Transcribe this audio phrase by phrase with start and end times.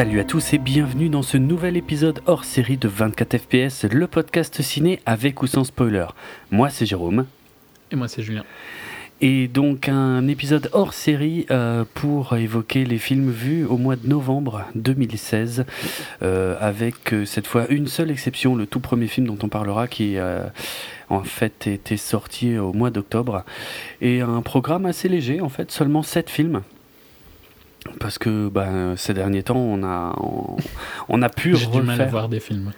[0.00, 4.06] Salut à tous et bienvenue dans ce nouvel épisode hors série de 24 FPS, le
[4.06, 6.06] podcast ciné avec ou sans spoiler.
[6.50, 7.26] Moi c'est Jérôme.
[7.90, 8.44] Et moi c'est Julien.
[9.20, 14.08] Et donc un épisode hors série euh, pour évoquer les films vus au mois de
[14.08, 15.66] novembre 2016,
[16.22, 19.86] euh, avec euh, cette fois une seule exception, le tout premier film dont on parlera
[19.86, 20.16] qui
[21.10, 23.44] en fait était sorti au mois d'octobre.
[24.00, 26.62] Et un programme assez léger, en fait, seulement 7 films.
[27.98, 30.14] Parce que bah, ces derniers temps, on a,
[31.08, 32.72] on, a pu J'ai du mal à voir des films.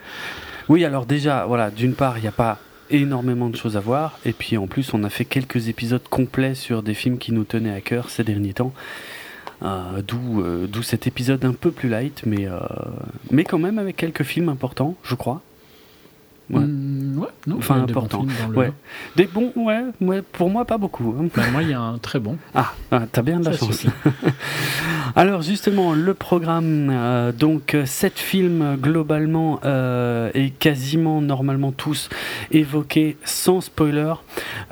[0.69, 2.59] Oui, alors déjà, voilà, d'une part, il n'y a pas
[2.91, 6.54] énormément de choses à voir, et puis en plus, on a fait quelques épisodes complets
[6.54, 8.73] sur des films qui nous tenaient à cœur ces derniers temps.
[9.63, 12.59] Euh, euh, d'où cet épisode un peu plus light, mais, euh,
[13.30, 15.41] mais quand même avec quelques films importants, je crois.
[16.51, 16.60] Ouais.
[16.60, 18.24] Mm, ouais non, enfin important.
[18.24, 18.73] Des ouais.
[19.16, 21.15] Des bons, ouais, ouais, pour moi pas beaucoup.
[21.18, 21.29] Hein.
[21.35, 22.37] Bah, moi il y a un très bon.
[22.54, 23.87] Ah, ah t'as bien de la chance.
[25.16, 32.09] Alors justement le programme, euh, donc sept films globalement euh, et quasiment normalement tous
[32.51, 34.15] évoqués sans spoiler.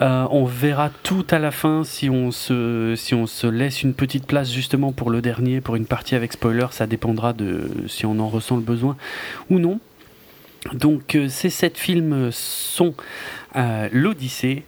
[0.01, 3.95] Euh, on verra tout à la fin si on se si on se laisse une
[3.95, 6.67] petite place justement pour le dernier, pour une partie avec spoiler.
[6.71, 8.97] Ça dépendra de si on en ressent le besoin
[9.51, 9.81] ou non.
[10.75, 12.95] Donc euh, ces sept films sont
[13.57, 14.65] euh, L'Odyssée,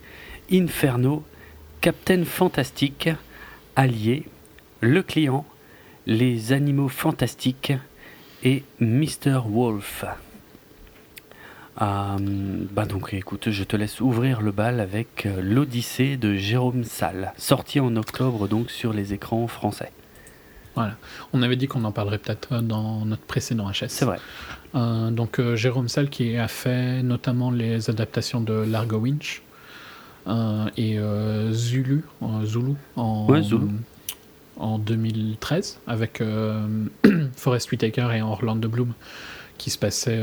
[0.51, 1.23] Inferno,
[1.81, 3.11] Captain Fantastique,
[3.77, 4.27] Allié,
[4.81, 5.45] Le Client,
[6.07, 7.75] Les Animaux Fantastiques
[8.43, 9.41] et Mr.
[9.47, 10.05] Wolf.
[11.81, 12.17] Euh,
[12.70, 17.81] bah donc écoute, je te laisse ouvrir le bal avec l'Odyssée de Jérôme Salle, sorti
[17.81, 19.93] en octobre donc sur les écrans français.
[20.75, 20.97] Voilà.
[21.33, 23.89] On avait dit qu'on en parlerait peut-être dans notre précédent HS.
[23.89, 24.19] C'est vrai.
[24.74, 29.42] Euh, donc euh, Jérôme Sall qui a fait notamment les adaptations de Largo Winch
[30.27, 30.98] euh, et
[31.52, 32.05] Zulu,
[32.45, 33.29] Zulu en,
[34.57, 36.23] en 2013 avec
[37.36, 38.92] Forest Whitaker et Orlando Bloom
[39.58, 40.23] qui se passait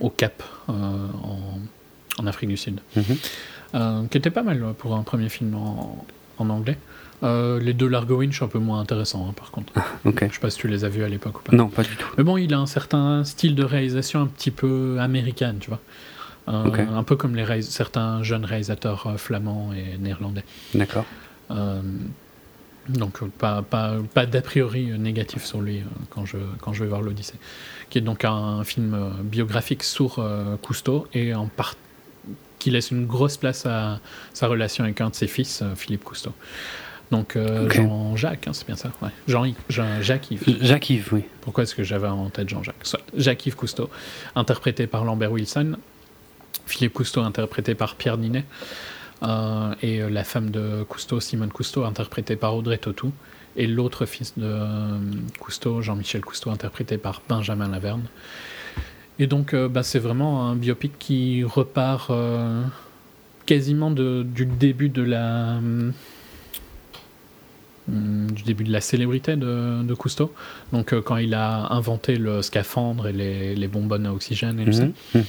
[0.00, 2.80] au Cap en, Afrique du Sud.
[2.96, 4.08] Mhm.
[4.08, 6.78] qui était pas mal pour un premier film en anglais.
[7.22, 9.72] Euh, les deux Largo Winch un peu moins intéressants hein, par contre.
[10.04, 10.26] ok.
[10.28, 11.56] Je sais pas si tu les as vus à l'époque ou pas.
[11.56, 12.06] Non, pas du tout.
[12.16, 15.80] Mais bon, il a un certain style de réalisation un petit peu américaine, tu vois.
[16.48, 20.44] Euh, un peu comme les certains jeunes réalisateurs euh, flamands et néerlandais.
[20.74, 21.04] D'accord.
[22.88, 27.02] donc pas, pas, pas d'a priori négatif sur lui quand, je, quand je vais voir
[27.02, 27.34] l'Odyssée.
[27.90, 30.24] Qui est donc un, film biographique sur
[30.62, 31.50] Cousteau et en
[32.58, 34.00] qui laisse une grosse place à
[34.32, 36.32] sa relation avec un de ses fils, Philippe Cousteau.
[37.10, 39.08] Donc euh, Jean-Jacques, hein, c'est bien ça ouais.
[39.26, 40.58] Jean, Jean Jacques-Yves.
[40.60, 41.24] Jacques-Yves, oui.
[41.40, 42.76] Pourquoi est-ce que j'avais en tête Jean-Jacques?
[43.16, 43.88] Jacques-Yves Cousteau,
[44.34, 45.76] interprété par Lambert Wilson.
[46.66, 48.44] Philippe Cousteau, interprété par Pierre Ninet.
[49.22, 53.12] Euh, et euh, la femme de Cousteau, Simone Cousteau, interprétée par Audrey Tautou.
[53.56, 54.54] Et l'autre fils de
[55.40, 58.04] Cousteau, Jean-Michel Cousteau, interprété par Benjamin Laverne.
[59.18, 62.12] Et donc, bah, c'est vraiment un biopic qui repart
[63.46, 65.58] quasiment de, du début de la
[67.88, 70.32] du début de la célébrité de, de Cousteau.
[70.72, 74.64] Donc, euh, quand il a inventé le scaphandre et les, les bonbonnes à oxygène et
[74.64, 74.84] tout ça.
[74.84, 74.92] Mhm.
[75.14, 75.24] Mhm.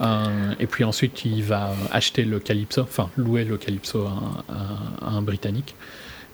[0.00, 5.22] Euh, et puis ensuite, il va acheter le Calypso, enfin louer le Calypso à, un
[5.22, 5.74] Britannique.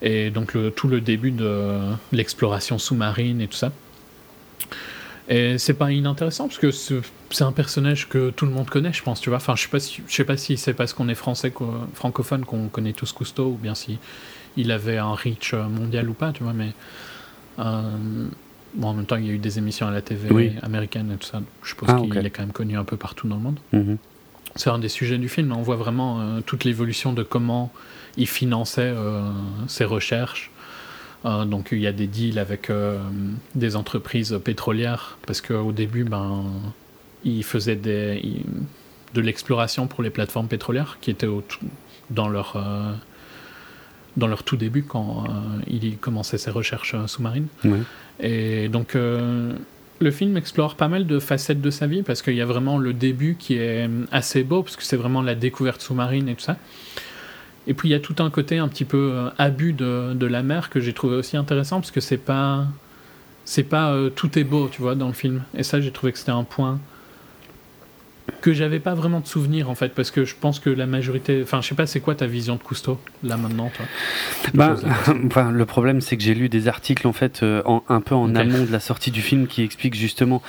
[0.00, 1.78] Et donc le, tout le début de
[2.12, 3.72] l'exploration sous-marine et tout ça.
[5.28, 9.02] Et c'est pas inintéressant parce que c'est un personnage que tout le monde connaît, je
[9.02, 9.36] pense, tu vois.
[9.36, 11.52] Enfin, je sais pas si, je sais pas si c'est parce qu'on est français,
[11.92, 13.98] francophone, qu'on connaît tous Cousteau, ou bien si
[14.58, 16.72] il avait un reach mondial ou pas, tu vois, mais.
[17.58, 17.82] Euh,
[18.74, 21.16] bon, en même temps, il y a eu des émissions à la TV américaine et
[21.16, 21.40] tout ça.
[21.62, 23.58] Je pense ah, qu'il est quand même connu un peu partout dans le monde.
[23.72, 23.96] Mhm.
[24.56, 25.52] C'est un des sujets du film.
[25.52, 27.72] On voit vraiment euh, toute l'évolution de comment
[28.16, 29.22] il finançait euh,
[29.68, 30.50] ses recherches.
[31.24, 32.70] donc il y a des deals avec
[33.54, 36.44] des entreprises pétrolières parce qu'au début, ben,
[37.24, 38.42] il faisait des,
[39.14, 41.28] de l'exploration pour les plateformes pétrolières qui étaient
[42.10, 42.56] dans leur
[44.18, 47.46] dans leur tout début quand euh, il commençait ses recherches euh, sous-marines.
[48.20, 49.52] Et donc euh,
[50.00, 52.78] le film explore pas mal de facettes de sa vie parce qu'il y a vraiment
[52.78, 56.42] le début qui est assez beau parce que c'est vraiment la découverte sous-marine et tout
[56.42, 56.56] ça.
[57.66, 60.42] Et puis il y a tout un côté un petit peu abus de, de la
[60.42, 62.66] mer que j'ai trouvé aussi intéressant parce que c'est pas
[63.44, 65.42] c'est pas tout est beau tu vois dans le film.
[65.54, 66.80] Et ça j'ai trouvé que c'était un point
[68.40, 71.40] que j'avais pas vraiment de souvenir en fait parce que je pense que la majorité
[71.42, 73.86] enfin je sais pas c'est quoi ta vision de Cousteau là maintenant toi?
[74.54, 74.76] Bah,
[75.26, 78.34] enfin, le problème c'est que j'ai lu des articles en fait euh, un peu en
[78.34, 80.42] amont de la sortie du film qui expliquent justement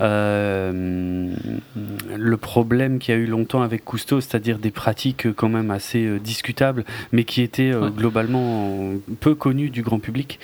[0.00, 1.32] euh,
[2.16, 6.04] le problème qu'il y a eu longtemps avec Cousteau c'est-à-dire des pratiques quand même assez
[6.04, 10.38] euh, discutables mais qui étaient globalement peu connues du grand public.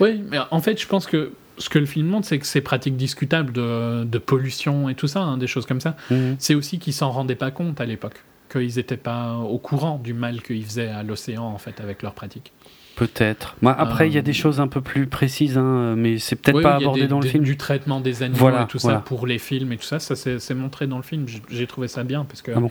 [0.00, 2.60] Oui, mais en fait, je pense que ce que le film montre, c'est que ces
[2.60, 6.36] pratiques discutables de, de, pollution et tout ça, hein, des choses comme ça, Mhm.
[6.38, 10.14] c'est aussi qu'ils s'en rendaient pas compte à l'époque, qu'ils n'étaient pas au courant du
[10.14, 12.52] mal qu'ils faisaient à l'océan en fait avec leurs pratiques.
[12.96, 13.56] Peut-être.
[13.62, 16.34] Moi, après, il y a Euh, des choses un peu plus précises, hein, mais c'est
[16.34, 17.44] peut-être pas abordé des- dans le des- film.
[17.44, 18.98] Du traitement des animaux Voilà, et tout voilà.
[18.98, 21.28] ça pour les films et tout ça, ça c'est montré dans le film.
[21.28, 22.70] J'ai- J'ai trouvé ça bien parce que Ah bon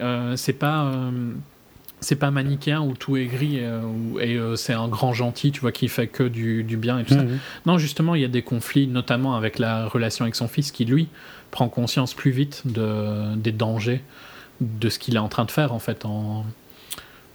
[0.00, 1.10] euh, c'est pas euh,
[2.00, 5.50] c'est pas manichéen où tout est gris euh, où- et euh, c'est un grand gentil,
[5.52, 7.22] tu vois, qui fait que du, du bien et tout ça.
[7.22, 7.38] Mhm.
[7.64, 10.84] Non, justement, il y a des conflits, notamment avec la relation avec son fils, qui
[10.84, 11.08] lui
[11.50, 14.02] prend conscience plus vite de, des dangers
[14.60, 16.44] de ce qu'il est en train de faire en fait en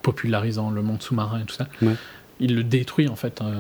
[0.02, 1.68] popularisant le monde sous-marin et tout ça.
[1.82, 1.96] Ouais.
[2.40, 3.54] Il le détruit en fait euh,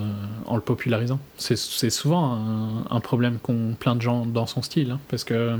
[0.47, 1.19] en le popularisant.
[1.37, 5.23] C'est c'est souvent un, un problème qu'ont plein de gens dans son style, hein, parce
[5.23, 5.59] que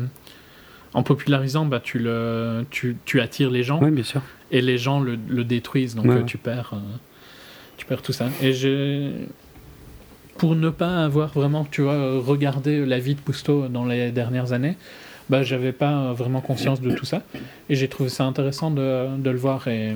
[0.93, 4.21] en popularisant, bah, tu, le, tu, tu attires les gens Oui, bien sûr.
[4.51, 6.25] et les gens le, le détruisent, donc Ouais, euh, ouais.
[6.25, 6.79] tu perds, euh,
[7.77, 8.27] tu perds tout ça.
[8.41, 9.11] Et j'ai,
[10.37, 14.51] pour ne pas avoir vraiment, tu vois, regardé la vie de Cousteau dans les dernières
[14.53, 14.75] années,
[15.29, 17.21] bah, j'avais pas vraiment conscience de tout ça,
[17.69, 19.67] et j'ai trouvé ça intéressant de, de le voir.
[19.69, 19.95] Et euh,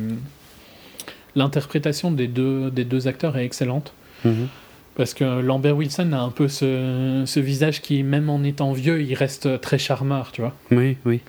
[1.35, 3.93] l'interprétation des deux, des deux acteurs est excellente.
[4.23, 4.47] Mhm.
[4.95, 9.01] Parce que Lambert Wilson a un peu ce, ce visage qui, même en étant vieux,
[9.01, 10.55] il reste très charmeur, tu vois.
[10.71, 11.19] Oui, oui.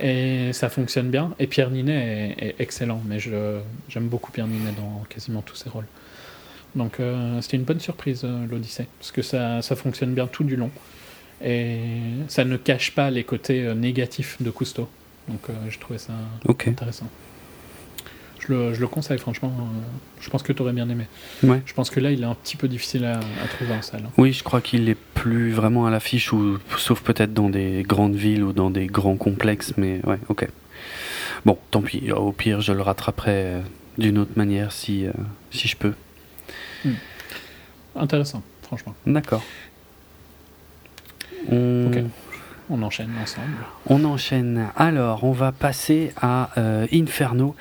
[0.00, 1.34] Et ça fonctionne bien.
[1.40, 5.68] Et Pierre Ninet est, est excellent, mais j'aime beaucoup Pierre Ninet dans quasiment tous ses
[5.68, 5.86] rôles.
[6.76, 10.44] Donc euh, c'était une bonne surprise, euh, l'Odyssée, parce que ça, ça fonctionne bien tout
[10.44, 10.70] du long.
[11.42, 11.78] Et
[12.28, 14.88] ça ne cache pas les côtés euh, négatifs de Cousteau.
[15.28, 16.12] Donc je trouvais ça
[16.46, 16.68] Ok.
[16.68, 17.06] intéressant.
[18.48, 19.52] Je le, je le conseille, franchement.
[19.58, 19.62] euh,
[20.20, 21.06] je pense que tu aurais bien aimé.
[21.42, 21.60] Ouais.
[21.66, 24.02] Je pense que là, il est un petit peu difficile à, à trouver en salle.
[24.06, 24.10] hein.
[24.16, 28.14] Oui, je crois qu'il est plus vraiment à l'affiche, ou sauf peut-être dans des grandes
[28.16, 30.48] villes ou dans des grands complexes, mais ouais, ok.
[31.44, 32.10] Bon, tant pis.
[32.12, 33.60] Au pire, je le rattraperai euh,
[33.98, 35.12] d'une autre manière si, euh,
[35.50, 35.92] si je peux.
[37.96, 38.94] Intéressant, franchement.
[39.06, 39.42] D'accord.
[41.50, 41.86] On...
[41.92, 42.02] Ok.
[42.70, 43.56] On enchaîne ensemble.
[43.86, 44.66] On enchaîne.
[44.76, 47.54] Alors, on va passer à euh, Inferno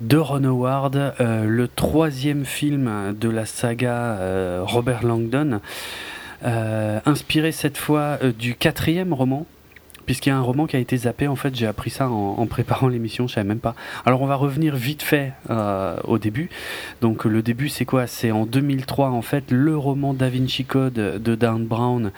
[0.00, 5.60] de Ron Howard, euh, le troisième film de la saga euh, Robert Langdon,
[6.44, 9.46] inspiré cette fois du quatrième roman.
[10.06, 12.36] Puisqu'il y a un roman qui a été zappé, en fait, j'ai appris ça en,
[12.38, 13.74] en préparant l'émission, je savais même pas.
[14.04, 16.48] Alors, on va revenir vite fait euh, au début.
[17.00, 18.06] Donc, le début, c'est quoi?
[18.06, 22.12] C'est en 2003, en fait, le roman Da Vinci Code de Dan Brown,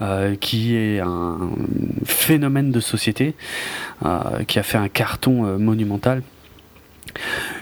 [0.00, 1.50] euh, qui est un
[2.04, 3.34] phénomène de société,
[4.04, 6.22] euh, qui a fait un carton monumental.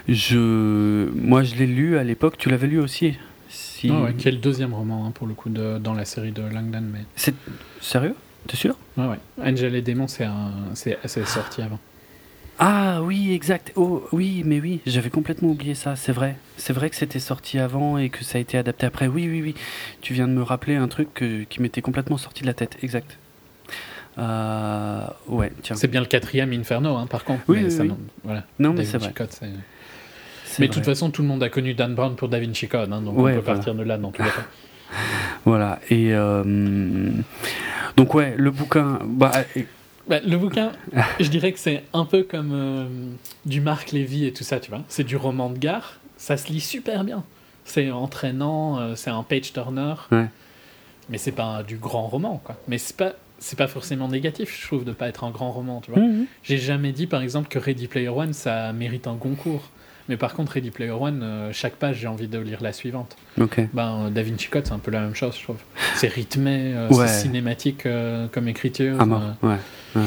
[0.07, 2.37] Je, moi, je l'ai lu à l'époque.
[2.37, 3.17] Tu l'avais lu aussi?
[3.49, 3.91] Si...
[3.91, 6.31] Ah ouais, qui est le deuxième roman hein, pour le coup de, dans la série
[6.31, 6.83] de Langdon.
[6.91, 7.05] Mais...
[7.15, 7.35] C'est
[7.81, 8.15] sérieux?
[8.47, 8.75] T'es sûr?
[8.97, 9.17] Ouais, ouais.
[9.41, 10.27] Angel et Démon, c'est
[11.25, 11.79] sorti avant.
[12.59, 13.71] Ah oui, exact.
[13.75, 15.95] Oh oui, mais oui, j'avais complètement oublié ça.
[15.95, 16.35] C'est vrai.
[16.57, 19.07] C'est vrai que c'était sorti avant et que ça a été adapté après.
[19.07, 19.55] Oui, oui, oui.
[20.01, 22.77] Tu viens de me rappeler un truc que- qui m'était complètement sorti de la tête.
[22.83, 23.17] Exact.
[24.19, 25.75] Euh, ouais, tiens.
[25.75, 27.41] C'est bien le quatrième Inferno, hein, par contre.
[27.47, 27.89] Oui, mais oui, ça, oui.
[27.89, 28.43] non, voilà.
[28.59, 29.11] Non, mais c'est vrai.
[29.13, 29.29] Code,
[30.59, 32.93] Mais de toute façon, tout le monde a connu Dan Brown pour Da Vinci Code,
[32.93, 33.55] hein, donc Ouais, on peut voilà.
[33.55, 34.35] partir de là dans tous les cas.
[35.45, 35.79] Voilà.
[35.89, 37.11] Et euh,
[37.97, 38.99] donc ouais, le bouquin.
[39.05, 39.31] Bah,
[40.07, 40.73] Bah, le bouquin,
[41.19, 42.85] je dirais que c'est un peu comme euh,
[43.45, 44.81] du Marc Lévy et tout ça, tu vois.
[44.89, 47.23] C'est du roman de gare, ça se lit super bien.
[47.63, 49.93] C'est entraînant, euh, c'est un page turner.
[50.11, 50.27] Ouais.
[51.09, 52.57] Mais c'est pas du grand roman, quoi.
[52.67, 55.81] Mais c'est pas, c'est pas forcément négatif, je trouve, de pas être un grand roman,
[55.81, 56.01] tu vois.
[56.01, 56.25] Mhm.
[56.43, 59.69] J'ai jamais dit, par exemple, que Ready Player One, ça mérite un Goncourt.
[60.09, 63.15] Mais par contre, Ready Player One, euh, chaque page, j'ai envie de lire la suivante.
[63.39, 63.61] Ok.
[63.73, 65.57] Ben, euh, Da Vinci Code, c'est un peu la même chose, je trouve.
[65.95, 67.07] C'est rythmé, euh, Ouais.
[67.07, 67.87] c'est cinématique
[68.31, 69.05] comme écriture.
[69.05, 69.21] Mort.
[69.43, 69.55] ouais,
[69.95, 70.01] ouais.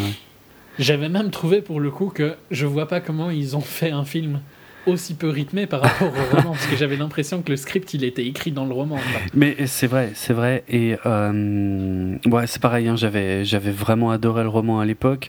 [0.78, 4.04] J'avais même trouvé pour le coup que je vois pas comment ils ont fait un
[4.04, 4.40] film
[4.86, 8.04] aussi peu rythmé par rapport au roman, parce que j'avais l'impression que le script il
[8.04, 8.98] était écrit dans le roman.
[9.34, 10.64] Mais c'est vrai, c'est vrai.
[10.68, 12.88] Et euh, ouais, c'est pareil.
[12.88, 15.28] hein, j'avais, j'avais vraiment adoré le roman à l'époque.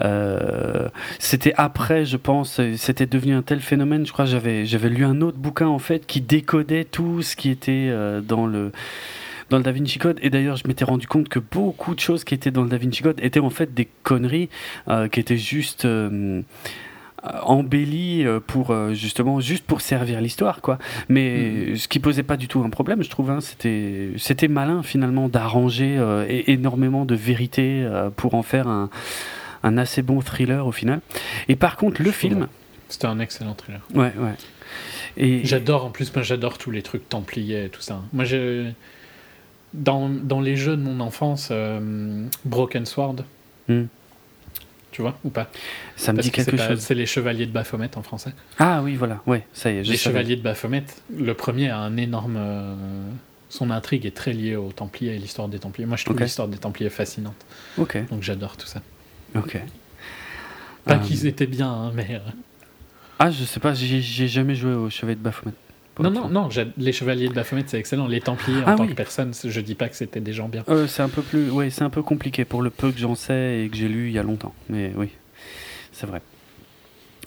[0.00, 4.06] Euh, c'était après, je pense, c'était devenu un tel phénomène.
[4.06, 7.50] Je crois, j'avais, j'avais lu un autre bouquin en fait qui décodait tout ce qui
[7.50, 8.72] était euh, dans le
[9.48, 10.18] dans le Da Vinci Code.
[10.22, 12.78] Et d'ailleurs, je m'étais rendu compte que beaucoup de choses qui étaient dans le Da
[12.78, 14.48] Vinci Code étaient en fait des conneries
[15.12, 15.86] qui étaient juste
[17.42, 20.78] embellies euh, pour euh, justement juste pour servir l'histoire, quoi.
[21.08, 23.30] Mais ce qui posait pas du tout un problème, je trouve.
[23.30, 28.90] hein, c'était c'était malin finalement d'arranger euh, énormément de vérité euh, pour en faire un
[29.62, 31.00] un assez bon thriller au final.
[31.48, 32.46] Et par contre, le Je film.
[32.88, 33.80] C'était un excellent thriller.
[33.94, 34.34] ouais, ouais.
[35.16, 38.00] Et J'adore, en plus, moi j'adore tous les trucs templiers et tout ça.
[38.12, 38.70] Moi, je...
[39.74, 43.16] dans, dans les jeux de mon enfance, euh, Broken Sword,
[43.68, 43.86] Hmm.
[44.96, 45.50] Tu vois, ou pas
[45.94, 46.80] ça me Parce dit que quelque chose.
[46.80, 48.32] C'est les Chevaliers de Baphomet en français.
[48.58, 50.14] Ah oui, voilà, ouais, ça y est, je les savais.
[50.16, 50.84] Chevaliers de Baphomet,
[51.14, 52.74] le premier a un énorme, euh,
[53.50, 55.84] son intrigue est très liée aux Templiers et l'histoire des Templiers.
[55.86, 57.36] Moi, je trouve l'histoire des Templiers fascinante.
[57.76, 57.98] Ok.
[58.08, 58.80] Donc j'adore tout ça.
[59.34, 59.60] Ok.
[60.86, 62.06] Pas Euh, qu'ils étaient bien, hein, mais.
[62.12, 62.18] euh,
[63.18, 65.52] Ah, je sais pas, j'ai j'ai jamais joué au Chevalier de Baphomet.
[65.98, 68.06] Non, non, non, les Chevaliers de Baphomet, c'est excellent.
[68.06, 68.90] Les Templiers, en Ah tant oui.
[68.90, 70.62] que personne, je dis pas que c'était des gens bien.
[70.68, 73.14] Euh, c'est un peu plus, ouais, c'est un peu compliqué pour le peu que j'en
[73.14, 74.54] sais et que j'ai lu il y a longtemps.
[74.68, 75.08] Mais oui,
[75.92, 76.20] c'est vrai.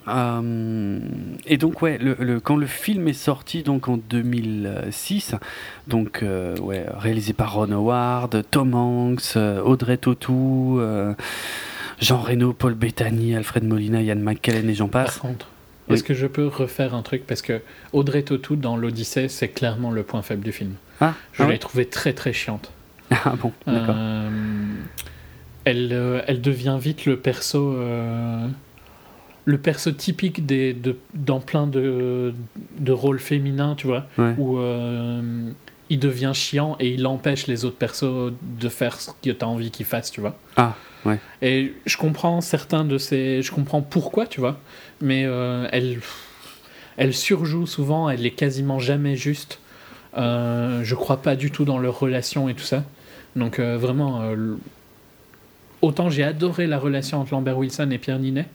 [0.07, 0.99] Euh,
[1.45, 5.35] et donc ouais, le, le- quand le film est sorti donc en 2006,
[5.87, 11.13] donc euh, ouais, réalisé par Ron Howard, Tom Hanks, Audrey Tautou, euh,
[11.99, 15.17] Jean Reno, Paul Bettany, Alfred Molina, Ian McKellen et j'en Par passe.
[15.17, 15.47] contre,
[15.89, 15.95] Oui.
[15.95, 17.25] est-ce que je peux refaire un truc?
[17.27, 17.61] Parce que
[17.93, 20.73] Audrey Tautou, dans l'Odyssée, c'est clairement le point faible du film.
[21.01, 22.71] Ah, Je ah l'ai ouais trouvée très très chiante.
[23.11, 23.95] Ah bon, d'accord.
[23.97, 24.29] Euh,
[25.65, 28.47] elle, euh, elle devient vite le perso, euh,
[29.45, 32.33] le perso typique des, de, dans plein de,
[32.77, 34.35] de rôles féminins, tu vois, Ouais.
[34.37, 34.59] où
[35.91, 39.47] il devient chiant et il empêche les autres persos de faire ce que tu as
[39.47, 40.37] envie qu'ils fassent, tu vois.
[40.55, 40.75] Ah,
[41.05, 41.19] ouais.
[41.41, 44.59] Et je comprends certains de ces, je comprends pourquoi, tu vois,
[45.01, 45.99] mais euh, elle,
[46.97, 49.59] elle surjoue souvent, elle est quasiment jamais juste.
[50.17, 52.83] Euh, je crois pas du tout dans leur relation et tout ça.
[53.35, 54.55] Donc euh, vraiment, euh,
[55.81, 58.45] autant j'ai adoré la relation entre Lambert Wilson et Pierre Ninet,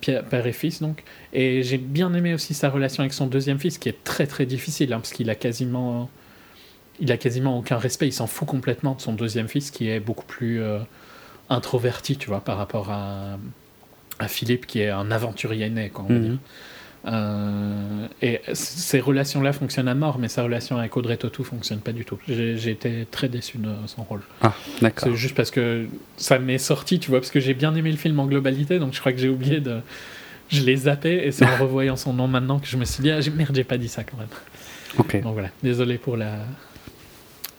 [0.00, 1.02] Pierre- père et fils donc,
[1.32, 4.46] et j'ai bien aimé aussi sa relation avec son deuxième fils, qui est très très
[4.46, 6.08] difficile, hein, parce qu'il a quasiment,
[7.00, 9.98] il a quasiment aucun respect, il s'en fout complètement de son deuxième fils, qui est
[9.98, 10.60] beaucoup plus
[11.48, 13.38] introverti, tu vois, par rapport à,
[14.18, 16.22] à Philippe, qui est un aventurier né, quoi, on va Mhm.
[16.28, 16.38] dire.
[17.08, 21.92] Euh, et ces relations-là fonctionnent à mort, mais sa relation avec Audrey Tautou fonctionne pas
[21.92, 22.18] du tout.
[22.26, 24.22] J'ai été très déçu de son rôle.
[24.40, 25.08] Ah, d'accord.
[25.08, 25.86] C'est juste parce que
[26.16, 28.92] ça m'est sorti, tu vois, parce que j'ai bien aimé le film en globalité, donc
[28.92, 29.80] je crois que j'ai oublié de.
[30.48, 33.10] Je l'ai zappé, et c'est en revoyant son nom maintenant que je me suis dit,
[33.12, 34.26] ah, merde, j'ai pas dit ça quand même.
[34.98, 36.38] Ok, Donc voilà, désolé pour la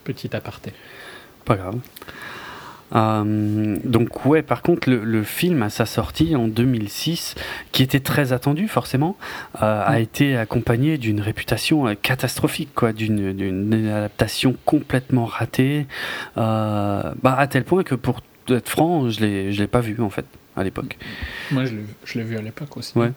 [0.03, 0.73] petite aparté.
[1.45, 1.77] pas grave.
[2.95, 7.35] Euh, donc ouais, par contre, le, le film à sa sortie en 2006,
[7.71, 9.17] qui était très attendu forcément,
[9.61, 10.01] euh, a Mm.
[10.01, 15.85] été accompagné d'une réputation euh, catastrophique, quoi, d'une adaptation complètement ratée,
[16.37, 20.09] euh, bah, à tel point que pour être franc, je l'ai l'ai pas vu en
[20.09, 20.25] fait
[20.55, 20.97] à l'époque.
[21.51, 22.97] Moi, je l'ai je l'ai vu à l'époque aussi.
[22.97, 23.11] Ouais.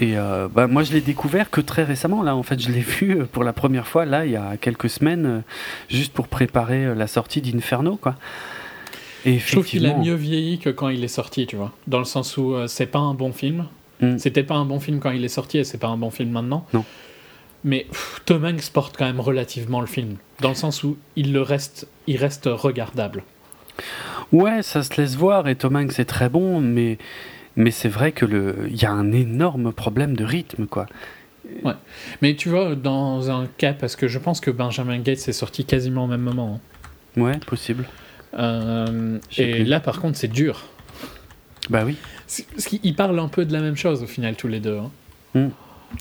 [0.00, 2.22] Et euh, bah, moi, je l'ai découvert que très récemment.
[2.22, 4.56] Là, en fait, je l'ai vu euh, pour la première fois là, il y a
[4.56, 5.40] quelques semaines, euh,
[5.88, 8.16] juste pour préparer la sortie d'Inferno, quoi.
[9.24, 11.72] Et Je trouve qu'il a mieux vieilli que quand il est sorti, tu vois.
[11.86, 13.66] Dans le sens où euh, c'est pas un bon film.
[14.00, 14.18] Mm.
[14.18, 16.30] C'était pas un bon film quand il est sorti et c'est pas un bon film
[16.30, 16.66] maintenant.
[16.74, 16.84] Non.
[17.64, 20.16] Mais pff, Tom Hanks porte quand même relativement le film.
[20.40, 23.22] Dans le sens où il le reste, il reste regardable.
[24.32, 26.98] Ouais, ça se laisse voir et Tom Hanks est très bon, mais
[27.56, 30.86] mais c'est vrai que le, il y a un énorme problème de rythme, quoi.
[32.22, 35.64] Mais tu vois, dans un cas, parce que je pense que Benjamin Gates est sorti
[35.64, 36.60] quasiment au même moment.
[37.16, 37.20] hein.
[37.20, 37.84] Ouais, possible.
[38.36, 39.64] Euh, et plus.
[39.64, 40.62] là, par contre, c'est dur.
[41.70, 41.96] Bah oui.
[42.54, 44.78] Parce qu'ils parlent un peu de la même chose au final, tous les deux.
[45.34, 45.50] hein.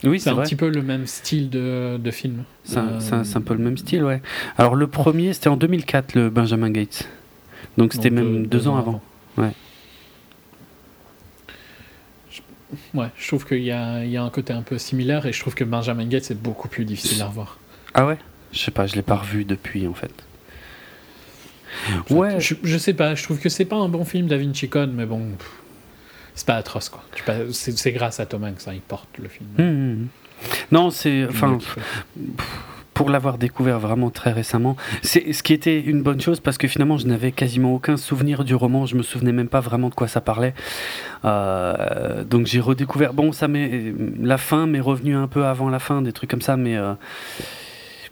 [0.04, 0.46] Oui, C'est c'est un vrai.
[0.46, 2.46] petit peu le même style de, de film.
[2.64, 4.22] C'est un, Euh, c'est un- peu le même style, ouais.
[4.58, 7.08] Alors le premier, c'était en 2004, le Benjamin Gates.
[7.78, 9.02] Donc c'était même deux, ans avant.
[9.38, 9.52] Ouais.
[12.32, 12.42] Je-
[12.94, 15.34] Ouais, je trouve qu'il y a, il y a un côté un peu similaire et
[15.34, 17.58] je trouve que Benjamin Gates est beaucoup plus difficile à revoir.
[17.94, 18.18] Ah ouais?
[18.52, 20.12] Je sais pas, je l'ai pas revu depuis en fait.
[22.10, 22.40] Ouais.
[22.40, 24.94] Je, je sais pas, je trouve que c'est pas un bon film Da Vinci Code,
[24.94, 25.30] mais bon,
[26.36, 27.04] c'est pas atroce quoi.
[27.52, 29.50] C'est grâce à Tom Hanks, hein, il porte le film.
[29.58, 30.08] Hum, hum, hum.
[30.72, 31.58] Non, c'est enfin
[32.94, 36.68] Pour l'avoir découvert vraiment très récemment, c'est ce qui était une bonne chose parce que
[36.68, 39.96] finalement je n'avais quasiment aucun souvenir du roman, je me souvenais même pas vraiment de
[39.96, 40.54] quoi ça parlait.
[41.26, 43.14] Euh, donc j'ai redécouvert.
[43.14, 46.42] Bon, ça m'est la fin m'est revenue un peu avant la fin, des trucs comme
[46.42, 46.94] ça, mais euh,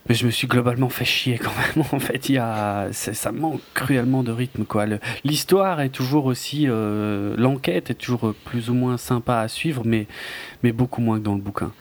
[0.07, 1.85] mais je me suis globalement fait chier quand même.
[1.91, 4.85] En fait, il y a ça manque cruellement de rythme quoi.
[5.23, 10.07] L'histoire est toujours aussi euh, l'enquête est toujours plus ou moins sympa à suivre, mais
[10.63, 11.71] mais beaucoup moins que dans le bouquin.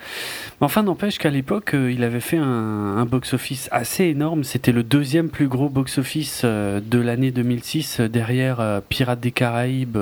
[0.62, 4.44] Enfin, n'empêche qu'à l'époque, euh, il avait fait un, box-office assez énorme.
[4.44, 9.98] C'était le deuxième plus gros box-office euh, de l'année 2006, euh, derrière Pirates des Caraïbes.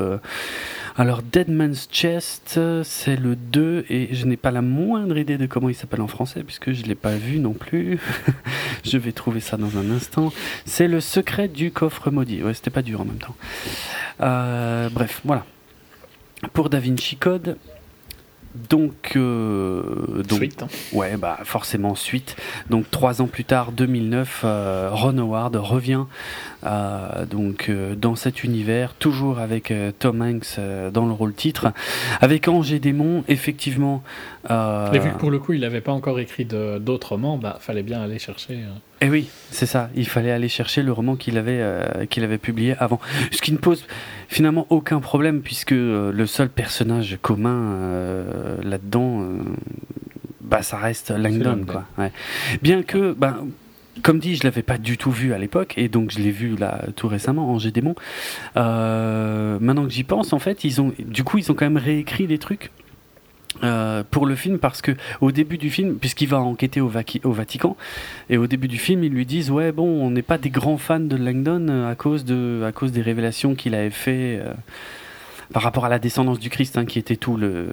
[1.00, 5.46] Alors, Dead Man's Chest, c'est le 2, et je n'ai pas la moindre idée de
[5.46, 8.00] comment il s'appelle en français, puisque je ne l'ai pas vu non plus.
[8.84, 10.32] je vais trouver ça dans un instant.
[10.64, 12.42] C'est Le Secret du Coffre Maudit.
[12.42, 13.36] Ouais, c'était pas dur en même temps.
[14.22, 15.46] Euh, bref, voilà.
[16.52, 17.58] Pour Da Vinci Code,
[18.68, 20.62] donc, donc Suite.
[20.62, 20.68] hein.
[20.92, 22.36] ouais, bah forcément suite.
[22.70, 26.04] Donc trois ans plus tard, 2009, euh, Ron Howard revient
[26.66, 31.32] euh, donc euh, dans cet univers, toujours avec euh, Tom Hanks euh, dans le rôle
[31.34, 31.72] titre,
[32.20, 34.02] avec Angers Démon, effectivement.
[34.50, 37.58] Euh, Mais vu que pour le coup, il n'avait pas encore écrit d'autres romans, bah
[37.60, 38.54] fallait bien aller chercher.
[38.54, 39.90] euh, Eh oui, c'est ça.
[39.94, 43.00] Il fallait aller chercher le roman qu'il avait, euh, qu'il avait publié avant.
[43.30, 43.84] Ce qui ne pose
[44.28, 47.76] finalement aucun problème, puisque euh, le seul personnage commun
[48.62, 49.24] là-dedans,
[50.40, 51.50] bah, ça reste Langdon.
[51.50, 51.72] Langdon.
[51.72, 51.84] Quoi.
[51.98, 52.12] Ouais.
[52.62, 53.38] Bien que, bah,
[54.02, 56.56] comme dit, je l'avais pas du tout vu à l'époque, et donc je l'ai vu
[56.56, 57.94] là tout récemment, Angers Démon.
[58.56, 61.76] Euh, maintenant que j'y pense, en fait, ils ont, du coup, ils ont quand même
[61.76, 62.70] réécrit des trucs.
[63.64, 67.76] Euh, pour le film parce que au début du film puisqu'il va enquêter au, Vatican
[68.30, 70.78] et au début du film, ils lui disent ouais bon, on n'est pas des grands
[70.78, 74.52] fans de Langdon euh, à cause de à cause des révélations qu'il avait fait euh,
[75.52, 77.68] par rapport à la descendance du Christ, hein, qui était tout le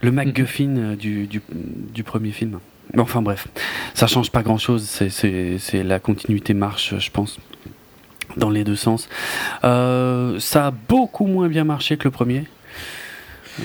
[0.00, 2.60] le MacGuffin du, du, premier film.
[2.96, 3.48] Enfin bref,
[3.94, 4.84] ça change pas grand chose.
[4.84, 7.38] C'est la continuité marche, je pense,
[8.36, 9.08] dans les deux sens.
[9.62, 12.44] Ça a beaucoup moins bien marché que le premier.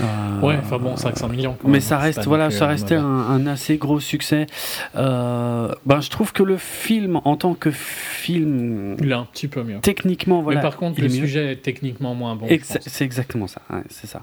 [0.02, 1.58] Euh, Ouais, enfin bon, 500 millions.
[1.64, 4.48] mais même, ça reste, voilà, ça euh, restait un, un assez gros succès.
[4.96, 9.48] Euh, ben, je trouve que le film, en tant que film, Il est un petit
[9.48, 9.80] peu mieux.
[9.80, 10.60] techniquement, voilà.
[10.60, 12.48] mais par contre, le sujet est techniquement moins bon.
[12.64, 13.62] c'est exactement ça.
[13.72, 14.22] ouais, c'est ça.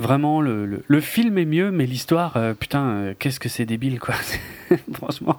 [0.00, 4.00] Vraiment, le, le, film est mieux, mais l'histoire, euh, putain, euh, qu'est-ce que c'est débile,
[4.00, 4.16] quoi.
[4.92, 5.38] Franchement,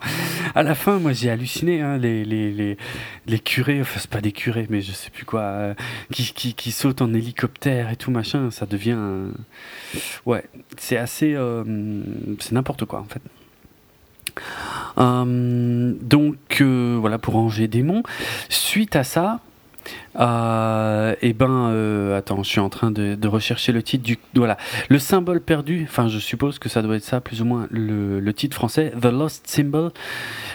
[0.55, 1.81] à la fin, moi, j'ai halluciné.
[1.81, 2.77] Hein, les, les, les,
[3.27, 5.73] les curés, enfin, c'est pas des curés, mais je sais plus quoi, euh,
[6.13, 8.97] qui, qui, qui sautent en hélicoptère et tout machin, ça devient.
[10.25, 10.45] Ouais,
[10.77, 11.35] c'est assez.
[12.39, 13.21] c'est n'importe quoi, en fait.
[14.97, 18.03] Euh, donc voilà pour Angers Démon.
[18.47, 19.41] Suite à ça,
[20.19, 24.57] euh, et ben euh, attends, je suis en train de, rechercher le titre du voilà
[24.89, 25.85] le symbole perdu.
[25.89, 29.05] Enfin, je suppose que ça doit être ça plus ou moins le, titre français, The
[29.05, 29.91] Lost Symbol.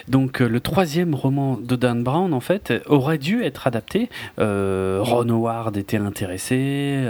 [0.09, 4.09] Donc euh, le troisième roman de Dan Brown en fait aurait dû être adapté.
[4.39, 7.05] Euh, Ron Howard était intéressé.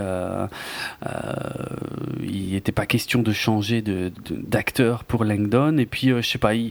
[2.22, 3.82] il n'était pas question de changer
[4.30, 5.76] d'acteur pour Langdon.
[5.78, 6.70] Et puis je sais pas, il,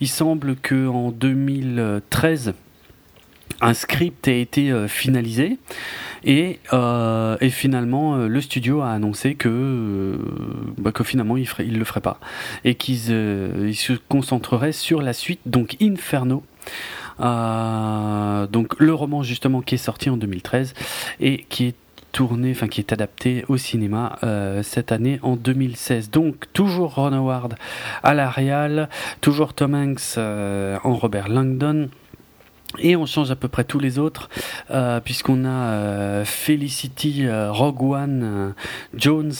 [0.00, 2.54] il semble que en 2013
[3.60, 5.58] un script a été euh, finalisé
[6.24, 10.18] et, euh, finalement euh, le studio a annoncé que,
[10.78, 12.18] bah, finalement il ne le ferait pas
[12.64, 16.42] et qu'ils ils se concentreraient sur la suite donc Inferno
[17.18, 20.74] donc le roman justement qui est sorti en 2013
[21.20, 21.74] et qui est
[22.12, 24.18] tourné, enfin qui est adapté au cinéma
[24.62, 26.10] cette année en 2016.
[26.10, 27.56] Donc toujours Ron Howard
[28.02, 28.88] à la réal,
[29.20, 31.88] toujours Tom Hanks en Robert Langdon.
[32.78, 34.28] Et on change à peu près tous les autres,
[34.70, 38.50] euh, puisqu'on a euh, Felicity euh, Rogue One euh,
[38.94, 39.32] Jones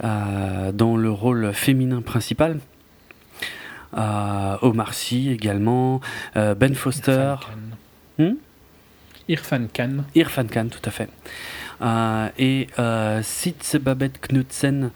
[0.00, 2.58] dans le rôle féminin principal.
[3.92, 6.00] Omar Sy également,
[6.34, 7.46] Ben Foster, Irfan
[8.18, 8.24] Khan.
[8.24, 8.34] Hmm
[9.28, 10.04] Irfan Khan.
[10.14, 11.08] Irfan Khan, tout à fait.
[12.38, 12.68] Et
[13.22, 14.90] Sitz Babette Knudsen,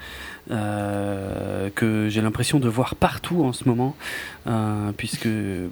[0.51, 3.97] euh, que j'ai l'impression de voir partout en ce moment,
[4.47, 5.69] euh, puisque Je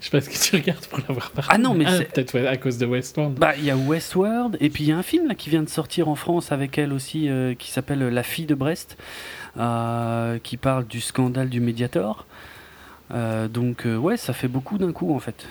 [0.00, 1.50] sais pas ce que tu regardes pour l'avoir partout.
[1.52, 3.38] Ah non, mais c'est- Peut-être à cause de Westworld.
[3.38, 5.62] Bah, il y a Westworld, et puis il y a un film là, qui vient
[5.62, 8.96] de sortir en France avec elle aussi, euh, qui s'appelle La fille de Brest,
[10.42, 12.26] qui parle du scandale du Mediator.
[13.10, 15.46] Donc, ouais, ça fait beaucoup d'un coup en fait.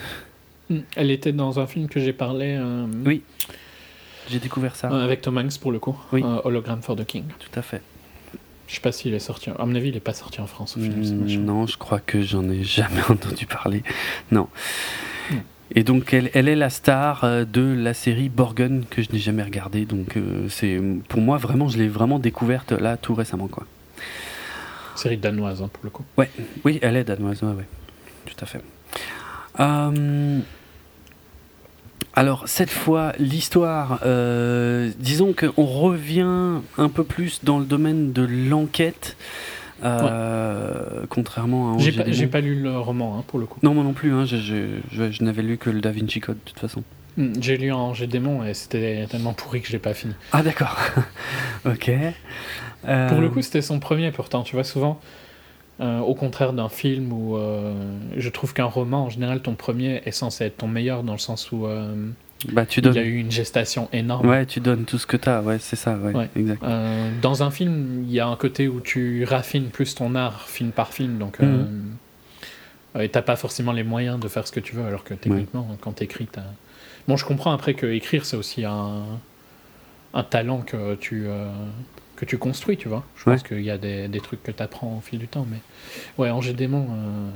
[0.69, 0.79] Hmm.
[0.95, 2.59] Elle était dans un film que j'ai parlé
[3.05, 3.21] Oui.
[4.29, 5.97] J'ai découvert ça, euh, avec Tom Hanks pour le coup.
[6.11, 6.23] Oui.
[6.23, 7.25] Euh, Hologram for the King.
[7.39, 7.81] tout à fait.
[8.73, 9.51] Je sais pas s'il est sorti.
[9.51, 11.05] À mon avis, il est pas sorti en France au film.
[11.05, 11.37] ce machin.
[11.37, 13.83] Mm, non, je crois que j'en ai jamais entendu parler.
[14.31, 14.47] Non.
[15.29, 15.35] Hmm.
[15.75, 19.19] Et donc, elle, elle est la star euh, de la série Borgen que je n'ai
[19.19, 19.85] jamais regardée.
[19.85, 23.67] Donc, euh, c'est pour moi vraiment, je l'ai vraiment découverte là tout récemment, quoi.
[24.95, 26.03] Série danoise hein, pour le coup.
[26.65, 27.67] Oui, elle est danoise, ouais, ouais.
[28.25, 28.61] Tout à fait.
[29.59, 30.39] Euh,
[32.15, 38.21] alors, cette fois, l'histoire, euh, disons qu'on revient un peu plus dans le domaine de
[38.23, 39.17] l'enquête,
[39.83, 43.59] euh, contrairement à J'ai pas, j'ai pas lu le roman hein, pour le coup.
[43.63, 46.19] Non, moi non plus, hein, je, je- je- je n'avais lu que le Da Vinci
[46.19, 46.83] Code, de toute façon.
[47.17, 50.13] Hmm, J'ai lu Angers Démon et c'était tellement pourri que je l'ai pas fini.
[50.31, 50.77] Ah, d'accord.
[51.65, 51.91] ok.
[52.87, 54.43] Euh, Pour le coup, c'était son premier pourtant.
[54.43, 54.99] Tu vois, souvent,
[55.83, 57.73] euh, au contraire d'un film où euh,
[58.15, 61.19] je trouve qu'un roman, en général, ton premier est censé être ton meilleur dans le
[61.19, 61.93] sens où euh,
[62.51, 64.27] bah, tu il y a eu une gestation énorme.
[64.27, 66.29] Ouais, tu donnes tout ce que t'as, ouais, c'est ça, ouais, Ouais.
[66.35, 66.63] exact.
[67.21, 70.71] Dans un film, il y a un côté où tu raffines plus ton art film
[70.71, 71.65] par film, donc euh,
[72.99, 75.67] et t'as pas forcément les moyens de faire ce que tu veux, alors que techniquement,
[75.81, 76.43] quand t'écris, t'as.
[77.07, 79.03] Bon, je comprends après que écrire c'est aussi un,
[80.13, 81.25] un talent que tu
[82.23, 83.03] que tu construis, tu vois.
[83.17, 85.45] Je pense qu'il y a des, des, trucs que tu apprends au fil du temps,
[85.49, 85.59] mais
[86.17, 86.87] ouais, Angers Démon,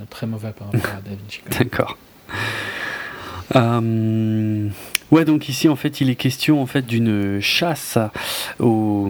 [0.09, 1.41] très mauvais par rapport à Da Vinci.
[1.59, 1.97] D'accord.
[3.55, 4.67] Euh,
[5.11, 7.97] ouais, donc ici en fait, il est question en fait d'une chasse
[8.59, 9.09] au,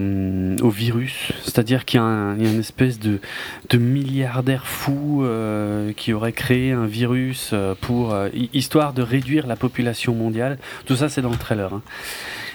[0.62, 3.20] au virus, c'est-à-dire qu'il y, a une espèce de,
[3.70, 8.16] de milliardaire fou euh, qui aurait créé un virus euh, pour
[8.52, 10.58] histoire de réduire la population mondiale.
[10.86, 11.72] Tout ça, c'est dans le trailer.
[11.72, 11.82] Hein.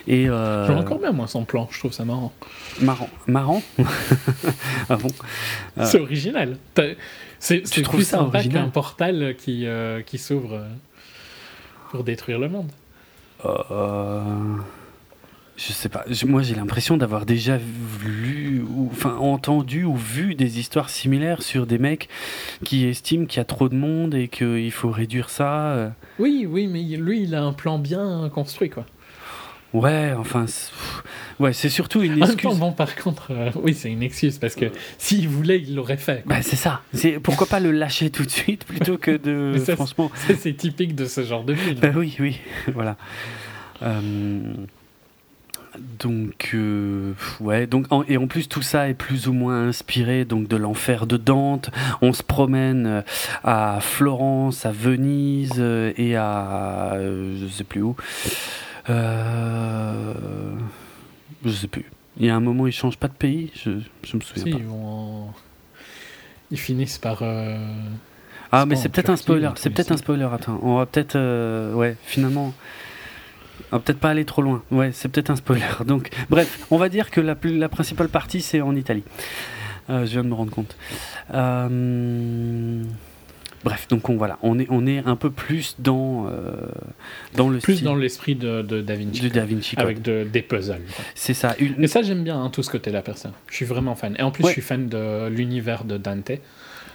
[0.08, 0.68] Et euh...
[0.68, 2.34] J'aime encore bien moi son plan, je trouve ça marrant.
[2.82, 3.62] Marrant, marrant.
[4.89, 5.10] ah bon
[5.84, 6.58] C'est original.
[7.39, 9.66] C'est plus sympa qu'un portal qui,
[10.06, 10.62] qui s'ouvre
[11.94, 12.72] pour détruire le monde
[13.46, 14.22] euh,
[15.56, 16.06] Je sais pas.
[16.26, 17.60] Moi, j'ai l'impression d'avoir déjà
[18.04, 22.10] lu, ou, enfin, entendu ou vu des histoires similaires sur des mecs
[22.66, 25.74] qui estiment qu'il y a trop de monde et qu'il faut réduire ça.
[25.74, 25.89] Euh.
[26.18, 28.88] Oui, oui, mais lui, il a un plan bien construit, quoi.
[29.74, 30.46] Ouais, enfin,
[31.40, 32.58] ouais, c'est surtout une excuse.
[32.60, 34.66] bon, par contre, euh, oui, c'est une excuse parce que
[35.00, 36.24] s'il voulait, il l'aurait fait.
[36.28, 36.82] Bah, c'est ça.
[36.94, 39.58] C'est pourquoi pas le lâcher tout de suite plutôt que de.
[39.76, 41.80] franchement, c'est typique de ce genre de film.
[41.80, 42.40] Bah oui, oui,
[42.74, 42.98] voilà.
[43.82, 44.54] Euh,
[46.00, 50.48] donc euh, ouais donc et en plus tout ça est plus ou moins inspiré donc
[50.48, 51.72] de l'enfer de Dante
[52.04, 53.04] on se promène
[53.44, 55.60] à Florence à Venise
[55.98, 57.96] et à je sais plus où
[58.89, 60.13] euh,
[61.46, 61.86] je sais plus.
[62.17, 63.52] Il y a un moment, ils changent pas de pays.
[63.56, 63.72] Je,
[64.04, 64.60] je me souviens pas.
[64.60, 65.30] Ils, vont
[66.52, 67.19] ils finissent par.
[67.22, 67.58] Euh,
[68.52, 69.50] ah, mais c'est peut-être un spoiler.
[69.56, 70.28] C'est peut-être un spoiler.
[70.32, 71.15] Attends, on va peut-être.
[71.15, 72.54] Euh, ouais, finalement.
[73.72, 74.63] On va peut-être pas aller trop loin.
[74.72, 75.65] Ouais, c'est peut-être un spoiler.
[75.86, 79.04] Donc, bref, on va dire que la, la principale partie, c'est en Italie.
[79.89, 80.76] je viens de me rendre compte.
[81.34, 82.84] Euh.
[83.63, 86.54] Bref, donc on, voilà, on est, on est un peu plus dans, euh,
[87.36, 89.21] dans le Plus dans l'esprit de, de, Da Vinci.
[89.21, 90.82] De Da Vinci avec de, des puzzles.
[91.15, 91.56] C'est ça.
[91.60, 93.32] Et ça, j'aime bien, hein, tout ce côté-là, personne.
[93.49, 94.15] Je suis vraiment fan.
[94.19, 96.32] Et en plus, je suis fan de l'univers de Dante.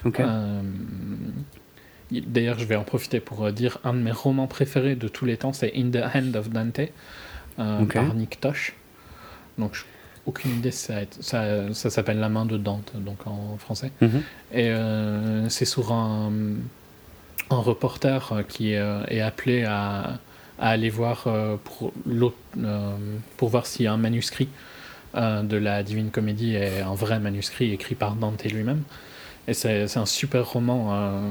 [0.06, 0.60] Euh,
[2.10, 5.24] d'ailleurs, je vais en profiter pour euh, dire un de mes romans préférés de tous
[5.24, 6.80] les temps, c'est In the Hand of Dante,
[7.56, 8.74] par Nick Tosh.
[9.56, 9.82] Donc, je
[10.28, 13.90] aucune idée, ça, ça, ça s'appelle La main de Dante, donc en français.
[14.02, 14.22] Mhm.
[14.52, 16.30] Et euh, c'est sur un,
[17.50, 20.18] un, reporter qui euh, est, appelé à,
[20.58, 21.92] à, aller voir euh, pour,
[23.38, 24.48] pour voir a un manuscrit
[25.14, 28.82] de la Divine Comédie est un vrai manuscrit écrit par Dante lui-même.
[29.48, 31.22] Et c'est un super roman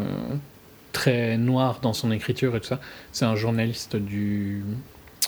[0.92, 2.80] très noir dans son écriture et tout ça.
[3.12, 4.64] C'est un journaliste du,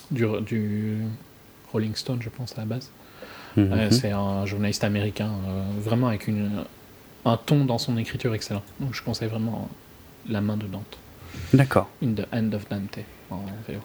[0.10, 0.98] du, du
[1.72, 2.90] Rolling Stone, je pense, à la base.
[3.60, 3.92] Mhm.
[3.92, 6.64] c'est un journaliste américain, euh, vraiment avec une,
[7.26, 8.64] un ton dans son écriture excellent.
[8.80, 9.70] Donc je conseille vraiment
[10.28, 10.98] La main de Dante.
[11.54, 11.90] D'accord.
[12.04, 13.80] In the End of Dante en VO.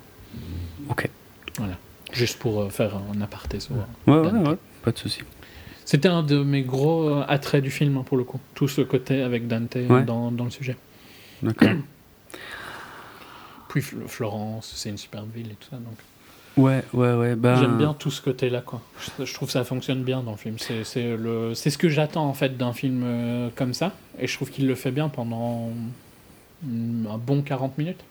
[0.89, 1.09] Ok.
[1.59, 1.77] Voilà.
[2.13, 3.75] Juste pour euh, faire un aparté sur.
[4.07, 5.21] Ouais, ouais, ouais, pas de souci.
[5.85, 8.41] C'était un de mes gros euh, attraits du film, hein, pour le coup.
[8.55, 10.77] Tout ce côté avec Dante dans, dans, le sujet.
[11.43, 11.69] D'accord.
[13.69, 15.77] Puis Florence, c'est une superbe ville et tout ça.
[15.77, 15.97] Donc.
[16.57, 17.35] Ouais, ouais, ouais.
[17.35, 17.57] Ben...
[17.57, 18.81] J'aime bien tout ce côté-là, quoi.
[19.19, 20.57] Je, trouve que ça fonctionne bien dans le film.
[20.59, 23.93] C'est ce que j'attends, en fait, d'un film euh, comme ça.
[24.19, 25.71] Et je trouve qu'il le fait bien pendant
[26.65, 28.05] un bon 40 minutes.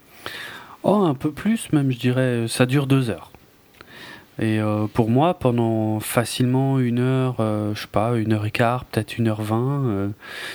[0.84, 2.46] Oh, un peu plus, même, je dirais.
[2.48, 3.33] Ça dure deux heures.
[4.40, 8.52] Et euh, pour moi, pendant facilement une heure, euh, je sais pas, une heure et
[8.52, 10.10] quart, peut-être une heure vingt, euh,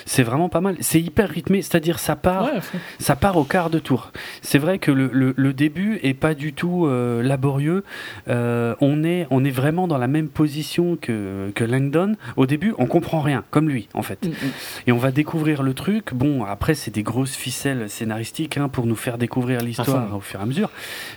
[0.05, 0.77] c'est vraiment pas mal.
[0.81, 2.51] C'est hyper rythmé, c'est-à-dire ça part,
[2.99, 4.11] ça part au quart de tour.
[4.43, 7.85] C'est vrai que le, le, début est pas du tout laborieux.
[8.27, 12.15] on est on est vraiment dans la même position que que Langdon.
[12.37, 14.25] Au début, on comprend rien, comme lui en fait.
[14.25, 14.51] Mm, mm.
[14.89, 16.15] Et on va découvrir le truc.
[16.15, 20.41] Bon, après c'est des grosses ficelles scénaristiques hein, pour nous faire découvrir l'histoire au fur
[20.41, 20.71] et à mesure.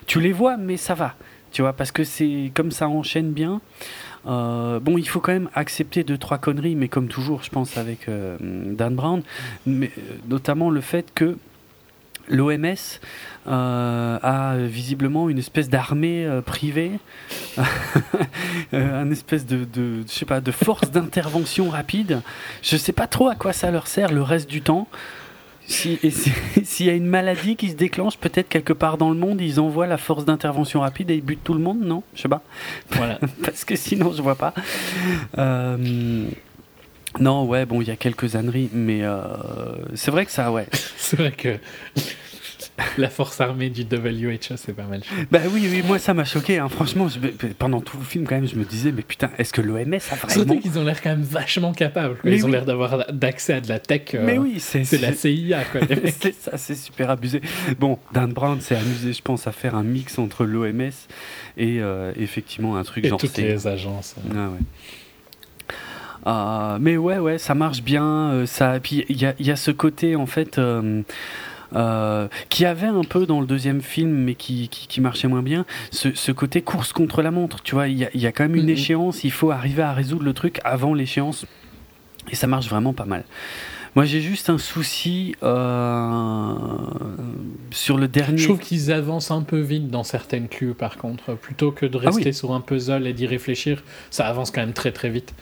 [0.06, 1.16] Tu les vois, mais ça va
[1.52, 3.62] tu vois, parce que c'est comme ça enchaîne bien.
[4.28, 7.78] Euh, bon, il faut quand même accepter deux trois conneries, mais comme toujours, je pense
[7.78, 9.24] avec euh, Dan Brown,
[9.66, 11.38] mais euh, notamment le fait que
[12.30, 12.76] l'OMS
[13.48, 16.92] a visiblement une espèce d'armée privée,
[18.72, 22.22] une espèce de, de, je sais pas, de force d'intervention rapide.
[22.62, 24.88] Je sais pas trop à quoi ça leur sert le reste du temps.
[26.64, 29.60] S'il y a une maladie qui se déclenche, peut-être quelque part dans le monde, ils
[29.60, 32.04] envoient la force d'intervention rapide et ils butent tout le monde, non?
[32.16, 32.42] Je sais pas.
[32.92, 33.20] Voilà.
[33.44, 34.54] Parce que sinon, je vois pas.
[35.38, 36.28] Euh,
[37.20, 39.22] non, ouais, bon, il y a quelques âneries, mais euh,
[39.96, 40.68] c'est vrai que ça, ouais.
[40.98, 41.58] c'est vrai que
[42.98, 45.02] la force armée du WHO, c'est pas mal.
[45.32, 46.58] Bah oui, oui, moi ça m'a choqué.
[46.60, 46.70] Hein.
[46.70, 47.08] Franchement,
[47.58, 50.16] pendant tout le film, quand même, je me disais, mais putain, est-ce que l'OMS a
[50.16, 50.30] vraiment.
[50.30, 52.18] Surtout qu'ils ont l'air quand même vachement capables.
[52.24, 54.14] Ils ont l'air d'avoir d'accès à de la tech.
[54.14, 55.82] Euh, mais oui, c'est la CIA, quoi.
[56.20, 57.42] c'est ça, c'est super abusé.
[57.80, 60.92] Bon, Dan Brown s'est amusé, je pense, à faire un mix entre l'OMS
[61.58, 63.20] et euh, effectivement un truc et genre.
[63.20, 64.16] Toutes les agences.
[66.26, 66.80] Ah ouais.
[66.80, 68.46] mais ouais, ouais, ça marche bien.
[68.46, 70.58] ça, puis il y a, y a, ce côté en fait.
[70.58, 71.02] Euh,
[72.50, 76.14] qui avait un peu dans le deuxième film, mais qui, qui, marchait moins bien, ce,
[76.14, 77.62] ce, côté course contre la montre.
[77.64, 78.72] Tu vois, il y a, y a, quand même une mm-hmm.
[78.72, 81.46] échéance, il faut arriver à résoudre le truc avant l'échéance.
[82.30, 83.24] Et ça marche vraiment pas mal.
[83.96, 86.54] Moi, j'ai juste un souci euh,
[87.72, 88.38] sur le dernier.
[88.38, 91.34] Je trouve qu'ils avancent un peu vite dans certaines clues, par contre.
[91.34, 94.74] Plutôt que de ah rester sur un puzzle et d'y réfléchir, ça avance quand même
[94.74, 95.34] très très vite.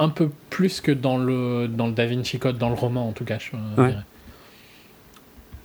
[0.00, 3.12] Un peu plus que dans le, dans le Da Vinci Code, dans le roman en
[3.12, 3.98] tout cas, je dirais.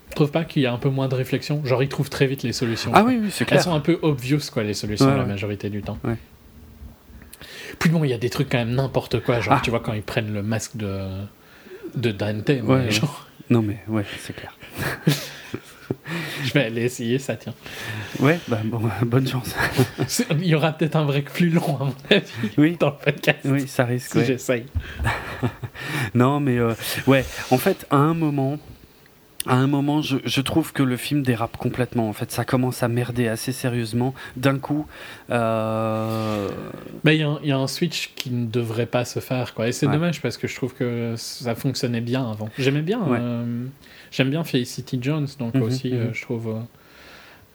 [0.09, 2.27] Je trouve pas qu'il y a un peu moins de réflexion Genre, ils trouvent très
[2.27, 2.91] vite les solutions.
[2.93, 3.59] Ah oui, oui c'est clair.
[3.59, 5.97] Elles sont un peu obvious, quoi, les solutions, la majorité du temps.
[7.77, 9.39] Puis bon, il y a des trucs quand même n'importe quoi.
[9.39, 9.61] Genre, ah.
[9.63, 11.07] tu vois, quand ils prennent le masque de,
[11.95, 12.49] de Dante.
[12.49, 13.27] Mais genre...
[13.49, 14.55] Non, mais ouais, c'est clair.
[16.43, 17.53] Je vais aller essayer, ça tient.
[18.19, 19.55] Ouais, bah, bon, bonne chance.
[20.31, 22.77] Il y aura peut-être un break plus long, à mon avis, oui.
[22.79, 23.39] dans le podcast.
[23.45, 24.11] Oui, ça risque.
[24.11, 24.65] Si j'essaye.
[26.13, 26.73] non, mais euh,
[27.07, 28.57] ouais, en fait, à un moment,
[29.45, 32.09] à un moment, je, trouve que le film dérape complètement.
[32.09, 34.13] En fait, ça commence à merder assez sérieusement.
[34.35, 34.85] D'un coup.
[35.29, 36.49] Euh...
[37.05, 39.53] Il y, a un switch qui ne devrait pas se faire.
[39.53, 39.69] Quoi.
[39.69, 42.49] Et c'est dommage parce que je trouve que ça fonctionnait bien avant.
[42.57, 43.01] J'aimais bien.
[43.07, 43.65] Euh,
[44.11, 46.13] j'aime bien Felicity Jones, donc mhm, aussi, euh, mhm.
[46.13, 46.55] je trouve.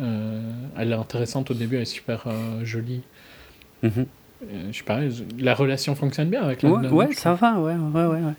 [0.01, 2.25] Elle est intéressante au début, elle est super
[2.63, 3.03] jolie.
[3.83, 4.07] Mhm.
[4.71, 5.01] je sais pas,
[5.39, 8.33] la relation fonctionne bien avec la Ouais, ouais ça va, ouais, ouais, ouais.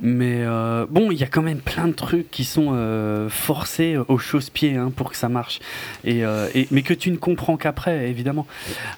[0.00, 3.96] Mais euh, bon, il y a quand même plein de trucs qui sont euh, forcés
[3.96, 5.60] au chausse-pied hein, pour que ça marche.
[6.04, 8.46] Et, euh, et, mais que tu ne comprends qu'après, évidemment.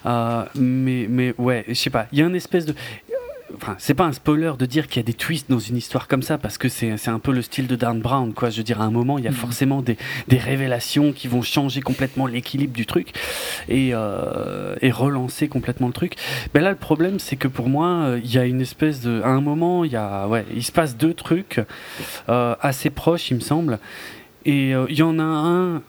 [0.05, 2.07] mais, mais ouais, je sais pas.
[2.11, 2.75] Il y a une espèce de
[3.55, 6.07] enfin, c'est pas un spoiler de dire qu'il y a des twists dans une histoire
[6.07, 8.49] comme ça parce que c'est un peu le style de Dan Brown, quoi.
[8.49, 9.37] Je veux dire, à un moment, il y a mhm.
[9.37, 13.13] forcément des, des, révélations qui vont changer complètement l'équilibre du truc
[13.69, 16.15] et, euh, et, relancer complètement le truc.
[16.53, 19.21] Ben là, le problème, c'est que pour moi, euh, il y a une espèce de,
[19.23, 21.61] à un moment, il y a, ouais, il se passe deux trucs
[22.29, 23.79] euh, assez proches, il me semble.
[24.43, 25.83] Et il y en a un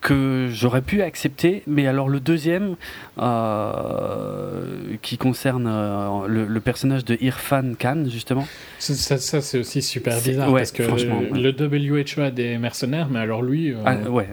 [0.00, 2.76] que j'aurais pu accepter, mais alors le deuxième,
[3.18, 4.62] euh,
[5.02, 8.46] qui concerne euh, le, personnage de Irfan Khan, justement.
[8.78, 13.42] Ça, ça c'est aussi super bizarre, parce que le WHO a des mercenaires, mais alors
[13.42, 13.72] lui...
[13.72, 14.28] Euh, ah, ouais,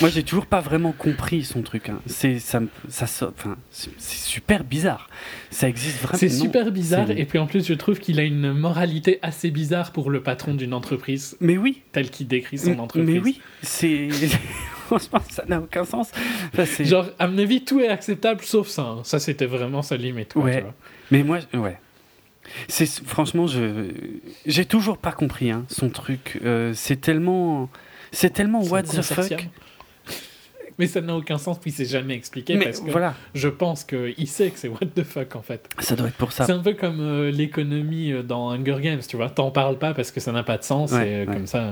[0.00, 1.88] moi, j'ai toujours pas vraiment compris son truc.
[1.88, 2.00] Hein.
[2.06, 5.08] C'est ça, ça, enfin, c'est super bizarre.
[5.50, 6.18] Ça existe vraiment.
[6.18, 7.10] C'est super bizarre.
[7.10, 10.54] Et puis en plus, je trouve qu'il a une moralité assez bizarre pour le patron
[10.54, 11.36] d'une entreprise.
[11.40, 11.82] Mais oui.
[11.92, 13.14] Tel qu'il décrit son entreprise.
[13.14, 13.40] Mais oui.
[13.62, 14.08] C'est.
[14.86, 16.10] Franchement, ça n'a aucun sens.
[16.80, 18.82] Genre, à mon avis, tout est acceptable sauf ça.
[18.82, 19.00] Hein.
[19.04, 20.34] Ça, c'était vraiment sa limite.
[20.36, 20.64] ouais.
[21.10, 21.78] Mais moi, ouais.
[22.68, 23.90] C'est franchement, je
[24.46, 26.40] j'ai toujours pas compris hein, son truc.
[26.44, 27.68] Euh, c'est tellement
[28.12, 29.48] c'est tellement what the fuck.
[30.78, 33.14] Mais ça n'a aucun sens, puis c'est jamais expliqué Mais parce que voilà.
[33.34, 35.68] je pense qu'il sait que c'est what the fuck en fait.
[35.78, 36.46] Ça doit être pour ça.
[36.46, 39.28] C'est un peu comme euh, l'économie euh, dans Hunger Games, tu vois.
[39.28, 41.70] T'en parles pas parce que ça n'a pas de sens et euh, comme ça.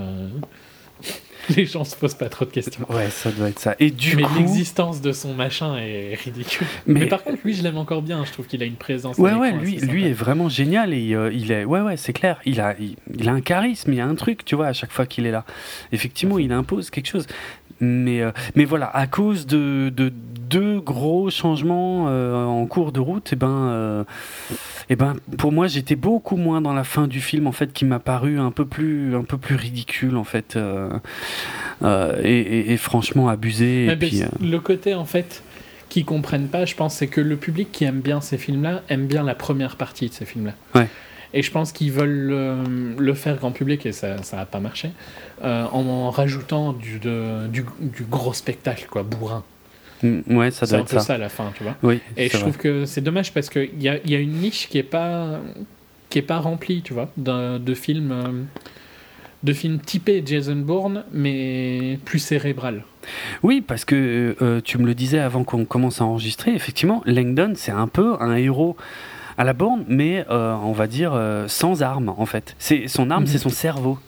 [1.56, 2.84] les gens se posent pas trop de questions.
[2.90, 3.74] Ouais, ça doit être ça.
[3.78, 6.66] Et du mais l'existence de son machin est ridicule.
[6.86, 7.06] Mais...
[7.06, 8.24] par contre, lui, je l'aime encore bien.
[8.24, 9.18] Je trouve qu'il a une présence.
[9.18, 11.64] Ouais, ouais, lui, lui est vraiment génial et euh, il est.
[11.64, 12.40] Ouais, ouais, c'est clair.
[12.44, 14.92] Il a, il, a un charisme, il y a un truc, tu vois, à chaque
[14.92, 15.44] fois qu'il est là.
[15.92, 17.26] Effectivement, il impose quelque chose.
[17.80, 20.12] Mais, euh, mais voilà, à cause de, de
[20.48, 24.04] deux gros changements euh, en cours de route, et eh ben,
[24.90, 27.84] et ben, pour moi, j'étais beaucoup moins dans la fin du film en fait, qui
[27.84, 30.56] m'a paru un peu plus, un peu plus ridicule en fait.
[31.82, 33.88] Euh, et, franchement abusé.
[33.90, 35.42] Euh, le côté en fait
[35.88, 39.06] qui comprennent pas, je pense, c'est que le public qui aime bien ces films-là aime
[39.06, 40.52] bien la première partie de ces films-là.
[40.74, 40.88] Ouais.
[41.34, 44.90] Et je pense qu'ils veulent le, faire grand public et ça n'a pas marché
[45.44, 47.64] euh, en, rajoutant du, du,
[48.08, 49.44] gros spectacle, quoi, bourrin.
[50.02, 51.00] Mm, ouais, ça doit être ça.
[51.00, 51.76] ça à la fin, tu vois.
[51.82, 54.68] Oui, et je trouve que c'est dommage parce qu'il y a, y a une niche
[54.68, 55.40] qui est pas
[56.08, 58.46] qui est pas remplie, tu vois, de, films
[59.42, 62.84] de films typés Jason Bourne, mais plus cérébral.
[63.42, 67.52] Oui, parce que euh, tu me le disais avant qu'on commence à enregistrer, effectivement, Langdon,
[67.54, 68.76] c'est un peu un héros
[69.36, 72.56] à la Bourne, mais euh, on va dire euh, sans armes, en fait.
[72.58, 73.28] C'est Son arme, mhm.
[73.28, 73.98] c'est son cerveau.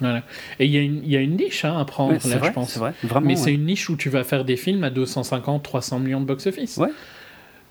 [0.00, 0.22] Voilà.
[0.58, 2.76] Et il y, y, a une niche hein, à prendre, là, je pense.
[2.76, 5.98] Vrai, vraiment, mais c'est une niche où tu vas faire des films à 250, 300
[5.98, 6.76] millions de box-office.
[6.76, 6.90] Ouais.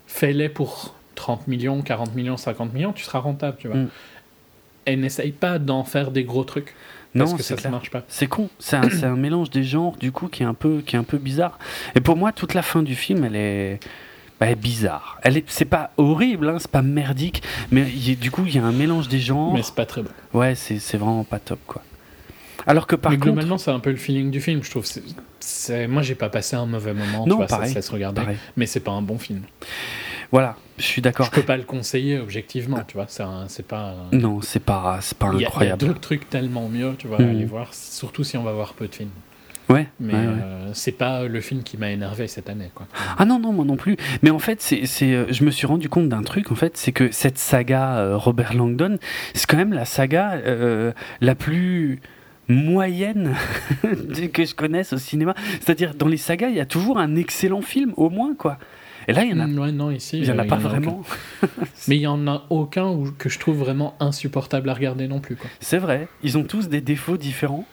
[0.06, 3.76] Fais-les pour 30 millions, 40 millions, 50 millions, tu seras rentable, tu vois.
[3.76, 3.88] Mm
[4.88, 6.74] et n'essaye pas d'en faire des gros trucs.
[7.16, 8.02] Parce que ça ne marche pas.
[8.08, 8.48] C'est con.
[8.58, 11.18] C'est un, mélange des genres, du coup, qui est, un peu, qui est un peu
[11.18, 11.58] bizarre.
[11.94, 13.80] Et pour moi, toute la fin du film, elle est.
[14.40, 15.18] Bah, bizarre.
[15.22, 18.64] Elle est, c'est pas horrible, hein, c'est pas merdique, mais du coup il y a
[18.64, 19.52] un mélange des genres.
[19.52, 20.10] Mais c'est pas très bon.
[20.32, 21.82] Ouais, c'est vraiment pas top quoi.
[22.66, 24.86] Alors que par mais contre, globalement c'est un peu le feeling du film, je trouve.
[25.40, 28.22] C'est, moi j'ai pas passé un mauvais moment, non, tu vois, pareil, ça, se regarder,
[28.56, 29.42] mais c'est pas un bon film.
[30.30, 31.26] Voilà, je suis d'accord.
[31.26, 33.06] Je peux pas le conseiller objectivement, tu vois.
[33.08, 33.94] C'est pas.
[34.12, 35.62] Non, c'est pas, c'est pas incroyable.
[35.62, 37.30] Il y a, d'autres trucs tellement mieux, tu vois, mm.
[37.30, 39.10] aller voir, surtout si on va voir peu de films.
[39.68, 39.86] Ouais.
[40.00, 42.86] Mais euh, c'est pas le film qui m'a énervé cette année, quoi.
[43.18, 43.98] Ah non, non, moi non plus.
[44.22, 46.92] Mais en fait, c'est, euh, je me suis rendu compte d'un truc, en fait, c'est
[46.92, 48.98] que cette saga euh, Robert Langdon,
[49.34, 50.40] c'est quand même la saga
[51.20, 52.00] la plus
[52.48, 53.34] moyenne
[54.32, 55.34] que je connaisse au cinéma.
[55.60, 58.58] C'est-à-dire, dans les sagas, il y a toujours un excellent film, au moins, quoi.
[59.06, 61.02] Et là, il y en a, mm, non, ici, il y en a pas vraiment.
[61.88, 65.38] Mais il y en a aucun que je trouve vraiment insupportable à regarder non plus.
[65.60, 66.08] C'est vrai.
[66.22, 67.64] Ils ont tous des défauts différents,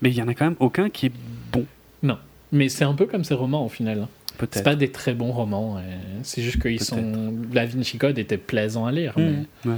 [0.00, 1.12] mais il y en a quand même aucun qui est
[1.52, 1.66] bon.
[2.02, 2.16] Non,
[2.52, 4.06] mais c'est un peu comme ces romans au final.
[4.38, 4.54] Peut-être.
[4.54, 5.78] C'est pas des très bons romans.
[6.22, 7.34] C'est juste qu'ils sont.
[7.52, 9.12] La Vinci Code était plaisant à lire.
[9.18, 9.76] Mm, mais...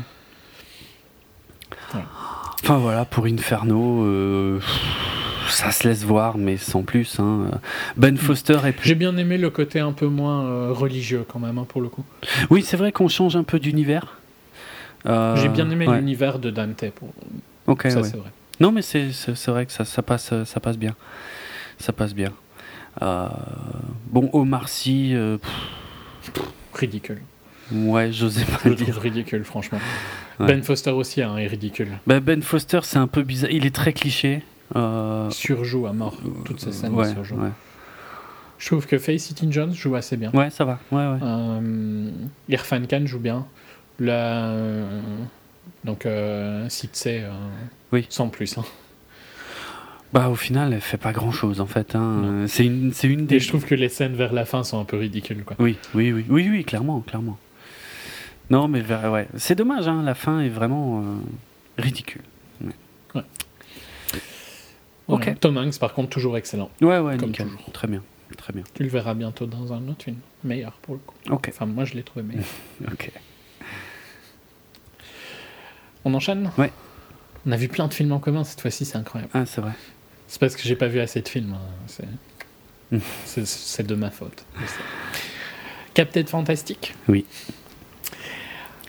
[2.65, 4.05] Enfin voilà, pour Inferno.
[4.05, 4.59] Euh
[5.51, 7.19] ça se laisse voir, mais sans plus.
[7.21, 7.51] Hein.
[7.97, 11.59] Ben Foster est J'ai bien aimé le côté un peu moins euh, religieux quand même,
[11.59, 12.05] hein, pour le coup.
[12.51, 14.19] Oui, c'est vrai qu'on change un peu d'univers.
[15.07, 16.91] Euh, J'ai bien aimé l'univers de Dante.
[16.95, 17.11] Pour...
[17.67, 18.31] Ok, ça c'est vrai.
[18.61, 19.11] Non, mais c'est
[19.49, 20.95] vrai que ça, ça, passe, ça passe bien.
[21.79, 22.33] Ça passe bien.
[23.03, 23.29] Euh,
[24.07, 25.15] bon, Omar Sy.
[26.73, 27.21] ridicule.
[27.73, 29.79] Ouais, j'osais pas Je le trouve ridicule, franchement.
[30.39, 31.89] Ben Foster aussi hein, est ridicule.
[32.07, 33.51] Ben, ben Foster, c'est un peu bizarre.
[33.51, 34.43] Il est très cliché.
[34.75, 35.31] Euh...
[35.31, 37.15] Surjoue à mort, toutes ces scènes ouais,
[38.59, 40.31] Je trouve que Face It Jones joue assez bien.
[40.33, 40.81] Ouais, ça va.
[40.91, 41.19] Ouais, ouais.
[41.23, 42.11] Euh,
[42.49, 43.47] Irfan Khan joue bien.
[44.01, 44.55] La...
[45.85, 46.69] Donc, euh,
[47.07, 47.31] euh,
[47.93, 48.07] oui.
[48.09, 48.59] sans plus.
[48.59, 48.65] Hein.
[50.13, 51.95] Bah, au final, elle fait pas grand chose en fait.
[51.95, 52.45] Hein.
[52.47, 53.37] C'est une, une des.
[53.37, 55.45] Et je trouve que les scènes vers la fin sont un peu ridicules.
[55.45, 55.57] Quoi.
[55.59, 57.39] Oui, oui, oui, oui, oui, clairement, clairement.
[58.51, 59.89] Non, mais ouais, c'est dommage.
[59.89, 61.17] Hein, la fin est vraiment euh,
[61.79, 62.23] ridicule.
[63.15, 63.23] Ouais.
[65.09, 65.39] Ok.
[65.41, 66.71] Tom Hanks, par contre, toujours excellent.
[66.81, 67.47] Ouais, ouais, comme nickel.
[67.47, 67.73] toujours.
[67.73, 68.03] Très bien,
[68.37, 68.65] très bien.
[68.75, 71.15] Tu le verras bientôt dans un autre film, meilleur pour le coup.
[71.31, 71.49] Ok.
[71.49, 72.45] Enfin, moi, je l'ai trouvé meilleur.
[72.93, 73.11] ok.
[76.05, 76.51] On enchaîne?
[76.59, 76.71] Ouais.
[77.47, 79.31] On a vu plein de films en commun cette fois-ci, c'est incroyable.
[79.35, 79.73] Ah, c'est vrai.
[80.29, 81.55] C'est parce que j'ai pas vu assez de films.
[81.55, 82.05] Hein.
[82.91, 82.99] Hmm.
[83.25, 84.45] C'est de ma faute.
[85.95, 86.95] Captain Fantastic?
[87.09, 87.25] Oui.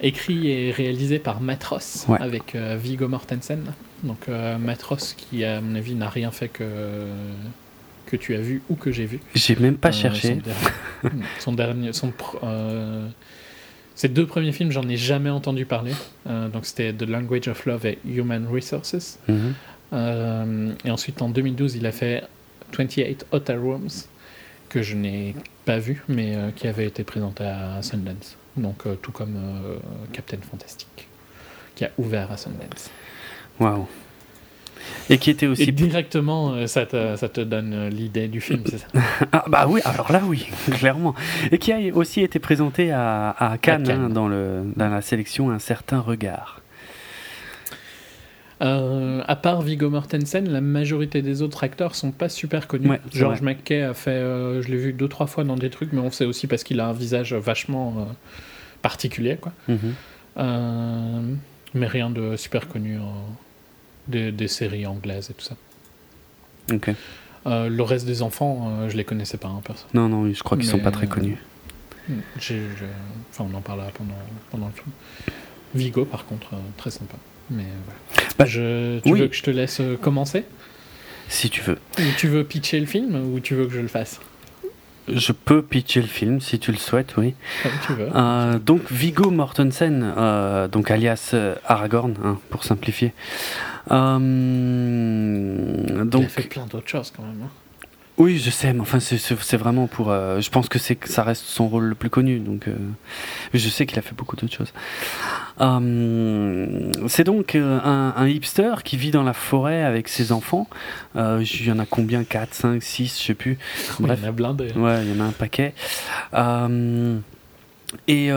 [0.02, 3.74] Écrit et réalisé par Matros avec euh, Viggo Mortensen.
[4.04, 6.66] Donc euh, Matros qui à mon avis n'a rien fait que
[8.06, 9.20] que tu as vu ou que j'ai vu.
[9.34, 10.38] J'ai même pas euh, cherché.
[11.40, 13.08] Son dernier, son, euh,
[13.96, 15.94] ces deux premiers films, j'en ai jamais entendu parler.
[16.26, 19.20] donc c'était The Language of Love et Human Resources.
[19.28, 20.76] Mhm.
[20.84, 22.24] et ensuite en 2012, il a fait
[22.78, 23.90] 28 Hotel Rooms
[24.70, 28.38] que je n'ai pas vu, mais qui avait été présenté à Sundance.
[28.58, 29.38] Donc tout comme
[30.14, 31.08] Captain Fantastic,
[31.76, 32.90] qui a ouvert à Sundance.
[33.60, 33.88] Waouh.
[35.10, 35.64] Et qui était aussi.
[35.64, 38.88] Et directement, euh, ça te, ça te donne euh, l'idée du film, c'est ça?
[39.32, 41.16] Ah, bah oui, alors là, oui, clairement.
[41.52, 45.52] Et qui a aussi été présenté à, à Cannes, hein, dans, le, dans la sélection
[45.52, 46.62] Un certain regard.
[48.62, 52.90] Euh, à part Viggo Mortensen, la majorité des autres acteurs sont pas super connus.
[53.12, 54.20] George McKay a fait,
[54.62, 56.80] je l'ai vu deux trois fois dans des trucs, mais on sait aussi parce qu'il
[56.80, 58.08] a un visage vachement
[58.82, 59.52] particulier, quoi.
[59.68, 61.38] Mhm.
[61.74, 63.00] mais rien de super connu
[64.08, 65.56] des, séries anglaises et tout ça.
[66.72, 66.92] Ok.
[67.48, 69.88] Euh, le reste des enfants, euh, je les connaissais pas hein, personne.
[69.94, 71.38] Non, non, je crois qu'ils sont pas très connus.
[72.10, 72.72] Euh,
[73.32, 74.14] enfin, on en parlera pendant,
[74.52, 74.88] pendant le film.
[75.76, 77.18] Vigo, par contre, très sympa.
[77.50, 78.30] Mais voilà.
[78.38, 79.00] Bah, je...
[79.00, 80.44] Tu veux que je te laisse commencer?
[81.28, 81.78] Si tu veux.
[82.00, 84.20] Ou tu veux pitcher le film ou tu veux que je le fasse?
[85.08, 87.36] Je peux pitcher le film si tu le souhaites, oui.
[87.86, 88.10] tu veux.
[88.16, 93.14] Euh, donc Vigo Mortensen, euh, donc alias euh, Aragorn, hein, pour simplifier.
[93.90, 94.22] donc,
[96.16, 97.44] Il a fait plein d'autres choses quand même.
[97.44, 97.50] Hein.
[98.18, 100.10] Oui, je sais, mais enfin, c'est vraiment pour.
[100.10, 102.76] Euh, je pense que c'est ça reste son rôle le plus connu, donc euh,
[103.54, 104.72] je sais qu'il a fait beaucoup d'autres choses.
[105.60, 110.68] Euh, c'est donc un, un, hipster qui vit dans la forêt avec ses enfants.
[111.16, 112.24] il y en a combien?
[112.24, 113.58] 4, 5, 6, je sais plus.
[114.00, 114.20] Bref.
[114.22, 114.72] Il y en a blindé.
[114.76, 115.74] Ouais, il y en a un paquet.
[118.08, 118.30] Et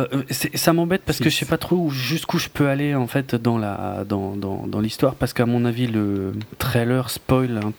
[0.55, 3.59] ça m'embête parce que je sais pas trop jusqu'où je peux aller en fait dans
[3.59, 7.73] la dans, dans, dans l'histoire parce qu'à mon avis le trailer spoil un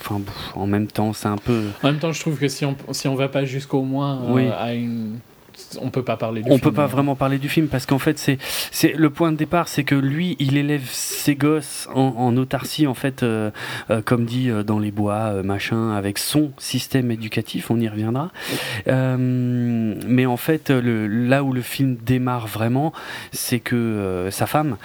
[0.00, 0.20] enfin,
[0.54, 1.64] en même temps, c'est un peu.
[1.82, 4.50] En même temps, je trouve que si on si on va pas jusqu'au moins euh,
[4.58, 5.18] à une
[5.80, 6.60] on peut pas parler du on film.
[6.60, 8.38] peut pas vraiment parler du film parce qu'en fait c'est
[8.70, 12.94] c'est le point de départ c'est que lui il élève ses gosses en, autarcie en
[12.94, 13.50] fait euh,
[13.90, 18.30] euh, comme dit euh, dans les bois machin avec son système éducatif on y reviendra.
[18.86, 22.92] Mais en fait le, là où le film démarre vraiment
[23.32, 24.76] c'est que sa femme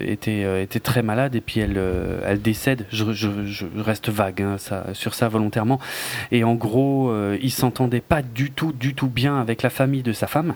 [0.00, 1.80] était était très malade et puis elle
[2.24, 2.86] elle décède.
[2.90, 5.80] Je, je, je reste vague hein, ça, sur ça volontairement.
[6.30, 10.02] Et en gros il s'entendait pas du tout du du tout bien avec la famille
[10.02, 10.54] de sa femme,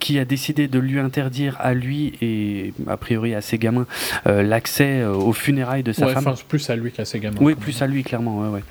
[0.00, 3.86] qui a décidé de lui interdire à lui et a priori à ses gamins
[4.26, 6.34] l'accès aux funérailles de sa femme.
[6.48, 7.38] plus à lui qu'à ses gamins.
[7.40, 8.64] Oui, plus à lui clairement, ouais, ouais.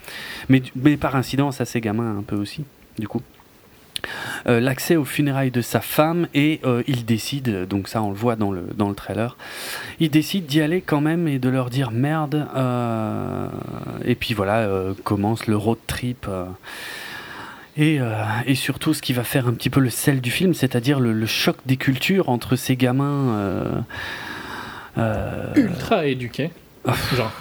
[0.49, 2.65] Mais, mais par incidence à ses gamins un peu aussi,
[2.99, 3.21] du coup.
[4.47, 8.15] Euh, l'accès aux funérailles de sa femme et euh, il décide, donc ça on le
[8.15, 9.37] voit dans le, dans le trailer,
[10.01, 12.45] il décide d'y aller quand même et de leur dire merde.
[12.55, 13.47] Euh,
[14.03, 14.67] et puis voilà,
[15.03, 16.27] commence le road trip.
[17.75, 17.99] Et,
[18.45, 21.11] et, surtout, ce qui va faire un petit peu le sel du film, c'est-à-dire le,
[21.11, 23.83] le, choc des cultures entre ces gamins.
[25.55, 26.51] Ultra éduqués.
[27.15, 27.31] Genre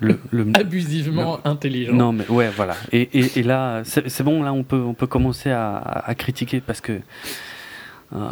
[0.00, 0.18] le,
[0.54, 1.92] abusivement intelligent.
[1.92, 2.76] Non, mais ouais, voilà.
[2.92, 3.08] Et,
[3.38, 7.00] et, là, c'est bon, là, on peut, on peut commencer à, à critiquer parce que.
[8.14, 8.30] Euh,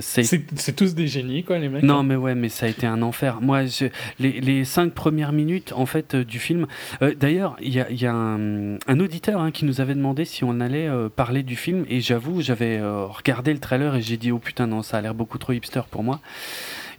[0.00, 1.82] c'est tous des génies, quoi, les mecs.
[1.82, 3.40] Non, mais ouais, mais ça a été un enfer.
[3.40, 3.62] Moi,
[4.18, 6.66] les, les, cinq premières minutes, en fait, euh, du film.
[7.02, 10.24] Euh, d'ailleurs, il y a, y a un, un, auditeur hein, qui nous avait demandé
[10.24, 14.32] si on allait parler du film, et j'avoue, j'avais regardé le trailer et j'ai dit,
[14.32, 16.20] oh putain, non, ça a l'air beaucoup trop hipster pour moi.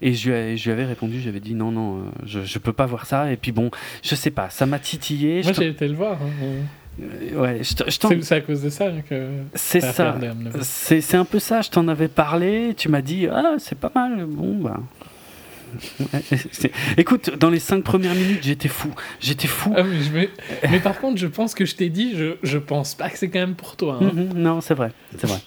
[0.02, 3.32] Et je, lui avais répondu, j'avais dit non, non, je, je peux pas voir ça.
[3.32, 3.72] Et puis bon,
[4.04, 5.42] je sais pas, ça m'a titillé.
[5.44, 6.20] Moi j'ai été le voir.
[6.22, 6.66] Hein,
[7.36, 9.30] ouais, c'est à cause de ça que.
[9.54, 10.16] C'est ça.
[10.62, 11.62] C'est un peu ça.
[11.62, 12.74] Je t'en avais parlé.
[12.76, 14.26] Tu m'as dit ah c'est pas mal.
[14.26, 14.80] Bon bah.
[16.98, 18.94] Écoute, dans les cinq premières minutes, j'étais fou.
[19.20, 19.74] J'étais fou.
[19.76, 20.30] Ah, mais,
[20.72, 23.30] mais, par contre, je pense que je t'ai dit, je, je pense pas que c'est
[23.30, 24.00] quand même pour toi.
[24.02, 24.12] Hein.
[24.14, 25.40] Mhm, non, c'est vrai, c'est vrai.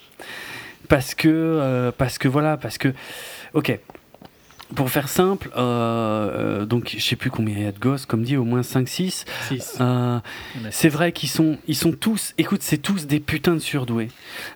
[0.89, 2.93] Parce que, euh, parce que voilà, parce que,
[3.55, 3.79] ok,
[4.75, 8.07] pour faire simple, euh, euh, donc je sais plus combien il y a de gosses,
[8.07, 9.25] comme dit, au moins 5-6.
[9.81, 10.19] Euh,
[10.71, 14.09] c'est vrai qu'ils sont, ils sont tous, écoute, c'est tous des putains de surdoués.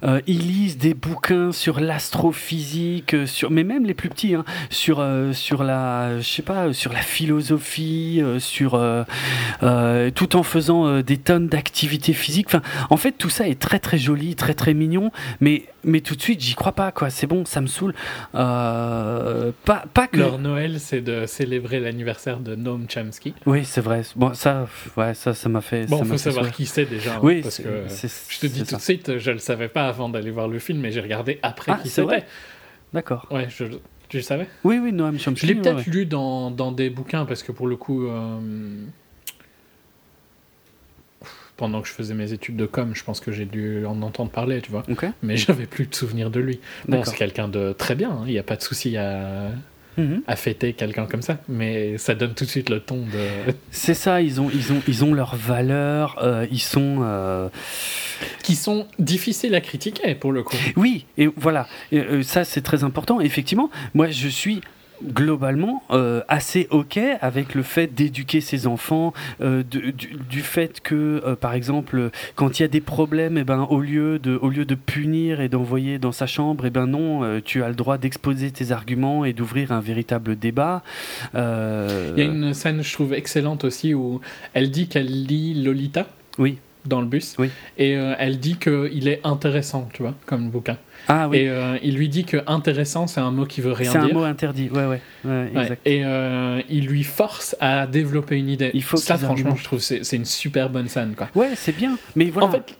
[0.03, 5.05] Euh, ils lisent des bouquins sur l'astrophysique, sur, mais même les plus petits, hein, sur,
[5.33, 8.73] sur la, je sais pas, sur la philosophie, sur,
[10.15, 12.47] tout en faisant des tonnes d'activités physiques.
[12.49, 15.11] Enfin, en fait, tout ça est très très joli, très très mignon,
[15.41, 17.11] mais mais tout de suite, j'y crois pas, quoi.
[17.11, 17.95] C'est bon, ça me saoule.
[18.33, 23.35] pas, pas leur Noël, c'est de célébrer l'anniversaire de Noam Chomsky.
[23.47, 24.03] Oui, c'est vrai.
[24.17, 24.67] Bon, ça,
[24.97, 25.87] ouais, ça, ça m'a fait.
[25.87, 27.17] Bon, il faut savoir qui c'est déjà.
[27.17, 27.85] Hein, oui, parce que
[28.29, 30.81] je te dis tout de suite, je le savais pas avant d'aller voir le film,
[30.81, 32.25] mais j'ai regardé après ah, qui c'était.
[32.93, 33.27] D'accord.
[33.31, 33.65] Ouais, je,
[34.09, 34.47] tu le savais?
[34.63, 35.47] Oui, oui, Noam Chomsky.
[35.47, 38.07] Je l'ai peut-être lu dans, dans, des bouquins parce que pour le coup.
[38.07, 38.39] Euh,
[41.57, 44.31] pendant que je faisais mes études de com, je pense que j'ai dû en entendre
[44.31, 44.83] parler, tu vois.
[45.23, 46.61] Mais j'avais plus de souvenirs de lui.
[46.89, 49.51] Bon, c'est quelqu'un de très bien, hein, il n'y a pas de souci à,
[49.97, 50.23] Mhm.
[50.27, 53.53] à fêter quelqu'un comme ça, mais ça donne tout de suite le ton de.
[53.71, 56.99] C'est ça, ils ont, ils ont, ils ont leurs valeurs, euh, ils sont.
[57.03, 57.49] Euh,
[58.43, 60.57] Qui sont difficiles à critiquer pour le coup.
[60.77, 63.21] Oui, et voilà, euh, ça c'est très important.
[63.21, 64.63] Effectivement, moi je suis
[65.03, 71.37] globalement euh, assez ok avec le fait d'éduquer ses enfants, euh, du, fait que euh,
[71.37, 74.49] par exemple quand il y a des problèmes, et eh ben au lieu de au
[74.49, 77.75] lieu de punir et d'envoyer dans sa chambre, et eh ben non, tu as le
[77.75, 80.83] droit d'exposer tes arguments et d'ouvrir un véritable débat.
[81.35, 84.21] Il y a une scène je trouve excellente aussi où
[84.53, 86.07] elle dit qu'elle lit Lolita.
[86.39, 87.37] Oui dans le bus.
[87.39, 87.49] Oui.
[87.79, 90.77] Et elle dit qu'il est intéressant, tu vois, comme bouquin.
[91.09, 91.39] Ah oui.
[91.39, 94.03] Et euh, il lui dit que intéressant, c'est un mot qui veut rien dire.
[94.03, 95.01] C'est un mot interdit, ouais, ouais.
[95.25, 95.87] ouais, exact.
[95.87, 98.71] Et euh, il lui force à développer une idée.
[98.75, 101.29] Il faut Ça, franchement, je trouve c'est c'est une super bonne scène, quoi.
[101.35, 101.99] Ouais, c'est bien.
[102.17, 102.49] Mais voilà.
[102.49, 102.77] En fait,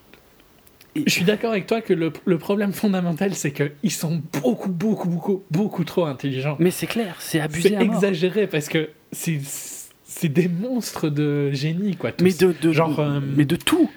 [0.95, 5.09] je suis d'accord avec toi que le, le problème fondamental, c'est qu'ils sont beaucoup, beaucoup,
[5.09, 6.55] beaucoup, beaucoup trop intelligents.
[6.59, 7.69] Mais c'est clair, c'est abusé.
[7.69, 9.39] C'est exagéré parce que c'est
[10.07, 12.11] c'est des monstres de génie, quoi.
[12.21, 13.89] Mais de, de genre, euh, mais de tout,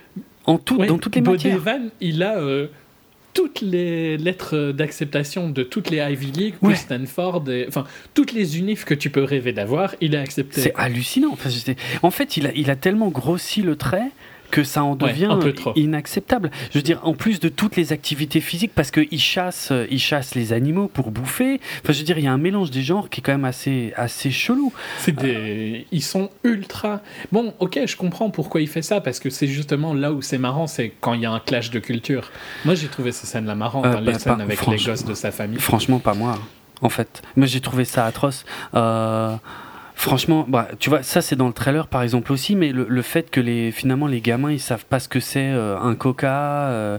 [0.47, 1.61] en tout, dans toutes les matières.
[2.01, 2.39] il a
[3.39, 8.85] toutes les lettres d'acceptation de toutes les Ivy League, de Stanford, enfin toutes les unifs
[8.85, 10.61] que tu peux rêver d'avoir, il a accepté.
[10.61, 11.31] C'est hallucinant.
[11.35, 11.49] Enfin,
[12.03, 14.11] en fait, il a, il a tellement grossi le trait
[14.51, 15.31] que ça en devient
[15.77, 16.51] inacceptable.
[16.71, 20.01] Je veux dire, en plus de toutes les activités physiques, parce qu'ils chassent, euh, ils
[20.01, 21.61] chassent les animaux pour bouffer.
[21.83, 23.45] Enfin, je veux dire, il y a un mélange des genres qui est quand même
[23.45, 24.73] assez, assez chelou.
[24.99, 25.87] C'est des...
[25.93, 27.01] Ils sont ultra.
[27.33, 30.39] Bon, ok, je comprends pourquoi il fait ça, parce que c'est justement là où c'est
[30.39, 32.31] marrant, c'est quand il y a un clash de culture.
[32.65, 35.31] Moi, j'ai trouvé ces scènes-là marrantes, euh, dans les scènes avec les gosses de sa
[35.31, 35.61] famille.
[35.61, 36.39] Franchement, pas moi,
[36.81, 37.23] en fait.
[37.37, 38.45] Moi, j'ai trouvé ça atroce.
[38.75, 39.37] Euh
[39.99, 43.33] Franchement, bah, tu vois, ça c'est dans le trailer par exemple aussi, mais le, fait
[43.33, 46.99] que les, finalement les gamins ils savent pas ce que c'est euh, un coca, euh,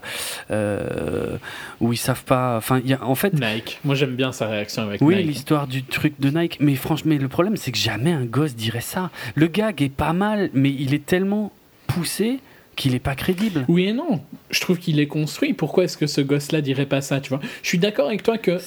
[0.51, 1.37] euh,
[1.79, 2.57] ou ils savent pas.
[2.57, 3.31] Enfin, y a, en fait.
[3.31, 3.79] Nike.
[3.85, 5.25] Moi j'aime bien sa réaction avec oui, Nike.
[5.25, 8.53] Oui, l'histoire du truc de Nike, mais franchement, le problème c'est que jamais un gosse
[8.53, 9.11] dirait ça.
[9.33, 11.53] Le gag est pas mal, mais il est tellement
[11.87, 12.41] poussé
[12.79, 13.65] qu'il est pas crédible.
[13.67, 14.21] Oui et non.
[14.49, 15.53] Je trouve qu'il est construit.
[15.53, 17.41] Pourquoi est-ce que ce gosse-là dirait pas ça, tu vois?
[17.61, 18.57] Je suis d'accord avec toi que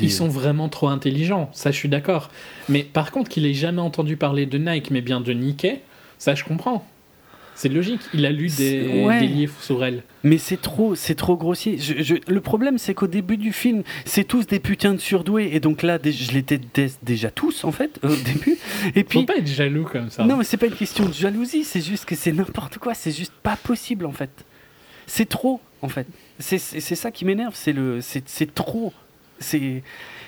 [0.00, 1.50] ils sont vraiment trop intelligents.
[1.52, 2.30] Ça, je suis d'accord.
[2.68, 5.66] Mais par contre, qu'il ait jamais entendu parler de Nike, mais bien de Nike,
[6.16, 6.86] ça, je comprends.
[7.56, 8.82] C'est logique, il a lu des,
[9.26, 10.02] livres sur elle.
[10.22, 11.78] Mais c'est trop, c'est trop grossier.
[12.28, 15.82] le problème, c'est qu'au début du film, c'est tous des putains de surdoués, et donc
[15.82, 16.60] là, je l'étais
[17.02, 18.58] déjà tous en fait au début.
[18.94, 20.24] Et puis, faut pas être jaloux comme ça.
[20.24, 23.10] Non, mais c'est pas une question de jalousie, c'est juste que c'est n'importe quoi, c'est
[23.10, 24.30] juste pas possible en fait.
[25.06, 26.06] C'est trop en fait.
[26.38, 28.92] C'est ça qui m'énerve, c'est le, c'est trop.
[29.38, 29.82] C'est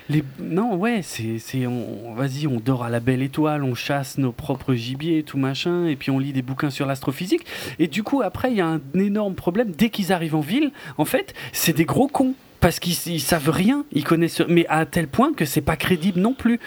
[0.08, 0.24] les...
[0.38, 1.66] Non, ouais, c'est.
[1.66, 2.14] On...
[2.14, 5.96] Vas-y, on dort à la belle étoile, on chasse nos propres gibiers, tout machin, et
[5.96, 7.44] puis on lit des bouquins sur l'astrophysique.
[7.78, 9.72] Et du coup, après, il y a un énorme problème.
[9.76, 13.84] Dès qu'ils arrivent en ville, en fait, c'est des gros cons parce qu'ils savent rien,
[13.92, 16.58] ils connaissent, mais à tel point que c'est pas crédible non plus.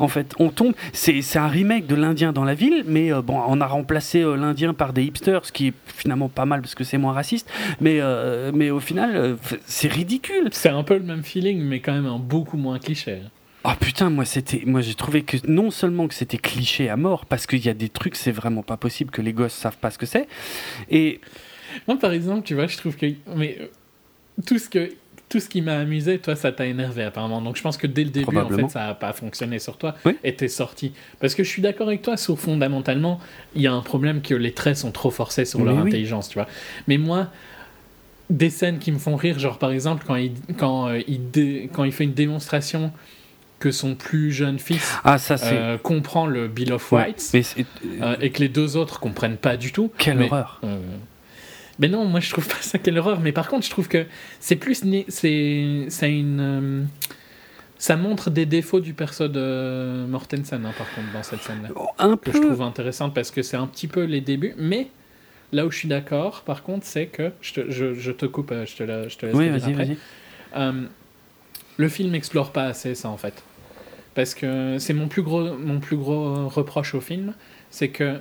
[0.00, 3.38] En fait, on tombe, c'est un remake de l'Indien dans la ville, mais euh, bon,
[3.46, 6.74] on a remplacé euh, l'Indien par des hipsters, ce qui est finalement pas mal parce
[6.74, 7.50] que c'est moins raciste,
[7.82, 9.36] mais euh, mais au final,
[9.66, 10.48] c'est ridicule.
[10.52, 13.18] C'est un peu le même feeling, mais quand même un beaucoup moins cliché.
[13.62, 17.26] Ah putain, moi c'était, moi j'ai trouvé que non seulement que c'était cliché à mort,
[17.26, 19.90] parce qu'il y a des trucs, c'est vraiment pas possible que les gosses savent pas
[19.90, 20.26] ce que c'est,
[20.90, 21.20] et
[21.86, 23.04] moi par exemple, tu vois, je trouve que
[23.36, 23.58] mais
[24.46, 24.90] tout ce que
[25.30, 27.40] tout ce qui m'a amusé, toi, ça t'a énervé apparemment.
[27.40, 29.94] Donc je pense que dès le début, en fait, ça n'a pas fonctionné sur toi
[30.24, 30.92] et t'es sorti.
[31.20, 33.20] Parce que je suis d'accord avec toi sur fondamentalement,
[33.54, 36.34] il y a un problème que les traits sont trop forcés sur leur intelligence, tu
[36.34, 36.48] vois.
[36.88, 37.28] Mais moi,
[38.28, 41.84] des scènes qui me font rire, genre par exemple quand il, quand, euh, il, quand
[41.84, 42.92] il fait une démonstration
[43.58, 48.30] que son plus jeune fils ah, ça, euh, comprend le Bill of Rights euh, et
[48.30, 49.92] que les deux autres comprennent pas du tout.
[49.98, 50.60] Quelle horreur
[51.80, 53.20] mais non, moi je trouve pas ça quelle horreur.
[53.20, 54.06] Mais par contre, je trouve que
[54.38, 54.84] c'est plus.
[55.08, 56.40] C'est, c'est une.
[56.40, 56.84] Euh,
[57.78, 61.70] ça montre des défauts du perso de Mortensen, hein, par contre, dans cette scène-là.
[61.74, 64.54] Oh, que je trouve intéressante parce que c'est un petit peu les débuts.
[64.58, 64.88] Mais
[65.52, 67.32] là où je suis d'accord, par contre, c'est que.
[67.40, 69.96] Je te, je, te coupe, euh, je te, je te laisse oui, vas-y, vas-y.
[70.56, 70.82] Euh,
[71.78, 73.42] le film n'explore pas assez ça, en fait.
[74.14, 77.32] Parce que c'est mon plus gros, mon plus gros reproche au film,
[77.70, 78.20] c'est que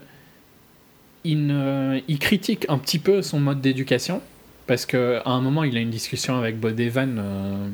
[1.23, 4.21] il, critique un petit peu son mode d'éducation,
[4.67, 7.17] parce qu'à un moment, il a une discussion avec Evan.
[7.19, 7.67] Euh,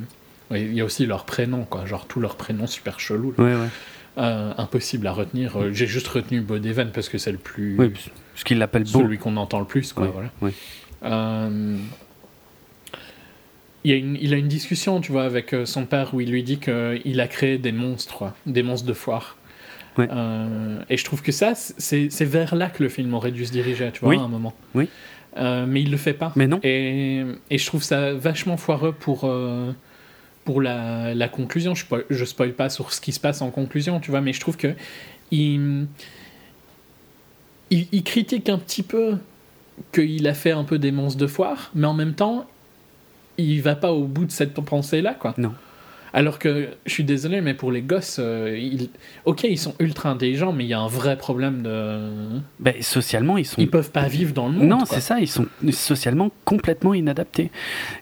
[0.51, 3.33] il y a aussi leur prénom, quoi, genre tous leurs prénoms super chelous.
[4.17, 5.57] Euh, impossible à retenir.
[5.57, 7.75] Euh, j'ai juste retenu Evan parce que c'est le plus.
[7.77, 7.89] Oui,
[8.33, 10.07] parce qu'il l'appelle Celui qu'on entend le plus, quoi.
[10.07, 10.31] Voilà.
[13.83, 16.41] Il, a une, il, a une, discussion, tu vois, avec son père où il lui
[16.41, 19.37] dit qu'il a créé des monstres, des monstres de foire.
[19.99, 23.51] Euh, et je trouve que ça, c'est vers là que le film aurait dû se
[23.51, 24.53] diriger, tu vois, à un moment.
[24.73, 24.89] Oui.
[25.37, 26.31] Euh, mais il le fait pas.
[26.35, 26.59] Mais non.
[26.63, 29.71] Et, et je trouve ça vachement foireux pour, euh,
[30.45, 31.75] pour la, la, conclusion.
[31.75, 34.39] Je, je spoil pas sur ce qui se passe en conclusion, tu vois, mais je
[34.39, 34.73] trouve que
[35.31, 35.87] il,
[37.69, 39.17] il, il critique un petit peu
[39.91, 42.45] qu'il a fait un peu des monstres de foire, mais en même temps,
[43.37, 45.33] il va pas au bout de cette pensée-là, quoi.
[45.37, 45.53] Non.
[46.16, 48.88] Alors que, je suis désolé, mais pour les gosses, euh, ils...
[49.26, 52.39] ok, ils sont ultra intelligents, mais il y a un vrai problème de.
[52.57, 53.61] Ben, socialement, ils sont.
[53.61, 54.68] Ils peuvent pas vivre dans le monde.
[54.70, 57.51] Non, c'est ça, ils sont socialement complètement inadaptés.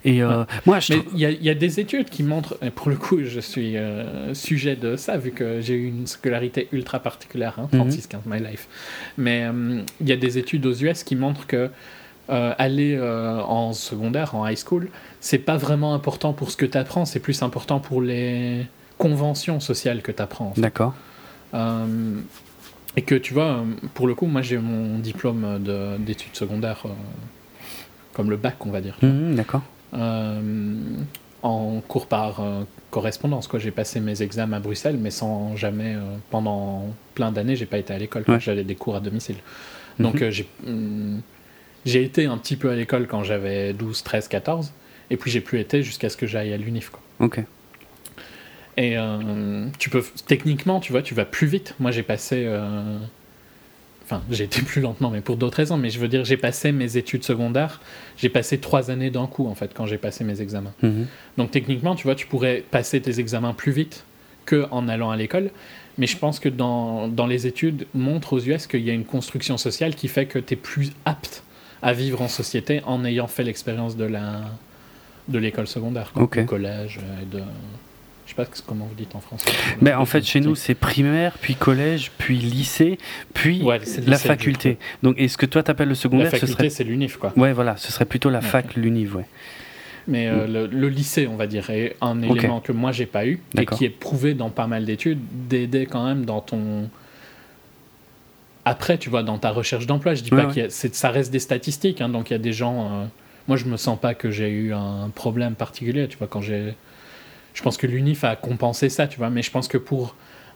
[0.06, 0.94] Et euh, moi, je.
[1.16, 4.76] il y, a des études qui montrent, et pour le coup, je suis euh, sujet
[4.76, 8.68] de ça, vu que j'ai eu une scolarité ultra particulière, hein, 36-15 my life.
[9.18, 9.48] Mais
[10.00, 11.72] il y a des études aux US qui montrent que
[12.30, 17.06] aller en secondaire, en high school, c'est pas vraiment important pour ce que tu apprends,
[17.06, 18.66] c'est plus important pour les
[18.98, 20.54] conventions sociales que tu apprends.
[20.58, 20.94] D'accord.
[21.54, 22.20] Euh,
[22.96, 23.64] et que tu vois,
[23.94, 25.64] pour le coup, moi j'ai mon diplôme
[26.00, 26.90] d'études secondaires, euh,
[28.14, 28.98] comme le bac, on va dire.
[29.02, 29.62] Mmh, d'accord.
[29.94, 30.42] Euh,
[31.42, 32.42] en cours par
[32.90, 33.48] correspondance.
[33.48, 33.60] Quoi.
[33.60, 35.98] J'ai passé mes examens à Bruxelles, mais sans jamais,
[36.30, 38.24] pendant plein d'années, j'ai pas été à l'école.
[38.40, 39.36] J'avais des cours à domicile.
[40.00, 40.30] Donc mmh.
[40.30, 41.18] j'ai, mmh,
[41.86, 44.72] j'ai été un petit peu à l'école quand j'avais 12, 13, 14.
[45.10, 46.92] Et puis j'ai plus été jusqu'à ce que j'aille à l'UNIF.
[47.20, 47.42] Ok.
[48.78, 51.76] Et euh, tu peux, techniquement, tu vois, tu vas plus vite.
[51.80, 52.44] Moi, j'ai passé.
[52.48, 52.98] Euh,
[54.04, 55.78] enfin, j'ai été plus lentement, mais pour d'autres raisons.
[55.78, 57.82] Mais je veux dire, j'ai passé mes études secondaires.
[58.18, 60.74] J'ai passé trois années d'un coup, en fait, quand j'ai passé mes examens.
[60.82, 61.06] Mhm.
[61.38, 64.06] Donc, techniquement, tu vois, tu pourrais passer tes examens plus vite
[64.46, 65.52] qu'en allant à l'école.
[66.00, 69.06] Mais je pense que dans, dans les études, montre aux US qu'il y a une
[69.06, 71.44] construction sociale qui fait que tu es plus apte
[71.84, 74.42] à vivre en société en ayant fait l'expérience de la,
[75.28, 77.44] de l'école secondaire, quoi, collège euh, et de.
[78.26, 79.52] Je sais pas comment vous dites en français.
[79.82, 82.98] Mais en fait, chez nous, c'est primaire, puis collège, puis lycée,
[83.34, 83.62] puis
[84.08, 84.78] la faculté.
[85.04, 87.34] Donc, est-ce que toi, t'appelles le secondaire La faculté, c'est l'UNIF, quoi.
[87.36, 89.26] Ouais, voilà, ce serait plutôt la fac, l'UNIF, ouais.
[90.08, 93.42] Mais euh, le, lycée, on va dire, est un élément que moi, j'ai pas eu,
[93.58, 95.20] et qui est prouvé dans pas mal d'études,
[95.50, 96.90] d'aider quand même dans ton
[98.66, 102.00] après, tu vois, dans ta recherche d'emploi, je dis pas que ça reste des statistiques,
[102.02, 103.06] hein, donc il y a des gens, euh,
[103.48, 106.76] moi, je me sens pas que j'ai eu un problème particulier, tu vois, quand j'ai.
[107.54, 110.16] Je pense que l'UNIF a compensé ça, tu vois, mais je pense que pour.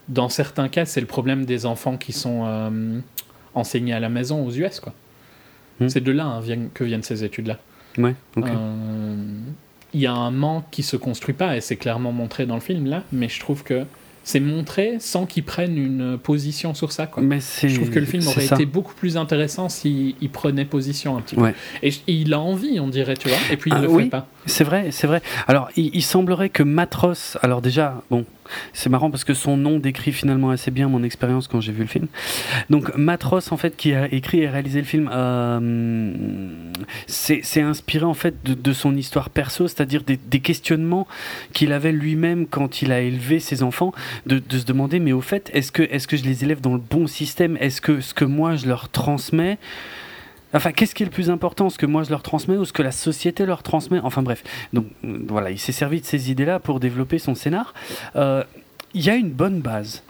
[0.09, 2.99] Dans certains cas, c'est le problème des enfants qui sont euh,
[3.55, 4.93] enseignés à la maison aux US, quoi.
[5.81, 5.89] Hmm.
[5.89, 7.57] C'est de là hein, viennent- que viennent ces études-là.
[7.97, 8.47] Ouais, ok.
[8.47, 9.15] Euh,
[9.93, 12.61] Il y a un manque qui se construit pas, et c'est clairement montré dans le
[12.61, 13.83] film là, mais je trouve que
[14.27, 17.07] c'est montré sans qu'ils prennent une position sur ça.
[17.07, 17.23] Quoi.
[17.23, 17.39] Mais.
[17.39, 21.21] Je trouve que le film aurait été beaucoup plus intéressant s'il il prenait position un
[21.21, 21.43] petit peu.
[21.43, 21.55] Ouais.
[21.81, 24.03] Et il a envie, on dirait, tu vois, et puis il Ah, le oui.
[24.03, 24.27] fait pas.
[24.47, 25.21] C'est vrai, c'est vrai.
[25.47, 27.37] Alors, il, semblerait que Matros.
[27.43, 28.25] Alors, déjà, bon,
[28.73, 31.81] c'est marrant parce que son nom décrit finalement assez bien mon expérience quand j'ai vu
[31.81, 32.07] le film.
[32.69, 35.59] Donc, Matros, en fait, qui a écrit et réalisé le film, euh,
[37.05, 41.07] c'est inspiré, en fait, de, son histoire perso, c'est-à-dire des, des questionnements
[41.53, 43.91] qu'il avait lui-même quand il a élevé ses enfants,
[44.25, 46.61] de, de se demander, mais au fait, est-ce que, est -ce que je les élève
[46.61, 47.57] dans le bon système?
[47.59, 49.57] Est-ce que ce que moi, je leur transmets.
[50.53, 52.73] Enfin, qu'est-ce qui est le plus important, ce que moi je leur transmets ou ce
[52.73, 53.99] que la société leur transmet?
[54.03, 54.43] Enfin bref,
[54.73, 57.73] donc euh, voilà, il s'est servi de ces idées-là pour développer son scénar.
[58.15, 58.43] Euh,
[58.93, 60.03] Il y a une bonne base,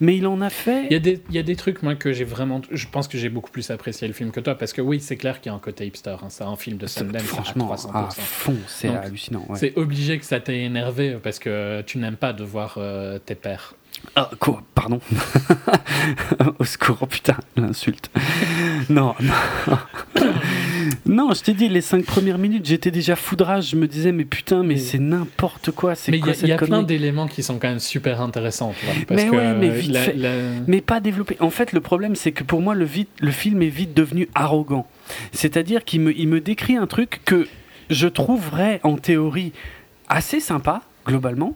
[0.00, 0.86] mais il en a fait.
[0.86, 2.60] Il y, a des, il y a des trucs, moi, que j'ai vraiment.
[2.70, 5.16] Je pense que j'ai beaucoup plus apprécié le film que toi, parce que oui, c'est
[5.16, 6.16] clair qu'il y a un côté hipster.
[6.22, 7.90] hein, c'est un film de Sundance franchement, à 300%.
[7.96, 9.44] à fond, c'est hallucinant.
[9.48, 9.58] ouais.
[9.58, 13.34] C'est obligé que ça t'ait énervé parce que tu n'aimes pas de voir euh, tes
[13.34, 13.74] pères.
[14.16, 15.00] Ah, quoi Pardon.
[16.58, 18.10] Au secours, oh putain, l'insulte.
[18.88, 19.78] non, non.
[21.06, 23.70] non, je t'ai dit, les cinq premières minutes, j'étais déjà foudrage.
[23.70, 25.94] Je me disais, mais putain, mais Mais- c'est n'importe quoi.
[25.94, 28.74] C'est Mais il y a, y a plein d'éléments qui sont quand même super intéressants.
[29.06, 30.14] parce Mais que ouais, mais vite la- fait.
[30.14, 31.36] la- mais pas développé.
[31.40, 34.28] En fait, le problème, c'est que pour moi, le, vite, le film est vite devenu
[34.34, 34.86] arrogant.
[35.32, 37.46] C'est-à-dire qu'il me, il me décrit un truc que
[37.90, 39.52] je trouverais en théorie
[40.08, 41.54] assez sympa, globalement,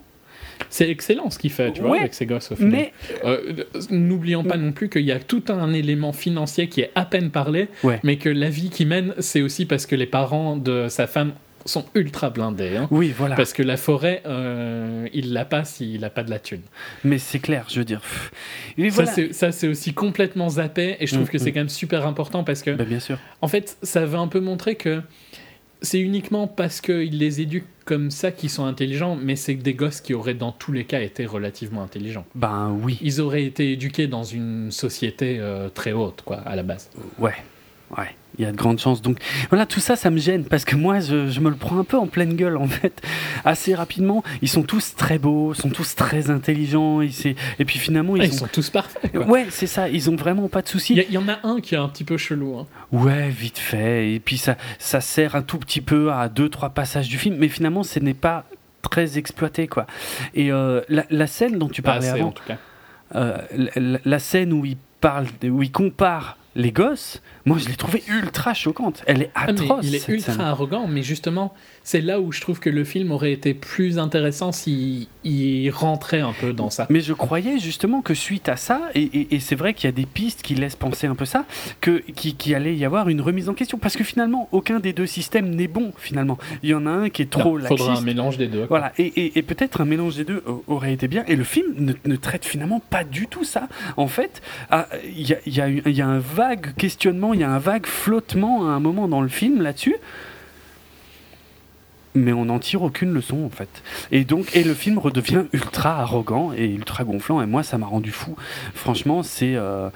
[0.69, 2.87] C'est excellent ce qu'il fait, tu vois, avec ses gosses au final.
[3.23, 3.53] Euh,
[3.89, 7.29] N'oublions pas non plus qu'il y a tout un élément financier qui est à peine
[7.31, 7.99] parlé, Ouais.
[8.03, 11.33] mais que la vie qu'il mène, c'est aussi parce que les parents de sa femme
[11.67, 12.77] sont ultra blindés.
[12.77, 12.87] hein.
[12.91, 13.35] oui, voilà.
[13.35, 16.61] Parce que la forêt, euh, il l'a pas s'il n'a pas de la thune.
[17.03, 18.01] Mais c'est clair, je veux dire.
[18.77, 19.11] Et Ça, voilà.
[19.11, 21.53] c'est- Ça, c'est aussi complètement zappé, et je trouve Mm, que c'est mm.
[21.53, 23.17] quand même super important parce que, Bah, bien sûr.
[23.41, 25.01] en fait, ça veut un peu montrer que
[25.81, 30.01] c'est uniquement parce qu'il les éduque comme ça qu'ils sont intelligents, mais c'est des gosses
[30.01, 32.25] qui auraient dans tous les cas été relativement intelligents.
[32.33, 32.97] Ben oui.
[33.01, 36.89] Ils auraient été éduqués dans une société euh, très haute, quoi, à la base.
[37.19, 37.35] Ouais.
[37.97, 38.15] Ouais.
[38.37, 39.01] Il y a de grandes chances.
[39.01, 39.17] Donc
[39.49, 41.85] voilà, tout ça, ça me gêne parce que moi, je, je me le prends un
[41.85, 43.01] peu en pleine gueule en fait.
[43.45, 46.99] Assez rapidement, ils sont tous très beaux, sont tous très intelligents.
[47.01, 47.09] Et,
[47.65, 49.25] puis finalement, ils, Ah, ils sont tous parfaits, quoi.
[49.25, 49.87] Ouais, c'est ça.
[49.87, 50.95] Ils ont vraiment pas de soucis.
[50.95, 52.57] Il y, en a un qui est un petit peu chelou.
[52.59, 52.65] hein.
[52.91, 54.11] Ouais, vite fait.
[54.13, 57.37] Et puis ça, ça sert un tout petit peu à deux, trois passages du film,
[57.39, 58.43] mais finalement, ce n'est pas
[58.81, 59.87] très exploité, quoi.
[60.33, 62.57] Et euh, la, la scène dont tu parlais avant, en tout cas.
[63.15, 63.37] euh,
[64.03, 68.53] la scène où il parle, où il compare les gosses, moi, je l'ai trouvée ultra
[68.53, 69.03] choquante.
[69.07, 69.85] Elle est Ah, atroce.
[69.85, 70.41] il est ultra scène.
[70.41, 71.53] arrogant, mais justement,
[71.87, 76.19] c'est là où je trouve que le film aurait été plus intéressant s'il il rentrait
[76.19, 76.87] un peu dans ça.
[76.89, 79.89] Mais je croyais justement que suite à ça, et, et- et c'est vrai qu'il y
[79.89, 81.45] a des pistes qui laissent penser un peu ça,
[81.81, 84.93] que qu'il qu'il allait y avoir une remise en question, parce que finalement, aucun des
[84.93, 85.93] deux systèmes n'est bon.
[85.97, 88.65] Finalement, il y en a un qui est trop Il faudra un mélange des deux.
[88.65, 88.79] quoi.
[88.79, 91.23] Voilà, et, peut-être un mélange des deux aurait été bien.
[91.27, 93.67] Et le film ne, ne traite finalement pas du tout ça.
[93.95, 96.73] En fait, ah, il y, a, il y a eu- il y a un vague
[96.75, 99.95] questionnement, il y a un vague flottement à un moment dans le film là-dessus.
[102.15, 103.83] Mais on n'en tire aucune leçon en fait.
[104.11, 107.41] Et donc, et le film redevient ultra arrogant et ultra gonflant.
[107.41, 108.35] Et moi, ça m'a rendu fou.
[108.73, 109.55] Franchement, c'est.
[109.55, 109.89] euh,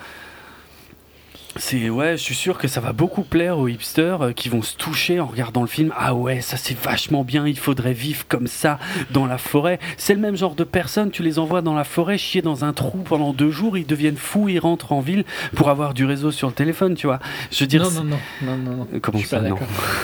[1.56, 4.62] c'est ouais, je suis sûr que ça va beaucoup plaire aux hipsters euh, qui vont
[4.62, 5.92] se toucher en regardant le film.
[5.98, 8.78] Ah ouais, ça c'est vachement bien, il faudrait vivre comme ça
[9.10, 9.80] dans la forêt.
[9.98, 12.72] C'est le même genre de personnes, tu les envoies dans la forêt chier dans un
[12.72, 16.32] trou pendant deux jours, ils deviennent fous, ils rentrent en ville pour avoir du réseau
[16.32, 17.20] sur le téléphone, tu vois.
[17.52, 19.58] Je veux dire, Non, non, non, non, non, comment je suis ça pas non.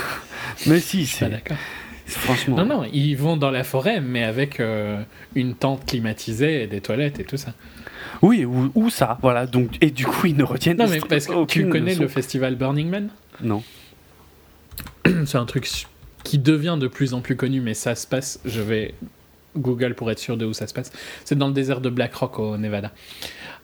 [0.65, 1.57] Mais si, c'est d'accord.
[2.05, 2.57] Franchement.
[2.57, 5.01] Non, non, ils vont dans la forêt, mais avec euh,
[5.35, 7.53] une tente climatisée et des toilettes et tout ça.
[8.21, 9.45] Oui, ou, ou ça, voilà.
[9.47, 12.03] Donc et du coup, ils ne retiennent Non, mais parce que tu connais leçon.
[12.03, 13.09] le festival Burning Man?
[13.41, 13.63] Non.
[15.25, 15.69] C'est un truc
[16.23, 18.39] qui devient de plus en plus connu, mais ça se passe.
[18.45, 18.93] Je vais
[19.57, 20.91] Google pour être sûr de où ça se passe.
[21.23, 22.91] C'est dans le désert de Black Rock au Nevada.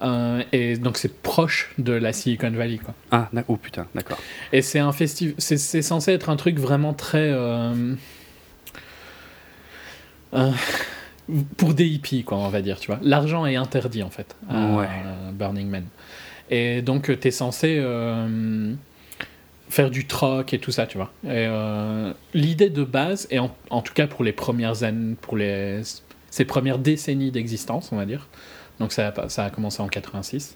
[0.01, 2.93] Euh, et donc c'est proche de la Silicon Valley, quoi.
[3.11, 4.17] Ah, oh putain, d'accord.
[4.53, 5.35] Et c'est un festival.
[5.37, 7.31] C'est c'est censé être un truc vraiment très.
[7.31, 7.93] euh,
[10.33, 10.51] euh,
[11.57, 12.99] pour des hippies, quoi, on va dire, tu vois.
[13.03, 14.87] L'argent est interdit, en fait, à Ouais.
[15.33, 15.85] Burning Man.
[16.49, 18.73] Et donc, tu es censé euh,
[19.69, 21.11] faire du troc et tout ça, tu vois.
[21.23, 25.37] Et euh, l'idée de base, et en, en tout cas pour les premières années, pour
[25.37, 25.81] les,
[26.29, 28.27] ces premières décennies d'existence, on va dire,
[28.79, 30.55] donc ça, a- ça a commencé en 86,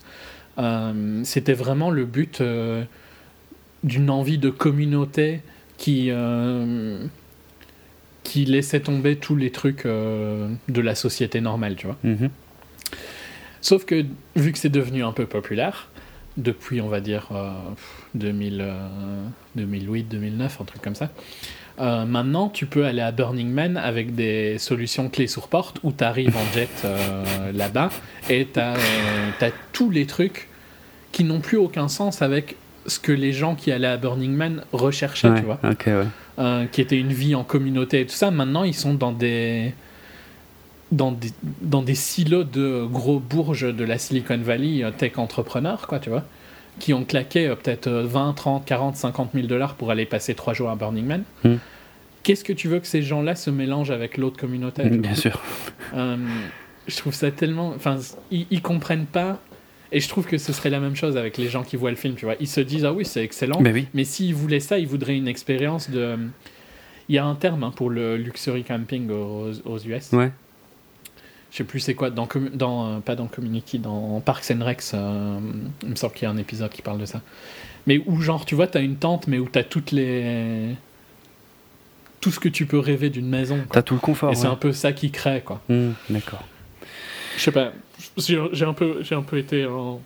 [0.57, 2.83] euh, c'était vraiment le but euh,
[3.83, 5.41] d'une envie de communauté
[5.77, 7.05] qui, euh,
[8.35, 11.95] qui laissait tomber tous les trucs euh, de la société normale, tu vois.
[12.03, 12.29] Mhm.
[13.61, 14.05] Sauf que,
[14.35, 15.87] vu que c'est devenu un peu populaire,
[16.35, 17.29] depuis, on va dire,
[18.13, 18.65] 2000,
[19.55, 21.09] 2008, 2009, un truc comme ça.
[21.79, 25.93] Euh, maintenant, tu peux aller à Burning Man avec des solutions clés sur porte où
[25.93, 27.89] tu arrives en jet euh, là-bas
[28.29, 30.49] et tu as, euh, tous les trucs
[31.13, 34.63] qui n'ont plus aucun sens avec ce que les gens qui allaient à Burning Man
[34.73, 35.59] recherchaient, tu vois.
[36.37, 38.31] Qui était une vie en communauté et tout ça.
[38.31, 39.73] Maintenant, ils sont dans des,
[40.91, 41.31] dans des,
[41.61, 46.25] dans des silos de gros bourges de la Silicon Valley, tech entrepreneurs, quoi, tu vois
[46.79, 50.53] qui ont claqué euh, peut-être 20, 30, 40, 50 000 dollars pour aller passer trois
[50.53, 51.23] jours à Burning Man.
[51.43, 51.55] Hmm.
[52.23, 55.41] Qu'est-ce que tu veux que ces gens-là se mélangent avec l'autre communauté Bien sûr.
[55.93, 56.17] Euh,
[56.87, 57.69] je trouve ça tellement.
[57.75, 57.97] Enfin,
[58.31, 59.39] ils, ils, comprennent pas.
[59.95, 61.95] Et je trouve que ce serait la même chose avec les gens qui voient le
[61.95, 62.35] film, tu vois.
[62.39, 63.61] Ils se disent, ah oui, c'est excellent.
[63.61, 63.87] Mais, oui.
[63.93, 66.17] mais s'ils voulaient ça, ils voudraient une expérience de.
[67.07, 70.11] Il y a un terme hein, pour le luxury camping aux, aux US.
[70.11, 70.31] Ouais
[71.55, 74.93] je sais plus c'est quoi, dans, dans, euh, pas dans Community, dans Parks and Recs,
[74.93, 75.39] euh,
[75.83, 77.21] il me semble qu'il y a un épisode qui parle de ça.
[77.87, 80.75] Mais où, genre, tu vois, tu as une tente, mais où tu as toutes les.
[82.19, 83.59] Tout ce que tu peux rêver d'une maison.
[83.71, 84.33] Tu as tout le confort.
[84.33, 85.61] Et c'est un peu ça qui crée, quoi.
[85.69, 86.43] Mmh, d'accord.
[87.37, 87.73] Je sais pas,
[88.17, 90.01] j'ai un, peu, un peu été en,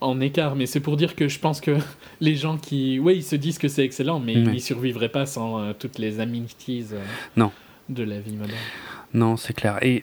[0.00, 1.76] en écart, mais c'est pour dire que je pense que
[2.20, 2.98] les gens qui.
[2.98, 5.98] Oui, ils se disent que c'est excellent, mais ils n'y survivraient pas sans euh, toutes
[5.98, 6.86] les amenities
[7.36, 7.52] non.
[7.88, 8.58] de la vie moderne.
[9.12, 9.78] Non, c'est clair.
[9.82, 10.02] Et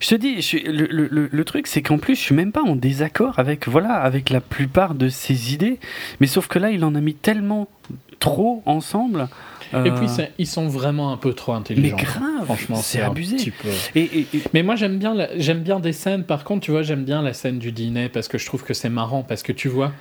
[0.00, 3.66] je te dis, le, truc, c'est qu'en plus, je suis même pas en désaccord avec,
[3.68, 5.78] voilà, avec la plupart de ses idées.
[6.20, 7.68] Mais sauf que là, il en a mis tellement
[8.20, 9.28] trop ensemble.
[9.72, 11.96] Et puis, euh, ils sont vraiment un peu trop intelligents.
[11.96, 13.52] Mais grave, franchement, c'est abusé.
[13.94, 16.24] Et, Mais moi, j'aime bien, j'aime bien des scènes.
[16.24, 18.74] Par contre, tu vois, j'aime bien la scène du dîner parce que je trouve que
[18.74, 19.22] c'est marrant.
[19.22, 19.92] Parce que tu vois,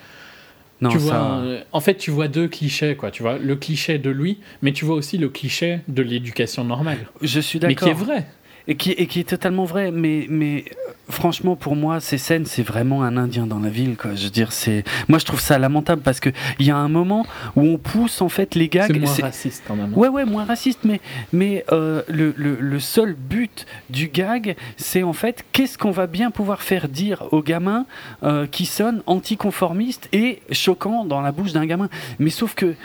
[0.82, 1.41] non, tu vois,
[1.72, 3.11] en fait, tu vois deux clichés, quoi.
[3.11, 6.99] Tu vois le cliché de lui, mais tu vois aussi le cliché de l'éducation normale.
[7.22, 7.88] Je suis d'accord.
[7.88, 8.26] Mais qui est vrai
[8.68, 9.91] et qui, et qui est totalement vrai.
[9.91, 13.95] Mais, mais euh, franchement, pour moi, ces scènes, c'est vraiment un Indien dans la ville.
[13.95, 14.15] Quoi.
[14.15, 16.89] Je veux dire, c'est moi, je trouve ça lamentable parce que il y a un
[16.89, 18.91] moment où on pousse en fait les gags.
[18.91, 19.93] C'est moins raciste quand même.
[19.95, 20.80] Ouais, ouais, moins raciste.
[20.84, 21.01] Mais,
[21.32, 26.07] mais euh, le, le, le, seul but du gag, c'est en fait qu'est-ce qu'on va
[26.07, 27.86] bien pouvoir faire dire aux gamins
[28.24, 31.89] euh, qui sonnent anticonformistes et choquants dans la bouche d'un gamin.
[32.20, 32.76] Mais sauf que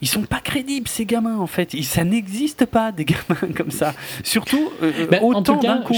[0.00, 1.74] ils sont pas crédibles ces gamins en fait.
[1.82, 3.94] ça n'existe pas des gamins comme ça.
[4.22, 5.94] Surtout euh, ben, autant d'un coup.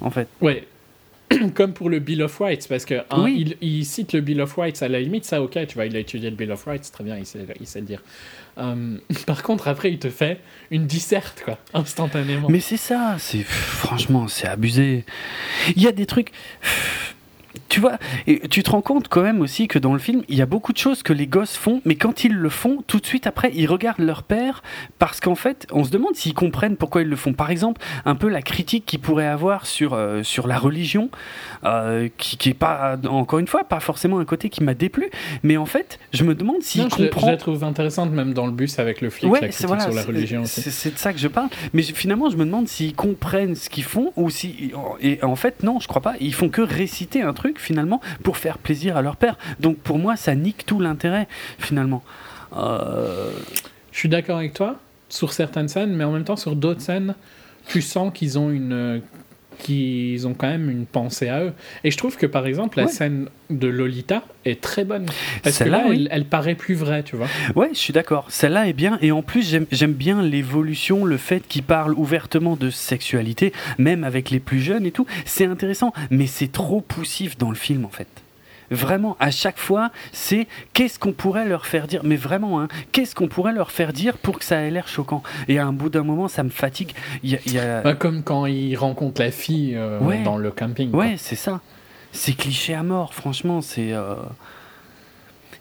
[0.00, 0.28] En fait.
[0.40, 0.66] Ouais.
[1.54, 3.56] Comme pour le Bill of Rights, parce que oui.
[3.60, 5.98] il, cite le Bill of Rights à la limite, ça ok, tu vois, il a
[5.98, 8.02] étudié le Bill of Rights, très bien, il sait, il sait le dire.
[8.56, 12.48] Euh, par contre, après, il te fait une disserte, quoi, instantanément.
[12.48, 15.04] Mais c'est ça, c'est franchement, c'est abusé.
[15.76, 16.32] Il y a des trucs
[17.68, 17.98] tu vois,
[18.50, 20.72] tu te rends compte quand même aussi que dans le film, il y a beaucoup
[20.72, 23.50] de choses que les gosses font, mais quand ils le font, tout de suite après,
[23.54, 24.62] ils regardent leur père
[24.98, 27.32] parce qu'en fait, on se demande s'ils comprennent pourquoi ils le font.
[27.32, 31.10] Par exemple, un peu la critique qu'ils pourraient avoir sur, euh, sur la religion,
[31.64, 35.10] euh, qui, qui est pas, encore une fois, pas forcément un côté qui m'a déplu,
[35.42, 37.10] mais en fait, je me demande s'ils comprennent.
[37.20, 40.02] Je la trouve intéressante même dans le bus avec le flic, la critique sur la
[40.02, 40.42] religion.
[40.44, 43.84] C'est de ça que je parle, mais finalement, je me demande s'ils comprennent ce qu'ils
[43.84, 44.72] font ou si.
[45.00, 46.14] Et en fait, non, je crois pas.
[46.20, 49.36] Ils font que réciter un truc finalement pour faire plaisir à leur père.
[49.60, 51.28] Donc pour moi, ça nique tout l'intérêt
[51.58, 52.02] finalement.
[52.56, 53.30] Euh,
[53.92, 54.76] Je suis d'accord avec toi
[55.08, 57.14] sur certaines scènes, mais en même temps sur d'autres scènes,
[57.66, 59.02] tu sens qu'ils ont une
[59.58, 61.52] qu'ils ont quand même une pensée à eux.
[61.84, 65.06] Et je trouve que par exemple, la scène de Lolita est très bonne.
[65.42, 67.28] Parce que là, elle, paraît plus vraie, tu vois.
[67.56, 68.26] Ouais, je suis d'accord.
[68.28, 68.98] Celle-là est bien.
[69.00, 74.30] Et en plus, j'aime bien l'évolution, le fait qu'il parle ouvertement de sexualité, même avec
[74.30, 75.06] les plus jeunes et tout.
[75.24, 75.92] C'est intéressant.
[76.10, 78.08] Mais c'est trop poussif dans le film, en fait.
[78.70, 83.14] Vraiment, à chaque fois, c'est qu'est-ce qu'on pourrait leur faire dire, mais vraiment, hein, qu'est-ce
[83.14, 85.22] qu'on pourrait leur faire dire pour que ça ait l'air choquant.
[85.48, 86.92] Et à un bout d'un moment, ça me fatigue.
[87.22, 87.82] Y y a...
[87.82, 90.94] Bah, comme quand il rencontre la fille euh, dans le camping.
[90.94, 91.60] Ouais, c'est ça.
[92.12, 93.92] C'est cliché à mort, franchement, c'est.
[93.92, 94.14] Euh,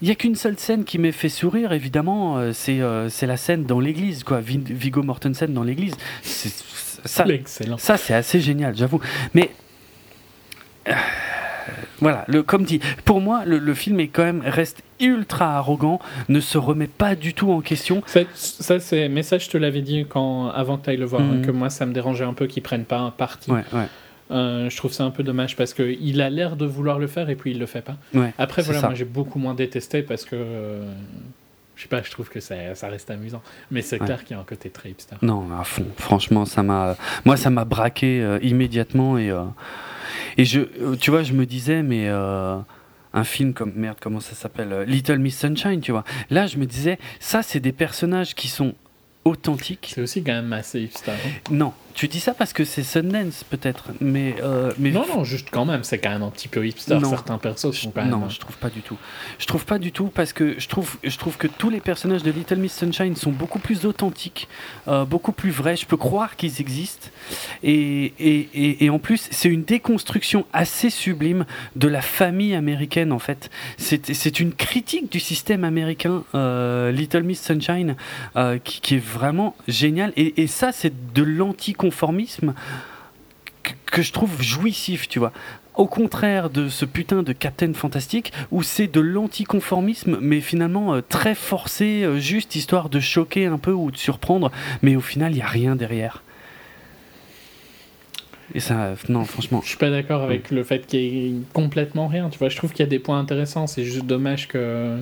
[0.02, 3.64] il n'y a qu'une seule scène qui m'ait fait sourire, évidemment, euh, c'est la scène
[3.64, 4.42] dans l'église, quoi.
[4.42, 5.96] Vigo Mortensen dans l'église.
[6.24, 7.26] Ça,
[7.78, 9.00] ça c'est assez génial, j'avoue.
[9.34, 9.52] Mais
[12.00, 16.00] voilà, le, comme dit, pour moi, le, film est quand même reste ultra arrogant,
[16.30, 18.02] ne se remet pas du tout en question.
[18.06, 21.22] Ça, c'est, mais ça, je te l'avais dit quand, avant que tu ailles le voir,
[21.22, 21.46] hein, mhm.
[21.46, 23.52] que moi, ça me dérangeait un peu qu'ils prennent pas un parti.
[24.30, 27.30] Euh, je trouve ça un peu dommage parce qu'il a l'air de vouloir le faire
[27.30, 27.96] et puis il le fait pas.
[28.38, 30.36] Après, voilà, moi j'ai beaucoup moins détesté parce que.
[30.36, 30.92] Euh,
[31.76, 33.44] je sais pas, je trouve que ça, ça reste amusant.
[33.70, 35.16] Mais c'est clair qu'il y a un côté très hipster.
[35.22, 35.86] Non, à fond.
[35.98, 36.98] Franchement, ça m'a.
[37.24, 39.32] Moi, ça m'a braqué euh, immédiatement et.
[40.38, 42.58] Et je, euh, tu vois, je me disais, mais euh,
[43.14, 46.04] un film comme merde, comment ça s'appelle euh, Little Miss Sunshine, tu vois.
[46.30, 48.74] Là, je me disais, ça, c'est des personnages qui sont
[49.26, 49.92] authentiques.
[49.94, 51.12] C'est aussi quand même assez hipster.
[51.12, 51.30] Hein.
[51.52, 55.48] non, tu dis ça parce que c'est Sundance peut-être, mais, euh, mais non non juste
[55.50, 57.00] quand même, c'est quand même un petit peu hipster.
[57.04, 58.12] Certains persos sont quand même.
[58.12, 58.98] Non, je trouve pas du tout.
[59.40, 62.22] Je trouve pas du tout parce que je trouve je trouve que tous les personnages
[62.22, 64.48] de Little Miss Sunshine sont beaucoup plus authentiques,
[64.88, 65.76] euh, beaucoup plus vrais.
[65.76, 67.08] Je peux croire qu'ils existent
[67.64, 71.46] et, et, et, en plus c'est une déconstruction assez sublime
[71.76, 73.50] de la famille américaine en fait.
[73.78, 77.96] C'est une critique du système américain euh, Little Miss Sunshine
[78.64, 81.24] qui, qui, est vraiment génial et, et ça c'est de
[81.88, 82.54] l'anticonformisme
[83.86, 85.32] que, je trouve jouissif, tu vois.
[85.76, 91.02] Au contraire de ce putain de Captain Fantastic, où c'est de l'anticonformisme, mais finalement euh,
[91.08, 95.32] très forcé, euh, juste histoire de choquer un peu ou de surprendre, mais au final,
[95.32, 96.24] il n'y a rien derrière.
[98.54, 99.62] Et ça, non, franchement.
[99.64, 102.50] Je suis pas d'accord avec le fait qu'il y ait complètement rien, tu vois.
[102.50, 104.98] Je trouve qu'il y a des points intéressants, c'est juste dommage que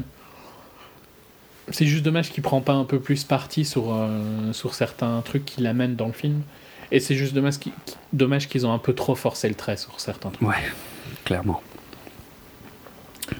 [1.72, 5.46] c'est juste dommage qu'il prend pas un peu plus parti sur, euh, sur certains trucs
[5.46, 6.42] qu'il amène dans le film.
[6.92, 7.34] Et c'est juste
[8.14, 10.48] dommage qu'ils ont un peu trop forcé le trait sur certains trucs.
[10.48, 10.56] Ouais,
[11.24, 11.62] clairement.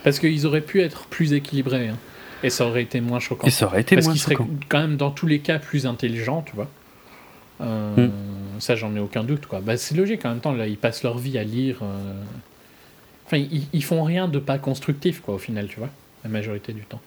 [0.04, 1.90] Parce qu'ils auraient pu être plus équilibrés.
[1.90, 1.98] Hein.
[2.44, 3.48] Et ça aurait été moins choquant.
[3.48, 4.38] Et ça aurait été Parce qu'ils seraient
[4.70, 6.68] quand même dans tous les cas plus intelligents, tu vois.
[7.62, 8.12] Euh, hmm.
[8.60, 9.62] Ça, j'en ai aucun doute, quoi.
[9.62, 11.80] Bah, c'est logique en même temps, là, ils passent leur vie à lire.
[11.84, 12.14] Euh,
[13.26, 15.90] enfin, ils, ils, font rien de pas constructif, quoi, au final, tu vois,
[16.24, 17.02] la majorité du temps.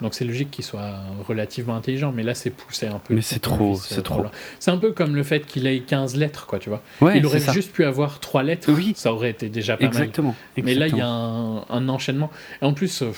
[0.00, 0.94] Donc c'est logique qu'il soit
[1.26, 3.14] relativement intelligent, mais là c'est poussé un peu.
[3.14, 4.24] Mais c'est trop, c'est trop.
[4.60, 6.82] C'est un peu comme le fait qu'il ait 15 lettres, quoi, tu vois.
[7.14, 8.92] il aurait juste pu avoir 3 lettres, oui.
[8.96, 10.36] ça aurait été déjà pas Exactement.
[10.56, 10.64] mal.
[10.64, 12.30] Mais là il y a un, enchaînement.
[12.62, 13.10] Et en plus, euh,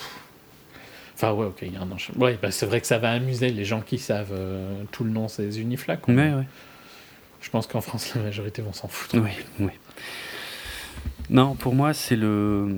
[1.15, 2.25] enfin ouais, ok, il y a un enchaînement.
[2.25, 5.11] Ouais, bah, c'est vrai que ça va amuser les gens qui savent euh, tout le
[5.11, 6.01] nom ces uniflags.
[6.09, 6.47] Mais ouais.
[7.43, 9.19] Je pense qu'en France la majorité vont s'en foutre.
[9.19, 9.73] Oui, oui.
[11.29, 12.69] Non, pour moi c'est le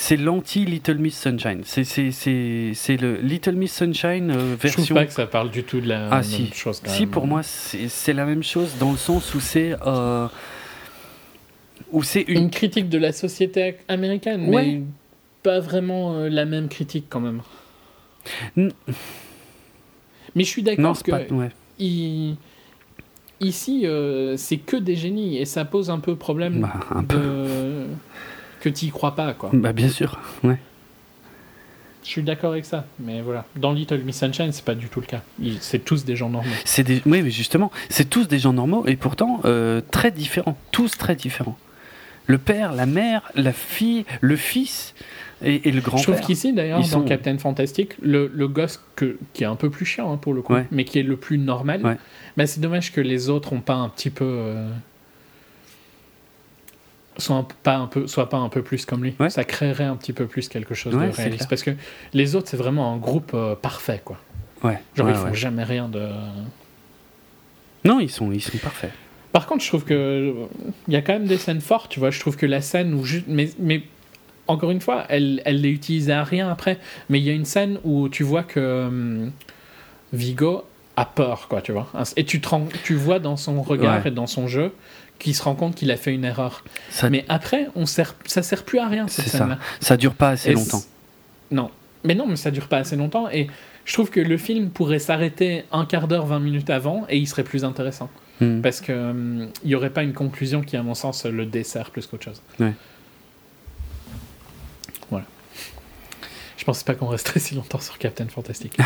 [0.00, 1.60] c'est l'anti Little Miss Sunshine.
[1.64, 4.82] C'est le Little Miss Sunshine euh, version.
[4.82, 6.50] Je trouve pas que ça parle du tout de la ah, même si.
[6.54, 6.80] chose.
[6.86, 9.76] si, pour moi, c'est la même chose dans le sens où c'est.
[9.86, 10.26] Euh,
[11.92, 12.44] où c'est une...
[12.44, 12.50] une...
[12.50, 14.80] critique de la société américaine, mais
[15.42, 17.42] pas vraiment euh, la même critique quand même.
[18.56, 18.70] Mais
[20.34, 21.12] je suis d'accord que.
[23.42, 23.86] Ici,
[24.36, 27.86] c'est que des génies et ça pose un peu problème bah, un peu
[28.60, 29.50] que tu y crois pas, quoi.
[29.52, 30.58] Bah, bien sûr, ouais.
[32.02, 33.44] Je suis d'accord avec ça, mais voilà.
[33.56, 35.22] Dans Little Miss Sunshine, c'est pas du tout le cas.
[35.60, 36.48] C'est tous des gens normaux.
[36.64, 37.02] C'est des...
[37.04, 40.56] Oui, mais justement, c'est tous des gens normaux et pourtant euh, très différents.
[40.72, 41.58] Tous très différents.
[42.26, 44.94] Le père, la mère, la fille, le fils
[45.42, 45.98] et, le grand-père.
[45.98, 49.68] Je trouve qu'ici, d'ailleurs, dans Captain Fantastic, le, le gosse que, qui est un peu
[49.68, 51.96] plus chiant hein, pour le coup, mais qui est le plus normal, ouais.
[52.36, 54.24] bah, c'est dommage que les autres ont pas un petit peu.
[54.24, 54.70] Euh,
[57.20, 59.14] soit pas un peu, soit pas un peu plus comme lui.
[59.28, 61.48] Ça créerait un petit peu plus quelque chose de réaliste.
[61.48, 61.72] Parce que
[62.12, 64.18] les autres, c'est vraiment un groupe euh, parfait, quoi.
[64.62, 64.78] Ouais.
[64.94, 66.08] Genre, ils font jamais rien de.
[67.84, 68.92] Non, ils sont, ils sont parfaits.
[69.32, 70.34] Par contre, je trouve que
[70.88, 72.10] il y a quand même des scènes fortes, tu vois.
[72.10, 73.82] Je trouve que la scène où juste, mais, mais
[74.48, 76.78] encore une fois, elle, elle les utilisait à rien après.
[77.08, 79.30] Mais il y a une scène où tu vois que hum,
[80.12, 80.64] Vigo
[80.96, 81.88] a peur, quoi, tu vois.
[82.16, 82.48] Et tu, te
[82.84, 84.72] tu vois dans son regard et dans son jeu
[85.20, 86.64] qui se rend compte qu'il a fait une erreur.
[87.08, 89.58] Mais après, on sert, ça sert plus à rien cette scène-là.
[89.78, 89.88] Ça.
[89.88, 90.82] ça dure pas assez longtemps.
[91.52, 91.70] Non,
[92.04, 93.28] mais non, mais ça dure pas assez longtemps.
[93.30, 93.48] Et
[93.84, 97.26] je trouve que le film pourrait s'arrêter un quart d'heure, 20 minutes avant, et il
[97.26, 98.08] serait plus intéressant.
[98.40, 98.62] Hmm.
[98.62, 102.06] Parce qu'il hum, n'y aurait pas une conclusion qui, à mon sens, le dessert plus
[102.06, 102.42] qu'autre chose.
[102.58, 102.72] Ouais.
[105.10, 105.26] Voilà.
[106.56, 108.78] Je pensais pas qu'on resterait si longtemps sur Captain Fantastic.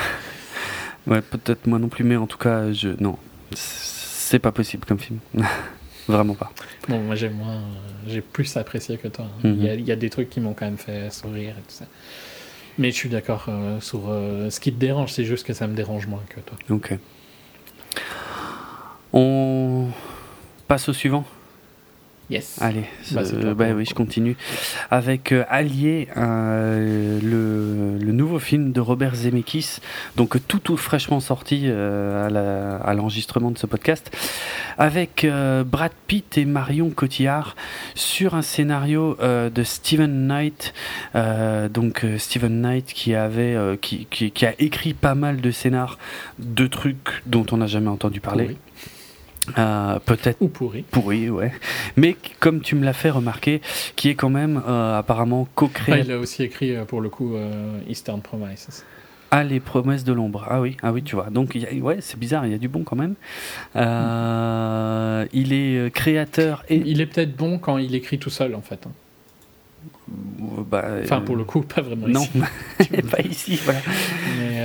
[1.06, 3.16] ouais, peut-être moi non plus, mais en tout cas, je non,
[3.54, 5.20] c'est pas possible comme film.
[6.08, 6.52] Vraiment pas.
[6.88, 7.62] Bon, moi j'ai moins,
[8.06, 9.26] j'ai plus apprécié que toi.
[9.26, 9.48] Hein.
[9.48, 9.66] Mhm.
[9.78, 11.86] il, y a, des trucs qui m'ont quand même fait sourire et tout ça.
[12.76, 15.66] Mais je suis d'accord euh, sur euh, ce qui te dérange, c'est juste que ça
[15.66, 16.58] me dérange moins que toi.
[16.70, 16.98] Ok.
[19.12, 19.88] On
[20.66, 21.24] passe au suivant?
[22.30, 22.58] Yes.
[22.62, 23.22] Allez, bah,
[23.54, 24.36] bah oui, je continue.
[24.90, 29.80] Avec euh, Allier, euh, le, nouveau film de Robert Zemeckis,
[30.16, 34.10] donc tout tout fraîchement sorti euh, à l'enregistrement de ce podcast,
[34.78, 35.26] avec
[35.66, 37.56] Brad Pitt et Marion Cotillard
[37.94, 40.72] sur un scénario de Stephen Knight,
[41.14, 45.98] donc Stephen Knight qui avait qui, qui, a écrit pas mal de scénars
[46.38, 48.56] de trucs dont on n'a jamais entendu parler.
[49.58, 50.82] Euh, peut-être ou pourri.
[50.90, 51.52] Pourri, ouais.
[51.96, 53.60] Mais comme tu me l'as fait remarquer,
[53.96, 56.00] qui est quand même euh, apparemment co-créé.
[56.04, 57.34] il a aussi écrit euh, pour le coup
[57.88, 58.84] Eastern Promises.
[59.30, 60.46] Ah, les promesses de l'ombre.
[60.48, 61.28] Ah oui, ah oui, tu vois.
[61.30, 63.14] Donc, ouais, c'est bizarre, il y a du bon quand même.
[65.32, 66.76] il est créateur et.
[66.86, 68.86] Il est peut-être bon quand il écrit tout seul, en fait.
[68.86, 68.92] Hein.
[70.70, 72.88] Bah, enfin, pour le coup, pas vraiment non, ici.
[73.10, 73.80] pas ici, voilà.
[74.38, 74.60] Mais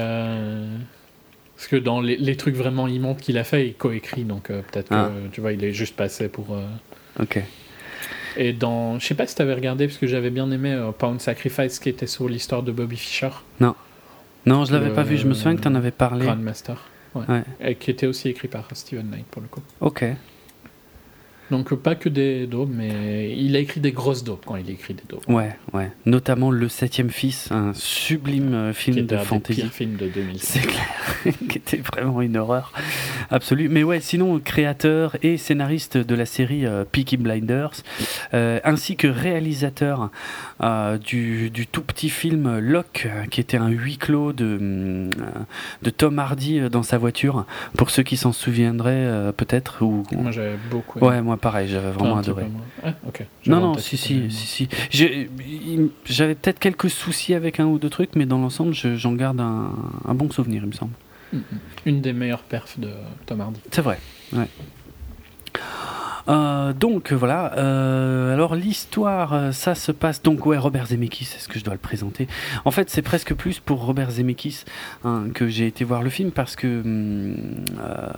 [1.60, 4.62] Parce que dans les, les trucs vraiment immondes qu'il a fait, il coécrit, donc euh,
[4.72, 5.10] peut-être Ah.
[5.30, 6.54] que tu vois, il est juste passé pour.
[6.54, 6.66] euh,
[7.22, 7.44] Ok.
[8.38, 8.98] Et dans.
[8.98, 11.90] Je sais pas si t'avais regardé, parce que j'avais bien aimé euh, Pound Sacrifice qui
[11.90, 13.76] était sur l'histoire de Bobby Fischer, Non,
[14.64, 15.18] je l'avais pas vu.
[15.18, 16.26] Je me souviens que tu en avais parlé.
[16.26, 16.78] Grandmaster.
[17.14, 17.24] Ouais.
[17.28, 17.44] Ouais.
[17.60, 19.62] Et qui était aussi écrit par Steven Knight pour le coup.
[19.82, 20.06] Ok.
[21.52, 24.72] Donc pas que des daubes, mais il a écrit des grosses daubes quand il a
[24.72, 25.24] écrit des daubes.
[25.28, 25.92] Ouais, ouais.
[26.06, 29.70] Notamment Le Septième Fils, un sublime euh, Qui film de fantasy.
[29.72, 30.40] films de 2005.
[30.40, 32.72] C'est clair, qui était vraiment une horreur
[33.32, 33.70] absolue.
[33.70, 37.72] Mais ouais, sinon créateur et scénariste de la série euh, Peaky Blinders,
[38.34, 40.10] euh, ainsi que réalisateur
[40.62, 45.10] euh, du, du tout petit film Locke, qui était un huis clos de,
[45.82, 47.46] de Tom Hardy dans sa voiture.
[47.78, 49.84] Pour ceux qui s'en souviendraient peut-être.
[49.84, 50.04] Ou...
[50.12, 51.08] Moi j'avais beaucoup aimé.
[51.08, 52.46] Ouais, moi pareil, j'avais vraiment adoré.
[52.84, 52.94] Ah.
[53.48, 54.68] Non, non, si, si, si,
[56.06, 59.40] J'avais peut-être quelques soucis avec un ou deux trucs, mais dans l'ensemble, je- j'en garde
[59.40, 59.72] un,
[60.08, 60.94] un bon souvenir, il me semble.
[61.34, 61.42] Mm, mm.
[61.86, 62.90] Une des meilleures perfs de
[63.26, 63.60] Tom Hardy.
[63.72, 64.00] C'est vrai,
[64.34, 64.48] ouais.
[66.28, 71.48] Euh, donc voilà, euh, alors l'histoire, euh, ça se passe donc ouais Robert Zemeckis, est-ce
[71.48, 72.28] que je dois le présenter
[72.66, 74.64] En fait, c'est presque plus pour Robert Zemeckis
[75.04, 77.36] hein, que j'ai été voir le film parce que hum,
[77.80, 78.10] euh,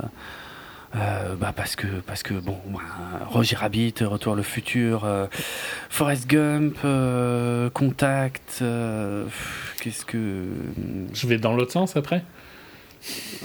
[0.95, 2.79] euh, bah parce que parce que bon bah,
[3.27, 5.27] Roger Rabbit, Retour le futur, euh,
[5.89, 9.25] Forrest Gump, euh, Contact, euh,
[9.81, 10.45] qu'est-ce que
[11.13, 12.23] Je vais dans l'autre sens après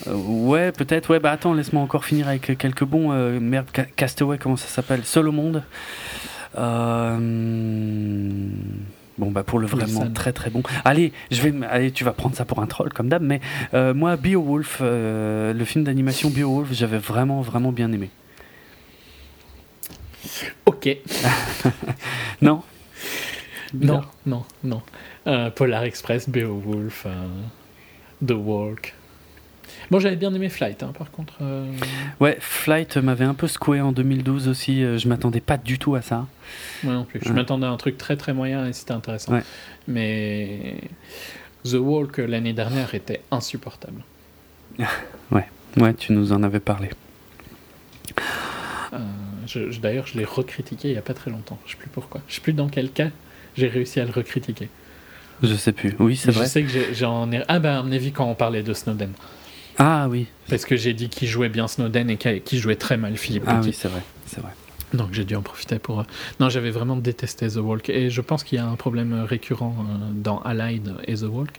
[0.07, 1.09] ouais, peut-être.
[1.11, 3.11] Ouais, bah attends, laisse-moi encore finir avec quelques bons.
[3.41, 5.05] merde, Ca- Castaway, comment ça s'appelle?
[5.05, 5.63] Seul au monde.
[6.59, 7.19] Euh,
[9.19, 10.63] Bon, bah pour le vraiment très très bon.
[10.85, 13.41] Allez, je vais, allez, tu vas prendre ça pour un troll comme d'hab, mais
[13.73, 18.11] euh, moi, Beowulf, euh, le film d'animation Beowulf, j'avais vraiment vraiment bien aimé.
[20.67, 20.89] Ok.
[22.43, 22.63] Non?
[23.73, 24.83] Non, non, non.
[25.27, 27.07] Euh, Polar Express, Beowulf,
[28.25, 28.95] The Walk.
[29.91, 31.35] Bon, j'avais bien aimé Flight, hein, par contre.
[31.43, 31.71] euh,
[32.21, 34.83] Ouais, Flight m'avait un peu secoué en 2012 aussi.
[34.83, 36.27] euh, je m'attendais pas du tout à ça.
[36.83, 37.21] Moi non plus.
[37.23, 37.35] Je Ouais.
[37.35, 39.33] m'attendais à un truc très très moyen et c'était intéressant.
[39.33, 39.43] Ouais.
[39.87, 40.75] Mais
[41.65, 44.03] The Walk euh, l'année dernière était insupportable.
[45.79, 46.89] Ouais, tu nous en avais parlé.
[48.95, 48.99] Euh,
[49.47, 51.59] je- je- D'ailleurs, je l'ai recritiqué il y a pas très longtemps.
[51.67, 52.23] Je sais plus pourquoi.
[52.29, 53.09] Je sais plus dans quel cas
[53.59, 54.71] j'ai réussi à le recritiquer.
[55.43, 55.95] Je sais plus.
[55.99, 56.47] Oui, c'est Mais Je vrai.
[56.49, 57.43] sais que j'en ai.
[57.49, 59.11] Ah bah, à mon avis, quand on parlait de Snowden.
[59.79, 60.27] Ah oui.
[60.49, 63.61] Parce que j'ai dit qu'il jouait bien Snowden et qu'il jouait très mal Philippe Ah
[63.63, 64.03] oui, c'est vrai.
[64.27, 64.51] C'est vrai.
[64.95, 66.01] Donc j'ai dû en profiter pour.
[66.01, 66.05] euh,
[66.41, 69.75] Non, j'avais vraiment détesté The Walk et je pense qu'il y a un problème récurrent
[69.81, 71.51] euh, dans Allied et The Walk.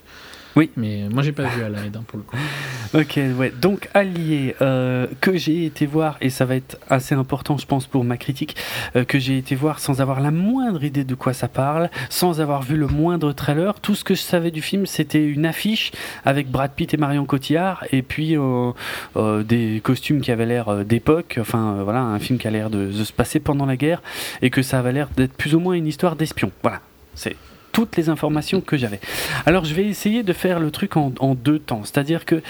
[0.58, 0.72] Oui.
[0.76, 2.36] Mais moi j'ai pas vu Allied hein, pour le coup.
[2.94, 3.52] Ok, ouais.
[3.52, 7.86] Donc Allié, euh, que j'ai été voir, et ça va être assez important, je pense,
[7.86, 8.56] pour ma critique,
[8.96, 12.40] euh, que j'ai été voir sans avoir la moindre idée de quoi ça parle, sans
[12.40, 13.82] avoir vu le moindre trailer.
[13.82, 15.92] Tout ce que je savais du film, c'était une affiche
[16.24, 21.40] avec Brad Pitt et Marion Cotillard, et puis euh, des costumes qui avaient l'air d'époque.
[21.42, 24.02] Enfin, voilà, un film qui a l'air de, de se passer pendant la guerre,
[24.42, 26.52] et que ça avait l'air d'être plus ou moins une histoire d'espion.
[26.64, 26.80] Voilà.
[27.16, 27.36] C'est
[27.78, 29.00] toutes les informations que j'avais.
[29.46, 32.42] Alors je vais essayer de faire le truc en, en deux temps, c'est-à-dire que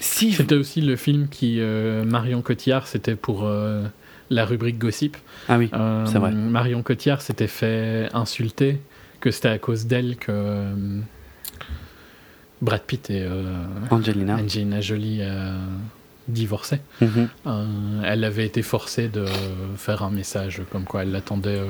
[0.00, 0.38] si je...
[0.38, 3.84] C'était aussi le film qui euh, Marion Cotillard, c'était pour euh,
[4.28, 5.16] la rubrique gossip.
[5.48, 6.32] Ah oui, Euh, C'est vrai.
[6.32, 8.80] Marion Cotillard s'était fait insulter,
[9.20, 10.64] que c'était à cause d'elle que
[12.60, 13.24] Brad Pitt et
[13.90, 14.34] Angelina.
[14.34, 15.20] Angelina Jolie
[16.26, 16.82] divorçaient.
[17.00, 17.28] Mhm.
[17.46, 19.24] Euh, elle avait été forcée de
[19.76, 21.66] faire un message comme quoi elle l'attendait euh,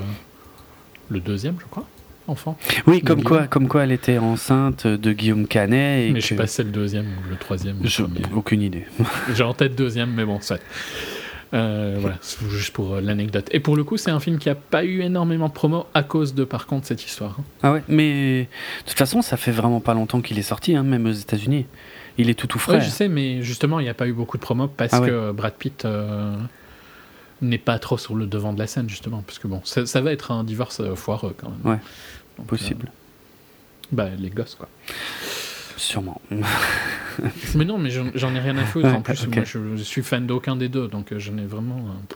[1.09, 1.87] le deuxième, je crois,
[2.29, 2.57] enfant.
[2.87, 3.49] Oui, comme quoi, Guillaume.
[3.49, 6.09] comme quoi elle était enceinte de Guillaume Canet.
[6.09, 7.77] Et mais je sais pas si c'est le deuxième ou le troisième.
[7.81, 8.03] ou Je-
[8.35, 8.85] aucune idée.
[9.35, 10.57] J'ai en tête deuxième, mais bon, ça.
[11.51, 13.47] Euh, voilà, c'est juste pour euh, l'anecdote.
[13.51, 16.03] Et pour le coup, c'est un film qui a pas eu énormément de promo à
[16.03, 17.37] cause de, par contre, cette histoire.
[17.39, 17.43] hein.
[17.63, 18.47] Ah ouais, mais de
[18.89, 21.65] toute façon, ça fait vraiment pas longtemps qu'il est sorti, hein, même aux États-Unis.
[22.19, 22.75] Il est tout tout frais.
[22.75, 25.01] Ouais, je sais, mais justement, il n'y a pas eu beaucoup de promo parce Ah
[25.01, 25.07] ouais.
[25.09, 26.35] que Brad Pitt euh,
[27.41, 29.23] n'est pas trop sur le devant de la scène, justement.
[29.25, 31.73] Parce que bon, ça, ça va être un divorce euh, foireux quand même.
[31.73, 31.79] Ouais,
[32.47, 34.67] Possible, euh, bah, les gosses, quoi.
[35.77, 36.21] sûrement.
[37.55, 38.87] Mais non, mais j'en ai rien à foutre.
[38.87, 41.45] Ouais, en plus, moi, je, je suis fan d'aucun des deux, donc euh, j'en ai
[41.45, 41.79] vraiment.
[41.79, 42.15] euh,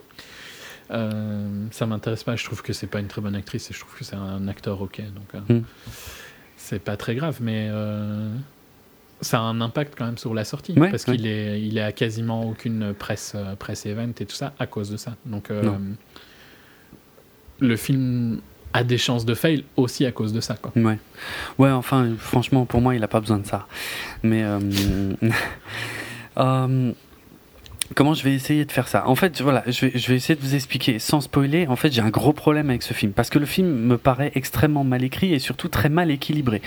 [0.92, 2.36] euh, ça m'intéresse pas.
[2.36, 4.48] Je trouve que c'est pas une très bonne actrice et je trouve que c'est un
[4.48, 5.02] acteur ok.
[5.14, 5.62] Donc Mm.
[6.56, 7.68] c'est pas très grave, mais
[9.20, 11.16] ça a un impact quand même sur la sortie Ouais, parce ouais.
[11.16, 14.90] qu'il est, il est à quasiment aucune presse, presse event et tout ça à cause
[14.90, 15.16] de ça.
[15.26, 15.70] Donc euh,
[17.60, 18.40] le film
[18.74, 20.56] a des chances de fail aussi à cause de ça.
[20.60, 20.72] Quoi.
[20.76, 21.70] Ouais.
[21.70, 23.66] Enfin, franchement, pour moi, il a pas besoin de ça.
[24.22, 24.42] Mais.
[24.42, 24.60] euh,
[26.38, 26.92] euh,
[27.94, 29.06] Comment je vais essayer de faire ça?
[29.06, 31.66] En fait, voilà, je vais, essayer de vous expliquer sans spoiler.
[31.66, 34.32] En fait, j'ai un gros problème avec ce film parce que le film me paraît
[34.34, 36.62] extrêmement mal écrit et surtout très mal équilibré.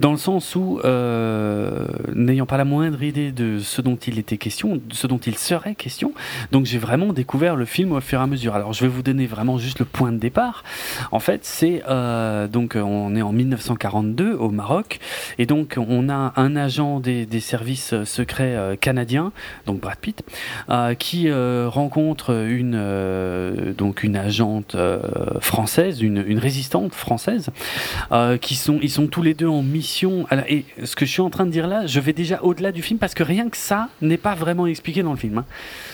[0.00, 4.38] Dans le sens où, euh, n'ayant pas la moindre idée de ce dont il était
[4.38, 6.12] question, de ce dont il serait question,
[6.50, 8.54] donc j'ai vraiment découvert le film au fur et à mesure.
[8.56, 10.64] Alors, je vais vous donner vraiment juste le point de départ.
[11.12, 14.98] En fait, c'est euh, donc on est en 1942 au Maroc
[15.38, 19.32] et donc on a un agent des, services secrets euh, canadiens,
[19.64, 20.22] donc Brad Pitt
[20.98, 24.76] qui euh, rencontre une, euh, donc une agente
[25.40, 27.50] française, une, une, résistante française,
[28.40, 30.26] qui sont, ils sont tous les deux en mission.
[30.48, 32.82] et ce que je suis en train de dire là, je vais déjà au-delà du
[32.82, 35.38] film parce que rien que ça n'est pas vraiment expliqué dans le film.
[35.38, 35.44] Hein.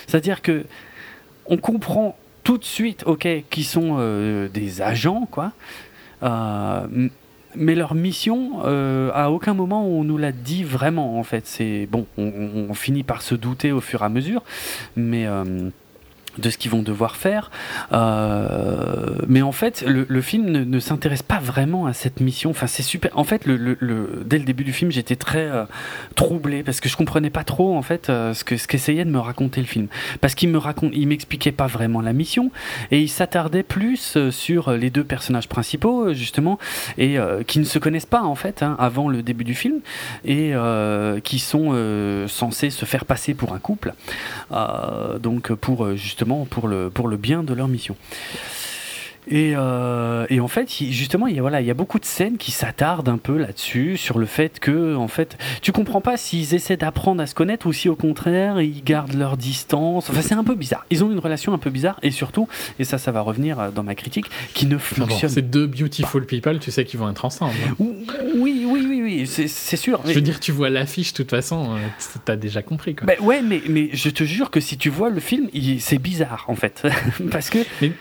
[0.06, 0.64] C'est-à-dire que
[1.46, 3.98] on comprend tout de suite, ok, qui sont
[4.52, 5.52] des agents, quoi
[7.56, 11.46] mais leur mission, euh, à aucun moment on nous l'a dit vraiment en fait.
[11.46, 14.42] C'est bon, on, finit par se douter au fur et à mesure,
[14.96, 15.70] mais euh,
[16.38, 17.50] de ce qu'ils vont devoir faire.
[17.92, 22.50] Euh, mais en fait, le, film ne, s'intéresse pas vraiment à cette mission.
[22.50, 23.10] Enfin, c'est super.
[23.16, 25.64] En fait, dès le début du film, j'étais très euh,
[26.14, 29.10] troublé parce que je comprenais pas trop en fait euh, ce que ce qu'essayait de
[29.10, 29.88] me raconter le film.
[30.20, 32.50] Parce qu'il me raconte, il m'expliquait pas vraiment la mission
[32.90, 36.58] et il s'attardait plus sur les deux personnages principaux justement
[36.98, 37.16] et
[37.46, 39.80] qui ne se connaissent pas en fait hein, avant le début du film
[40.24, 40.52] et
[41.22, 43.94] qui sont censés se faire passer pour un couple.
[45.20, 47.96] donc pour justement pour le, pour le bien de leur mission.
[49.28, 52.04] Et, euh, et, en fait, justement, il y a, voilà, il y a beaucoup de
[52.04, 56.16] scènes qui s'attardent un peu là-dessus, sur le fait que, en fait, tu comprends pas
[56.16, 60.08] s'ils essaient d'apprendre à se connaître ou si au contraire ils gardent leur distance.
[60.10, 60.86] Enfin, c'est un peu bizarre.
[60.90, 62.48] Ils ont une relation un peu bizarre et surtout,
[62.78, 65.30] et ça, ça va revenir dans ma critique, qui ne fonctionne.
[65.30, 67.54] C'est deux beautiful people, tu sais qu'ils vont être ensemble.
[67.68, 67.74] Hein.
[67.78, 70.00] Oui, oui, oui, oui, c'est sûr.
[70.04, 71.78] Je veux dire, tu vois l'affiche, de toute façon, euh,
[72.24, 72.94] t'as déjà compris.
[72.94, 73.06] Quoi.
[73.06, 75.48] Ben ouais, mais, mais je te jure que si tu vois le film,
[75.80, 76.86] c'est bizarre en fait,
[77.30, 77.58] parce que.
[77.82, 77.92] Mais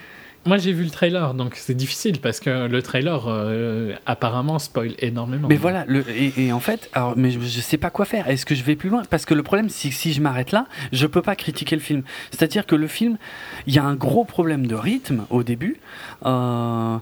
[0.46, 4.94] moi, j'ai vu le trailer, donc c'est difficile parce que le trailer euh, apparemment spoil
[4.98, 5.48] énormément.
[5.48, 8.28] Mais voilà, et, en fait, alors, mais je, je sais pas quoi faire.
[8.28, 9.02] Est-ce que je vais plus loin?
[9.08, 11.82] Parce que le problème, c'est que si je m'arrête là, je peux pas critiquer le
[11.82, 12.02] film.
[12.30, 13.18] C'est-à-dire que le film,
[13.66, 15.80] il y a un gros problème de rythme au début.
[16.24, 16.98] Euh,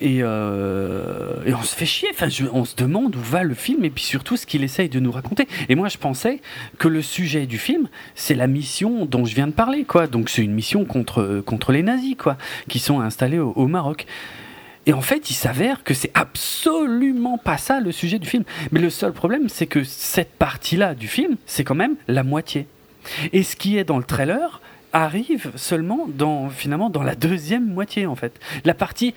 [0.00, 2.08] et, euh, et, on se fait chier.
[2.12, 5.00] Enfin, on se demande où va le film et puis surtout ce qu'il essaye de
[5.00, 5.48] nous raconter.
[5.68, 6.40] Et moi, je pensais
[6.78, 10.06] que le sujet du film, c'est la mission dont je viens de parler, quoi.
[10.06, 12.36] Donc, c'est une mission contre contre les nazis, quoi,
[12.68, 14.06] qui sont installés au, au Maroc.
[14.86, 18.44] Et en fait, il s'avère que c'est absolument pas ça le sujet du film.
[18.72, 22.66] Mais le seul problème, c'est que cette partie-là du film, c'est quand même la moitié.
[23.32, 24.60] Et ce qui est dans le trailer
[24.92, 28.38] arrive seulement dans finalement dans la deuxième moitié en fait.
[28.64, 29.14] La partie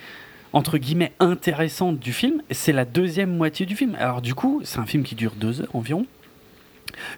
[0.53, 3.95] entre guillemets intéressante du film, c'est la deuxième moitié du film.
[3.95, 6.05] Alors du coup, c'est un film qui dure deux heures environ.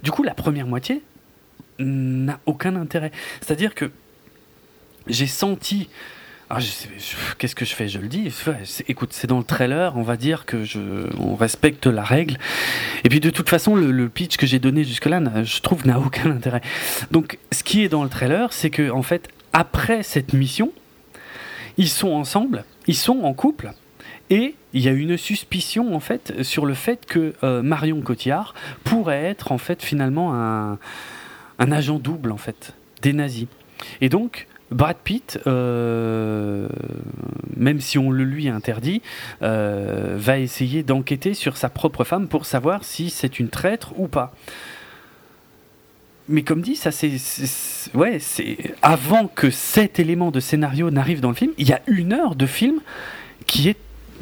[0.03, 1.01] Du coup, la première moitié
[1.79, 3.11] n'a aucun intérêt.
[3.41, 3.91] C'est-à-dire que
[5.07, 5.89] j'ai senti
[6.49, 6.59] ah,
[7.39, 7.87] qu'est-ce que je fais?
[7.87, 8.31] Je le dis.
[8.87, 10.79] Écoute, c'est dans le trailer, on va dire que je,
[11.17, 12.37] on respecte la règle.
[13.03, 15.99] Et puis de toute façon, le, le pitch que j'ai donné jusque-là, je trouve, n'a
[15.99, 16.61] aucun intérêt.
[17.09, 20.71] Donc, ce qui est dans le trailer, c'est que en fait, après cette mission,
[21.77, 23.71] ils sont ensemble, ils sont en couple.
[24.29, 28.53] Et il y a une suspicion en fait sur le fait que euh, Marion Cotillard
[28.83, 30.79] pourrait être en fait finalement un,
[31.59, 33.47] un agent double en fait des nazis.
[34.01, 36.67] Et donc Brad Pitt, euh,
[37.55, 39.01] même si on le lui interdit,
[39.41, 44.07] euh, va essayer d'enquêter sur sa propre femme pour savoir si c'est une traître ou
[44.07, 44.33] pas.
[46.29, 47.11] Mais comme dit, ça c'est,
[47.93, 51.81] ouais, c'est avant que cet élément de scénario n'arrive dans le film, il y a
[51.87, 52.79] une heure de film
[53.45, 53.77] qui est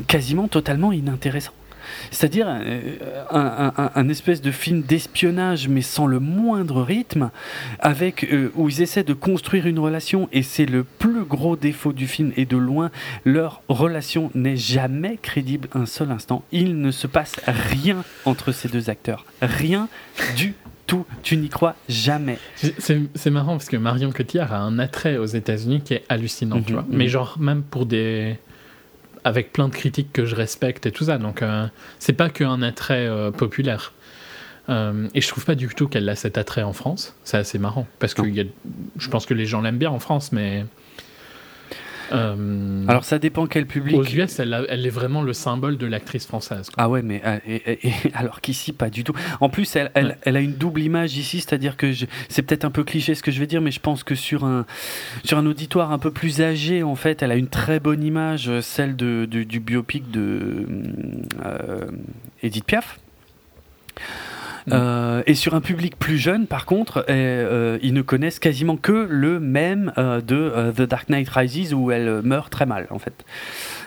[0.07, 1.53] quasiment totalement inintéressant.
[2.09, 2.97] C'est-à-dire euh,
[3.95, 7.31] un, espèce de film d'espionnage, mais sans le moindre rythme,
[7.79, 11.93] avec euh, où ils essaient de construire une relation, et c'est le plus gros défaut
[11.93, 12.91] du film, et de loin,
[13.25, 16.43] leur relation n'est jamais crédible un seul instant.
[16.51, 19.87] Il ne se passe rien entre ces deux acteurs, rien
[20.35, 20.53] du
[20.91, 21.05] tout.
[21.23, 22.37] Tu n'y crois jamais.
[22.55, 26.73] C'est marrant parce que Marion Cotillard a un attrait aux États-Unis qui est hallucinant, tu
[26.73, 26.81] vois.
[26.81, 26.97] Mm -hmm.
[26.97, 28.37] Mais genre, même pour des
[29.23, 31.17] avec plein de critiques que je respecte et tout ça.
[31.17, 31.67] Donc, euh,
[31.99, 33.93] c'est pas qu'un attrait euh, populaire.
[34.69, 37.15] Euh, et je trouve pas du tout qu'elle a cet attrait en France.
[37.23, 37.85] C'est assez marrant.
[37.99, 38.45] Parce que a,
[38.97, 40.65] je pense que les gens l'aiment bien en France, mais.
[42.11, 43.95] Euh, Alors ça dépend quel public.
[43.95, 46.69] Aux US, elle, a, elle est vraiment le symbole de l'actrice française.
[46.69, 46.83] Quoi.
[46.83, 49.13] Ah ouais, mais et, et, et, alors qu'ici pas du tout.
[49.39, 50.17] En plus, elle, elle, ouais.
[50.23, 51.91] elle, a une double image ici, c'est-à-dire que
[52.29, 54.45] c'est peut-être un peu cliché ce que je vais dire, mais je pense que sur
[54.45, 54.65] un
[55.23, 58.59] sur un auditoire un peu plus âgé, en fait, elle a une très bonne image,
[58.61, 60.65] celle de, de du biopic de
[61.45, 61.85] euh,
[62.43, 62.99] Edith Piaf.
[64.67, 65.23] Mm.
[65.25, 69.93] et sur un public plus jeune, par contre, ils ne connaissent quasiment que le même
[69.97, 73.25] de The Dark Knight Rises où elle meurt très mal, en fait.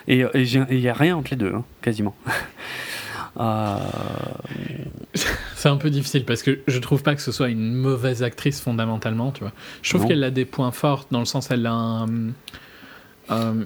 [0.09, 2.15] Et il n'y a rien entre les deux, hein, quasiment.
[5.55, 8.61] C'est un peu difficile parce que je trouve pas que ce soit une mauvaise actrice
[8.61, 9.53] fondamentalement, tu vois.
[9.83, 12.07] Je trouve qu'elle a des points forts dans le sens elle a
[13.29, 13.57] un,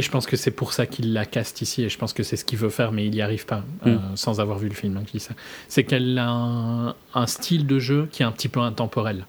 [0.00, 2.22] et je pense que c'est pour ça qu'il la caste ici et je pense que
[2.22, 4.16] c'est ce qu'il veut faire mais il n'y arrive pas euh, mm.
[4.16, 4.96] sans avoir vu le film.
[4.96, 5.34] Hein,
[5.68, 9.26] c'est qu'elle a un, style de jeu qui est un petit peu intemporel.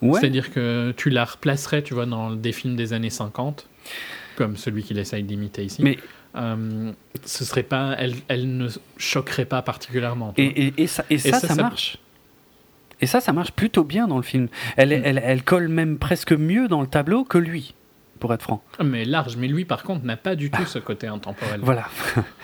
[0.00, 3.66] C'est-à-dire que tu la replacerais, tu vois, dans des films des années 50
[4.36, 5.82] comme celui qu'il essaye d'imiter ici.
[5.82, 5.98] Mais
[6.36, 6.92] euh,
[7.24, 8.68] ce serait pas, elle, elle, ne
[8.98, 10.32] choquerait pas particulièrement.
[10.36, 11.98] Et, et, ça, et, ça, ça, marche.
[13.00, 14.46] Et ça, ça marche plutôt bien dans le film.
[14.76, 15.02] Elle, mm.
[15.04, 17.74] elle, elle, colle même presque mieux dans le tableau que lui,
[18.18, 18.62] pour être franc.
[18.82, 19.36] Mais large.
[19.36, 21.60] Mais lui, par contre, n'a pas du tout ce côté intemporel.
[21.62, 21.86] Voilà.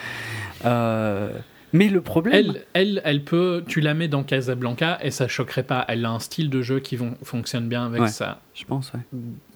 [0.64, 1.30] euh,
[1.72, 2.34] mais le problème.
[2.34, 3.64] Elle, elle, elle, peut.
[3.66, 5.84] Tu la mets dans Casablanca et ça choquerait pas.
[5.88, 8.40] Elle a un style de jeu qui fonctionne bien avec ça.
[8.54, 9.00] Je pense, ouais.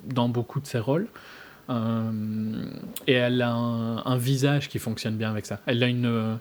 [0.05, 1.07] Dans beaucoup de ses rôles.
[1.71, 2.65] Euh,
[3.07, 5.61] et elle a un, visage qui fonctionne bien avec ça.
[5.67, 6.39] Elle a une,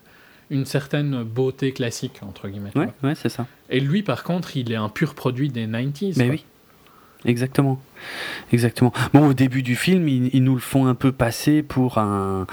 [0.49, 2.71] une certaine beauté classique, entre guillemets.
[2.75, 3.45] Ouais, ouais c'est ça.
[3.69, 6.13] Et lui, par contre, il est un pur produit des 90s.
[6.17, 6.45] Mais oui.
[7.26, 7.80] Exactement.
[8.52, 8.94] Exactement.
[9.14, 12.48] Bon, au début du film, ils, nous le font un peu passer pour un.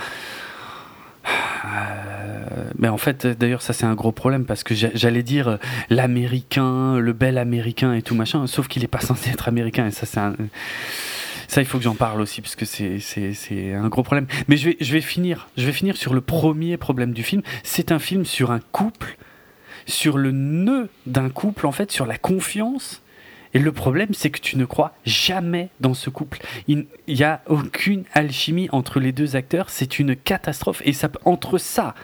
[1.26, 5.56] Euh, mais en fait, d'ailleurs, ça c'est un gros problème parce que j'allais dire euh,
[5.88, 9.90] l'américain, le bel américain et tout machin, sauf qu'il est pas censé être américain et
[9.90, 10.20] ça c'est
[11.48, 14.26] ça, il faut que j'en parle aussi, parce que c'est un gros problème.
[14.48, 17.42] Mais je vais, je, vais finir, je vais finir sur le premier problème du film.
[17.62, 19.16] C'est un film sur un couple,
[19.86, 23.03] sur le nœud d'un couple, en fait, sur la confiance
[23.54, 26.40] et le problème, c'est que tu ne crois jamais dans ce couple.
[26.66, 29.70] Il n'y a aucune alchimie entre les deux acteurs.
[29.70, 30.82] C'est une catastrophe.
[30.84, 31.94] Et ça, entre ça,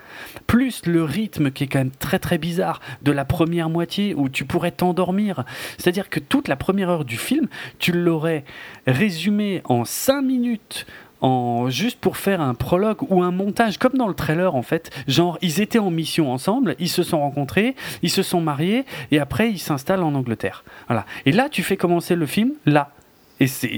[0.47, 4.29] plus le rythme qui est quand même très très bizarre de la première moitié où
[4.29, 5.45] tu pourrais t'endormir.
[5.77, 7.49] C'est-à-dire que toute la première heure du film,
[7.81, 8.45] tu l'aurais
[8.87, 10.87] résumé en 5 minutes
[11.21, 14.91] en, juste pour faire un prologue ou un montage, comme dans le trailer en fait.
[15.07, 19.19] Genre, ils étaient en mission ensemble, ils se sont rencontrés, ils se sont mariés, et
[19.19, 20.65] après ils s'installent en Angleterre.
[20.89, 21.07] Voilà.
[21.27, 22.93] Et là, tu fais commencer le film là.
[23.41, 23.71] Et c'est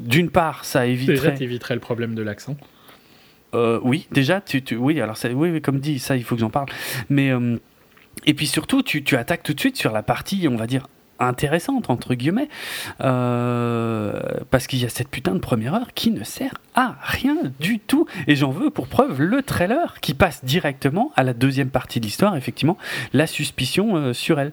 [0.00, 1.32] d'une part, ça éviterait.
[1.32, 2.56] Déjà, éviterais le problème de l'accent.
[3.54, 6.40] Euh, oui, déjà, tu, tu, oui, alors ça, oui, comme dit, ça, il faut que
[6.40, 6.66] j'en parle.
[7.10, 7.58] Mais euh,
[8.26, 10.88] et puis surtout, tu, tu attaques tout de suite sur la partie, on va dire
[11.26, 12.48] intéressante entre guillemets
[13.00, 14.20] euh,
[14.50, 17.78] parce qu'il y a cette putain de première heure qui ne sert à rien du
[17.78, 18.06] tout.
[18.26, 22.04] Et j'en veux pour preuve le trailer qui passe directement à la deuxième partie de
[22.04, 22.78] l'histoire effectivement
[23.12, 24.52] la suspicion euh, sur elle.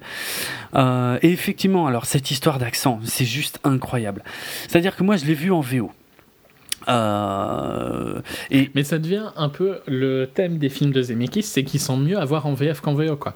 [0.76, 4.24] Euh, et effectivement alors cette histoire d'accent c'est juste incroyable.
[4.68, 5.92] C'est à dire que moi je l'ai vu en VO
[8.52, 8.70] et...
[8.74, 12.18] Mais ça devient un peu le thème des films de Zemeckis, c'est qu'ils sont mieux
[12.18, 13.36] à voir en VF qu'en VO, quoi.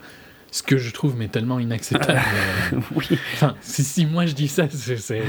[0.53, 2.21] Ce que je trouve mais tellement inacceptable.
[2.95, 3.07] oui.
[3.33, 5.23] Enfin, si, moi je dis ça, c'est.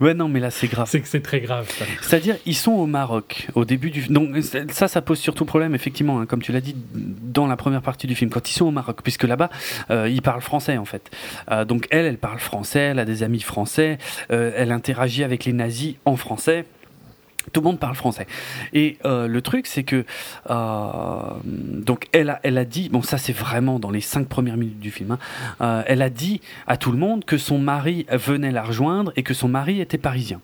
[0.00, 0.86] Ouais, non, mais là c'est grave.
[0.88, 1.68] C'est que c'est très grave.
[2.02, 4.02] C'est-à-dire, ils sont au Maroc au début du.
[4.06, 4.36] Donc
[4.70, 8.06] ça, ça pose surtout problème, effectivement, hein, comme tu l'as dit dans la première partie
[8.06, 9.50] du film, quand ils sont au Maroc, puisque là-bas,
[9.90, 11.10] euh, ils parlent français en fait.
[11.50, 13.98] Euh, donc elle, elle parle français, elle a des amis français,
[14.30, 16.64] euh, elle interagit avec les nazis en français.
[17.52, 18.26] Tout le monde parle français.
[18.74, 20.04] Et euh, le truc, c'est que
[20.50, 24.58] euh, donc elle a, elle a dit, bon ça c'est vraiment dans les cinq premières
[24.58, 25.18] minutes du film, hein,
[25.62, 29.22] euh, elle a dit à tout le monde que son mari venait la rejoindre et
[29.22, 30.40] que son mari était parisien.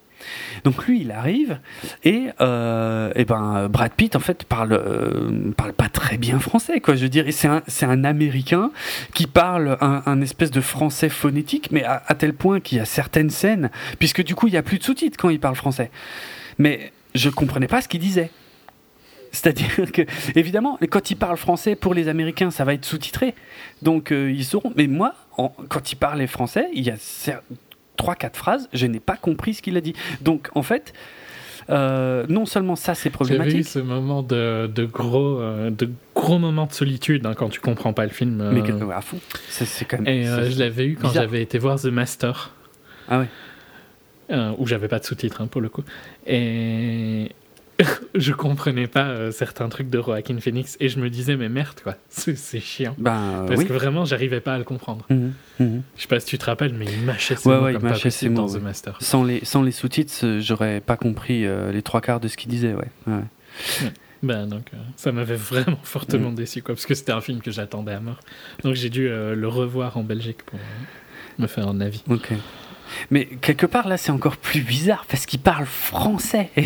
[0.65, 1.59] Donc lui, il arrive
[2.03, 6.97] et, et ben Brad Pitt en fait parle parle pas très bien français quoi.
[6.97, 8.71] Je veux dire, c'est un c'est un Américain
[9.13, 12.87] qui parle un, espèce de français phonétique, mais à, à tel point qu'il y a
[12.87, 15.91] certaines scènes, puisque du coup il y a plus de sous-titres quand il parle français.
[16.59, 18.31] Mais je comprenais pas ce qu'il disait.
[19.33, 20.03] C'est-à-dire que,
[20.35, 23.35] évidemment, quand il parle français pour les Américains, ça va être sous-titré.
[23.83, 24.73] Donc, euh, ils sauront.
[24.77, 26.97] Mais moi, quand il parlait français, il y a
[27.97, 29.95] trois, quatre phrases, je n'ai pas compris ce qu'il a dit.
[30.23, 30.95] Donc, en fait,
[31.69, 33.51] euh, non seulement ça, c'est problématique.
[33.51, 37.61] J'avais eu ce moment de, gros, euh, de gros moments de solitude hein, quand tu
[37.61, 38.51] comprends pas le film.
[38.53, 38.63] Mais
[38.93, 39.19] à fond.
[39.49, 40.07] C'est quand même.
[40.07, 42.53] Et je l'avais eu quand j'avais été voir The Master.
[43.09, 43.29] Ah ouais.
[44.31, 45.85] Euh, où j'avais pas de sous-titres hein, pour le coup.
[46.27, 47.31] Et
[48.17, 51.81] je comprenais pas euh, certains trucs de Joaquin Phoenix et je me disais mais merde
[51.81, 52.97] quoi, c'est chiant.
[52.99, 55.07] Ben, Parce que vraiment j'arrivais pas à le comprendre.
[55.11, 55.83] Mhm, mhm.
[55.97, 58.29] Je sais pas si tu te rappelles mais il mâchait ses mots comme pas ses
[58.31, 58.97] dans The Master.
[59.01, 62.51] Sans les, sans les sous-titres euh, j'aurais pas compris les trois quarts de ce qu'il
[62.51, 62.91] disait ouais.
[64.25, 66.37] Ben donc ça m'avait vraiment fortement mhm.
[66.37, 68.19] déçu quoi parce que c'était un film que j'attendais à mort.
[68.65, 70.59] Donc j'ai dû le revoir en Belgique pour
[71.39, 72.03] me faire un avis.
[72.09, 72.33] Ok.
[73.11, 76.51] Mais quelque part, là, c'est encore plus bizarre parce qu'il parle français.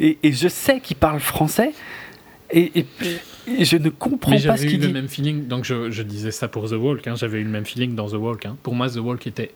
[0.00, 1.72] Et, et, je sais qu'il parle français.
[2.50, 2.86] Et,
[3.46, 4.82] je ne comprends pas ce qu'il dit.
[4.82, 7.44] J'avais eu le même feeling, donc je, disais ça pour The Walk, hein, j'avais eu
[7.44, 8.46] le même feeling dans The Walk.
[8.46, 8.56] Hein.
[8.62, 9.52] Pour moi, The Walk était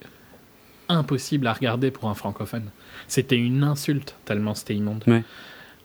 [0.89, 2.71] impossible à regarder pour un francophone.
[3.09, 5.05] C'était une insulte, tellement c'était immonde.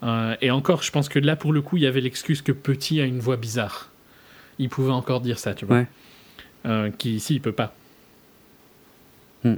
[0.03, 2.51] Euh, et encore, je pense que là, pour le coup, il y avait l'excuse que
[2.51, 3.89] Petit a une voix bizarre.
[4.57, 5.85] Il pouvait encore dire ça, tu vois.
[6.65, 7.73] Euh, qui ici, il peut pas.
[9.43, 9.55] Hmm.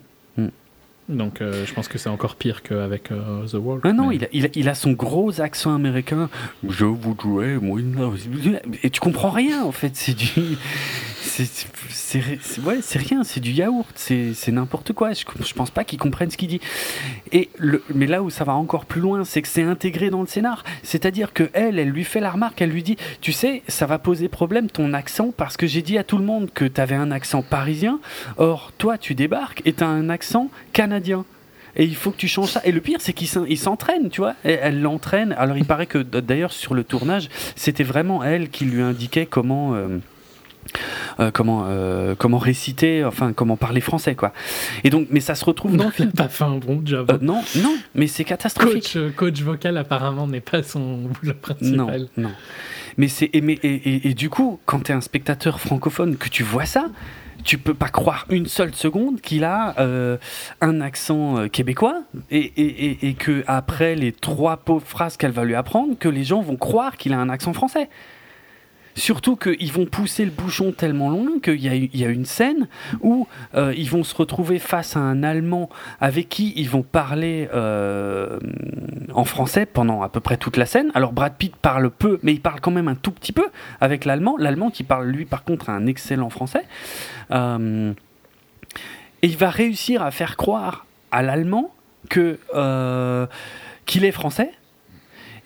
[1.09, 3.81] Donc euh, je pense que c'est encore pire qu'avec The Wall.
[3.83, 6.29] Ah non, il, a, il, a, son gros accent américain.
[6.67, 7.79] Je vous jouer, moi.
[8.83, 9.95] Et tu comprends rien en fait.
[9.95, 10.57] C'est du
[11.89, 15.13] c'est ouais, rien, c'est du yaourt, c'est n'importe quoi.
[15.13, 16.59] Je, je, pense pas qu'ils comprennent ce qu'il dit.
[17.31, 20.21] Et le, mais là où ça va encore plus loin, c'est que c'est intégré dans
[20.21, 20.63] le scénar.
[20.83, 23.97] C'est-à-dire que elle, elle lui fait la remarque, elle lui dit, tu sais, ça va
[23.97, 26.95] poser problème ton accent parce que j'ai dit à tout le monde que tu avais
[26.95, 27.99] un accent parisien.
[28.37, 30.93] Or, toi, tu débarques et tu as un accent canadien
[31.75, 32.61] et il faut que tu changes ça.
[32.65, 34.35] Et le pire, c'est qu'il s'entraîne, tu vois.
[34.43, 35.33] elle l'entraîne.
[35.37, 39.75] Alors, il paraît que d'ailleurs, sur le tournage, c'était vraiment elle qui lui indiquait comment.
[39.75, 39.99] Euh,
[41.19, 44.31] euh, comment euh, comment réciter, enfin comment parler français quoi.
[44.85, 46.11] Et donc, mais ça se retrouve dans le film.
[46.13, 47.19] Pas fait un bon job.
[47.21, 48.93] Non, non, mais c'est catastrophique.
[48.93, 52.07] Coach, coach vocal apparemment n'est pas son boulot principal.
[52.15, 52.31] Non, non.
[52.97, 56.43] Mais c'est et, et, et, du coup, quand tu es un spectateur francophone que tu
[56.43, 56.85] vois ça,
[57.43, 59.75] tu peux pas croire une seule seconde qu'il a
[60.61, 65.55] un accent québécois et, et, et, que après les trois pauvres phrases qu'elle va lui
[65.55, 67.89] apprendre, que les gens vont croire qu'il a un accent français.
[68.95, 72.67] Surtout qu'ils vont pousser le bouchon tellement loin qu'il y, a une scène
[73.01, 77.49] où euh, ils vont se retrouver face à un Allemand avec qui ils vont parler
[77.53, 78.39] euh,
[79.13, 80.91] en français pendant à peu près toute la scène.
[80.93, 83.47] Alors Brad Pitt parle peu, mais il parle quand même un tout petit peu
[83.81, 84.35] avec l'Allemand.
[84.37, 86.65] L'Allemand qui parle lui par contre un excellent français.
[87.31, 87.93] Euh,
[89.21, 91.73] et il va réussir à faire croire à l'Allemand
[92.09, 92.37] qu'il
[94.05, 94.51] est français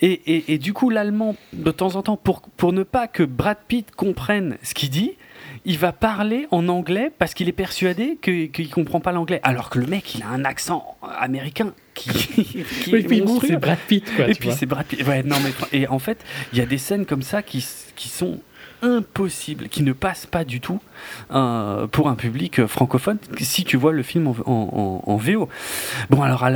[0.01, 3.57] et, et, du coup, l'allemand, de temps en temps, pour, pour ne pas que Brad
[3.67, 5.13] Pitt comprenne ce qu'il dit,
[5.65, 9.39] il va parler en anglais parce qu'il est persuadé qu'il ne comprend pas l'anglais.
[9.43, 12.09] Alors que le mec, il a un accent américain qui,
[12.63, 14.29] qui et puis c'est Brad Pitt, quoi.
[14.29, 15.05] Et puis c'est Brad Pitt.
[15.05, 17.65] Ouais, non, mais, et en fait, il y a des scènes comme ça qui,
[17.95, 18.39] qui sont
[18.81, 20.79] impossibles, qui ne passent pas du tout
[21.31, 25.49] euh, pour un public francophone si tu vois le film en, VO.
[26.09, 26.47] Bon alors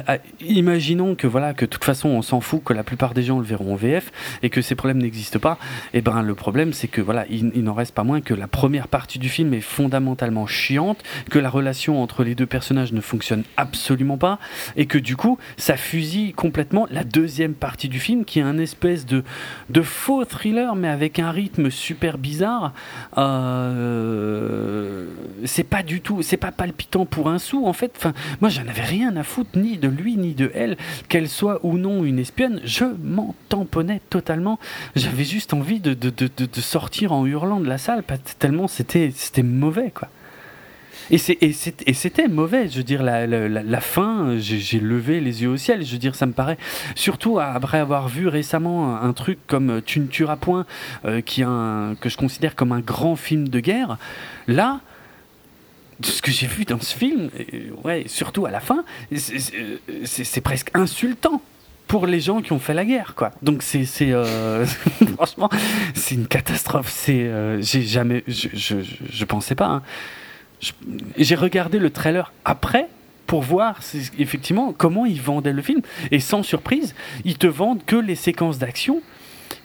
[0.41, 3.39] imaginons que voilà que de toute façon on s'en fout que la plupart des gens
[3.39, 4.11] le verront en VF
[4.43, 5.57] et que ces problèmes n'existent pas.
[5.93, 8.47] Et eh ben le problème c'est que voilà il, n'en reste pas moins que la
[8.47, 13.01] première partie du film est fondamentalement chiante, que la relation entre les deux personnages ne
[13.01, 14.39] fonctionne absolument pas
[14.75, 18.57] et que du coup ça fusille complètement la deuxième partie du film qui est un
[18.57, 19.23] espèce de
[19.69, 22.73] de faux thriller mais avec un rythme super bizarre.
[23.17, 25.05] Euh,
[25.45, 27.93] c'est pas du tout, c'est pas palpitant pour un sou en fait.
[27.97, 30.77] Enfin, moi j'en avais rien à foutre ni de lui ni de elle,
[31.09, 32.61] qu'elle soit ou non une espionne.
[32.63, 34.59] Je m'en tamponnais totalement.
[34.95, 38.03] J'avais juste envie de, de, de, de, sortir en hurlant de la salle,
[38.39, 39.11] tellement c'était
[39.43, 40.09] mauvais quoi.
[41.09, 45.91] Et c'était mauvais, je veux dire, la, fin, j'ai levé les yeux au ciel, je
[45.91, 46.57] veux dire, ça me paraît,
[46.95, 50.65] surtout après avoir vu récemment un truc comme Tu ne tueras point,
[51.05, 53.97] euh, que je considère comme un grand film de guerre,
[54.47, 54.81] là,
[56.03, 57.29] ce que j'ai vu dans ce film,
[57.83, 58.83] ouais, surtout à la fin,
[59.15, 61.41] c'est presque insultant
[61.91, 63.31] pour les gens qui ont fait la guerre, quoi.
[63.41, 64.65] Donc c'est, euh,
[65.17, 65.49] franchement,
[65.93, 66.89] c'est une catastrophe.
[66.89, 68.77] C'est, euh, j'ai jamais, je, je,
[69.11, 69.65] je, pensais pas.
[69.65, 69.83] Hein.
[71.17, 72.87] J'ai regardé le trailer après
[73.27, 73.79] pour voir
[74.19, 75.81] effectivement comment ils vendaient le film.
[76.11, 79.01] Et sans surprise, ils te vendent que les séquences d'action.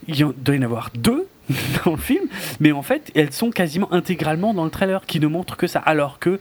[0.08, 1.26] Il doit y en avoir deux
[1.84, 2.26] dans le film,
[2.60, 5.80] mais en fait, elles sont quasiment intégralement dans le trailer, qui ne montre que ça,
[5.80, 6.38] alors que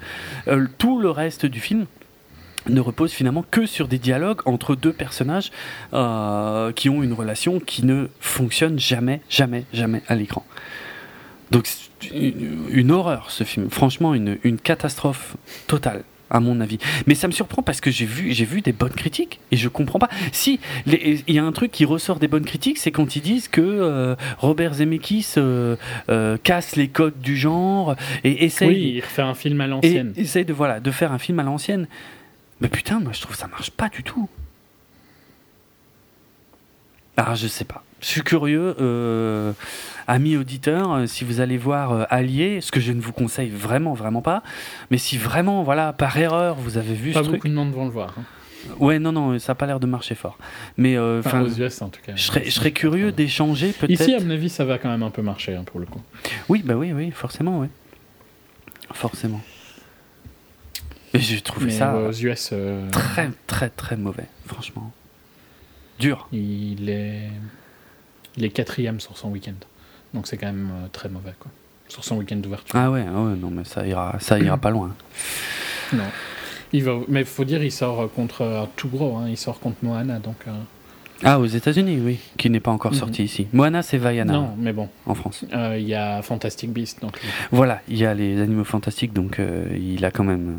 [0.47, 1.85] euh, tout le reste du film
[2.69, 5.51] ne repose finalement que sur des dialogues entre deux personnages
[5.93, 10.45] euh, qui ont une relation qui ne fonctionne jamais, jamais, jamais à l'écran.
[11.51, 11.67] Donc
[12.13, 15.35] une, horreur ce film, franchement une, une, catastrophe
[15.67, 16.77] totale à mon avis.
[17.07, 19.69] Mais ça me surprend parce que j'ai vu, j'ai vu des bonnes critiques et je
[19.69, 20.09] comprends pas.
[20.31, 23.47] Si il y a un truc qui ressort des bonnes critiques, c'est quand ils disent
[23.47, 25.75] que euh, Robert Zemeckis euh,
[26.09, 28.69] euh, casse les codes du genre et essaye.
[28.69, 30.13] Oui, refait un film à l'ancienne.
[30.17, 31.87] Essaye de voilà de faire un film à l'ancienne.
[32.61, 34.29] Mais putain, moi je trouve que ça marche pas du tout.
[37.17, 37.84] Ah, je sais pas.
[38.05, 39.51] Je suis curieux, euh,
[40.05, 43.49] amis auditeurs, euh, si vous allez voir euh, Allier, ce que je ne vous conseille
[43.49, 44.43] vraiment, vraiment pas,
[44.91, 47.85] mais si vraiment, voilà, par erreur, vous avez vu pas ce beaucoup de monde vont
[47.85, 48.13] le voir.
[48.19, 48.23] Hein.
[48.79, 50.37] Ouais, non, non, ça n'a pas l'air de marcher fort.
[50.77, 52.15] Mais enfin, aux US en tout cas.
[52.15, 53.99] Je serais, je serais curieux d'échanger peut-être.
[53.99, 56.01] Ici, à mon avis, ça va quand même un peu marcher hein, pour le coup.
[56.47, 57.67] Oui, bah oui, oui, forcément, oui.
[58.93, 59.41] Forcément.
[61.15, 62.53] Mais j'ai trouvé ça aux US,
[62.91, 64.93] très, très, très mauvais, franchement.
[65.97, 66.27] Dur.
[66.31, 67.29] Il est
[68.37, 69.53] Il est quatrième sur son week-end.
[70.13, 71.51] Donc c'est quand même très mauvais, quoi.
[71.87, 72.75] Sur son week-end d'ouverture.
[72.75, 74.95] Ah ouais, ah ouais, non, mais ça ira, ça ira pas loin.
[75.93, 76.05] Non.
[76.73, 79.17] Il va, mais il faut dire, il sort contre tout gros.
[79.17, 79.29] Hein.
[79.29, 80.37] Il sort contre Moana, donc.
[81.23, 82.99] Ah, aux États-Unis, oui, qui n'est pas encore mhm.
[82.99, 83.47] sorti ici.
[83.53, 84.33] Moana, c'est Vaiana.
[84.33, 84.89] Non, mais bon.
[85.05, 85.45] En France.
[85.53, 87.01] Euh, il y a Fantastic Beasts.
[87.01, 87.19] Donc...
[87.51, 90.57] Voilà, il y a les animaux fantastiques, donc euh, il a quand même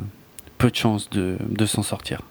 [0.58, 2.22] peu de chances de, de s'en sortir.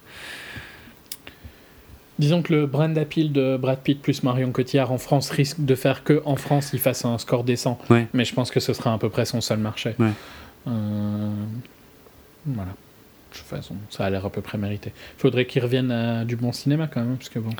[2.18, 5.76] Disons que le brand appeal de Brad Pitt plus Marion Cotillard en France risque de
[5.76, 7.78] faire que en France il fasse un score décent.
[8.14, 9.96] Mais je pense que ce sera à peu près son seul marché.
[10.68, 11.30] Euh,
[12.46, 12.72] voilà.
[12.72, 14.94] De toute façon, ça a l'air à peu près mérité.
[15.18, 17.52] Il faudrait qu'il revienne à du bon cinéma quand même, parce que bon.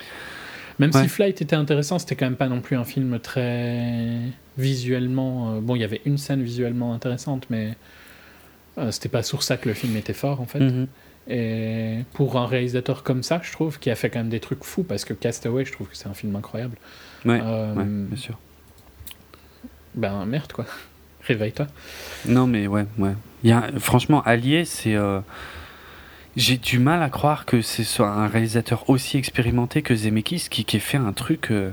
[0.80, 4.20] Même si Flight était intéressant, c'était quand même pas non plus un film très
[4.58, 5.56] visuellement.
[5.56, 7.76] Euh, bon, il y avait une scène visuellement intéressante, mais
[8.78, 10.60] euh, c'était pas sur ça que le film était fort en fait.
[10.60, 10.88] Mhm.
[11.28, 14.64] Et pour un réalisateur comme ça, je trouve, qui a fait quand même des trucs
[14.64, 16.78] fous, parce que Castaway, je trouve que c'est un film incroyable.
[17.26, 18.38] Ouais, euh, bien sûr.
[19.96, 20.66] Ben merde quoi.
[21.22, 21.68] Réveille-toi.
[22.28, 23.14] Non mais ouais, ouais.
[23.44, 24.96] Il y a, franchement, Allier, c'est
[26.36, 30.66] j'ai du mal à croire que ce soit un réalisateur aussi expérimenté que Zemeckis qui,
[30.66, 31.72] qui ait fait un truc, euh,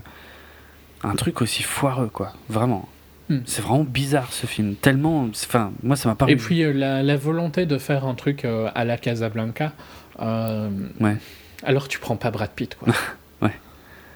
[1.03, 2.33] un truc aussi foireux, quoi.
[2.49, 2.89] Vraiment.
[3.33, 3.43] Hmm.
[3.47, 4.75] C'est vraiment bizarre ce film.
[4.75, 5.29] Tellement.
[5.31, 6.29] Enfin, moi, ça m'a pas.
[6.29, 9.73] Et puis, euh, la, volonté de faire un truc euh, à la Casablanca.
[10.21, 11.17] ouais.
[11.65, 12.93] Alors, tu prends pas Brad Pitt, quoi.
[13.43, 13.53] ouais.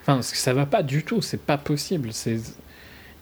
[0.02, 1.22] Enfin, ça va pas du tout.
[1.22, 2.12] C'est pas possible.
[2.12, 2.40] C'est.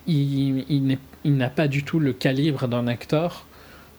[0.06, 3.46] Il, n'a pas du tout le calibre d'un acteur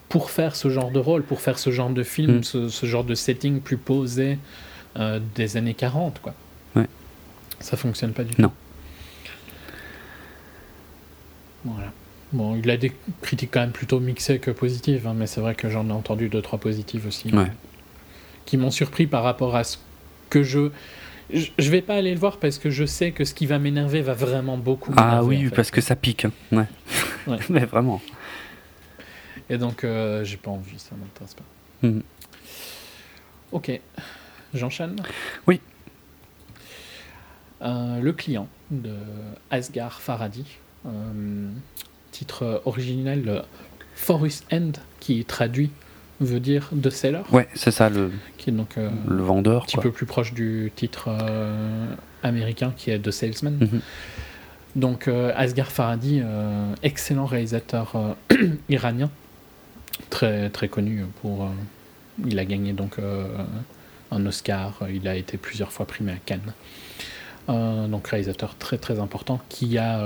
[0.08, 2.42] pour faire ce genre de rôle, pour faire ce genre de film, mm.
[2.44, 4.38] ce, genre de setting plus posé
[4.98, 6.34] euh, des années 40, quoi.
[6.76, 6.86] Ouais.
[7.58, 8.42] Ça fonctionne pas du tout.
[8.42, 8.52] Non.
[11.74, 11.92] Voilà.
[12.32, 15.54] Bon, il a des critiques quand même plutôt mixées que positives, hein, mais c'est vrai
[15.54, 17.32] que j'en ai entendu deux, trois positives aussi.
[17.32, 17.50] Ouais.
[18.44, 19.78] Qui m'ont surpris par rapport à ce
[20.30, 20.70] que je.
[21.30, 24.00] Je vais pas aller le voir parce que je sais que ce qui va m'énerver
[24.00, 24.92] va vraiment beaucoup.
[24.96, 26.24] Ah oui, parce que ça pique.
[26.24, 26.32] Hein.
[26.52, 26.66] Ouais.
[27.26, 27.38] ouais.
[27.48, 28.00] mais vraiment.
[29.48, 31.44] Et donc, euh, j'ai pas envie, ça m'intéresse pas.
[31.82, 32.02] Mhm.
[33.52, 33.80] Ok,
[34.54, 34.96] j'enchaîne?
[35.46, 35.60] Oui.
[37.62, 38.94] Euh, le client de
[39.50, 40.44] Asghar Faradi,
[42.10, 43.44] titre original
[43.94, 45.70] Forest End, qui traduit
[46.20, 47.22] veut dire The Seller.
[47.30, 49.62] Ouais, c'est ça le, qui est donc, le vendeur.
[49.62, 51.10] Un petit peu plus proche du titre
[52.22, 53.58] américain qui est The Salesman.
[53.60, 53.80] Mhm.
[54.76, 56.22] Donc Asghar Faradi,
[56.82, 58.16] excellent réalisateur
[58.68, 59.10] iranien,
[60.10, 61.44] très, très connu pour.
[61.44, 61.48] Euh,
[62.26, 63.26] il a gagné donc euh,
[64.10, 66.54] un Oscar, il a été plusieurs fois primé à Cannes.
[67.48, 70.00] Euh, donc réalisateur très très important qui a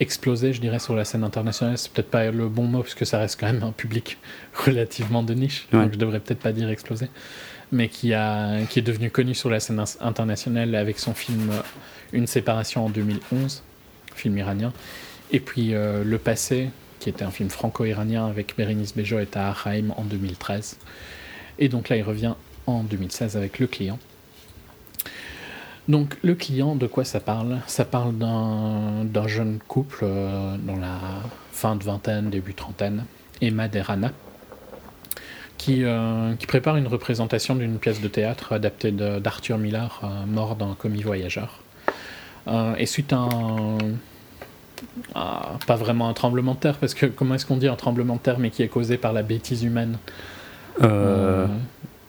[0.00, 1.78] explosé, je dirais, sur la scène internationale.
[1.78, 4.18] C'est peut-être pas le bon mot puisque ça reste quand même un public
[4.54, 7.08] relativement de niche, donc je devrais peut-être pas dire explosé,
[7.72, 11.50] mais qui, a, qui est devenu connu sur la scène internationale avec son film
[12.12, 13.62] Une séparation en 2011,
[14.14, 14.72] film iranien,
[15.30, 19.92] et puis Le passé, qui était un film franco-iranien avec Bérénice Bejo et Tahar Haim
[19.96, 20.78] en 2013.
[21.58, 22.34] Et donc là, il revient
[22.66, 23.98] en 2016 avec Le Client.
[25.88, 27.58] Donc le client, de quoi ça parle?
[27.66, 30.98] Ça parle d'un jeune couple euh, dans la
[31.52, 33.04] fin de vingtaine, début trentaine,
[33.42, 34.10] Emma Derana,
[35.58, 40.56] qui, euh, qui prépare une représentation d'une pièce de théâtre adaptée d'Arthur Miller, euh, mort
[40.56, 41.60] d'un commis voyageur.
[42.78, 43.78] et suite à un,
[45.66, 48.20] pas vraiment un tremblement de terre, parce que comment est-ce qu'on dit un tremblement de
[48.20, 49.98] terre, mais qui est causé par la bêtise humaine?
[50.82, 51.44] Euh...
[51.44, 51.46] euh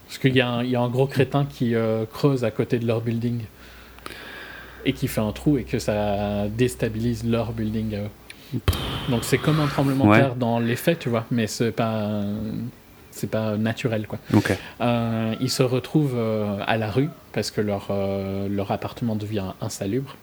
[0.06, 0.40] parce qu'il y, y,
[0.76, 3.40] a un gros crétin qui euh, creuse à côté de leur building
[4.86, 7.98] et qui fait un trou et que ça déstabilise leur building
[9.10, 12.22] Donc c'est comme un tremblement de terre dans les faits, tu vois, mais c'est pas
[13.10, 14.18] c'est pas naturel quoi.
[14.80, 16.18] Euh, ils se retrouvent
[16.66, 17.88] à la rue parce que leur
[18.48, 20.16] leur appartement devient insalubre.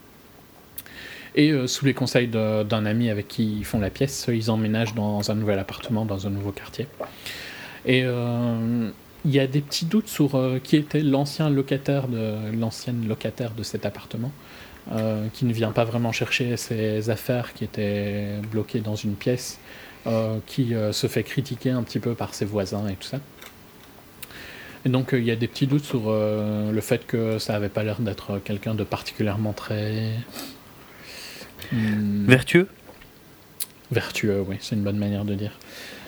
[1.34, 4.94] Et euh, sous les conseils d'un ami avec qui ils font la pièce, ils emménagent
[4.94, 6.86] dans un nouvel appartement, dans un nouveau quartier.
[7.86, 8.90] Et euh,
[9.24, 13.52] il y a des petits doutes sur euh, qui était l'ancien locataire de l'ancienne locataire
[13.52, 14.30] de cet appartement,
[15.32, 19.58] qui ne vient pas vraiment chercher ses affaires qui étaient bloquées dans une pièce,
[20.46, 23.18] qui se fait critiquer un petit peu par ses voisins et tout ça.
[24.84, 27.82] Et donc il y a des petits doutes sur le fait que ça avait pas
[27.82, 30.12] l'air d'être quelqu'un de particulièrement très
[31.72, 32.26] Hmm.
[32.26, 32.68] Vertueux?
[33.90, 35.52] Vertueux, oui, c'est une bonne manière de dire.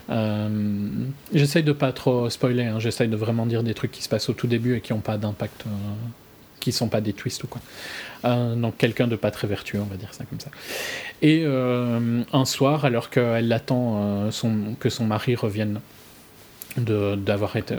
[0.09, 0.89] Euh,
[1.35, 2.79] j'essaye de pas trop spoiler, hein.
[2.79, 5.01] j'essaye de vraiment dire des trucs qui se passent au tout début et qui n'ont
[5.01, 5.71] pas d'impact, euh,
[6.67, 7.61] qui sont pas des twists ou quoi.
[8.25, 10.51] Euh, donc quelqu'un de pas très vertueux, on va dire ça comme ça.
[11.23, 15.81] Et un soir, alors qu'elle attend son, que son mari revienne
[16.77, 17.77] d'avoir été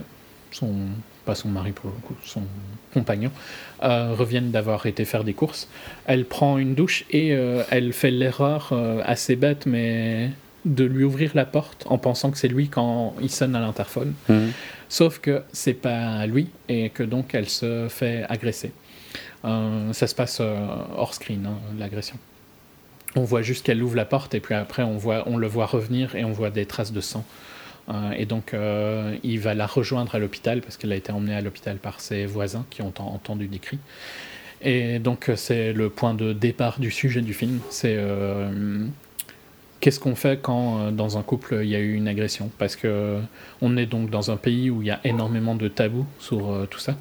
[0.52, 0.74] son
[1.26, 2.44] pas son mari pour le coup, son
[2.94, 3.32] compagnon,
[3.82, 5.68] reviennent d'avoir été faire des courses.
[6.06, 7.28] Elle prend une douche et
[7.70, 8.72] elle fait l'erreur
[9.04, 10.32] assez bête, mais
[10.68, 14.14] de lui ouvrir la porte en pensant que c'est lui quand il sonne à l'interphone.
[14.30, 14.52] Mhm.
[14.90, 18.72] Sauf que c'est pas lui et que donc elle se fait agresser.
[19.46, 20.56] Euh, ça se passe euh,
[20.96, 22.18] hors screen, hein, l'agression.
[23.16, 25.66] On voit juste qu'elle ouvre la porte et puis après on, voit, on le voit
[25.66, 27.26] revenir et on voit des traces de sang.
[27.90, 28.54] Euh, et donc
[29.24, 32.26] il va la rejoindre à l'hôpital parce qu'elle a été emmenée à l'hôpital par ses
[32.26, 33.80] voisins qui ont entendu des cris.
[34.62, 37.60] Et donc c'est le point de départ du sujet du film.
[37.70, 37.98] C'est
[39.80, 42.50] qu'est-ce qu'on fait quand euh, dans un couple il y a eu une agression?
[42.58, 43.20] Parce que
[43.62, 46.66] on est donc dans un pays où il y a énormément de tabous sur euh,
[46.70, 46.96] tout ça.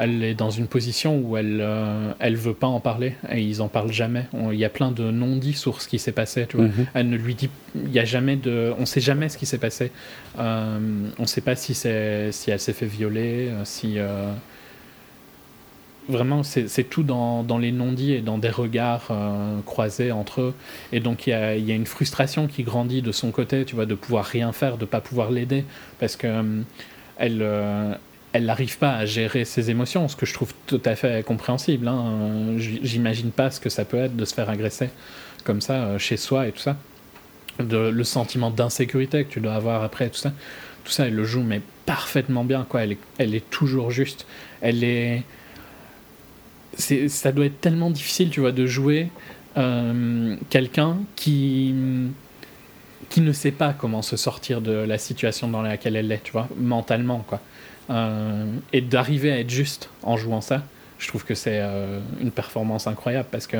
[0.00, 3.60] Elle est dans une position où elle euh, elle veut pas en parler et ils
[3.60, 4.26] en parlent jamais.
[4.52, 6.46] il y a plein de non-dits sur ce qui s'est passé.
[6.48, 6.66] Tu vois.
[6.66, 6.86] Mhm.
[6.94, 9.58] Elle ne lui dit, il y a jamais de, on sait jamais ce qui s'est
[9.58, 9.90] passé.
[10.38, 10.80] on
[11.18, 13.98] ne sait pas si c'est si elle s'est fait violer, si
[16.08, 20.54] vraiment, c'est tout dans, les non-dits et dans des regards euh, croisés entre eux.
[20.92, 23.94] Et donc, il y a, une frustration qui grandit de son côté, tu vois, de
[23.94, 25.64] pouvoir rien faire, de pas pouvoir l'aider,
[25.98, 26.62] parce que euh,
[27.18, 27.94] elle, euh,
[28.32, 31.88] elle n'arrive pas à gérer ses émotions, ce que je trouve tout à fait compréhensible.
[31.88, 32.56] Hein.
[32.56, 34.90] J'imagine pas ce que ça peut être de se faire agresser
[35.44, 36.76] comme ça chez soi et tout ça.
[37.58, 40.32] Le sentiment d'insécurité que tu dois avoir après, tout ça.
[40.84, 42.82] Tout ça, elle le joue, mais parfaitement bien, quoi.
[42.82, 44.26] Elle est, elle est toujours juste.
[44.60, 45.24] Elle est
[46.78, 49.08] ça doit être tellement difficile, tu vois, de jouer
[49.56, 51.74] euh, quelqu'un qui
[53.10, 56.32] qui ne sait pas comment se sortir de la situation dans laquelle elle est, tu
[56.32, 57.40] vois, mentalement, quoi.
[57.88, 60.62] Euh, et d'arriver à être juste en jouant ça,
[60.98, 63.56] je trouve que c'est euh, une performance incroyable parce que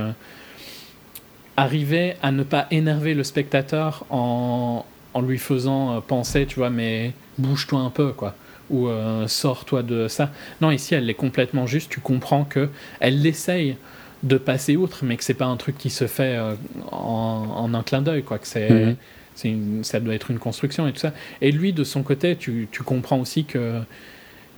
[1.57, 4.85] arriver à ne pas énerver le spectateur en,
[5.15, 8.35] en lui faisant penser, tu vois, mais bouge-toi un peu, quoi
[8.71, 10.31] ou euh, sors-toi de ça.
[10.61, 11.91] Non, ici, elle est complètement juste.
[11.91, 12.69] Tu comprends que
[13.01, 13.77] elle essaye
[14.23, 16.55] de passer outre, mais que c'est pas un truc qui se fait euh,
[16.91, 18.39] en, un clin d'œil, quoi.
[18.39, 18.97] Que c'est,
[19.45, 19.85] mhm.
[19.85, 21.13] ça doit être une construction et tout ça.
[21.41, 23.81] Et lui, de son côté, tu, tu comprends aussi que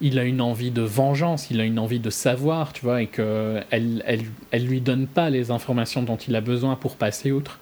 [0.00, 3.06] il a une envie de vengeance, il a une envie de savoir, tu vois, et
[3.06, 7.32] que elle, elle, elle lui donne pas les informations dont il a besoin pour passer
[7.32, 7.60] outre.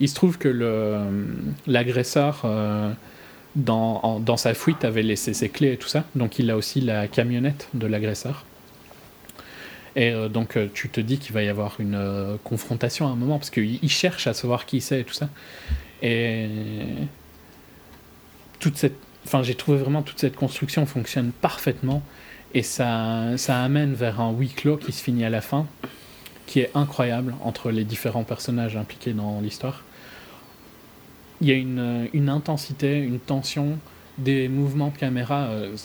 [0.00, 0.98] Il se trouve que le,
[1.68, 2.92] l'agresseur euh,
[3.56, 6.04] dans, sa fuite, avait laissé ses clés et tout ça.
[6.14, 8.44] Donc il a aussi la camionnette de l'agresseur.
[9.94, 13.10] Et euh, donc euh, tu te dis qu'il va y avoir une euh, confrontation à
[13.10, 15.28] un moment, parce qu'il cherche à savoir qui c'est et tout ça.
[16.00, 16.48] Et
[18.58, 18.96] toute cette...
[19.26, 22.02] Enfin, j'ai trouvé vraiment toute cette construction fonctionne parfaitement.
[22.54, 25.66] Et ça, ça amène vers un huis clos qui se finit à la fin,
[26.46, 29.84] qui est incroyable entre les différents personnages impliqués dans l'histoire
[31.42, 33.78] il y a une, une, intensité, une tension,
[34.18, 35.46] des mouvements de caméra.
[35.46, 35.76] Euh,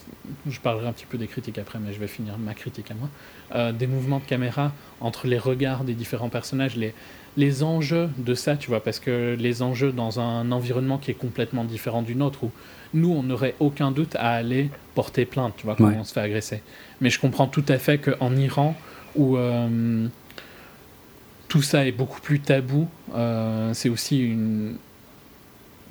[0.47, 2.93] je parlerai un petit peu des critiques après, mais je vais finir ma critique à
[2.93, 3.09] moi.
[3.55, 4.71] Euh, des mouvements de caméra
[5.01, 6.93] entre les regards des différents personnages, les,
[7.37, 11.15] les enjeux de ça, tu vois, parce que les enjeux dans un environnement qui est
[11.15, 12.51] complètement différent du nôtre, où
[12.93, 16.21] nous, on n'aurait aucun doute à aller porter plainte, tu vois, quand on se fait
[16.21, 16.61] agresser.
[17.01, 18.75] Mais je comprends tout à fait qu'en Iran,
[19.15, 20.07] où euh,
[21.47, 22.87] tout ça est beaucoup plus tabou,
[23.73, 24.77] c'est aussi une,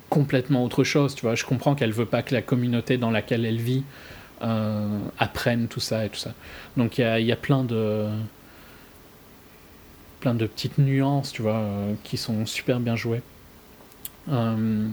[0.09, 1.35] complètement autre chose, tu vois.
[1.35, 3.83] Je comprends qu'elle veut pas que la communauté dans laquelle elle vit
[4.41, 6.33] euh, apprenne tout ça et tout ça.
[6.75, 8.07] Donc il y a, plein de
[10.19, 13.21] plein de petites nuances, tu vois, euh, qui sont super bien jouées.
[14.29, 14.87] Euh,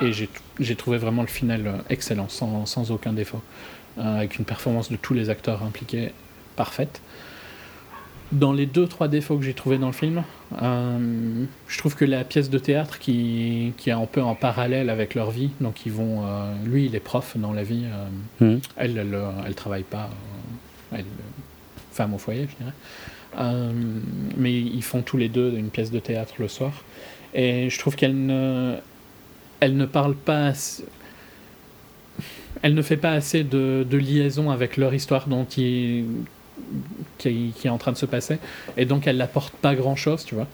[0.00, 3.42] et j'ai trouvé vraiment le final excellent, sans, sans aucun défaut,
[3.96, 6.12] avec une performance de tous les acteurs impliqués
[6.56, 7.00] parfaite
[8.32, 10.22] dans les deux trois défauts que j'ai trouvés dans le film,
[10.62, 14.90] euh, je trouve que la pièce de théâtre qui, qui est un peu en parallèle
[14.90, 17.84] avec leur vie, donc ils vont, euh, lui il est prof dans la vie,
[18.40, 18.60] euh, hmm.
[18.76, 20.10] elle, elle, elle travaille pas,
[20.92, 21.04] elle
[21.92, 23.72] femme au foyer je dirais,
[24.36, 26.72] mais ils font tous les deux une pièce de théâtre le soir,
[27.34, 28.76] et je trouve qu'elle ne,
[29.60, 30.52] elle ne parle pas,
[32.62, 36.04] elle ne fait pas assez de, de liaison avec leur histoire dont ils
[37.18, 38.38] qui, est en train de se passer.
[38.76, 40.46] Et donc, elle n'apporte pas grand-chose, tu vois.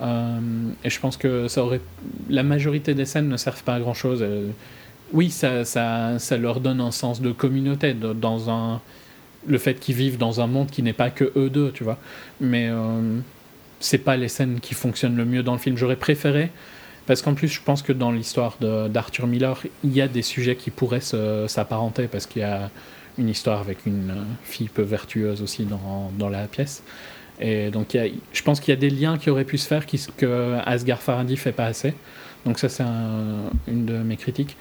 [0.00, 0.38] Euh,
[0.84, 1.80] et je pense que ça aurait...
[2.28, 4.20] la majorité des scènes ne servent pas à grand-chose.
[4.22, 4.48] Euh,
[5.12, 8.80] oui, ça, ça, ça, leur donne un sens de communauté, dans un...
[9.46, 11.98] le fait qu'ils vivent dans un monde qui n'est pas que eux deux, tu vois.
[12.40, 13.18] Mais euh,
[13.80, 15.76] c'est pas les scènes qui fonctionnent le mieux dans le film.
[15.76, 16.50] J'aurais préféré,
[17.06, 20.56] parce qu'en plus, je pense que dans l'histoire d'Arthur Miller, il y a des sujets
[20.56, 22.70] qui pourraient s'apparenter, parce qu'il y a
[23.18, 26.82] une histoire avec une euh, fille peu vertueuse aussi dans, dans la pièce.
[27.40, 27.96] Et donc,
[28.32, 31.02] je pense qu'il y a des liens qui auraient pu se faire qui, que Asghar
[31.02, 31.94] Farhadi fait pas assez.
[32.44, 32.84] Donc ça, c'est
[33.66, 34.56] une de mes critiques.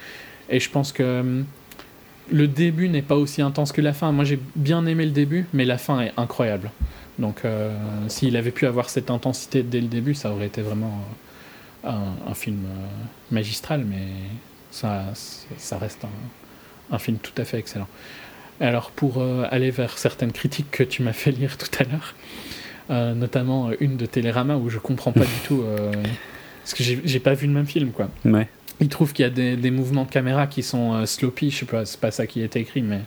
[0.49, 1.45] Et je pense que hum,
[2.32, 4.11] le début n'est pas aussi intense que la fin.
[4.11, 6.72] Moi, j'ai bien aimé le début, mais la fin est incroyable.
[7.19, 7.72] Donc, euh,
[8.07, 11.03] s'il avait pu avoir cette intensité dès le début, ça aurait été vraiment
[11.84, 12.65] un, film
[13.32, 14.07] magistral, mais
[14.72, 15.06] ça,
[15.57, 16.06] ça reste
[16.91, 17.88] un, film tout à fait excellent.
[18.62, 23.72] Alors, pour aller vers certaines critiques que tu m'as fait lire tout à l'heure, notamment
[23.80, 25.64] une de Télérama où je comprends pas du tout.
[26.64, 28.10] parce que j'ai pas vu le même film, quoi.
[28.24, 28.48] Ouais
[28.82, 31.66] il trouve qu'il y a des, mouvements de caméra qui sont euh, sloppy, je sais
[31.66, 33.02] pas, c'est pas ça qui est écrit, mais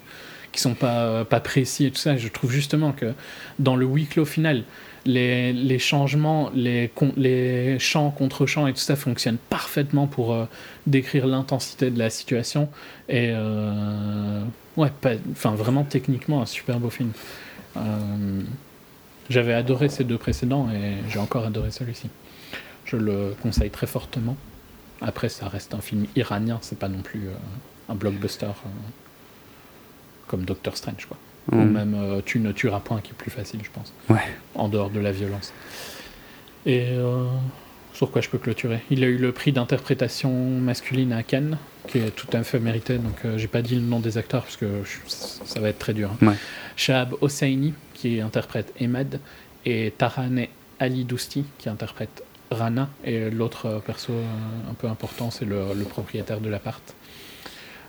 [0.53, 2.17] qui sont pas, euh, pas précis et tout ça.
[2.17, 3.13] Je trouve justement que
[3.59, 4.63] dans le huis clos final,
[5.05, 10.45] les, les changements, les, les chants contre chants et tout ça fonctionnent parfaitement pour euh,
[10.87, 12.69] décrire l'intensité de la situation.
[13.09, 13.33] Et
[14.77, 14.93] ouais,
[15.33, 17.13] enfin vraiment techniquement un super beau film.
[19.31, 22.11] J'avais adoré ces deux précédents et j'ai encore adoré celui-ci.
[22.85, 24.37] Je le conseille très fortement.
[25.01, 27.35] Après, ça reste un film iranien, c'est pas non plus euh,
[27.89, 28.69] un blockbuster euh,
[30.27, 31.17] comme Doctor Strange, quoi.
[31.53, 31.71] Ou mm.
[31.71, 33.93] même euh, Tu ne tueras point, qui est plus facile, je pense.
[34.09, 34.23] Ouais.
[34.55, 35.53] En dehors de la violence.
[36.67, 36.97] Et
[37.95, 41.57] sur quoi je peux clôturer Il a eu le prix d'interprétation masculine à Cannes,
[41.89, 44.57] qui est tout à fait mérité, donc j'ai pas dit le nom des acteurs parce
[44.57, 44.67] que
[45.07, 46.11] ça va être très dur.
[46.21, 46.27] Hein.
[46.27, 46.35] Ouais.
[46.77, 49.21] Shahab Hosseini, qui interprète Emad,
[49.65, 50.47] et Tarane
[50.79, 56.41] Ali Dousti, qui interprète Rana, et l'autre perso euh, un peu important, c'est le, propriétaire
[56.41, 56.95] de l'appart.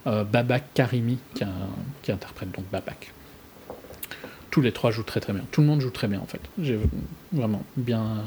[0.08, 3.12] Euh, Babak Karimi, qui, interprète donc Babak.
[4.52, 5.44] Tous les trois jouent très très bien.
[5.52, 6.40] Tout le monde joue très bien en fait.
[6.62, 6.80] J'ai
[7.34, 8.24] vraiment bien.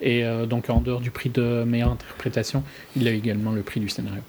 [0.00, 2.62] Et euh, donc en dehors du prix de meilleure interprétation,
[2.96, 4.22] il a également le prix du scénario.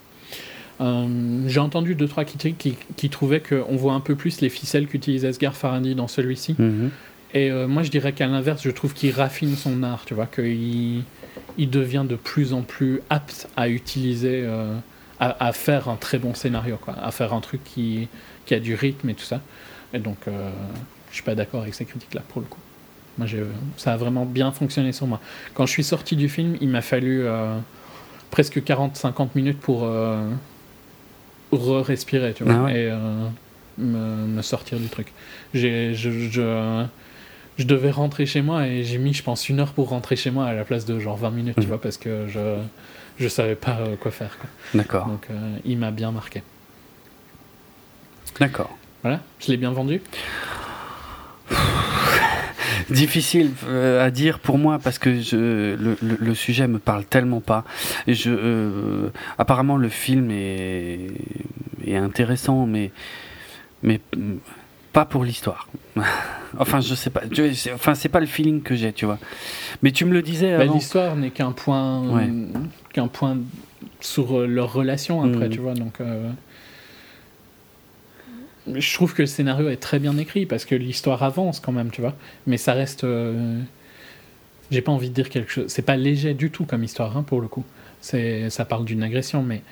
[1.48, 5.24] J'ai entendu deux trois critiques qui, trouvaient qu'on voit un peu plus les ficelles qu'utilise
[5.24, 6.54] Asghar Farhadi dans celui-ci.
[6.56, 6.90] Mhm.
[7.34, 11.02] Et moi je dirais qu'à l'inverse, je trouve qu'il raffine son art, tu vois, qu'il
[11.58, 14.78] il devient de plus en plus apte à utiliser, euh,
[15.20, 18.08] à, faire un très bon scénario, quoi, à faire un truc qui,
[18.46, 19.40] qui a du rythme et tout ça.
[19.92, 20.50] Et donc, euh,
[21.10, 22.60] je suis pas d'accord avec ces critiques-là, pour le coup.
[23.18, 23.26] Moi,
[23.76, 25.20] ça a vraiment bien fonctionné sur moi.
[25.54, 27.58] Quand je suis sorti du film, il m'a fallu euh,
[28.30, 29.88] presque 40-50 minutes pour
[31.52, 32.92] re-respirer, tu vois, ah et
[33.78, 35.12] me, sortir du truc.
[35.52, 36.86] J'ai, je
[37.58, 40.30] je devais rentrer chez moi et j'ai mis, je pense, une heure pour rentrer chez
[40.30, 41.66] moi à la place de genre 20 minutes, tu mhm.
[41.66, 42.58] vois, parce que je
[43.18, 44.36] je savais pas euh, quoi faire.
[44.74, 45.06] D'accord.
[45.06, 46.44] Donc euh, il m'a bien marqué.
[48.38, 48.76] D'accord.
[49.02, 50.00] Voilà, je l'ai bien vendu.
[52.90, 55.36] Difficile euh, à dire pour moi parce que je,
[55.76, 57.64] le, le, sujet me parle tellement pas.
[58.06, 61.08] Je, apparemment le film est,
[61.86, 62.90] est intéressant, mais
[63.82, 64.00] mais
[64.92, 65.68] pas pour l'histoire.
[66.58, 67.22] enfin, je sais pas.
[67.74, 69.18] Enfin, c'est pas le feeling que j'ai, tu vois.
[69.82, 72.04] Mais tu me le disais bah, L'histoire n'est qu'un point,
[72.92, 73.38] qu'un point
[74.00, 75.50] sur euh, leur relation après, mm.
[75.50, 75.74] tu vois.
[75.74, 76.30] Donc, euh,
[78.74, 81.90] je trouve que le scénario est très bien écrit parce que l'histoire avance quand même,
[81.90, 82.14] tu vois.
[82.46, 83.04] Mais ça reste.
[83.04, 83.60] Euh,
[84.70, 85.66] j'ai pas envie de dire quelque chose.
[85.68, 87.64] C'est pas léger du tout comme histoire, hein, pour le coup.
[88.00, 89.62] Ça parle d'une agression, mais.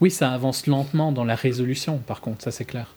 [0.00, 2.94] Oui, ça avance lentement dans la résolution, par contre, ça c'est clair.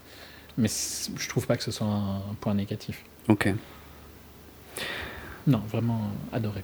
[0.57, 3.03] Mais je trouve pas que ce soit un point négatif.
[3.29, 3.53] Ok.
[5.47, 6.61] Non, vraiment adoré.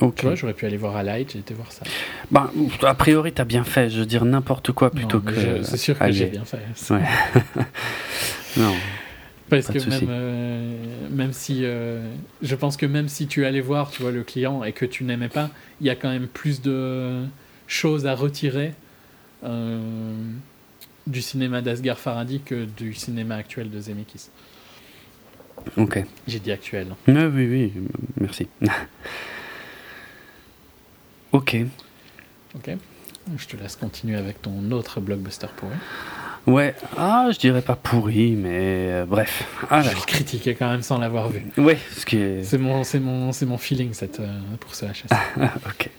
[0.00, 0.16] Ok.
[0.16, 1.84] Tu vois, j'aurais pu aller voir à Light, j'ai été voir ça.
[2.30, 2.50] Bah,
[2.82, 3.90] a priori, t'as bien fait.
[3.90, 5.62] Je veux dire n'importe quoi plutôt que.
[5.62, 6.58] C'est sûr que j'ai bien fait.
[6.90, 7.02] Ouais.
[8.56, 8.74] non.
[9.50, 11.64] Parce que même, euh, même si.
[11.64, 14.86] Euh, je pense que même si tu allais voir, tu vois, le client et que
[14.86, 15.50] tu n'aimais pas,
[15.80, 17.24] il y a quand même plus de
[17.66, 18.72] choses à retirer
[19.44, 20.14] euh,
[21.06, 24.30] du cinéma d'Asghar Farhadi que du cinéma actuel de Zemeckis.
[25.76, 26.04] Ok.
[26.26, 26.86] J'ai dit actuel.
[27.06, 27.72] oui, oui,
[28.18, 28.46] merci.
[31.32, 31.56] ok.
[32.54, 32.70] Ok.
[33.36, 35.76] Je te laisse continuer avec ton autre blockbuster pourri.
[36.46, 39.44] Ouais, ah, je dirais pas pourri, mais euh, bref.
[39.70, 41.44] Ah, je vais le critiquer quand même sans l'avoir vu.
[41.58, 42.44] Ouais, ce qui est.
[42.44, 45.14] C'est mon, c'est mon, c'est mon feeling cette, euh, pour ce HS.
[45.66, 45.90] ok.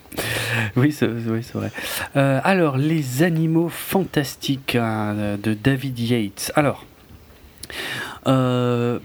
[0.76, 1.72] Oui, c'est, oui, c'est vrai.
[2.16, 6.52] Euh, alors, les animaux fantastiques hein, de David Yates.
[6.56, 6.86] Alors.
[8.28, 9.00] Euh,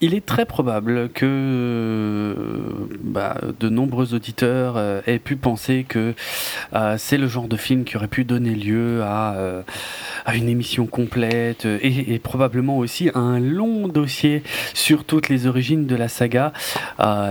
[0.00, 2.34] il est très probable que euh,
[3.02, 6.14] bah, de nombreux auditeurs euh, aient pu penser que
[6.74, 9.62] euh, c'est le genre de film qui aurait pu donner lieu à,
[10.34, 14.42] une émission complète et, probablement aussi à un long dossier
[14.74, 16.52] sur toutes les origines de la saga,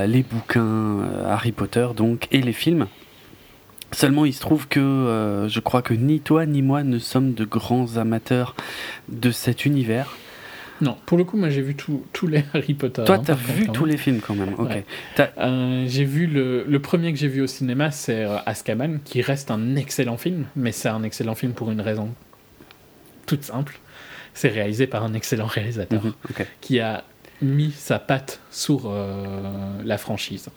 [0.05, 2.87] les bouquins Harry Potter donc et les films.
[3.91, 7.45] Seulement, il se trouve que je crois que ni toi ni moi ne sommes de
[7.45, 8.55] grands amateurs
[9.07, 10.15] de cet univers.
[10.81, 13.03] Non, pour le coup, moi j'ai vu tous les Harry Potter.
[13.05, 14.83] Toi, hein, t'as vu tous les films quand même, ok.
[15.37, 19.21] Euh, j'ai vu le, le, premier que j'ai vu au cinéma, c'est euh, Azkaban, qui
[19.21, 22.13] reste un excellent film, mais c'est un excellent film pour une raison
[23.25, 23.79] toute simple.
[24.33, 26.13] C'est réalisé par un excellent réalisateur mhm,
[26.61, 27.03] qui a
[27.41, 30.49] mis sa patte sur euh, la franchise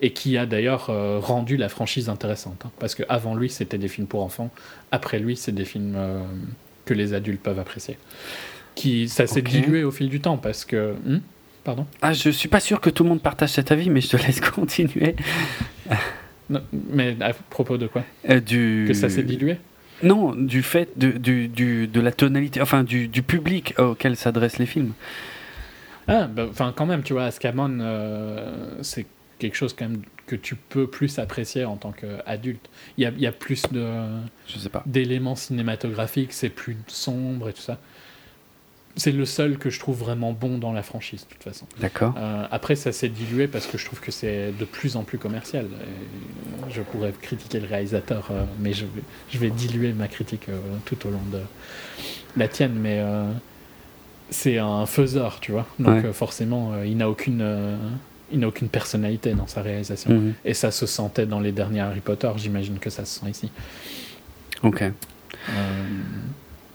[0.00, 0.86] et qui a d'ailleurs
[1.22, 2.64] rendu la franchise intéressante.
[2.66, 4.50] Hein, parce qu'avant lui, c'était des films pour enfants,
[4.92, 5.96] après lui, c'est des films
[6.84, 7.98] que les adultes peuvent apprécier
[8.78, 11.20] qui ça s'est dilué au fil du temps parce que hmm
[11.64, 11.86] pardon.
[12.00, 14.16] Ah je suis pas sûr que tout le monde partage cet avis mais je te
[14.26, 15.16] laisse continuer.
[16.72, 18.04] Mais à propos de quoi?
[18.30, 19.58] Euh, du que ça s'est dilué?
[20.02, 24.58] Non du fait de, du, du, de la tonalité enfin du, du public auquel s'adressent
[24.58, 24.92] les films.
[26.06, 29.06] Ah bah, enfin quand même tu vois Ascamon euh, c'est
[29.40, 32.68] quelque chose quand même que tu peux plus apprécier en tant qu'adulte.
[32.96, 33.84] Il y a, y a, plus de
[34.46, 34.82] je sais pas.
[34.86, 37.78] d'éléments cinématographiques, c'est plus sombre et tout ça
[38.98, 41.66] c'est le seul que je trouve vraiment bon dans la franchise, de toute façon.
[41.80, 42.14] D'accord.
[42.18, 45.18] Euh, après, ça s'est dilué parce que je trouve que c'est de plus en plus
[45.18, 45.66] commercial.
[46.68, 50.58] je pourrais critiquer le réalisateur, euh, mais je vais, je vais, diluer ma critique euh,
[50.84, 51.40] tout au long de
[52.36, 52.74] la tienne.
[52.74, 53.02] Mais
[54.30, 55.66] c'est un faiseur, tu vois.
[55.78, 57.78] Donc forcément, il n'a aucune,
[58.32, 60.10] il n'a aucune personnalité dans sa réalisation.
[60.10, 60.34] Mhm.
[60.44, 62.30] Et ça se sentait dans les derniers Harry Potter.
[62.36, 63.50] J'imagine que ça se sent ici.
[64.64, 64.82] Ok.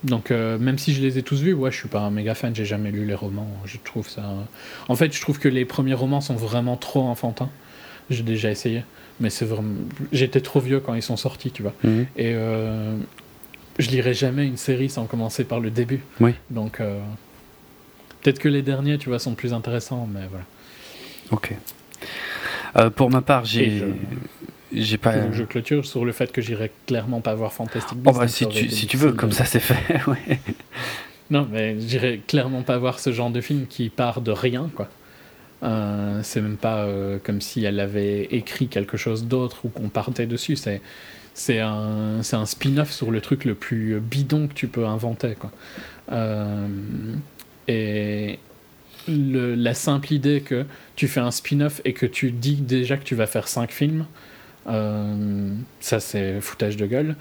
[0.04, 2.36] Donc euh, même si je les ai tous vus, ouais, je suis pas un méga
[2.36, 3.48] fan, j'ai jamais lu les romans.
[3.66, 4.24] Je trouve ça.
[4.88, 7.50] En fait, je trouve que les premiers romans sont vraiment trop enfantins.
[8.10, 8.84] J'ai déjà essayé,
[9.20, 9.76] mais c'est vraiment.
[10.12, 11.74] J'étais trop vieux quand ils sont sortis, tu vois.
[11.84, 12.06] Mhm.
[12.18, 12.98] Et euh,
[13.80, 16.02] je lirai jamais une série sans commencer par le début.
[16.20, 16.34] Oui.
[16.50, 17.00] Donc euh,
[18.22, 20.46] peut-être que les derniers, tu vois, sont plus intéressants, mais voilà.
[21.32, 21.56] Ok.
[22.96, 23.82] pour ma part, j'ai
[24.74, 25.32] j'ai pas.
[25.32, 28.16] Je clôture sur le fait que j'irai clairement pas voir Fantastic Beasts.
[28.16, 30.02] Oh bah, si, tu, si tu veux, comme ça c'est fait.
[30.08, 30.40] ouais.
[31.30, 34.90] Non, mais j'irai clairement pas voir ce genre de film qui part de rien, quoi.
[35.64, 39.90] Euh, c'est même pas euh, comme si elle avait écrit quelque chose d'autre ou qu'on
[39.90, 40.56] partait dessus.
[40.56, 40.82] C'est
[41.34, 45.52] c'est un, un spin-off sur le truc le plus bidon que tu peux inventer, quoi.
[46.12, 46.68] Euh,
[47.68, 48.40] et
[49.08, 53.04] le, la simple idée que tu fais un spin-off et que tu dis déjà que
[53.04, 54.06] tu vas faire cinq films,
[54.66, 57.16] ça, c'est foutage de gueule.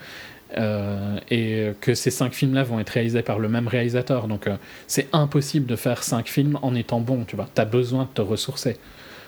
[0.59, 4.29] Euh, et que ces cinq films-là vont être réalisés par le même réalisateur.
[4.29, 4.57] Donc, euh,
[4.87, 7.49] c'est impossible de faire cinq films en étant bon, tu vois.
[7.55, 8.77] T'as besoin de te ressourcer.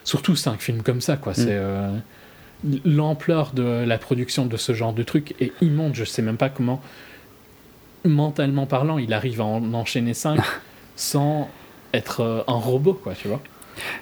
[0.05, 1.32] Surtout cinq films comme ça, quoi.
[1.32, 1.59] C'est
[2.85, 5.95] l'ampleur de la production de ce genre de truc est immonde.
[5.95, 6.82] Je sais même pas comment,
[8.05, 10.41] mentalement parlant, il arrive à en enchaîner cinq
[10.97, 11.49] sans
[11.95, 13.41] être un robot, quoi, tu vois.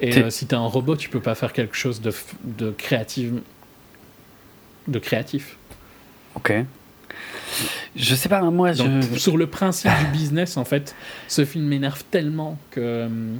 [0.01, 2.13] Et si t'es un robot, tu peux pas faire quelque chose de,
[2.43, 3.31] de créatif
[4.87, 5.57] de créatif.
[6.35, 6.53] Ok.
[7.95, 8.83] Je sais pas, moi, je...
[9.17, 10.95] Sur le principe du business, en fait,
[11.27, 13.39] ce film m'énerve tellement que hum,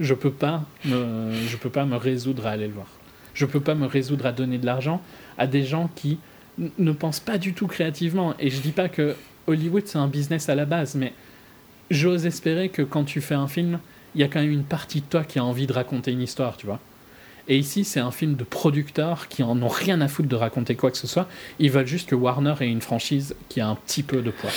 [0.00, 2.88] je peux pas me, je peux pas me résoudre à aller le voir.
[3.34, 5.00] Je peux pas me résoudre à donner de l'argent
[5.38, 6.18] à des gens qui
[6.78, 8.34] ne pensent pas du tout créativement.
[8.38, 9.16] Et je dis pas que
[9.46, 11.14] Hollywood c'est un business à la base, mais
[11.90, 13.78] j'ose espérer que quand tu fais un film,
[14.14, 16.20] il y a quand même une partie de toi qui a envie de raconter une
[16.20, 16.80] histoire, tu vois.
[17.48, 20.76] Et ici, c'est un film de producteurs qui en ont rien à foutre de raconter
[20.76, 21.28] quoi que ce soit.
[21.58, 24.50] Ils veulent juste que Warner ait une franchise qui a un petit peu de poids.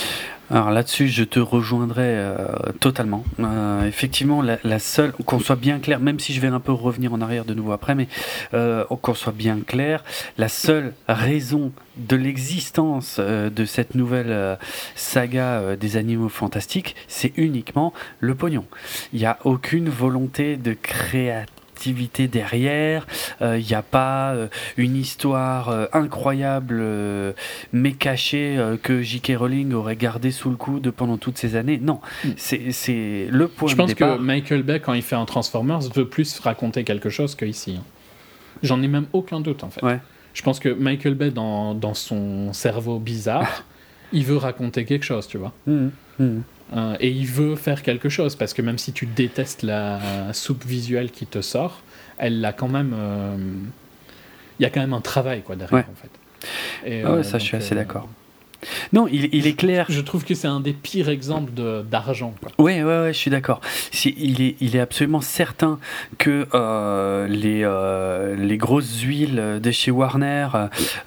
[0.48, 2.36] Alors là-dessus, je te rejoindrai euh,
[2.78, 3.24] totalement.
[3.40, 7.12] Euh, effectivement, la, seule, qu'on soit bien clair, même si je vais un peu revenir
[7.12, 8.06] en arrière de nouveau après, mais
[8.54, 10.04] euh, qu'on soit bien clair,
[10.38, 14.58] la seule raison de l'existence de cette nouvelle
[14.94, 18.66] saga des animaux fantastiques, c'est uniquement le pognon.
[19.12, 23.06] Il n'y a aucune volonté de créativité activité derrière,
[23.40, 24.48] il euh, n'y a pas euh,
[24.78, 26.82] une histoire euh, incroyable
[27.72, 29.32] mais cachée que J.K.
[29.36, 31.78] Rowling aurait gardé sous le coude pendant toutes ces années.
[31.78, 32.30] Non, hmm.
[32.36, 36.40] c'est le point Je pense que Michael Bay, quand il fait un Transformers, veut plus
[36.40, 37.76] raconter quelque chose qu'ici.
[37.78, 37.84] Hein.
[38.62, 39.82] J'en ai même aucun doute en fait.
[40.32, 43.64] Je pense que Michael Bay, dans, dans son cerveau bizarre,
[44.12, 45.52] il veut raconter quelque chose, tu vois.
[45.66, 45.88] Hmm.
[46.18, 46.40] Hmm.
[46.74, 50.64] Euh, et il veut faire quelque chose parce que même si tu détestes la soupe
[50.64, 51.82] visuelle qui te sort,
[52.18, 52.94] elle a quand même.
[52.96, 53.36] Euh,
[54.58, 56.10] il y a quand même un travail quoi derrière en fait.
[56.84, 58.08] Et, ah ouais, ça, je suis assez d'accord.
[58.92, 59.86] Non, il, est clair.
[59.88, 61.52] Je trouve que c'est un des pires exemples
[61.90, 62.34] d'argent.
[62.58, 63.60] Oui, ouais, ouais, je suis d'accord.
[64.04, 65.78] Il est, il est absolument certain
[66.18, 70.48] que euh, les, euh, les grosses huiles de chez Warner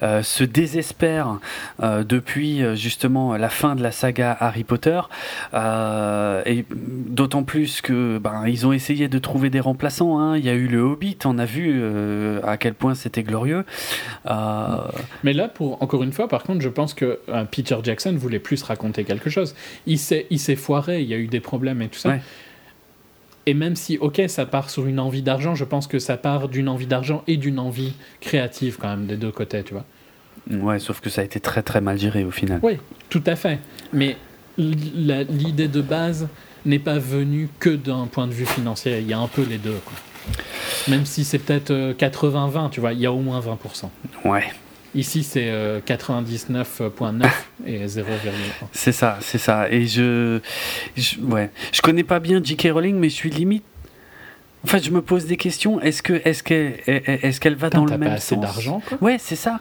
[0.02, 1.38] euh, se désespèrent
[1.80, 5.00] depuis justement la fin de la saga Harry Potter.
[5.54, 10.18] et d'autant plus que ben, ils ont essayé de trouver des remplaçants.
[10.18, 10.36] Hein.
[10.36, 11.82] Il y a eu le Hobbit, on a vu
[12.42, 13.64] à quel point c'était glorieux.
[14.26, 17.18] Mais là, pour encore une fois, par contre, je pense que
[17.50, 19.54] Peter Jackson voulait plus raconter quelque chose.
[19.86, 22.16] Il s'est, il s'est foiré, il y a eu des problèmes et tout ça.
[23.46, 26.48] Et même si, ok, ça part sur une envie d'argent, je pense que ça part
[26.48, 29.84] d'une envie d'argent et d'une envie créative quand même des deux côtés, tu vois.
[30.50, 32.60] Ouais, sauf que ça a été très très mal géré au final.
[32.62, 32.78] Oui,
[33.08, 33.58] tout à fait.
[33.92, 34.16] Mais
[34.58, 36.28] l'idée de base
[36.66, 38.98] n'est pas venue que d'un point de vue financier.
[39.00, 39.78] Il y a un peu les deux.
[39.84, 39.96] Quoi.
[40.88, 43.88] Même si c'est peut-être 80-20, euh, tu vois, il y a au moins 20%.
[44.24, 44.44] Ouais.
[44.94, 45.50] Ici, c'est
[45.86, 47.26] 99.9 euh,
[47.64, 48.02] et 0,1.
[48.72, 49.70] C'est ça, c'est ça.
[49.70, 50.40] Et je,
[50.96, 51.50] je, ouais.
[51.72, 52.68] je connais pas bien J.K.
[52.72, 53.64] Rowling, mais je suis limite.
[54.64, 55.80] En fait, je me pose des questions.
[55.80, 59.36] Est-ce que, est-ce qu'elle, est-ce qu'elle va dans le même pas assez d'argent, Ouais, c'est
[59.36, 59.60] ça,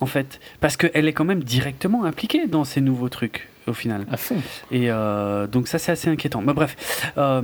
[0.00, 4.06] en fait, parce qu'elle est quand même directement impliquée dans ces nouveaux trucs au final.
[4.10, 4.36] À fond.
[4.72, 6.40] Et euh, donc ça, c'est assez inquiétant.
[6.40, 7.12] Mais bref.
[7.18, 7.42] Euh,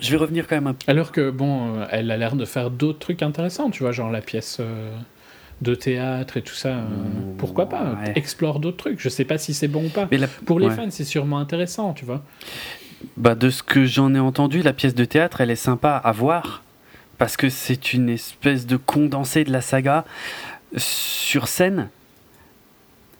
[0.00, 0.90] je vais revenir quand même un peu.
[0.90, 4.20] Alors que, bon, elle a l'air de faire d'autres trucs intéressants, tu vois, genre la
[4.20, 4.60] pièce
[5.62, 6.82] de théâtre et tout ça, euh,
[7.38, 9.00] pourquoi pas Explore d'autres trucs.
[9.00, 10.08] Je sais pas si c'est bon ou pas.
[10.10, 12.22] Mais Pour les fans, c'est sûrement intéressant, tu vois.
[13.16, 16.12] Bah, de ce que j'en ai entendu, la pièce de théâtre, elle est sympa à
[16.12, 16.62] voir
[17.18, 20.04] parce que c'est une espèce de condensé de la saga
[20.76, 21.88] sur scène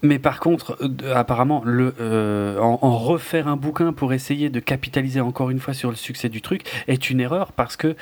[0.04, 5.20] mais par contre, euh, apparemment, le, euh, en, refaire un bouquin pour essayer de capitaliser
[5.20, 7.96] encore une fois sur le succès du truc est une erreur parce que,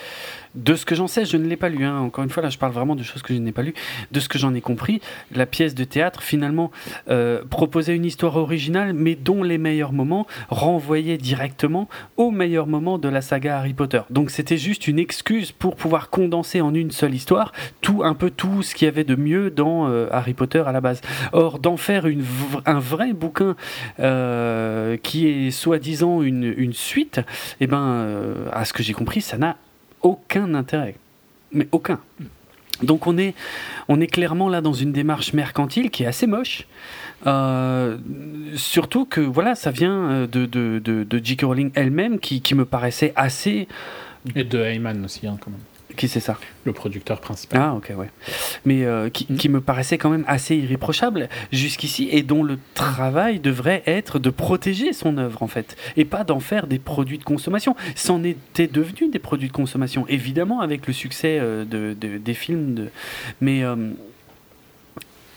[0.55, 1.85] de ce que j'en sais, je ne l'ai pas lu.
[1.85, 1.99] Hein.
[1.99, 3.75] Encore une fois, là, je parle vraiment de choses que je n'ai pas lues.
[4.11, 5.01] De ce que j'en ai compris,
[5.35, 6.71] la pièce de théâtre, finalement,
[7.09, 12.99] euh, proposait une histoire originale, mais dont les meilleurs moments renvoyaient directement aux meilleurs moments
[12.99, 14.03] de la saga Harry Potter.
[14.11, 18.31] Donc, c'était juste une excuse pour pouvoir condenser en une seule histoire tout, un peu
[18.31, 21.01] tout ce qu'il y avait de mieux dans Harry Potter à la base.
[21.33, 22.07] Or, d'en faire
[22.67, 23.57] un vrai bouquin
[24.01, 27.21] euh, qui est soi-disant une, suite,
[27.61, 29.57] eh ben, euh, à ce que j'ai compris, ça n'a
[30.03, 30.97] aucun intérêt.
[31.53, 32.01] Mais aucun.
[32.83, 33.35] Donc on est,
[33.89, 36.67] on est clairement là dans une démarche mercantile qui est assez moche.
[37.27, 37.99] Euh,
[38.57, 41.43] surtout que voilà, ça vient de, de, de, de J.K.
[41.43, 43.69] Rowling elle-même qui, qui, me paraissait assez...
[44.35, 45.61] Et de Heyman aussi, hein, quand même.
[45.97, 46.39] Qui c'est ça?
[46.65, 47.61] Le producteur principal.
[47.61, 48.11] Ah, ok, ouais.
[48.65, 53.41] Mais euh, qui, qui, me paraissait quand même assez irréprochable jusqu'ici et dont le travail
[53.41, 57.25] devrait être de protéger son œuvre, en fait, et pas d'en faire des produits de
[57.25, 57.77] consommation.
[57.95, 62.75] C'en était devenu des produits de consommation, évidemment, avec le succès euh, de, des films.
[62.75, 62.89] De...
[63.41, 63.63] Mais.
[63.65, 63.77] Euh,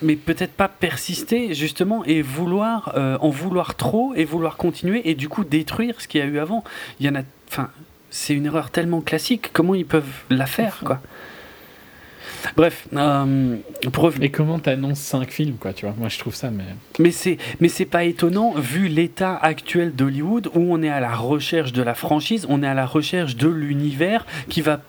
[0.01, 5.29] mais peut-être pas persister justement et vouloir en vouloir trop et vouloir continuer et du
[5.29, 6.65] coup détruire ce qu'il y a eu avant.
[6.99, 7.69] Il y en a, enfin,
[8.15, 9.49] c'est une erreur tellement classique.
[9.51, 11.01] Comment ils peuvent la faire, quoi?
[12.55, 13.57] Bref, euh,
[14.21, 15.95] Et comment t'annonces 5 films, quoi, tu vois?
[15.97, 16.63] Moi, je trouve ça, mais...
[16.99, 21.15] Mais c'est, mais c'est pas étonnant, vu l'état actuel d'Hollywood, où on est à la
[21.15, 24.81] recherche de la franchise, on est à la recherche de l'univers qui va,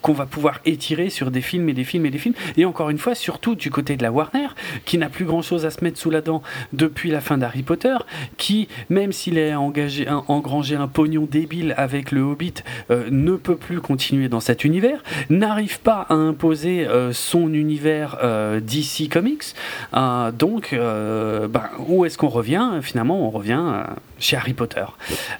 [0.00, 2.34] qu'on va pouvoir étirer sur des films et des films et des films.
[2.56, 4.48] Et encore une fois, surtout du côté de la Warner,
[4.84, 7.96] qui n'a plus grand-chose à se mettre sous la dent depuis la fin d'Harry Potter,
[8.36, 12.54] qui, même s'il a engagé, un, engrangé un pognon débile avec le Hobbit,
[12.90, 16.86] euh, ne peut plus continuer dans cet univers, n'arrive pas à imposer...
[16.86, 19.54] Euh, son univers euh, DC Comics.
[19.94, 22.80] Euh, donc, ben, où est-ce qu'on revient?
[22.82, 23.84] Finalement, on revient
[24.18, 24.84] chez Harry Potter.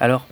[0.01, 0.27] Alors,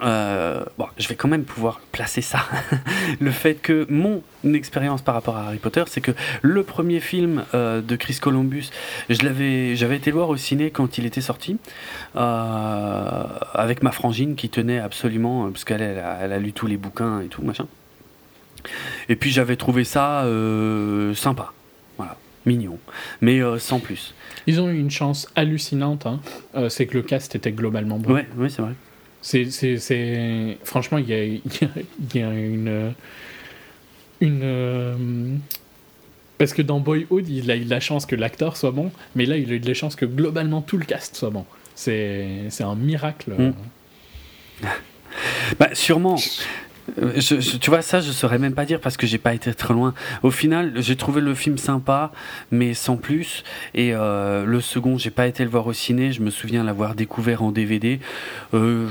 [0.00, 2.40] je vais quand même pouvoir placer ça.
[3.20, 6.12] le fait que mon expérience par rapport à Harry Potter, c'est que
[6.42, 8.70] le premier film de Chris Columbus,
[9.08, 11.58] je l'avais, j'avais été le voir au ciné quand il était sorti,
[12.14, 17.26] avec ma frangine qui tenait absolument, parce qu'elle elle a lu tous les bouquins et
[17.26, 17.66] tout machin.
[19.08, 21.52] Et puis j'avais trouvé ça euh, sympa,
[21.96, 22.16] voilà,
[22.46, 22.78] mignon,
[23.20, 24.14] mais euh, sans plus.
[24.46, 26.20] Ils ont eu une chance hallucinante, hein.
[26.54, 28.14] euh, c'est que le cast était globalement bon.
[28.14, 28.72] Ouais, ouais c'est vrai.
[29.20, 32.94] C'est, Franchement, il y a, y a, une.
[34.20, 35.40] une
[36.38, 39.36] parce que dans Boyhood, il a eu la chance que l'acteur soit bon, mais là,
[39.36, 41.44] il a eu de la chance que globalement tout le cast soit bon.
[41.74, 43.32] C'est, un miracle.
[43.32, 43.52] Hmm.
[45.58, 46.16] Bah, sûrement.
[47.02, 47.20] Euh,
[47.60, 49.94] tu vois, ça, je saurais même pas dire parce que j'ai pas été très loin.
[50.22, 52.12] Au final, j'ai trouvé le film sympa,
[52.50, 53.44] mais sans plus.
[53.74, 56.12] Et euh, le second, j'ai pas été le voir au ciné.
[56.12, 58.00] Je me souviens l'avoir découvert en DVD.
[58.54, 58.88] Euh,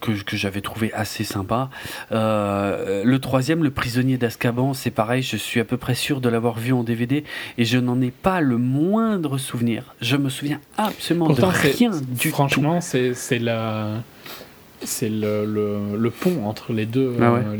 [0.00, 1.68] que, que j'avais trouvé assez sympa.
[2.10, 6.58] le troisième, Le prisonnier d'Azkaban, c'est pareil, je suis à peu près sûr de l'avoir
[6.58, 7.22] vu en DVD
[7.58, 9.94] et je n'en ai pas le moindre souvenir.
[10.00, 12.80] Je me souviens absolument de rien du franchement, tout.
[12.80, 14.02] Franchement, c'est la
[14.82, 15.44] c'est le,
[15.96, 17.58] le, pont entre les deux ah euh,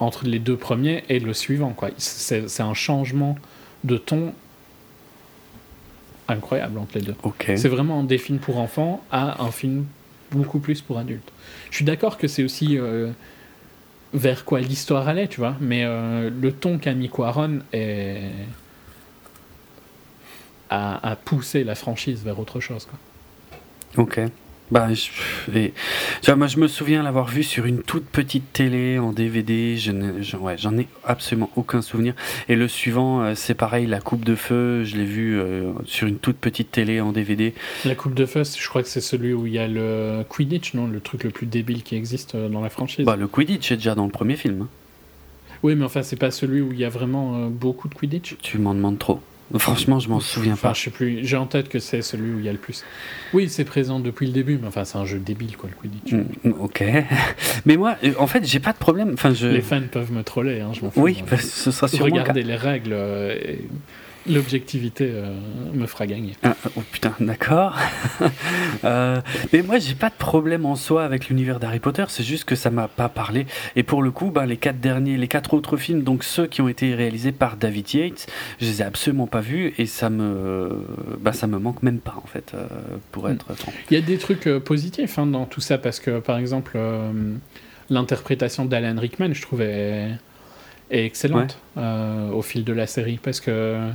[0.00, 1.90] entre les deux premiers et le suivant quoi.
[1.96, 3.36] C'est un changement
[3.84, 4.32] de ton
[6.28, 7.14] incroyable entre les deux.
[7.56, 9.86] C'est vraiment des films pour enfants à un film
[10.30, 11.30] beaucoup plus pour adultes.
[11.70, 13.10] Je suis d'accord que c'est aussi euh,
[14.14, 18.30] vers quoi l'histoire allait tu vois mais euh, le ton qu'a mis Quaron est
[20.70, 22.98] a, a, poussé la franchise vers autre chose quoi.
[24.02, 24.20] Ok
[24.72, 25.10] Bah, je,
[25.54, 25.74] et,
[26.34, 29.76] moi, je me souviens l'avoir vu sur une toute petite télé en DVD.
[29.76, 29.92] Je,
[30.38, 32.14] ouais, j'en ai absolument aucun souvenir.
[32.48, 34.82] Et le suivant, euh, c'est pareil, La Coupe de Feu.
[34.84, 37.52] Je l'ai vu euh, sur une toute petite télé en DVD.
[37.84, 40.72] La Coupe de Feu, je crois que c'est celui où il y a le Quidditch,
[40.72, 40.86] non?
[40.86, 43.04] Le truc le plus débile qui existe euh, dans la franchise.
[43.04, 44.62] Bah, le Quidditch est déjà dans le premier film.
[44.62, 44.68] Hein.
[45.62, 48.38] Oui, mais enfin, c'est pas celui où il y a vraiment beaucoup de Quidditch.
[48.40, 49.20] Tu m'en demandes trop.
[49.58, 50.72] Franchement, je m'en souviens pas.
[50.72, 51.24] Je sais plus.
[51.26, 52.84] J'ai en tête que c'est celui où il y a le plus.
[53.32, 56.12] Oui, c'est présent depuis le début, mais enfin, c'est un jeu débile, quoi, le Quidditch.
[56.12, 56.84] Mm, mm, ok.
[57.66, 59.10] Mais moi, euh, en fait, j'ai pas de problème.
[59.14, 59.48] Enfin, je...
[59.48, 61.00] Les fans peuvent me troller, hein, je m'en fous.
[61.00, 62.04] Oui, ce sera sûrement.
[62.04, 62.92] Regardez les règles.
[62.92, 63.36] Euh,
[64.28, 65.34] L'objectivité euh,
[65.72, 66.34] me fera gagner.
[66.44, 67.76] Ah, oh putain, d'accord.
[68.84, 69.20] euh,
[69.52, 72.54] mais moi, j'ai pas de problème en soi avec l'univers d'Harry Potter, c'est juste que
[72.54, 73.46] ça m'a pas parlé.
[73.74, 76.60] Et pour le coup, ben, les quatre derniers, les quatre autres films, donc ceux qui
[76.60, 78.26] ont été réalisés par David Yates,
[78.60, 80.86] je les ai absolument pas vus et ça me,
[81.18, 82.66] ben, ça me manque même pas en fait, euh,
[83.10, 83.56] pour être hmm.
[83.56, 83.72] franc.
[83.90, 86.78] Il y a des trucs positifs hein, dans tout ça parce que par exemple,
[87.90, 90.10] l'interprétation d'Alan Rickman, je trouvais
[90.90, 93.90] est excellente au fil de la série parce que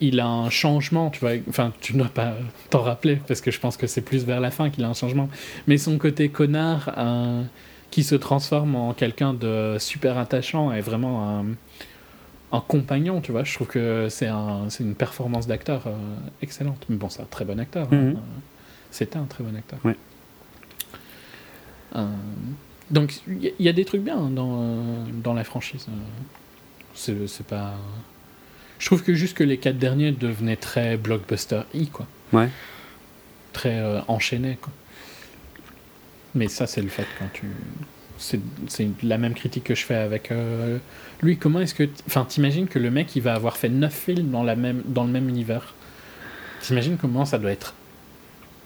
[0.00, 1.32] il a un changement, tu vois.
[1.48, 2.34] Enfin, tu ne dois pas
[2.70, 4.94] t'en rappeler parce que je pense que c'est plus vers la fin qu'il a un
[4.94, 5.28] changement.
[5.66, 6.94] Mais son côté connard
[7.90, 11.44] qui se transforme en quelqu'un de super attachant est vraiment
[12.50, 13.44] un, compagnon, tu vois.
[13.44, 15.96] Je trouve que c'est un, une performance d'acteur euh,
[16.42, 16.84] excellente.
[16.88, 17.88] Mais bon, c'est un très bon acteur.
[17.92, 17.96] Hein.
[17.96, 18.16] Mhm.
[18.90, 19.78] C'était un très bon acteur.
[21.96, 22.06] Euh,
[22.90, 25.86] donc, il y, a des trucs bien dans, dans la franchise.
[26.94, 27.74] C'est pas
[28.78, 32.06] je trouve que juste que les quatre derniers devenaient très blockbuster i quoi.
[32.32, 32.48] Ouais.
[33.52, 34.72] Très euh, enchaînés quoi.
[36.34, 37.46] Mais ça c'est le fait quand tu
[38.18, 38.40] c'est
[39.04, 40.78] la même critique que je fais avec euh,
[41.22, 41.36] lui.
[41.38, 44.42] Comment est-ce que enfin t'imagines que le mec il va avoir fait neuf films dans
[44.42, 45.74] la même dans le même univers?
[46.60, 47.74] T'imagines comment ça doit être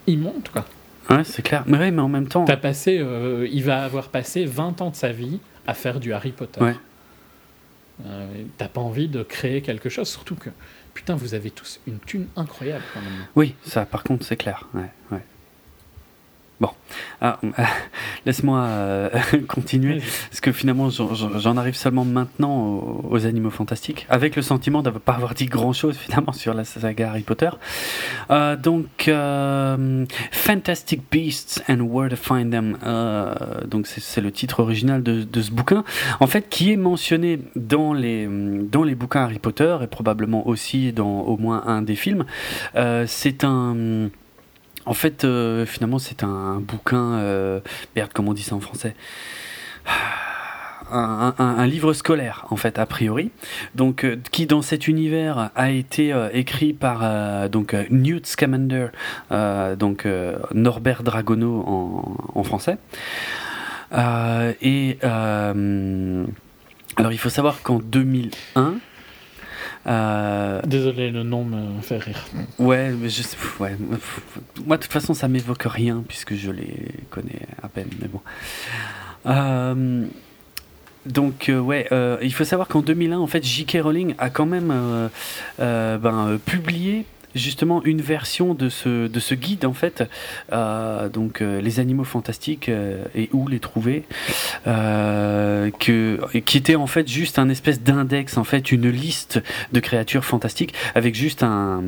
[0.06, 0.64] immonde quoi.
[1.10, 1.64] Ouais, c'est clair.
[1.66, 2.44] Mais, mais en même temps.
[2.46, 6.12] As passé, euh, il va avoir passé 20 ans de sa vie à faire du
[6.12, 6.62] Harry Potter.
[6.62, 6.76] Ouais.
[8.04, 10.50] Euh, t'as pas envie de créer quelque chose, surtout que
[10.94, 13.26] putain, vous avez tous une thune incroyable quand même.
[13.36, 14.68] Oui, ça par contre c'est clair.
[14.74, 15.22] Ouais, ouais.
[16.62, 16.70] Bon,
[17.20, 17.40] ah,
[18.24, 19.10] laisse-moi euh,
[19.48, 24.90] continuer, parce que finalement j'en arrive seulement maintenant aux, animaux fantastiques, avec le sentiment de
[24.90, 27.50] ne pas avoir dit grand-chose finalement sur la saga Harry Potter.
[28.30, 32.78] Euh, donc, euh, Fantastic Beasts and Where to Find Them,
[33.66, 35.82] donc c'est le titre original de, de, ce bouquin,
[36.20, 38.28] en fait qui est mentionné dans les,
[38.70, 42.24] dans les bouquins Harry Potter et probablement aussi dans au moins un des films.
[43.06, 44.10] c'est un
[44.86, 47.14] en fait, euh, finalement, c'est un, bouquin.
[47.14, 47.60] Euh,
[47.96, 48.94] merde, comment on dit ça en français?
[50.94, 53.30] Un, livre scolaire, en fait, a priori.
[53.74, 58.88] Donc, euh, qui dans cet univers a été écrit par donc Newt Scamander,
[59.78, 60.06] donc
[60.52, 62.76] Norbert Dragono en français.
[63.94, 68.74] et alors, il faut savoir qu'en 2001.
[69.86, 72.24] Euh, Désolé, le nom me fait rire.
[72.58, 73.22] Ouais, mais je
[73.58, 73.76] ouais.
[74.64, 78.20] Moi, de toute façon, ça m'évoque rien puisque je les connais à peine, mais bon.
[79.26, 80.06] Euh,
[81.06, 81.88] donc, euh, ouais,
[82.22, 83.78] il faut savoir qu'en 2001, en fait, J.K.
[83.82, 85.08] Rowling a quand même
[85.58, 87.04] ben, publié
[87.34, 90.04] justement une version de ce, de ce guide en fait,
[90.52, 94.04] euh, donc euh, les animaux fantastiques euh, et où les trouver,
[94.64, 99.40] que, qui était en fait juste un espèce d'index en fait, une liste
[99.72, 101.84] de créatures fantastiques avec juste un,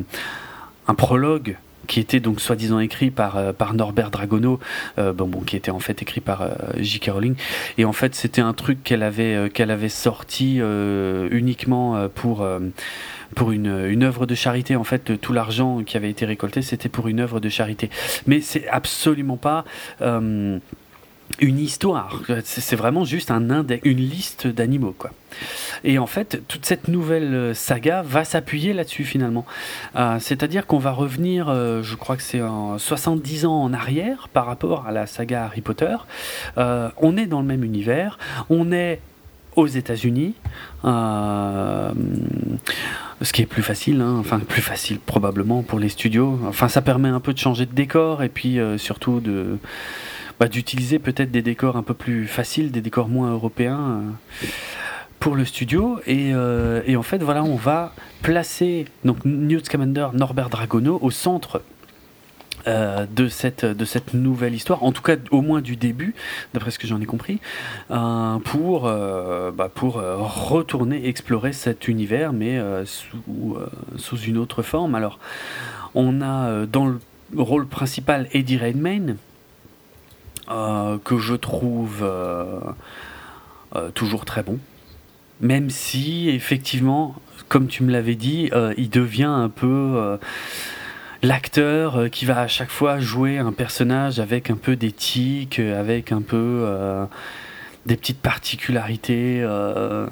[0.87, 4.59] un prologue qui était donc soi-disant écrit par, par Norbert Dragono,
[4.97, 7.11] bon, bon, qui était en fait écrit par J.K.
[7.11, 7.35] Rowling.
[7.77, 10.59] Et en fait, c'était un truc qu'elle avait, qu'elle avait sorti
[11.31, 12.47] uniquement pour
[13.35, 14.75] pour une, une œuvre de charité.
[14.75, 17.89] En fait, tout l'argent qui avait été récolté, c'était pour une œuvre de charité.
[18.27, 19.65] Mais c'est absolument pas.
[21.31, 23.45] Euh, une histoire, c'est vraiment juste un
[23.83, 25.11] une liste d'animaux quoi.
[25.83, 29.45] Et en fait, toute cette nouvelle saga va s'appuyer là-dessus finalement.
[29.95, 32.41] Euh, c'est-à-dire qu'on va revenir, euh, je crois que c'est
[32.77, 35.95] 70 ans en arrière par rapport à la saga Harry Potter.
[36.57, 38.17] on est dans le même univers,
[38.49, 39.01] on est
[39.55, 40.33] aux États-Unis.
[40.83, 41.91] Euh,
[43.21, 44.17] ce qui est plus facile, hein.
[44.19, 46.39] enfin plus facile probablement pour les studios.
[46.47, 49.57] Enfin, ça permet un peu de changer de décor et puis euh, surtout de
[50.39, 53.79] bah, d'utiliser peut-être des décors un peu plus faciles, des décors moins européens
[54.43, 54.47] euh,
[55.19, 55.99] pour le studio.
[56.05, 56.33] Et,
[56.85, 61.61] et, en fait, voilà, on va placer donc Newt Scamander, Norbert Dragono au centre
[62.67, 66.15] euh, de, cette, de cette nouvelle histoire, en tout cas au moins du début,
[66.55, 67.39] d'après ce que j'en ai compris,
[67.91, 73.57] euh, pour, euh, bah, pour retourner explorer cet univers, mais sous,
[73.97, 74.95] sous une autre forme.
[74.95, 75.19] Alors,
[75.93, 76.99] on a dans le
[77.37, 79.17] rôle principal Eddie Redmayne,
[80.47, 82.05] que je trouve
[83.93, 84.59] toujours très bon.
[85.41, 87.15] Même si, effectivement,
[87.49, 90.17] comme tu me l'avais dit, il devient un peu
[91.25, 96.11] l'acteur euh, qui va à chaque fois jouer un personnage avec un peu d'éthique, avec
[96.11, 97.05] un peu euh,
[97.85, 99.41] des petites particularités.
[99.41, 100.07] Euh.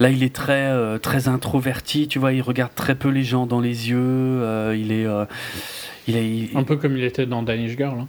[0.00, 3.60] là, il est très très introverti, tu vois, il regarde très peu les gens dans
[3.60, 4.74] les yeux.
[4.74, 5.06] il est
[6.06, 8.00] il est un peu comme il était dans Danish Girl.
[8.00, 8.08] Hein.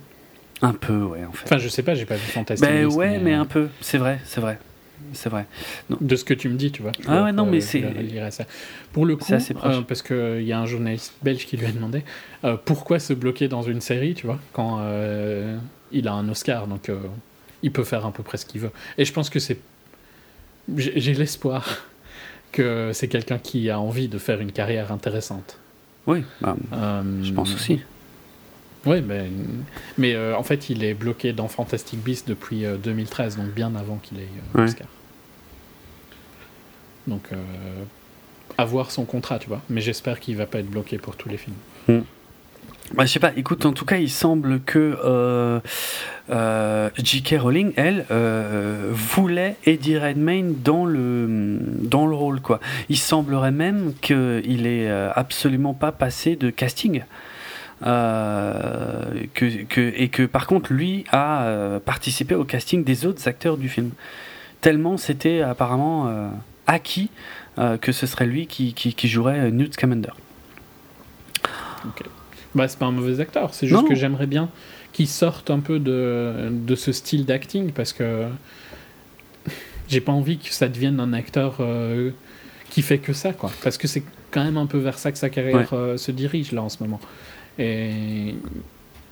[0.62, 1.46] Un peu, ouais, en fait.
[1.46, 2.68] Enfin, je sais pas, j'ai pas vu Fantastique.
[2.68, 4.58] Ben ouais, mais un peu, c'est vrai, c'est vrai
[5.14, 5.46] c'est vrai.
[6.02, 6.92] De ce que tu me dis, tu vois.
[7.08, 7.84] Ah ouais, non, mais c'est.
[8.94, 12.04] Pour le coup, euh, parce qu'il y a un journaliste belge qui lui a demandé
[12.44, 15.58] euh, pourquoi se bloquer dans une série, tu vois, quand euh,
[15.92, 16.92] il a un Oscar, donc
[17.64, 18.72] il peut faire à peu près ce qu'il veut.
[18.98, 19.60] Et je pense que c'est.
[20.76, 21.86] J'ai l'espoir
[22.52, 25.58] que c'est quelqu'un qui a envie de faire une carrière intéressante.
[26.08, 26.56] Oui, bah,
[27.24, 27.82] je pense aussi.
[28.86, 29.30] Oui, mais,
[29.98, 34.20] mais en fait, il est bloqué dans Fantastic Beasts depuis 2013, donc bien avant qu'il
[34.20, 34.24] ait
[34.56, 34.88] eu Oscar.
[37.08, 37.38] Donc, euh,
[38.58, 39.62] avoir son contrat, tu vois.
[39.70, 41.56] Mais j'espère qu'il va pas être bloqué pour tous les films.
[41.88, 42.02] Hmm.
[42.94, 45.60] Bah, je sais pas, écoute, en tout cas, il semble que euh,
[46.30, 47.36] euh, J.K.
[47.40, 48.06] Rowling, elle,
[48.92, 52.60] voulait Eddie Redmayne dans le, dans le rôle, quoi.
[52.90, 57.04] Il semblerait même qu'il est absolument pas passé de casting.
[57.82, 63.70] Que, que, et que par contre, lui a participé au casting des autres acteurs du
[63.70, 63.92] film.
[64.62, 66.32] Tellement c'était apparemment
[66.68, 67.10] acquis
[67.58, 70.10] euh, que ce serait lui qui, qui, jouerait Newt Scamander.
[71.86, 72.04] Ok.
[72.54, 74.50] Bah, c'est pas un mauvais acteur, c'est juste que j'aimerais bien
[74.94, 78.28] qu'il sorte un peu de, de ce style d'acting parce que
[79.90, 82.12] j'ai pas envie que ça devienne un acteur euh,
[82.70, 83.52] qui fait que ça, quoi.
[83.62, 86.52] Parce que c'est quand même un peu vers ça que sa carrière euh, se dirige
[86.52, 87.00] là en ce moment.
[87.60, 88.36] Et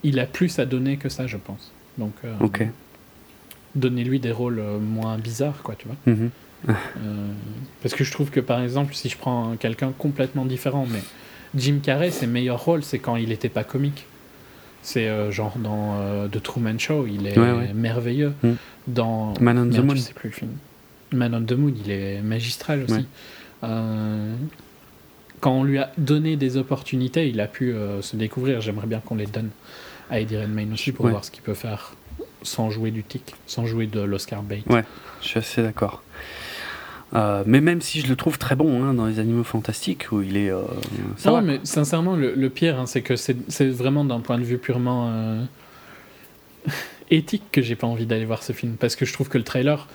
[0.03, 1.71] il a plus à donner que ça, je pense.
[1.97, 2.67] Donc, ok.
[3.75, 5.95] donnez-lui des rôles moins bizarres, quoi, tu vois.
[6.07, 6.29] Mm-hmm.
[6.69, 6.73] Euh,
[7.81, 11.01] parce que je trouve que par exemple, si je prends quelqu'un complètement différent, mais
[11.55, 14.05] Jim Carrey, ses meilleurs rôles, c'est quand il n'était pas comique.
[14.81, 18.33] C'est euh, genre dans euh, The Truman Show, il est merveilleux.
[18.43, 18.51] Mm.
[18.87, 20.51] Dans Man on the Moon, sais plus le film.
[21.13, 23.05] Man on the Moon, il est magistral aussi.
[25.43, 28.61] Quand on lui a donné des opportunités, il a pu se découvrir.
[28.61, 29.49] J'aimerais bien qu'on les donne
[30.09, 31.93] à Eddie Redmayne aussi pour voir ce qu'il peut faire
[32.43, 34.63] sans jouer du tic, sans jouer de l'Oscar bait.
[34.69, 34.83] Ouais,
[35.21, 36.01] je suis assez d'accord.
[37.13, 40.21] Euh, mais même si je le trouve très bon hein, dans les animaux fantastiques, où
[40.21, 40.49] il est.
[40.49, 40.63] Euh,
[41.17, 45.09] ça mais sincèrement, le, pire, hein, c'est que c'est vraiment d'un point de vue purement
[45.11, 45.43] euh,
[47.11, 48.75] éthique que j'ai pas envie d'aller voir ce film.
[48.79, 49.87] Parce que je trouve que le trailer.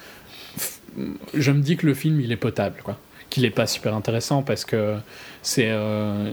[1.35, 2.99] Je me dis que le film, il est potable, quoi.
[3.31, 4.97] Qu'il est pas super intéressant parce que
[5.43, 5.71] c'est.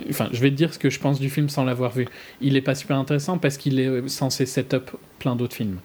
[0.10, 2.08] Enfin, je vais te dire ce que je pense du film sans l'avoir vu.
[2.40, 5.80] Il est pas super intéressant parce qu'il est censé set up plein d'autres films.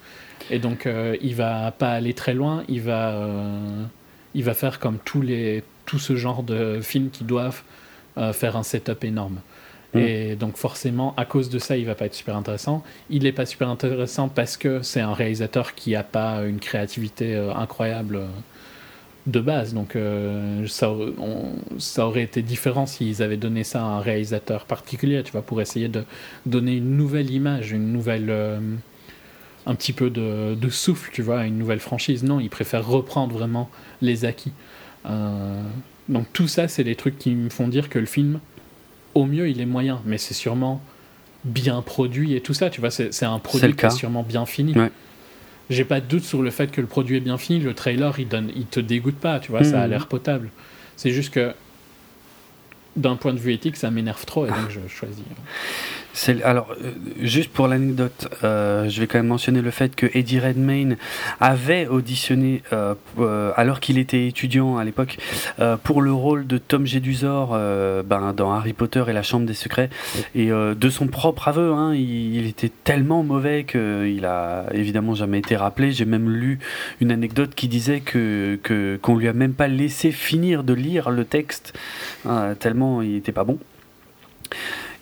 [0.50, 0.88] Et donc,
[1.20, 3.28] il va pas aller très loin, il va
[4.34, 7.62] il va faire comme tous les, tout ce genre de films qui doivent
[8.18, 9.40] euh, faire un setup énorme.
[9.94, 9.98] Mm.
[9.98, 12.84] Et donc forcément, à cause de ça, il va pas être super intéressant.
[13.08, 17.34] Il n'est pas super intéressant parce que c'est un réalisateur qui n'a pas une créativité
[17.34, 18.26] euh, incroyable euh,
[19.30, 19.74] de base.
[19.74, 19.96] Donc
[20.66, 20.92] ça,
[21.78, 25.60] ça, aurait été différent s'ils avaient donné ça à un réalisateur particulier, tu vois, pour
[25.60, 26.04] essayer de
[26.46, 28.30] donner une nouvelle image, une nouvelle
[29.66, 32.24] un petit peu de, de, souffle, tu vois, à une nouvelle franchise.
[32.24, 33.70] Non, ils préfèrent reprendre vraiment
[34.00, 34.52] les acquis.
[35.06, 35.62] Euh,
[36.08, 38.40] donc tout ça, c'est des trucs qui me font dire que le film,
[39.14, 40.82] au mieux, il est moyen, mais c'est sûrement
[41.44, 44.74] bien produit et tout ça, tu vois, c'est un produit qui est sûrement bien fini.
[45.70, 48.18] J'ai pas de doute sur le fait que le produit est bien fini, le trailer,
[48.18, 49.90] il, donne, il te dégoûte pas, tu vois, ça a mmh.
[49.90, 50.50] l'air potable.
[50.96, 51.54] C'est juste que
[52.96, 55.24] d'un point de vue éthique, ça m'énerve trop et donc je choisis.
[56.44, 60.40] Alors, euh, juste pour l'anecdote, euh, je vais quand même mentionner le fait que Eddie
[60.40, 60.96] Redmayne
[61.38, 62.94] avait auditionné, euh,
[63.56, 65.18] alors qu'il était étudiant à l'époque,
[65.84, 67.50] pour le rôle de Tom Jedusor
[68.04, 69.90] ben, dans Harry Potter et la Chambre des Secrets.
[70.34, 75.56] Et de son propre aveu, hein, il, était tellement mauvais qu'il a évidemment jamais été
[75.56, 75.92] rappelé.
[75.92, 76.58] J'ai même lu
[77.00, 78.58] une anecdote qui disait que
[79.02, 81.78] qu'on lui a même pas laissé finir de lire le texte,
[82.58, 83.58] tellement il était pas bon.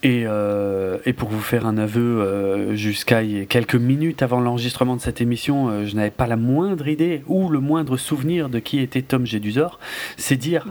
[0.04, 5.00] Et, euh, et, pour vous faire un aveu, euh, jusqu'à quelques minutes avant l'enregistrement de
[5.00, 8.78] cette émission, euh, je n'avais pas la moindre idée ou le moindre souvenir de qui
[8.78, 9.80] était Tom Jedusor.
[10.16, 10.66] C'est dire,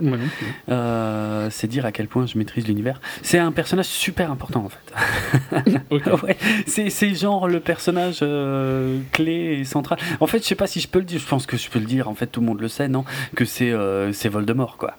[0.69, 3.01] euh, c'est dire à quel point je maîtrise l'univers.
[3.21, 5.81] C'est un personnage super important en fait.
[6.23, 9.99] ouais, c'est genre le personnage euh, clé et central.
[10.21, 11.19] En fait, je sais pas si je peux le dire.
[11.19, 12.07] Je pense que je peux le dire.
[12.07, 13.03] En fait, tout le monde le sait, non?
[13.35, 13.73] Que c'est
[14.13, 14.95] c'est Voldemort, quoi.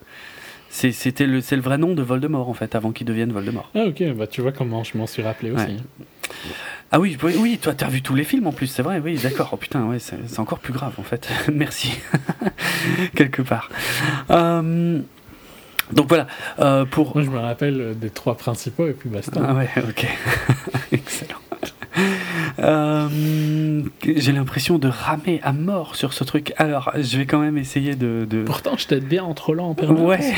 [0.71, 3.71] C'était le, c'est le vrai nom de Voldemort en fait, avant qu'il devienne Voldemort.
[3.75, 5.79] Ah ok, bah tu vois comment je m'en suis rappelé aussi.
[6.91, 9.19] Ah oui, oui, oui, toi t'as vu tous les films en plus, c'est vrai, oui,
[9.23, 9.51] d'accord.
[9.53, 11.29] Oh putain, ouais, c'est encore plus grave en fait.
[11.53, 11.93] Merci,
[13.15, 13.71] quelque part.
[14.31, 15.01] Euh,
[15.93, 16.27] donc voilà,
[16.61, 17.15] euh, pour.
[17.17, 19.41] Moi je me rappelle des trois principaux et puis basta.
[19.43, 20.07] Ah ouais, ok,
[20.93, 21.39] excellent.
[22.59, 26.53] Euh, j'ai l'impression de ramer à mort sur ce truc.
[26.57, 28.27] Alors, je vais quand même essayer de.
[28.45, 30.09] Pourtant, je t'aide bien en trollant en permanence.
[30.09, 30.35] Ouais,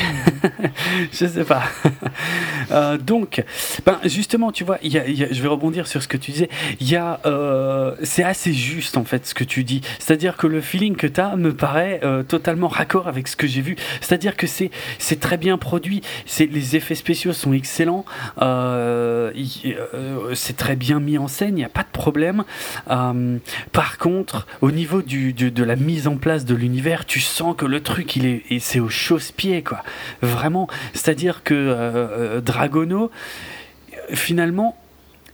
[1.11, 1.63] je sais pas.
[2.71, 3.43] Euh, donc,
[3.85, 6.49] ben, justement, tu vois, y a, je vais rebondir sur ce que tu disais.
[6.79, 9.81] Il y a, euh, c'est assez juste en fait ce que tu dis.
[9.99, 13.61] C'est-à-dire que le feeling que tu as me paraît totalement raccord avec ce que j'ai
[13.61, 13.75] vu.
[13.99, 16.01] C'est-à-dire que c'est, c'est très bien produit.
[16.25, 18.05] C'est, les effets spéciaux sont excellents.
[20.33, 21.49] c'est très bien mis en scène.
[21.49, 22.00] Il n'y a pas de problème.
[22.89, 23.37] Euh,
[23.71, 27.81] par contre, au niveau de la mise en place de l'univers, tu sens que le
[27.81, 29.83] truc, il est, c'est au chausse-pied, quoi.
[30.21, 30.67] Vraiment.
[30.93, 33.11] C'est-à-dire que euh, euh, Dragono,
[34.13, 34.77] finalement,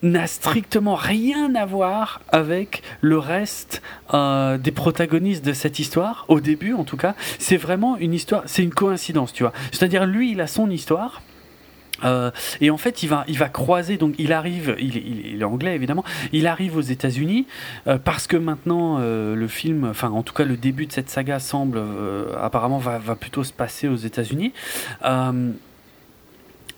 [0.03, 3.81] n'a strictement rien à voir avec le reste
[4.13, 7.15] des protagonistes de cette histoire, au début en tout cas.
[7.39, 9.53] C'est vraiment une histoire, c'est une coïncidence, tu vois.
[9.71, 11.23] C'est-à-dire, lui, il a son histoire.
[12.03, 13.97] Euh, et en fait, il va, croiser.
[13.97, 14.75] Donc, il arrive.
[14.79, 16.03] Il, est anglais évidemment.
[16.31, 17.47] Il arrive aux États-Unis
[17.87, 21.09] euh, parce que maintenant euh, le film, enfin en tout cas le début de cette
[21.09, 21.81] saga semble
[22.41, 24.53] apparemment va, va, plutôt se passer aux États-Unis.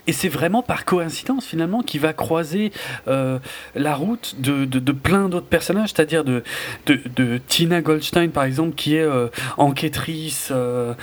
[0.10, 2.72] Et c'est vraiment par coïncidence finalement qu'il va croiser
[3.08, 3.38] euh,
[3.76, 6.42] la route de, de, plein d'autres personnages, c'est-à-dire de,
[6.88, 9.28] de, Tina Goldstein par exemple, qui est euh,
[9.58, 10.50] enquêtrice.
[10.52, 10.96] Euh,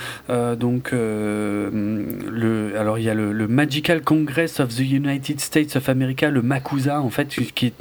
[0.57, 6.29] donc, le, alors il y a le, Magical Congress of the United States of America,
[6.29, 7.73] le MACUSA en fait, qui est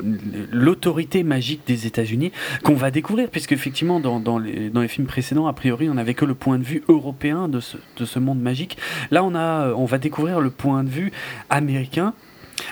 [0.52, 2.30] l'autorité magique des États-Unis,
[2.62, 5.94] qu'on va découvrir, puisque effectivement dans, dans, les, dans les films précédents, a priori, on
[5.94, 8.78] n'avait que le point de vue européen de ce, de ce monde magique.
[9.10, 11.10] Là, on, a, on va découvrir le point de vue
[11.50, 12.14] américain,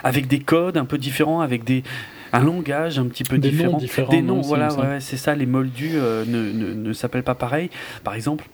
[0.03, 1.83] avec des codes un peu différents, avec des,
[2.33, 3.79] un langage un petit peu différent.
[4.11, 7.71] des noms, voilà, c'est ça, les moldus euh, ne, ne, ne s'appellent pas pareil.
[8.03, 8.45] Par exemple,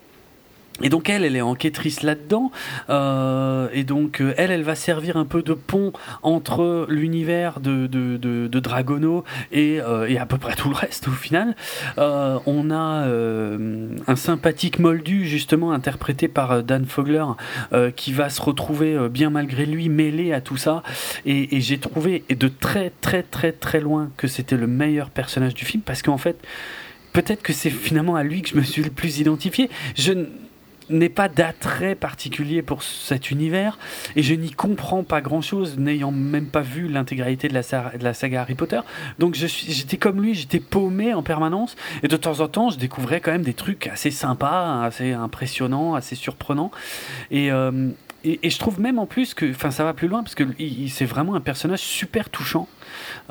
[0.81, 2.51] et donc elle, elle est enquêtrice là-dedans,
[2.89, 5.91] euh, et donc euh, elle, elle va servir un peu de pont
[6.23, 11.07] entre l'univers de, de, de, Dragono et, euh, et, à peu près tout le reste
[11.07, 11.55] au final.
[11.97, 13.07] on a
[14.07, 17.25] un sympathique Moldu justement interprété par Dan Fogler
[17.95, 20.83] qui va se retrouver bien malgré lui mêlé à tout ça,
[21.25, 25.53] et, et j'ai trouvé de très très très très loin que c'était le meilleur personnage
[25.53, 26.37] du film parce qu'en fait
[27.13, 29.69] peut-être que c'est finalement à lui que je me suis le plus identifié.
[29.95, 30.13] Je
[30.91, 33.77] n'ai pas d'attrait particulier pour cet univers
[34.15, 38.41] et je n'y comprends pas grand chose n'ayant même pas vu l'intégralité de, la, saga
[38.41, 38.79] Harry Potter.
[39.19, 43.21] Donc j'étais comme lui j'étais paumé en permanence et de temps en temps je découvrais
[43.21, 46.71] quand même des trucs assez sympas assez impressionnants assez surprenants.
[47.29, 47.89] Et, euh,
[48.23, 50.43] et, je trouve même en plus que enfin ça va plus loin parce que
[50.89, 52.67] c'est vraiment un personnage super touchant.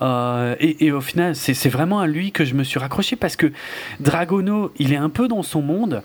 [0.02, 3.36] Euh, et, et, au final c'est vraiment à lui que je me suis raccroché parce
[3.36, 3.52] que
[4.00, 6.02] Dragono il est un peu dans son monde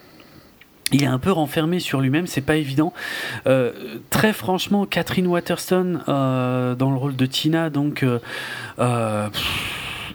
[0.91, 2.93] il est un peu renfermé sur lui-même, c'est pas évident.
[3.47, 3.71] Euh,
[4.09, 8.19] très franchement, Catherine Waterston euh, dans le rôle de Tina, donc euh,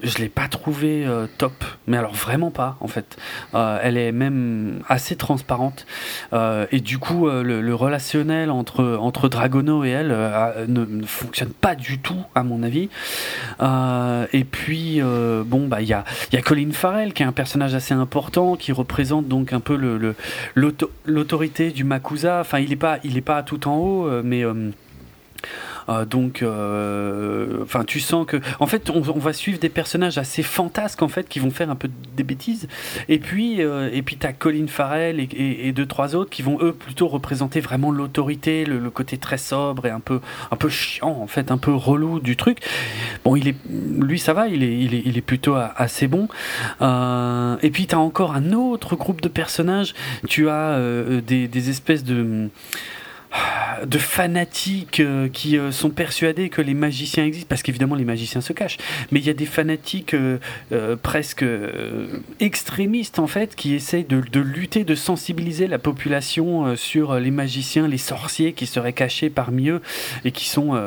[0.02, 3.16] je l'ai pas trouvé euh, top, mais alors vraiment pas en fait.
[3.54, 5.86] Euh, elle est même assez transparente
[6.32, 10.08] euh, et du coup le, relationnel entre entre Dragono et elle
[10.68, 12.88] ne, fonctionne pas du tout à mon avis.
[13.60, 17.74] et puis bon bah il y a y a Colin Farrell qui est un personnage
[17.74, 20.14] assez important qui représente donc un peu le
[21.06, 22.40] l'autorité du Makusa.
[22.40, 24.70] Enfin il est pas il est pas tout en haut mais euh,
[26.04, 31.02] donc, euh, enfin, tu sens que, en fait, on, va suivre des personnages assez fantasques
[31.02, 32.68] en fait qui vont faire un peu des bêtises.
[33.08, 36.72] Et puis, euh, et puis t'as Colin Farrell et, deux trois autres qui vont eux
[36.72, 40.20] plutôt représenter vraiment l'autorité, le, côté très sobre et un peu,
[40.50, 42.58] un peu chiant en fait, un peu relou du truc.
[43.24, 46.28] Bon, il est, lui, ça va, il est, il est, plutôt assez bon.
[46.80, 49.94] et puis t'as encore un autre groupe de personnages.
[50.26, 50.78] Tu as
[51.26, 52.48] des, des espèces de
[53.86, 58.40] de fanatiques euh, qui euh, sont persuadés que les magiciens existent, parce qu'évidemment les magiciens
[58.40, 58.78] se cachent,
[59.10, 60.38] mais il y a des fanatiques euh,
[61.02, 61.44] presque
[62.40, 67.98] extrémistes en fait qui essayent de, lutter, de sensibiliser la population sur les magiciens, les
[67.98, 69.80] sorciers qui seraient cachés parmi eux
[70.24, 70.80] et qui sont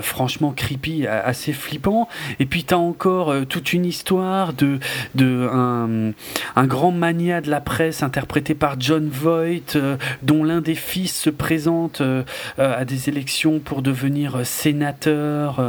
[0.00, 2.08] franchement creepy, assez flippants.
[2.40, 4.78] Et puis tu as encore toute une histoire de,
[5.14, 6.12] de un,
[6.56, 9.76] un, grand mania de la presse interprété par John Voight,
[10.22, 11.51] dont l'un des fils se présente
[12.00, 12.22] euh,
[12.58, 15.60] euh, à des élections pour devenir sénateur.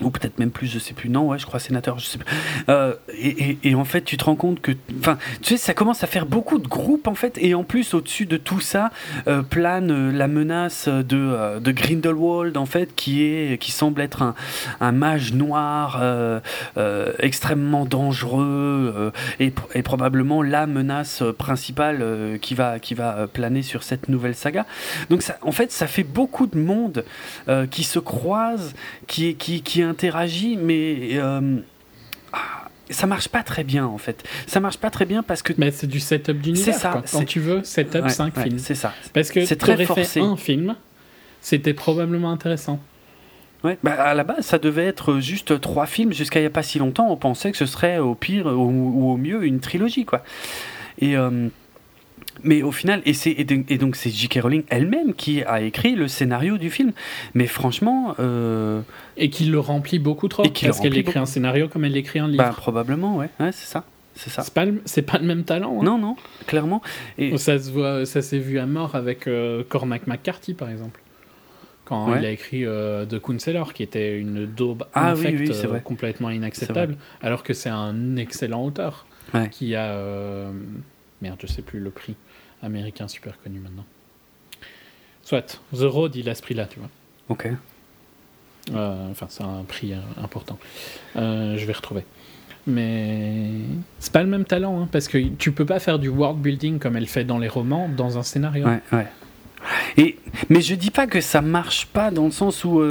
[0.00, 1.08] Ou peut-être même plus, je sais plus.
[1.08, 2.34] Non, ouais, je crois sénateur, je sais plus.
[2.68, 2.94] Euh,
[3.62, 6.26] et, en fait, tu te rends compte que, enfin, tu sais, ça commence à faire
[6.26, 8.90] beaucoup de groupes en fait, et en plus, au-dessus de tout ça,
[9.28, 14.22] euh, plane euh, la menace de, de Grindelwald en fait, qui est, qui semble être
[14.22, 14.34] un,
[14.80, 16.02] un mage noir
[17.20, 24.08] extrêmement dangereux et, et, probablement la menace principale qui va, qui va planer sur cette
[24.08, 24.66] nouvelle saga.
[25.08, 27.04] Donc, ça, en fait, ça fait beaucoup de monde
[27.70, 28.74] qui se croise,
[29.06, 31.58] qui, qui, qui interagit, mais euh,
[32.32, 34.24] ah, ça marche pas très bien en fait.
[34.46, 35.52] Ça marche pas très bien parce que.
[35.56, 36.74] Mais c'est du setup d'univers.
[36.74, 37.02] C'est ça.
[37.12, 38.58] Quand tu veux, setup 5 films.
[38.58, 38.92] C'est ça.
[39.12, 40.04] Parce que c'est très forcé.
[40.04, 40.76] Fait un film,
[41.40, 42.80] c'était probablement intéressant.
[43.62, 46.12] Ouais, bah à la base, ça devait être juste trois films.
[46.12, 49.10] Jusqu'à il n'y a pas si longtemps, on pensait que ce serait au pire ou,
[49.10, 50.22] au mieux une trilogie, quoi.
[50.98, 51.16] Et.
[51.16, 51.48] Euh,
[52.42, 54.40] mais au final, et, et, donc c'est J.K.
[54.42, 56.92] Rowling elle-même qui a écrit le scénario du film.
[57.34, 58.14] Mais franchement.
[58.18, 58.80] Euh,
[59.16, 60.42] et qui le remplit beaucoup trop.
[60.42, 62.44] parce qu'elle écrit un scénario comme elle écrit un livre.
[62.44, 63.84] Bah, probablement, ouais, ouais c'est ça.
[64.14, 64.42] C'est ça.
[64.42, 65.80] C'est pas, le, pas le même talent.
[65.80, 65.84] Hein.
[65.84, 66.16] Non, non,
[66.46, 66.82] clairement.
[67.18, 67.36] Et...
[67.36, 71.00] Ça se voit, ça s'est vu à mort avec euh, Cormac McCarthy, par exemple.
[71.84, 76.30] Quand il a écrit euh, The Counselor, qui était une daube ah, infecte, euh, complètement
[76.30, 79.06] inacceptable, alors que c'est un excellent auteur
[79.50, 80.50] qui a.
[81.20, 82.16] Merde, je sais plus le prix
[82.64, 83.84] américain super connu maintenant.
[85.22, 86.90] Soit, The Road, il a ce prix-là, tu vois.
[87.28, 87.48] Ok.
[88.72, 90.58] Euh, enfin, c'est un prix euh, important.
[91.16, 92.04] Euh, je vais retrouver.
[92.66, 93.50] Mais
[93.98, 96.78] c'est pas le même talent, hein, parce que tu peux pas faire du world building
[96.78, 98.66] comme elle fait dans les romans dans un scénario.
[98.66, 99.06] Ouais, ouais.
[99.96, 100.18] Et,
[100.48, 102.82] mais je dis pas que ça marche pas dans le sens où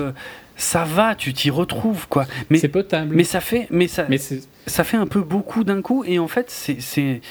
[0.55, 2.25] ça va, tu t'y retrouves, quoi.
[2.49, 3.15] Mais c'est potable.
[3.15, 6.27] Mais ça fait, mais ça, mais ça fait un peu beaucoup d'un coup, et en
[6.27, 7.21] fait, c'est,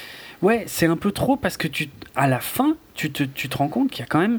[0.43, 3.57] ouais, c'est un peu trop parce que tu, à la fin, tu te, tu te
[3.57, 4.39] rends compte qu'il y a quand même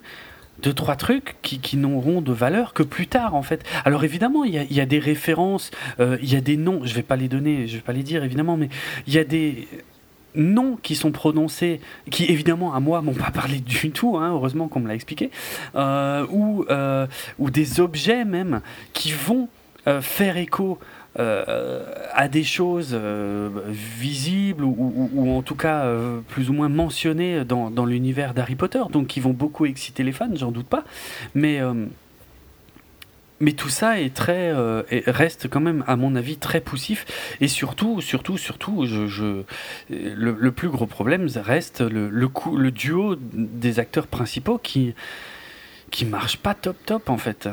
[0.62, 3.64] deux trois trucs qui, qui n'auront de valeur que plus tard en fait.
[3.86, 6.82] Alors évidemment il y a, y a, des références, euh, il y a des noms,
[6.84, 8.70] je vais pas les donner, je vais pas les dire évidemment, mais
[9.08, 9.68] il y a des
[10.36, 14.68] noms qui sont prononcés, qui évidemment à moi m'ont pas parlé du tout, hein, heureusement
[14.68, 15.32] qu'on me l'a expliqué,
[15.76, 17.08] euh, ou, euh,
[17.40, 18.62] ou des objets même
[18.94, 19.50] qui vont
[20.00, 20.80] faire écho
[21.16, 27.86] à des choses euh, visibles ou, en tout cas euh, plus ou moins mentionnées dans,
[27.86, 30.84] l'univers d'Harry Potter, donc qui vont beaucoup exciter les fans, j'en doute pas.
[31.36, 31.60] Mais
[33.40, 34.54] mais tout ça est très
[35.06, 37.06] reste quand même à mon avis très poussif
[37.42, 38.86] et surtout surtout surtout
[39.90, 44.94] le, plus gros problème reste le, le duo des acteurs principaux qui
[45.94, 47.48] qui marche pas top top en fait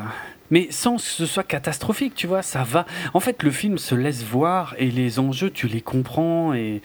[0.51, 2.85] mais sans que ce soit catastrophique, tu vois, ça va.
[3.13, 6.81] En fait, le film se laisse voir et les enjeux, tu les comprends et,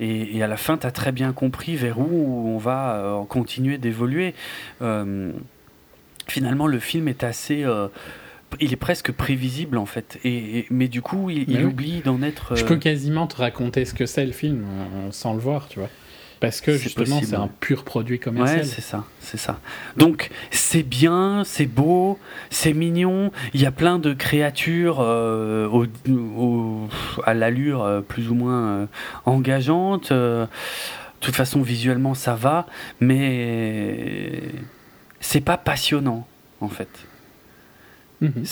[0.00, 3.78] et, à la fin, tu as très bien compris vers où on va euh, continuer
[3.78, 4.34] d'évoluer.
[4.82, 5.32] Euh,
[6.28, 7.64] finalement, le film est assez...
[7.64, 7.88] Euh,
[8.60, 12.54] il est presque prévisible en fait, et, mais du coup il, oublie d'en être.
[12.54, 14.64] Je peux quasiment te raconter ce que c'est le film
[15.10, 15.90] sans le voir, tu vois.
[16.40, 18.60] Parce que justement, c'est un pur produit commercial.
[18.60, 19.58] Ouais, c'est ça, c'est ça.
[19.96, 22.18] Donc, c'est bien, c'est beau,
[22.50, 23.32] c'est mignon.
[23.54, 26.88] Il y a plein de créatures euh, au,
[27.24, 28.86] à l'allure euh, plus ou moins euh,
[29.24, 30.12] engageante.
[30.12, 30.46] de
[31.20, 32.66] toute façon, visuellement, ça va,
[33.00, 34.42] mais
[35.20, 36.26] c'est pas passionnant,
[36.60, 37.06] en fait.
[38.20, 38.44] Mhm.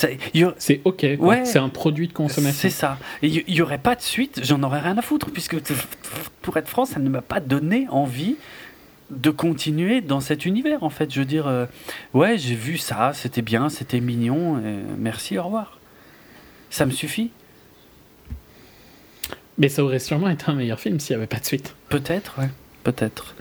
[0.58, 1.06] C'est ok,
[1.44, 2.60] c'est un produit de consommation.
[2.60, 2.98] C'est ça.
[3.22, 5.56] Il n'y aurait pas de suite, j'en aurais rien à foutre, puisque
[6.42, 8.36] pour être franc, ça ne m'a pas donné envie
[9.10, 11.12] de continuer dans cet univers, en fait.
[11.12, 11.66] Je veux dire, euh,
[12.12, 14.60] ouais, j'ai vu ça, c'était bien, c'était mignon,
[14.98, 15.78] merci, au revoir.
[16.70, 17.30] Ça me suffit.
[19.56, 21.74] Mais ça aurait sûrement été un meilleur film s'il n'y avait pas de suite.
[21.88, 22.50] Peut-être, ouais,
[22.82, 23.34] peut-être.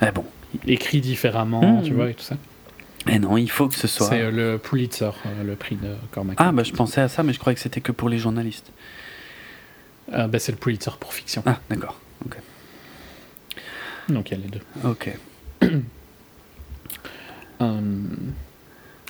[0.00, 0.24] Mais bon.
[0.66, 1.94] Écrit différemment, tu hmm.
[1.94, 2.36] vois, et tout ça.
[3.06, 4.08] Mais non, il faut que ce soit.
[4.08, 6.36] C'est euh, le Pulitzer, euh, le prix de Cormac.
[6.40, 8.72] Ah, bah je pensais à ça, mais je croyais que c'était que pour les journalistes.
[10.12, 11.42] Euh, bah, c'est le Pulitzer pour fiction.
[11.46, 12.00] Ah, d'accord.
[12.24, 12.36] Ok.
[14.08, 14.60] Donc il y a les deux.
[14.84, 15.16] Ok.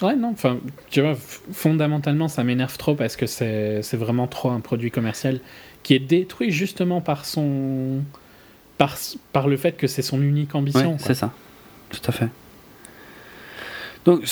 [0.02, 0.58] Ouais, non, enfin,
[0.90, 5.40] tu vois, fondamentalement, ça m'énerve trop parce que c'est vraiment trop un produit commercial
[5.82, 8.02] qui est détruit justement par son.
[8.76, 8.96] par,
[9.32, 10.98] par le fait que c'est son unique ambition.
[10.98, 11.32] c'est ça.
[11.90, 12.28] Tout à fait.
[14.04, 14.24] Donc,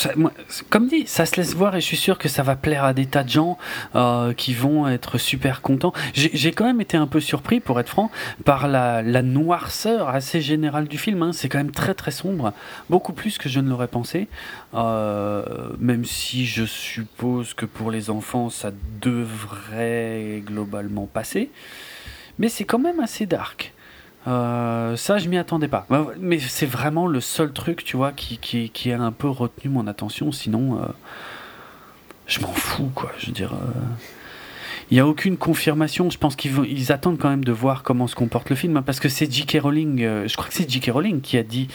[0.69, 2.93] comme dit, ça se laisse voir et je suis sûr que ça va plaire à
[2.93, 3.59] des tas de gens
[3.95, 5.93] euh, qui vont être super contents.
[6.15, 8.11] J'ai quand même été un peu surpris, pour être franc,
[8.45, 11.23] par la, noirceur assez générale du film.
[11.23, 11.33] Hein.
[11.33, 12.53] C'est quand même très très sombre,
[12.91, 14.29] beaucoup plus que je ne l'aurais pensé.
[14.75, 15.43] Euh,
[15.79, 21.51] même si je suppose que pour les enfants, ça devrait globalement passer.
[22.39, 23.73] Mais c'est quand même assez dark.
[24.27, 25.87] Euh, ça, je m'y attendais pas.
[26.19, 30.33] Mais c'est vraiment le seul truc, tu vois, qui, a un peu retenu mon attention.
[30.33, 30.87] Sinon, euh,
[32.27, 33.13] je m'en fous, quoi.
[33.19, 33.53] Je veux dire.
[33.53, 33.81] Euh,
[34.93, 36.11] il n'y a aucune confirmation.
[36.11, 38.83] Je pense qu'ils ils attendent quand même de voir comment se comporte le film, hein,
[38.83, 39.61] parce que c'est J.K.
[39.63, 40.03] Rowling.
[40.03, 40.91] Euh, je crois que c'est J.K.
[40.93, 41.69] Rowling qui a dit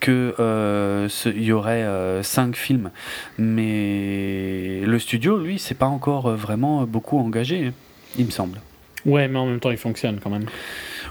[0.00, 2.90] que euh, il y aurait euh, cinq films,
[3.38, 7.72] mais le studio, lui, c'est pas encore vraiment beaucoup engagé,
[8.18, 8.60] il me semble.
[9.04, 10.46] Ouais, mais en même temps, il fonctionne quand même.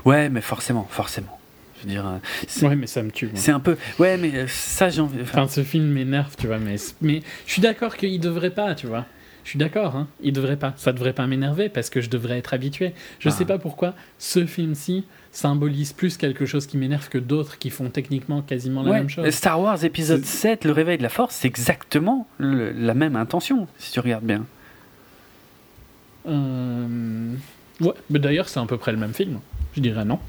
[0.05, 1.39] Ouais, mais forcément, forcément.
[1.77, 2.05] Je veux dire,
[2.61, 3.29] ouais, mais ça me tue.
[3.33, 3.75] C'est un peu.
[3.99, 5.21] Ouais, mais ça, j'ai envie.
[5.21, 8.87] Enfin, ce film m'énerve, tu vois, mais, mais je suis d'accord qu'il devrait pas, tu
[8.87, 9.05] vois.
[9.45, 10.73] Je suis d'accord, hein, il devrait pas.
[10.75, 12.93] Ça devrait pas m'énerver parce que je devrais être habitué.
[13.19, 13.49] Je sais ah.
[13.49, 18.41] pas pourquoi ce film-ci symbolise plus quelque chose qui m'énerve que d'autres qui font techniquement
[18.41, 19.29] quasiment la même chose.
[19.29, 23.91] Star Wars épisode 7, Le réveil de la force, c'est exactement la même intention, si
[23.91, 24.45] tu regardes bien.
[26.27, 27.35] Euh...
[27.81, 29.39] Ouais, mais d'ailleurs, c'est à peu près le même film.
[29.75, 30.19] Je dirais non.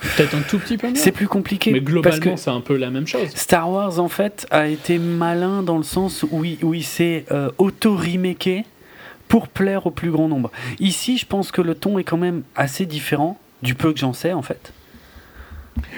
[0.00, 1.72] Peut-être un tout petit peu C'est plus compliqué.
[1.72, 3.28] Mais globalement, c'est un peu la même chose.
[3.34, 7.24] Star Wars, en fait, a été malin dans le sens où il, où il s'est
[7.32, 8.64] euh, auto-remaké
[9.28, 10.52] pour plaire au plus grand nombre.
[10.78, 14.12] Ici, je pense que le ton est quand même assez différent, du peu que j'en
[14.12, 14.72] sais, en fait.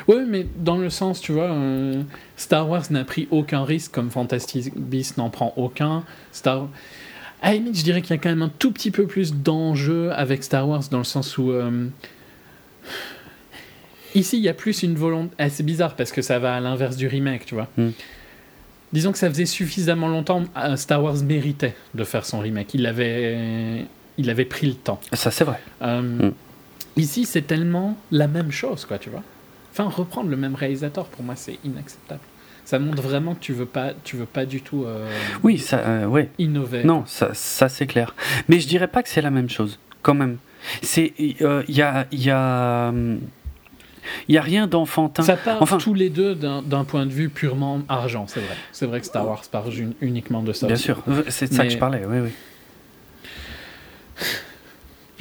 [0.07, 2.03] Oui, mais dans le sens, tu vois, euh,
[2.37, 6.05] Star Wars n'a pris aucun risque comme Fantastic Beasts n'en prend aucun.
[6.33, 6.69] Star
[7.43, 10.13] à limite, je dirais qu'il y a quand même un tout petit peu plus d'enjeu
[10.13, 11.89] avec Star Wars dans le sens où euh,
[14.15, 15.35] Ici, il y a plus une volonté.
[15.39, 17.69] Ah, c'est bizarre parce que ça va à l'inverse du remake, tu vois.
[17.77, 17.91] Hmm.
[18.93, 20.45] Disons que ça faisait suffisamment longtemps.
[20.57, 22.75] Euh, Star Wars méritait de faire son remake.
[22.75, 23.85] Il avait,
[24.17, 24.99] il avait pris le temps.
[25.13, 25.61] Ça, c'est vrai.
[25.83, 26.33] Euh, hmm.
[26.97, 29.23] Ici, c'est tellement la même chose, quoi, tu vois.
[29.71, 32.21] Enfin, reprendre le même réalisateur, pour moi, c'est inacceptable.
[32.69, 34.85] Ça montre vraiment que tu veux pas, tu veux pas du tout.
[34.85, 35.09] Euh,
[35.43, 36.29] oui, ça, ouais.
[36.39, 36.85] Innover.
[36.85, 38.15] Non, ça, ça c'est clair.
[38.47, 40.37] Mais je dirais pas que c'est la même chose, quand même.
[40.83, 42.93] C'est, il y a, il y a
[44.29, 45.23] il n'y a rien d'enfantin.
[45.23, 48.57] Ça part enfin, tous les deux d'un point de vue purement argent, c'est vrai.
[48.73, 49.65] C'est vrai que Star Wars part
[50.03, 50.67] uniquement de ça.
[50.67, 52.31] Bien sûr, c'est de ça que je parlais, oui, oui.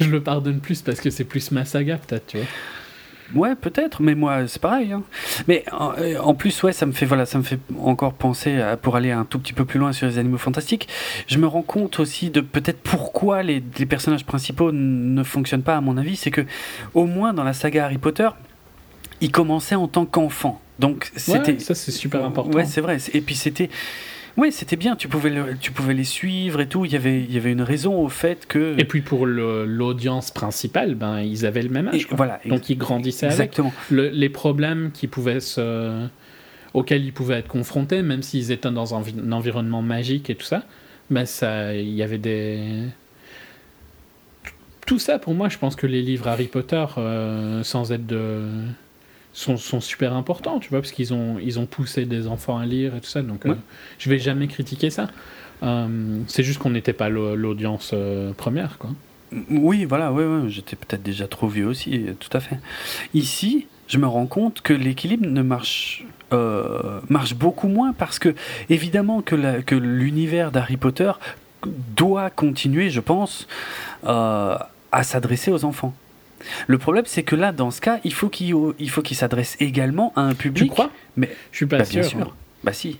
[0.00, 2.46] je le pardonne plus parce que c'est plus ma saga, peut-être, tu vois.
[3.34, 4.92] Ouais, peut-être, mais moi, c'est pareil.
[4.92, 5.02] Hein.
[5.48, 9.10] Mais en, plus, ouais, ça me fait voilà, ça me fait encore penser pour aller
[9.10, 10.88] un tout petit peu plus loin sur les animaux fantastiques.
[11.26, 15.76] Je me rends compte aussi de peut-être pourquoi les, les, personnages principaux ne fonctionnent pas,
[15.76, 16.46] à mon avis, c'est que
[16.94, 18.28] au moins dans la saga Harry Potter,
[19.20, 20.60] il commençait en tant qu'enfant.
[20.78, 22.56] Donc c'était ça c'est super important.
[22.56, 22.98] Ouais, c'est vrai.
[23.12, 23.68] Et puis c'était
[24.38, 27.32] ouais, c'était bien, tu pouvais tu pouvais les suivre et tout, il y avait il
[27.32, 31.62] y avait une raison au fait que Et puis pour l'audience principale, ben ils avaient
[31.62, 32.06] le même âge.
[32.10, 33.72] voilà, donc ils grandissaient exactement.
[33.90, 34.12] avec.
[34.14, 36.06] les problèmes qui pouvaient se
[36.74, 39.02] auxquels ils pouvaient être confrontés même s'ils étaient dans un,
[39.32, 40.62] environnement magique et tout ça,
[41.10, 42.84] ben ça il y avait des
[44.88, 48.40] tout ça, pour moi, je pense que les livres Harry Potter, euh, sans être de,
[49.38, 52.96] sont, super importants, tu vois, parce qu'ils ont, ils ont poussé des enfants à lire
[52.96, 53.22] et tout ça.
[53.22, 53.54] Donc, euh,
[53.98, 55.08] je vais jamais critiquer ça.
[55.62, 58.90] Euh, c'est juste qu'on n'était pas l'audience euh, première, quoi.
[59.50, 60.50] Oui, voilà, oui, oui.
[60.50, 62.58] j'étais peut-être déjà trop vieux aussi, tout à fait.
[63.12, 66.04] Ici, je me rends compte que l'équilibre ne marche
[67.08, 68.34] marche beaucoup moins parce que
[68.68, 71.10] évidemment que, que l'univers d'Harry Potter
[71.96, 73.48] doit continuer, je pense,
[74.04, 74.68] à
[75.02, 75.94] s'adresser aux enfants.
[76.66, 79.56] Le problème, c'est que là, dans ce cas, il faut qu'il il faut qu'il s'adresse
[79.60, 80.64] également à un public.
[80.64, 80.90] Tu crois?
[81.16, 82.00] Mais je suis pas bah, sûr.
[82.00, 82.34] Bien sûr.
[82.64, 82.98] Bah si.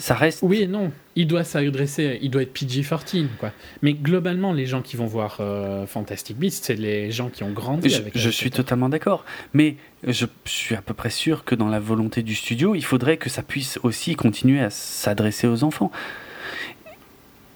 [0.00, 0.40] Ça reste.
[0.42, 0.92] Oui et non.
[1.16, 3.50] Il doit s'adresser, il doit être PG-14, quoi.
[3.82, 7.50] Mais globalement, les gens qui vont voir euh, Fantastic Beasts, c'est les gens qui ont
[7.50, 8.16] grandi je, avec.
[8.16, 9.24] Je suis totalement d'accord.
[9.54, 9.74] Mais
[10.06, 13.28] je suis à peu près sûr que dans la volonté du studio, il faudrait que
[13.28, 15.90] ça puisse aussi continuer à s'adresser aux enfants.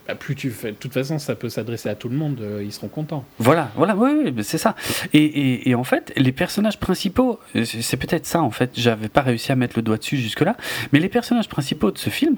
[0.08, 0.72] Bah, plus tu fais.
[0.72, 3.24] De toute façon, ça peut s'adresser à tout le monde, euh, ils seront contents.
[3.38, 4.74] Voilà, voilà, oui, c'est ça.
[5.12, 9.22] Et, et, en fait, les personnages principaux, euh, c'est peut-être ça en fait, j'avais pas
[9.22, 10.56] réussi à mettre le doigt dessus jusque-là,
[10.92, 12.36] mais les personnages principaux de ce film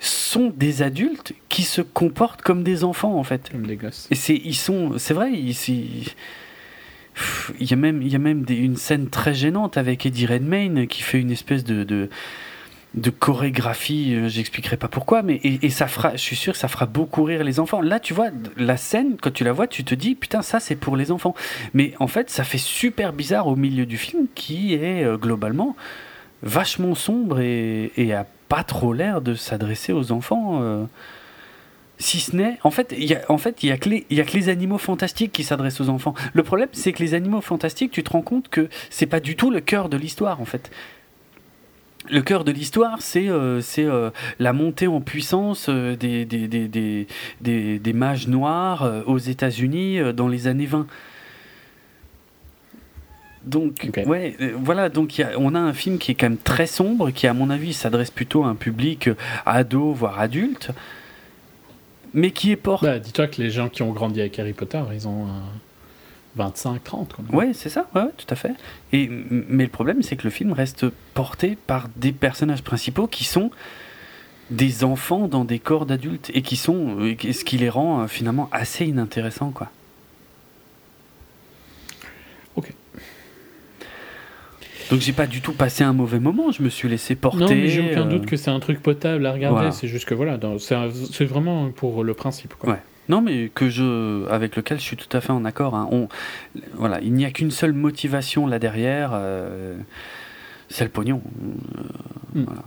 [0.00, 3.50] sont des adultes qui se comportent comme des enfants en fait.
[3.50, 4.08] Comme des gosses.
[4.10, 5.54] Et c'est, ils sont, c'est vrai, ils,
[7.60, 10.86] il y a même, il y a même une scène très gênante avec Eddie Redmayne
[10.88, 12.08] qui fait une espèce de, de
[12.94, 16.68] de chorégraphie, euh, j'expliquerai pas pourquoi, mais et, ça fera, je suis sûr que ça
[16.68, 17.80] fera beaucoup rire les enfants.
[17.80, 20.76] Là, tu vois, la scène, quand tu la vois, tu te dis, putain, ça c'est
[20.76, 21.34] pour les enfants.
[21.72, 25.74] Mais en fait, ça fait super bizarre au milieu du film, qui est euh, globalement
[26.42, 30.60] vachement sombre et, et a pas trop l'air de s'adresser aux enfants.
[30.62, 30.84] Euh.
[31.98, 34.24] si ce n'est, en fait, il y a, en fait, y que les, y a
[34.24, 36.14] que les animaux fantastiques qui s'adressent aux enfants.
[36.34, 39.34] Le problème, c'est que les animaux fantastiques, tu te rends compte que c'est pas du
[39.34, 40.70] tout le cœur de l'histoire, en fait
[42.10, 47.78] le cœur de l'histoire, c'est euh, euh, la montée en puissance euh, des, des, des,
[47.78, 50.86] des, mages noirs aux États-Unis dans les années 20.
[53.44, 56.66] Donc, ouais, voilà, donc y a, on a un film qui est quand même très
[56.66, 59.10] sombre, qui, à mon avis, s'adresse plutôt à un public
[59.44, 60.70] ado, voire adulte.
[62.14, 62.86] mais qui est porté.
[62.86, 65.26] Bah, dis-toi que les gens qui ont grandi avec Harry Potter, ils ont
[66.36, 67.14] 25, 30.
[67.32, 68.52] Ouais, c'est ça, ouais, tout à fait.
[68.92, 73.24] Et, mais le problème, c'est que le film reste porté par des personnages principaux qui
[73.24, 73.50] sont
[74.50, 78.06] des enfants dans des corps d'adultes et qui sont euh, ce qui les rend euh,
[78.06, 79.70] finalement assez inintéressants quoi.
[82.56, 82.72] Ok.
[84.90, 87.38] Donc j'ai pas du tout passé un mauvais moment, je me suis laissé porter.
[87.38, 89.70] Non, mais j'ai aucun doute euh, que c'est un truc potable à regarder.
[89.72, 92.54] C'est juste que voilà, c'est vraiment pour le principe.
[92.54, 92.74] Quoi.
[92.74, 92.78] Ouais.
[93.08, 95.74] Non, mais que je, avec lequel je suis tout à fait en accord.
[95.74, 95.88] Hein.
[95.90, 96.08] On,
[96.74, 99.20] voilà, il n'y a qu'une seule motivation là derrière,
[100.68, 101.22] c'est le pognon.
[102.34, 102.44] Hmm.
[102.44, 102.62] Voilà.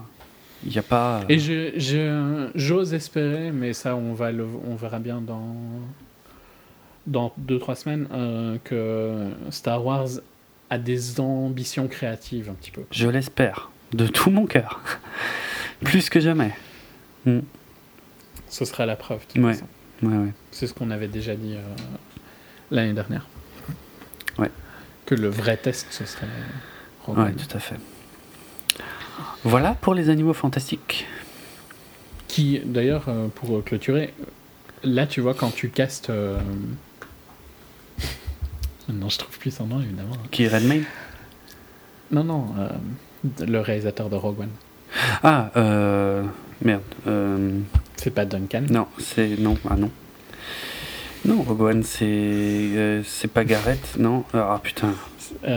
[0.65, 1.23] Il n'y a pas.
[1.29, 1.37] Et
[2.55, 5.55] j'ose espérer, mais ça, on, va le, on verra bien dans,
[7.05, 10.07] dans deux, trois semaines, euh, que Star Wars
[10.71, 12.81] a des ambitions créatives un petit peu.
[12.89, 14.81] Je l'espère, de tout mon cœur.
[15.83, 16.51] Plus que jamais.
[17.25, 17.41] Hmm.
[18.49, 19.21] Ce sera la preuve.
[19.35, 19.53] Ouais.
[20.03, 20.33] Ouais, ouais.
[20.51, 21.61] C'est ce qu'on avait déjà dit euh,
[22.71, 23.25] l'année dernière.
[24.37, 24.51] Ouais.
[25.05, 26.27] Que le vrai test, ce serait.
[27.07, 27.77] Oui, tout à fait.
[29.43, 31.05] Voilà pour les animaux fantastiques.
[32.27, 34.13] Qui, d'ailleurs, euh, pour clôturer,
[34.83, 36.09] là, tu vois, quand tu castes.
[36.09, 36.39] Euh,
[38.89, 40.15] non, je trouve plus son nom, évidemment.
[40.31, 40.83] Qui est Redmayne
[42.11, 42.69] Non, non, euh,
[43.45, 44.49] le réalisateur de Rogue One.
[45.23, 46.23] Ah, euh.
[46.61, 46.81] Merde.
[47.97, 49.39] C'est pas Duncan Non, c'est.
[49.39, 49.91] Non, ah non.
[51.25, 53.01] Non, Rogue One, c'est.
[53.05, 54.23] c'est pas Garrett, non?
[54.33, 54.93] Ah putain,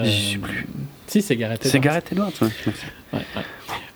[0.04, 0.66] j'y suis plus.
[1.06, 1.72] Si, c'est Garrett Edwards.
[1.72, 3.20] C'est Garrett Edwards, ouais.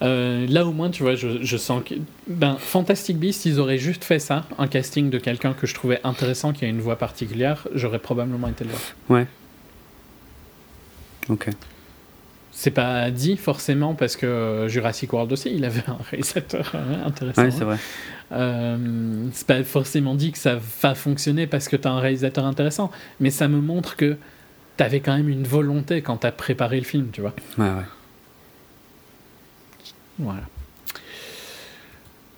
[0.02, 1.94] Euh, là au moins, tu vois, je, je, sens que.
[2.26, 6.00] Ben, Fantastic Beast, ils auraient juste fait ça, un casting de quelqu'un que je trouvais
[6.04, 8.82] intéressant, qui a une voix particulière, j'aurais probablement été le voir.
[9.10, 9.26] Ouais.
[11.28, 11.50] Ok.
[12.50, 17.42] C'est pas dit forcément parce que Jurassic World aussi, il avait un réalisateur euh, intéressant.
[17.42, 17.78] Ouais, c'est vrai.
[18.32, 22.46] Euh, c'est pas forcément dit que ça va fonctionner parce que tu as un réalisateur
[22.46, 22.90] intéressant,
[23.20, 24.16] mais ça me montre que
[24.76, 27.34] tu avais quand même une volonté quand tu as préparé le film, tu vois.
[27.58, 27.84] Ouais, ouais.
[30.18, 30.42] Voilà.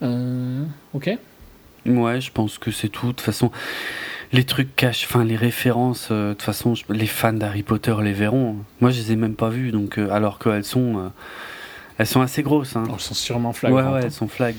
[0.03, 1.19] Euh, ok.
[1.87, 3.09] Ouais, je pense que c'est tout.
[3.09, 3.51] De toute façon,
[4.33, 6.09] les trucs cachent, enfin les références.
[6.11, 8.57] Euh, de toute façon, les fans d'Harry Potter les verront.
[8.81, 11.13] Moi, je les ai même pas vues, donc euh, alors qu'elles sont,
[11.99, 12.77] elles sont assez grosses.
[12.77, 12.85] Hein.
[12.93, 13.85] elles sont sûrement flagrantes.
[13.85, 14.57] Ouais, ouais, elles sont flag.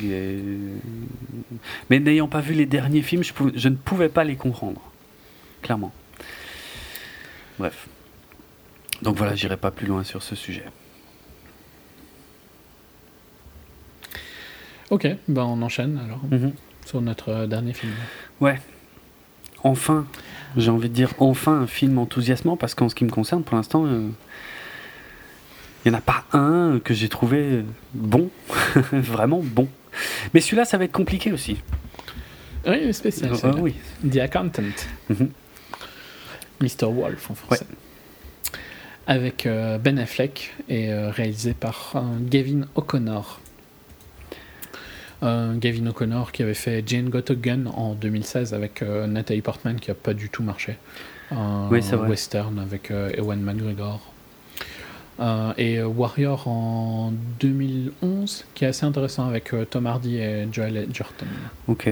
[1.90, 4.82] Mais n'ayant pas vu les derniers films, je, je ne pouvais pas les comprendre,
[5.62, 5.92] clairement.
[7.60, 7.88] Bref.
[9.02, 10.66] Donc voilà, j'irai pas plus loin sur ce sujet.
[14.90, 16.54] Ok, ben on enchaîne alors mhm.
[16.86, 17.92] sur notre euh, dernier film.
[18.40, 18.62] Ouais.
[19.64, 20.06] Enfin,
[20.56, 23.56] j'ai envie de dire enfin un film enthousiasmant parce qu'en ce qui me concerne, pour
[23.56, 24.10] l'instant, euh,
[25.86, 27.64] il n'y en a pas un que j'ai trouvé
[27.94, 28.30] bon,
[28.92, 29.68] vraiment bon.
[30.34, 31.58] Mais celui-là, ça va être compliqué aussi.
[32.68, 33.32] Oui, spécial.
[33.44, 33.76] Euh, oui.
[34.10, 34.64] The Accountant.
[35.10, 35.30] Mhm.
[36.62, 36.86] Mr.
[36.86, 37.66] Wolf en français.
[39.08, 39.48] Avec
[39.84, 43.40] Ben Affleck et réalisé par Gavin O'Connor.
[45.24, 49.42] Euh, Gavin O'Connor qui avait fait Jane Got a Gun en 2016 avec euh, Natalie
[49.42, 50.78] Portman qui a pas du tout marché.
[51.32, 54.14] Un western avec euh, Ewan McGregor.
[55.58, 61.26] Et Warrior en 2011 qui est assez intéressant avec Tom Hardy et Joel Edgerton.
[61.68, 61.90] Ok.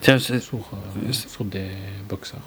[0.00, 1.68] Tiens, sur, sur, des
[2.08, 2.40] boxeurs.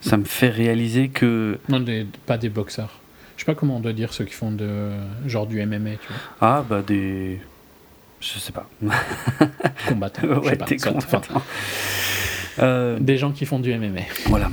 [0.00, 1.58] Ça me fait réaliser que.
[1.68, 1.84] Non,
[2.24, 3.00] pas des boxeurs.
[3.36, 4.90] Je sais pas comment on doit dire ceux qui font de
[5.26, 6.16] genre du MMA, tu vois.
[6.40, 7.40] Ah, bah des.
[8.20, 8.68] Je sais pas.
[9.88, 10.26] combattant.
[10.42, 10.56] ouais,
[12.58, 14.02] euh, Des gens qui font du MMA.
[14.26, 14.50] Voilà.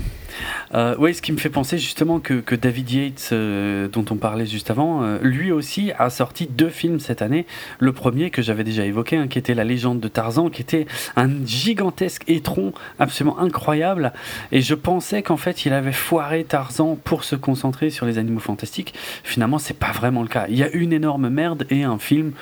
[0.74, 4.16] Euh, oui, ce qui me fait penser justement que, que David Yates, euh, dont on
[4.16, 7.46] parlait juste avant, euh, lui aussi a sorti deux films cette année.
[7.80, 10.88] Le premier que j'avais déjà évoqué, hein, qui était La légende de Tarzan, qui était
[11.16, 14.14] un gigantesque étron absolument incroyable.
[14.52, 18.40] Et je pensais qu'en fait, il avait foiré Tarzan pour se concentrer sur les animaux
[18.40, 18.94] fantastiques.
[19.24, 20.46] Finalement, c'est pas vraiment le cas.
[20.50, 22.34] Il y a une énorme merde et un film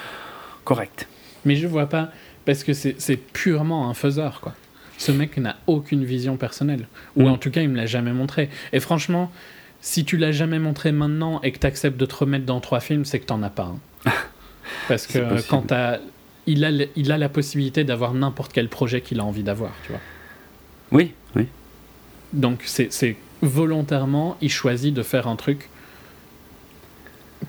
[0.63, 1.07] correct.
[1.43, 2.09] Mais je vois pas,
[2.45, 4.53] parce que c'est purement un faiseur, quoi.
[5.02, 6.88] Ce mec n'a aucune vision personnelle.
[7.15, 8.52] Ou en tout cas, il me l'a jamais montré.
[8.72, 9.32] Et franchement,
[9.82, 12.82] si tu l'as jamais montré maintenant et que tu acceptes de te remettre dans trois
[12.82, 13.73] films, c'est que t'en as pas.
[14.06, 14.11] Hein.
[14.88, 15.73] Parce que quand
[16.45, 19.91] il, a, il a la possibilité d'avoir n'importe quel projet qu'il a envie d'avoir, tu
[19.91, 20.02] vois.
[20.91, 21.48] Oui, oui.
[22.32, 25.72] Donc c'est volontairement, il choisit de faire un truc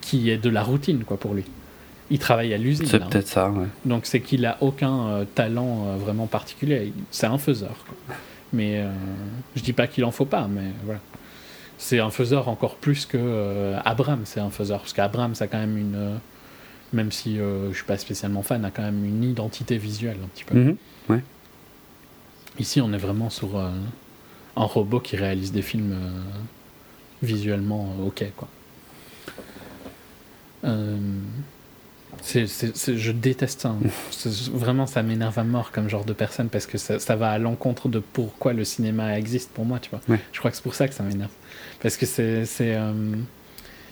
[0.00, 1.44] qui est de la routine, quoi, pour lui
[2.12, 2.86] il travaille à l'usine.
[2.86, 3.08] C'est hein.
[3.10, 3.66] peut-être ça, ouais.
[3.86, 6.92] Donc c'est qu'il a aucun euh, talent euh, vraiment particulier.
[7.10, 7.74] C'est un faiseur.
[8.52, 8.90] Mais euh,
[9.56, 11.00] je dis pas qu'il en faut pas, mais voilà.
[11.78, 14.80] C'est un faiseur encore plus que Abraham, c'est un faiseur.
[14.80, 16.20] Parce qu'Abraham, ça a quand même une.
[16.92, 20.44] même si je suis pas spécialement fan, a quand même une identité visuelle un petit
[20.44, 20.56] peu.
[20.56, 20.76] Mhm,
[21.08, 21.24] ouais.
[22.60, 25.96] Ici, on est vraiment sur un robot qui réalise des films
[27.20, 28.48] visuellement ok, quoi.
[32.22, 33.74] C'est, je déteste ça.
[34.52, 37.38] vraiment, ça m'énerve à mort comme genre de personne parce que ça, ça va à
[37.38, 40.00] l'encontre de pourquoi le cinéma existe pour moi, tu vois.
[40.32, 41.32] Je crois que c'est pour ça que ça m'énerve.
[41.80, 42.46] Parce que c'est.
[42.60, 42.92] euh,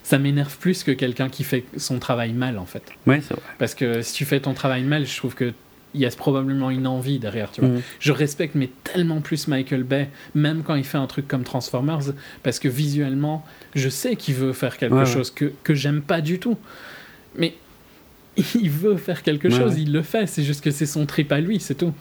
[0.03, 2.83] ça m'énerve plus que quelqu'un qui fait son travail mal, en fait.
[3.07, 3.43] Ouais, c'est vrai.
[3.59, 5.53] Parce que si tu fais ton travail mal, je trouve que
[5.93, 7.71] il y a probablement une envie derrière, tu vois.
[7.71, 7.83] Mm.
[7.99, 12.13] Je respecte mais tellement plus Michael Bay, même quand il fait un truc comme Transformers,
[12.43, 13.45] parce que visuellement,
[13.75, 16.57] je sais qu'il veut faire quelque chose que, que j'aime pas du tout.
[17.37, 17.55] Mais
[18.55, 21.41] il veut faire quelque chose, il le fait, c'est juste que c'est son trip à
[21.41, 21.93] lui, c'est tout.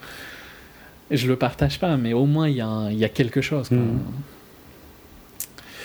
[1.10, 3.70] Je le partage pas, mais au moins il y, a, y a quelque chose.
[3.70, 3.98] Mm.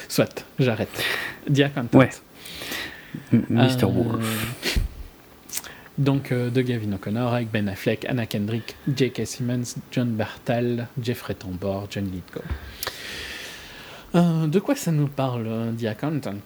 [0.08, 1.04] Soit, j'arrête.
[1.50, 1.98] Diacontent.
[1.98, 2.10] Ouais.
[3.32, 3.84] Mr.
[3.84, 4.80] Euh, Wolf.
[5.98, 9.26] Donc, euh, de Gavin O'Connor avec Ben Affleck, Anna Kendrick, J.K.
[9.26, 12.44] Simmons, John Bartal, Jeffrey Tambor, John Lithgow.
[14.14, 16.44] Euh, de quoi ça nous parle, The Accountant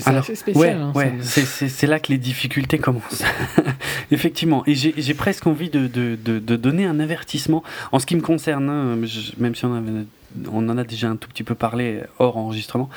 [0.00, 0.80] c'est assez spécial.
[0.80, 3.24] Hein, ouais, c'est là que les difficultés commencent.
[4.10, 4.62] Effectivement.
[4.66, 7.62] Et j'ai presque envie de, de, de, donner un avertissement
[7.92, 8.96] en ce qui me concerne, hein,
[9.38, 10.06] même si on, avait,
[10.50, 12.88] on, en a déjà un tout petit peu parlé hors enregistrement.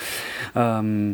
[0.56, 1.14] Euh,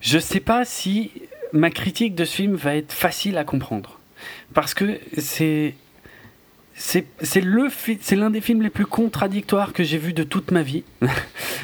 [0.00, 1.10] je sais pas si
[1.52, 3.98] ma critique de ce film va être facile à comprendre.
[4.54, 5.74] Parce que c'est
[6.78, 7.68] c'est le
[8.02, 10.84] c'est l'un des films les plus contradictoires que j'ai vu de toute ma vie.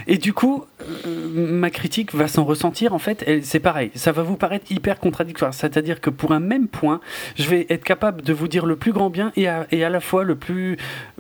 [0.07, 0.65] Et du coup
[1.07, 3.91] euh, ma critique va s'en ressentir en fait c'est pareil.
[3.95, 5.53] Ça va vous paraître hyper contradictoire.
[5.53, 7.01] C'est-à-dire que pour un même point
[7.37, 9.91] je vais être capable de vous dire le plus grand bien et à, et à
[9.91, 10.79] la fois le plus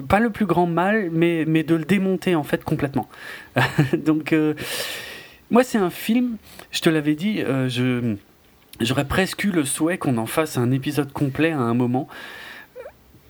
[0.08, 3.10] pas le plus grand mal mais mais de le démonter en fait complètement.
[3.92, 4.54] Donc euh,
[5.50, 6.38] moi c'est un film
[6.70, 8.16] je te l'avais dit euh, je
[8.80, 12.08] j'aurais presque eu le souhait qu'on en fasse un épisode complet à un moment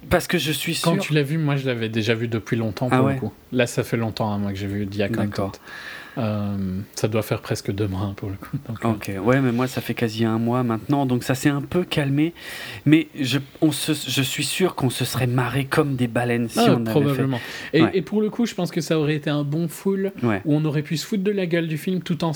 [0.08, 0.90] parce que je suis sûr.
[0.90, 3.32] Quand tu l'as vu, moi je l'avais déjà vu depuis longtemps pour ah le coup.
[3.52, 5.52] Là, ça fait longtemps hein, moi que j'ai vu Diacontent.
[6.18, 8.58] Euh, ça doit faire presque deux mois pour le coup.
[8.84, 11.84] Ok, ouais, mais moi ça fait quasi un mois maintenant, donc ça s'est un peu
[11.84, 12.34] calmé.
[12.84, 16.58] Mais je, on se, je suis sûr qu'on se serait marré comme des baleines si
[16.58, 17.38] ah, on probablement.
[17.72, 17.96] avait fait.
[17.96, 20.38] Et, et, pour le coup, je pense que ça aurait été un bon full où
[20.44, 22.32] on aurait pu se foutre de la gueule du film tout en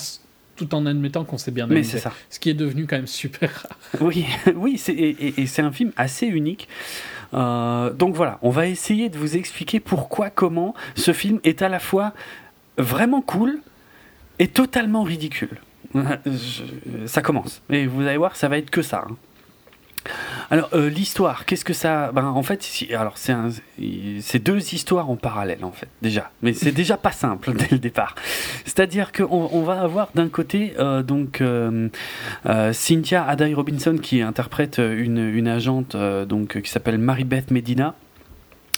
[0.57, 1.81] tout en admettant qu'on s'est bien amusé.
[1.81, 2.13] Mais c'est ça.
[2.31, 3.79] Ce qui est devenu quand même super rare.
[4.01, 4.25] Oui,
[4.57, 6.67] oui et, et, et c'est un film assez unique.
[7.35, 11.69] Euh, donc voilà, on va essayer de vous expliquer pourquoi, comment ce film est à
[11.69, 12.13] la fois
[12.79, 13.61] vraiment cool
[14.39, 15.59] et totalement ridicule.
[17.07, 17.63] ça commence.
[17.71, 19.05] Et vous allez voir, ça va être que ça.
[19.09, 19.17] Hein.
[20.51, 25.65] Alors euh, l'histoire, qu'est-ce que ça ben, En fait, alors c'est deux histoires en parallèle
[25.65, 28.15] en fait déjà, mais c'est déjà pas simple dès le départ.
[28.65, 31.89] C'est-à-dire qu'on on va avoir d'un côté euh, donc euh,
[32.73, 37.95] Cynthia Adai Robinson qui interprète une, une agente donc qui s'appelle Maribeth Medina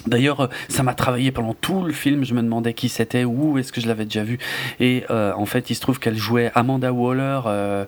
[0.06, 2.24] D'ailleurs, euh, ça m'a travaillé pendant tout le film.
[2.24, 4.38] Je me demandais qui c'était, où est-ce que je l'avais déjà vu.
[4.80, 7.84] Et euh, en fait, il se trouve qu'elle jouait Amanda Waller euh,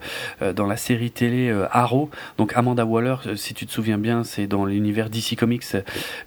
[0.55, 2.10] dans la série télé Arrow.
[2.39, 5.64] Donc Amanda Waller, si tu te souviens bien, c'est dans l'univers DC Comics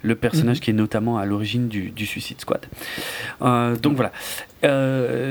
[0.02, 0.62] le personnage mhm.
[0.62, 2.66] qui est notamment à l'origine du, Suicide Squad.
[3.40, 4.12] donc voilà.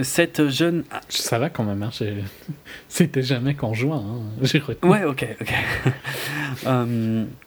[0.03, 0.83] cette jeune.
[1.09, 1.83] Ça va quand même.
[1.83, 1.91] Hein,
[2.87, 4.03] C'était jamais juin.
[4.05, 4.45] Hein.
[4.83, 5.53] Ouais, ok, ok.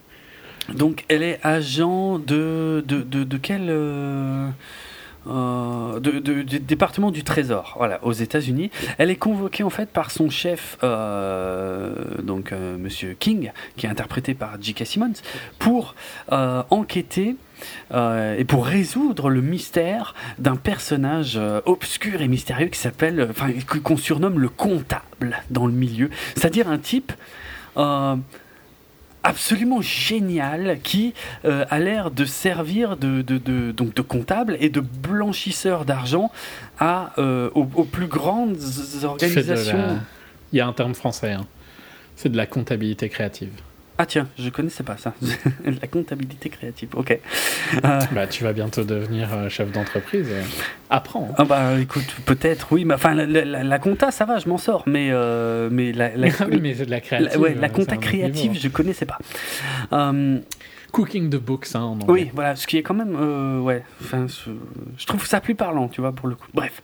[0.75, 2.83] Donc, elle est agent de,
[3.43, 3.67] quel.
[3.69, 4.49] Euh,
[5.29, 8.71] euh, département du Trésor, voilà, aux États-Unis.
[8.99, 14.35] Elle est convoquée en fait par son chef, euh, donc Monsieur King, qui est interprété
[14.35, 14.87] par J.K.
[14.87, 15.13] Simmons,
[15.59, 15.97] pour
[16.31, 17.37] enquêter
[17.93, 23.51] et pour résoudre le mystère d'un personnage obscur et mystérieux qui s'appelle, enfin,
[23.83, 27.13] qu'on surnomme le comptable dans le milieu, c'est-à-dire un type
[29.27, 31.13] absolument génial qui
[31.45, 36.31] euh, a l'air de servir de, de, donc de comptable et de blanchisseur d'argent
[36.79, 38.57] à, euh, aux, plus grandes
[39.03, 39.99] organisations.
[40.53, 41.47] Il y a un terme français, hein.
[42.15, 43.51] c'est de la comptabilité créative.
[43.99, 45.15] Ah tiens, je connaissais pas ça.
[45.65, 47.19] la comptabilité créative, ok.
[47.83, 50.29] Euh, bah, tu vas bientôt devenir euh, chef d'entreprise.
[50.91, 51.35] Apprends.
[51.39, 52.85] Ah bah écoute, peut-être, oui.
[52.85, 54.83] Mais enfin, la, compta, ça va, je m'en sors.
[54.87, 57.41] Mais, euh, mais la, la, oui, mais de la créative.
[57.41, 59.19] ouais, la compta créative, je connaissais pas.
[60.93, 62.07] Cooking the books, hein, en anglais.
[62.09, 63.17] Oui, voilà, ce qui est quand même,
[63.63, 63.83] ouais.
[64.03, 66.49] Enfin, je, trouve ça plus parlant, tu vois, pour le coup.
[66.53, 66.83] Bref.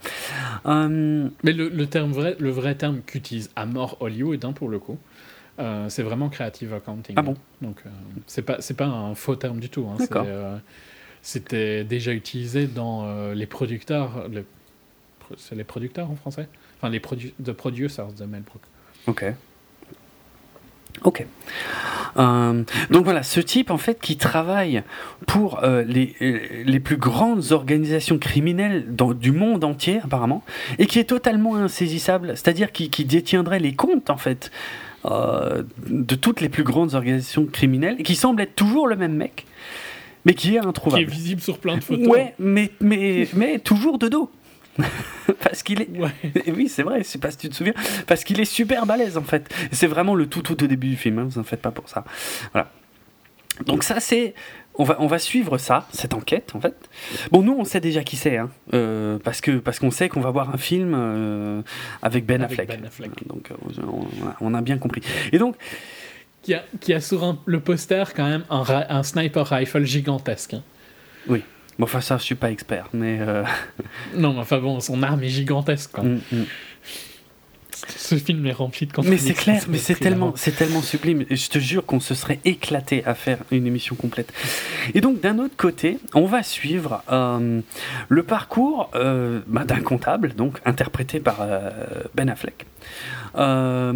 [0.64, 4.98] Mais le, terme vrai, le vrai terme qu'utilise à mort Hollywood, hein, pour le coup.
[5.62, 7.14] Euh, c'est vraiment creative accounting.
[7.16, 7.90] Ah bon Donc, euh,
[8.26, 9.86] c'est pas, c'est pas un faux terme du tout.
[9.88, 10.04] Hein.
[10.16, 10.58] Euh,
[11.22, 14.28] c'était déjà utilisé dans les producteurs.
[15.36, 16.48] c'est les producteurs en français?
[16.78, 18.62] Enfin, les produ the producers de Mel Brooks.
[19.06, 19.24] Ok.
[21.04, 21.26] Ok.
[22.18, 24.82] Euh, donc voilà, ce type en fait qui travaille
[25.26, 26.14] pour euh, les,
[26.64, 30.44] les plus grandes organisations criminelles dans, du monde entier apparemment,
[30.78, 34.50] et qui est totalement insaisissable, c'est-à-dire qui, qui, détiendrait les comptes en fait
[35.04, 39.14] euh, de toutes les plus grandes organisations criminelles, et qui semble être toujours le même
[39.14, 39.46] mec,
[40.24, 41.04] mais qui est introuvable.
[41.04, 42.06] Qui est visible sur plein de photos.
[42.06, 44.30] Ouais, mais, mais, mais toujours de dos.
[45.42, 45.88] parce qu'il est.
[46.48, 47.74] Oui, c'est vrai, je sais pas si tu te souviens.
[48.06, 49.52] Parce qu'il est super balèze en fait.
[49.70, 51.88] C'est vraiment le tout, tout au début du film, hein, vous en faites pas pour
[51.88, 52.04] ça.
[52.52, 52.70] Voilà.
[53.66, 54.34] Donc, ça, c'est.
[54.76, 56.74] On va, on va suivre ça, cette enquête en fait.
[57.30, 60.22] Bon, nous on sait déjà qui c'est, hein, euh, parce que parce qu'on sait qu'on
[60.22, 61.60] va voir un film euh,
[62.00, 62.68] avec Ben Affleck.
[62.68, 63.10] Ben Affleck.
[63.26, 63.54] Donc euh,
[63.86, 64.06] on,
[64.40, 65.02] on, a bien compris.
[65.30, 65.56] Et donc
[66.42, 70.54] qui a, qui a sur un, le poster quand même un, un sniper rifle gigantesque.
[70.54, 70.62] Hein.
[71.28, 71.42] Oui.
[71.78, 73.18] Bon, enfin, ça, je suis pas expert, mais.
[73.20, 73.44] Euh...
[74.14, 76.04] Non, mais enfin bon, son arme est gigantesque, quoi.
[76.04, 76.44] Mm, mm.
[77.88, 81.24] Ce film est rempli de Mais c'est clair, mais c'est tellement, c'est tellement sublime.
[81.30, 84.32] Je te jure qu'on se serait éclaté à faire une émission complète.
[84.94, 87.60] Et donc, d'un autre côté, on va suivre euh,
[88.08, 91.70] le parcours euh, bah, d'un comptable, donc interprété par euh,
[92.14, 92.66] Ben Affleck.
[93.34, 93.86] Ben,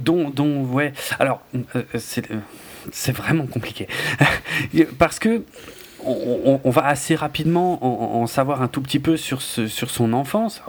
[0.00, 0.92] dont, dont, ouais.
[1.18, 1.42] Alors,
[1.98, 2.28] c'est
[2.92, 3.88] c'est vraiment compliqué.
[4.98, 5.42] Parce que
[6.06, 10.62] on, va assez rapidement en, savoir un tout petit peu sur, ce, sur son enfance.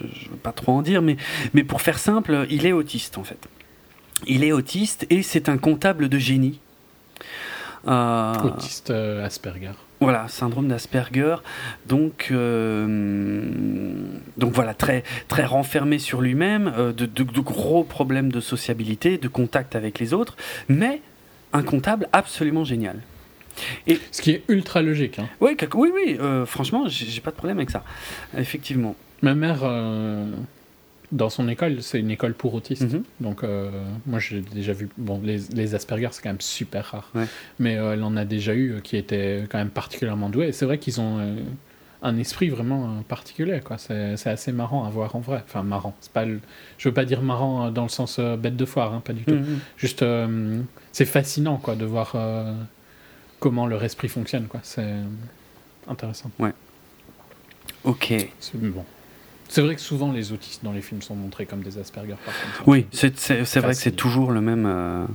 [0.00, 1.16] je ne veux pas trop en dire, mais,
[1.54, 3.48] mais pour faire simple, il est autiste en fait.
[4.26, 6.60] Il est autiste et c'est un comptable de génie.
[7.86, 9.72] Euh, autiste euh, Asperger.
[10.00, 11.36] Voilà, syndrome d'Asperger.
[11.86, 13.46] Donc, euh,
[14.36, 19.74] donc voilà, très, très renfermé sur lui-même, de, de, gros problèmes de sociabilité, de contact
[19.74, 20.36] avec les autres,
[20.68, 21.02] mais
[21.52, 23.00] un comptable absolument génial.
[23.86, 25.18] Et, Ce qui est ultra logique.
[25.18, 25.28] Hein.
[25.40, 27.84] Oui, oui, oui euh, franchement, j'ai pas de problème avec ça.
[28.36, 28.96] Effectivement.
[29.22, 30.30] Ma mère, euh,
[31.10, 32.92] dans son école, c'est une école pour autistes.
[32.92, 33.02] Mhm.
[33.20, 33.70] Donc, euh,
[34.06, 34.88] moi, j'ai déjà vu.
[34.96, 37.12] Bon, les, les Asperger, c'est quand même super rare.
[37.58, 40.48] Mais elle en a déjà eu qui étaient quand même particulièrement doués.
[40.48, 41.36] Et c'est vrai qu'ils ont
[42.00, 43.60] un esprit vraiment particulier.
[43.64, 43.76] Quoi.
[43.78, 45.42] C'est, assez marrant à voir en vrai.
[45.44, 45.96] Enfin, marrant.
[46.00, 49.12] C'est pas Je veux pas dire marrant dans le sens bête de foire, hein, pas
[49.12, 49.34] du tout.
[49.34, 49.58] Mhm.
[49.76, 50.04] Juste
[50.98, 52.52] c'est fascinant quoi de voir euh,
[53.38, 54.60] comment leur esprit fonctionne quoi.
[54.62, 54.94] C'est
[55.86, 56.30] intéressant.
[56.38, 56.52] Ouais.
[57.84, 58.14] Ok.
[58.40, 58.84] C'est bon.
[59.48, 62.16] C'est vrai que souvent les autistes dans les films sont montrés comme des Asperger.
[62.24, 65.06] Par contre, oui, c'est vrai que c'est toujours le même, euh,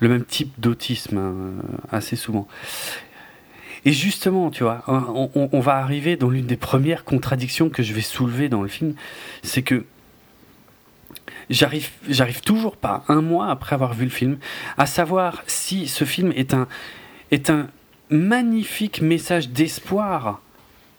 [0.00, 1.52] le même type d'autisme euh,
[1.92, 2.48] assez souvent.
[3.84, 7.92] Et justement, tu vois, on, on va arriver dans l'une des premières contradictions que je
[7.92, 8.94] vais soulever dans le film,
[9.42, 9.84] c'est que
[11.50, 14.38] j'arrive, j'arrive toujours pas, un mois après avoir vu le film,
[14.78, 16.66] à savoir si ce film est un,
[17.34, 17.66] est un
[18.10, 20.40] magnifique message d'espoir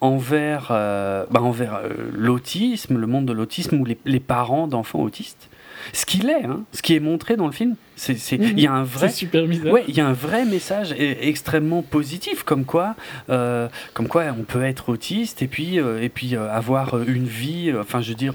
[0.02, 5.50] envers, euh, bah euh, l'autisme, le monde de l'autisme ou les parents d'enfants autistes,
[5.94, 7.76] ce qu'il est, hein, ce qui est montré dans le film.
[7.98, 11.82] C'est, il y a un vrai, super Ouais, il y a un vrai message extrêmement
[11.82, 12.96] positif, comme quoi,
[13.30, 17.26] euh, comme quoi on peut être autiste et puis euh, et puis euh, avoir une
[17.26, 18.34] vie, enfin je veux dire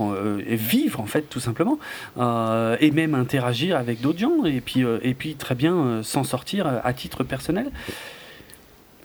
[0.49, 1.79] vivre en fait tout simplement,
[2.17, 6.93] et même interagir avec d'autres gens et puis et puis très bien s'en sortir à
[6.95, 7.71] titre personnel.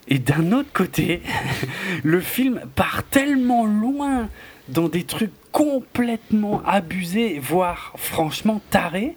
[0.08, 1.22] Et d'un autre côté,
[2.04, 4.30] le film part tellement loin
[4.70, 9.16] dans des trucs complètement abusés, voire franchement tarés,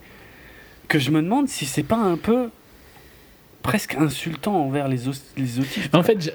[0.87, 2.51] que je me demande si c'est pas un peu
[3.61, 4.99] presque insultant envers les,
[5.37, 5.93] les autistes.
[5.93, 6.33] En fait,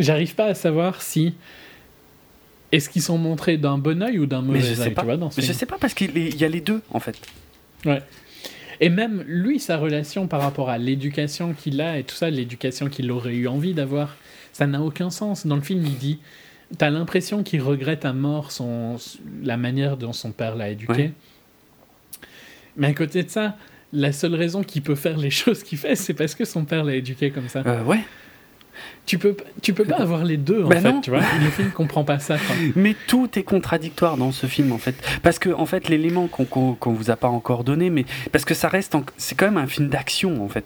[0.00, 1.34] j'arrive pas à savoir si
[2.72, 4.58] est-ce qu'ils sont montrés d'un bon oeil ou d'un mauvais
[4.90, 5.04] pas.
[5.04, 7.16] Mais je sais pas parce qu'il y a les deux en fait.
[7.84, 8.02] Ouais.
[8.80, 12.88] Et même lui, sa relation par rapport à l'éducation qu'il a et tout ça, l'éducation
[12.88, 14.16] qu'il aurait eu envie d'avoir,
[14.52, 15.46] ça n'a aucun sens.
[15.46, 16.18] Dans le film, il dit
[16.78, 18.96] T'as l'impression qu'il regrette à mort son,
[19.42, 21.12] la manière dont son père l'a éduqué.
[22.76, 23.56] Mais à côté de ça,
[23.92, 26.84] la seule raison qu'il peut faire les choses qu'il fait, c'est parce que son père
[26.84, 27.62] l'a éduqué comme ça.
[27.66, 28.00] Euh, ouais.
[29.04, 31.20] Tu peux, tu peux pas avoir les deux en bah fait, tu vois.
[31.20, 32.36] Le film comprend pas ça.
[32.74, 36.46] Mais tout est contradictoire dans ce film en fait, parce que en fait l'élément qu'on
[36.46, 39.66] qu'on vous a pas encore donné, mais parce que ça reste, c'est quand même un
[39.66, 40.64] film d'action en fait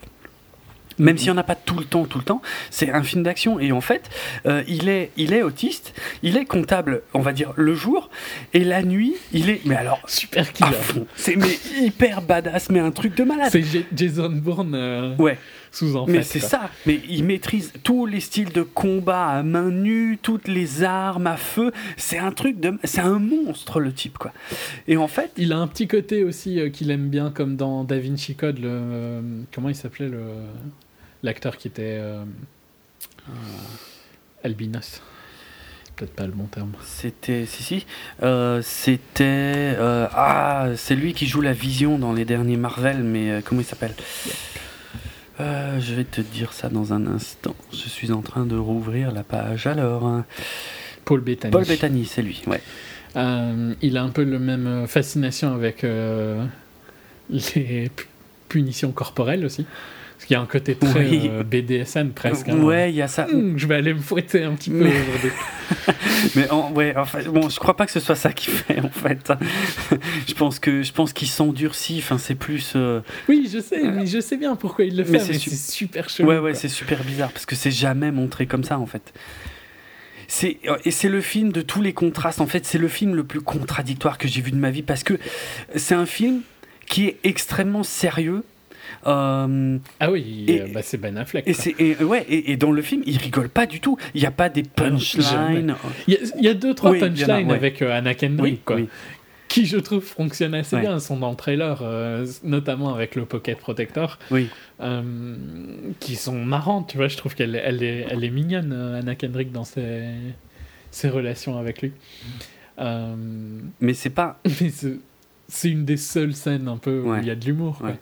[0.99, 3.23] même s'il n'y en a pas tout le temps, tout le temps, c'est un film
[3.23, 3.60] d'action.
[3.60, 4.08] Et en fait,
[4.47, 8.10] euh, il, est, il est autiste, il est comptable, on va dire, le jour,
[8.55, 9.60] et la nuit, il est.
[9.65, 10.00] Mais alors.
[10.07, 10.70] Super killer.
[11.16, 13.50] C'est mais hyper badass, mais un truc de malade.
[13.50, 14.75] C'est Jason Bourne.
[14.75, 15.39] Euh, ouais.
[15.73, 16.70] Sous en Mais c'est ça.
[16.86, 21.36] Mais il maîtrise tous les styles de combat à main nue, toutes les armes à
[21.36, 21.73] feu.
[21.97, 22.78] C'est un truc de.
[22.84, 24.33] C'est un monstre, le type, quoi.
[24.89, 25.33] Et en fait.
[25.36, 28.58] Il a un petit côté aussi euh, qu'il aime bien, comme dans Da Vinci Code,
[28.58, 29.20] le.
[29.52, 30.20] comment il s'appelait le
[31.26, 32.24] l'acteur qui était euh,
[34.44, 35.02] albinos.
[35.96, 36.72] peut-être pas le bon terme.
[36.82, 37.86] C'était, si si,
[38.22, 43.30] euh, c'était euh, ah, c'est lui qui joue la Vision dans les derniers Marvel, mais
[43.30, 43.94] euh, comment il s'appelle?
[45.38, 47.55] Je vais te dire ça dans un instant.
[47.70, 49.66] Je suis en train de rouvrir la page.
[49.66, 50.22] Alors.
[51.05, 51.52] Paul Bettany.
[51.52, 52.62] Paul Bettany, c'est lui, ouais.
[53.82, 55.84] il a un peu le même fascination avec
[57.30, 57.90] les
[58.48, 59.66] punitions corporelles aussi.
[60.16, 62.48] Parce qu'il y a un côté très euh, BDSM presque.
[62.48, 62.60] Hein.
[62.60, 63.26] Ouais, il y a ça.
[63.30, 65.30] Hum, je vais aller me fouetter un petit peu aujourd'hui.
[66.36, 68.80] mais en, ouais, en fait, bon, je crois pas que ce soit ça qu'il fait
[68.80, 69.30] en fait.
[70.26, 71.98] je pense que je pense qu'il s'endurcit.
[71.98, 72.72] Enfin, c'est plus.
[72.76, 75.12] Euh, oui, je sais, mais je sais bien pourquoi il le fait.
[75.12, 76.30] Mais c'est super chelou.
[76.30, 79.12] Ouais, ouais, c'est super bizarre parce que c'est jamais montré comme ça en fait.
[80.28, 82.40] C'est et c'est le film de tous les contrastes.
[82.40, 85.02] En fait, c'est le film le plus contradictoire que j'ai vu de ma vie parce
[85.02, 85.18] que
[85.74, 86.40] c'est un film
[86.86, 88.44] qui est extrêmement sérieux
[89.07, 91.47] euh, ah oui, bah, c'est Ben Affleck.
[91.78, 93.97] Et, ouais, et, dans le film, il rigole pas du tout.
[94.15, 95.76] Il n'y a pas des punchlines.
[96.07, 98.78] Il, y, a deux, trois punchlines avec euh, Anna Kendrick, quoi,
[99.49, 100.94] qui je trouve fonctionnent assez bien.
[100.94, 104.49] Elles sont dans le trailer, euh, notamment avec le Pocket Protector, oui.
[106.00, 106.89] qui sont marrantes.
[106.89, 110.05] Tu vois, je trouve qu'elle elle est, elle est mignonne, Anna Kendrick, dans ses,
[110.91, 111.92] ses relations avec lui.
[112.78, 114.41] Mais c'est pas.
[115.49, 117.78] c'est une des seules scènes un peu où il y a de l'humour.
[117.83, 117.94] Ouais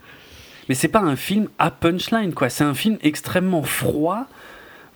[0.68, 2.48] mais c'est pas un film à punchline, quoi.
[2.48, 4.26] C'est un film extrêmement froid,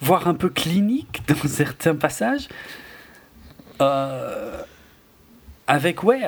[0.01, 2.49] voire un peu clinique dans certains passages.
[3.81, 4.63] Euh,
[5.69, 6.23] avec ouais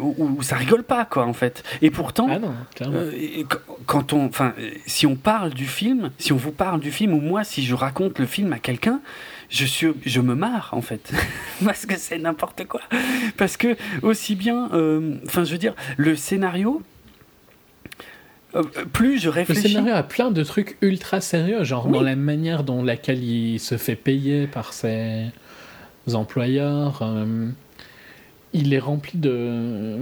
[0.00, 3.44] où, ça rigole pas quoi en fait et pourtant ah non, euh,
[3.86, 4.54] quand on enfin
[4.86, 7.74] si on parle du film si on vous parle du film ou moi si je
[7.74, 9.00] raconte le film à quelqu'un
[9.48, 11.12] je suis je me marre en fait
[11.64, 12.80] parce que c'est n'importe quoi
[13.36, 16.82] parce que aussi bien euh, enfin je veux dire le scénario
[18.92, 19.62] plus je réfléchis.
[19.62, 23.58] Le scénario a plein de trucs ultra sérieux, genre dans la manière dont laquelle il
[23.60, 25.30] se fait payer par ses
[26.12, 27.00] employeurs.
[27.02, 27.48] Euh,
[28.52, 29.98] il est rempli de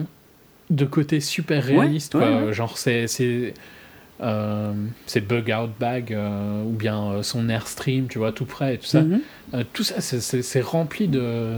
[0.70, 2.16] de côtés super réalistes,
[2.52, 3.54] genre c'est c'est
[4.20, 4.72] euh,
[5.26, 6.16] bug out bag
[6.66, 9.02] ou bien son airstream, tu vois, tout près et tout ça.
[9.02, 9.64] Mm-hmm.
[9.72, 11.56] tout ça, c'est rempli de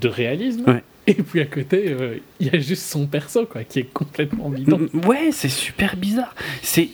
[0.00, 0.80] de réalisme.
[1.08, 4.50] Et puis à côté, euh, il y a juste son perso, quoi, qui est complètement
[4.50, 4.88] bidon.
[4.92, 6.34] Mm, ouais, c'est super bizarre.
[6.62, 6.90] C'est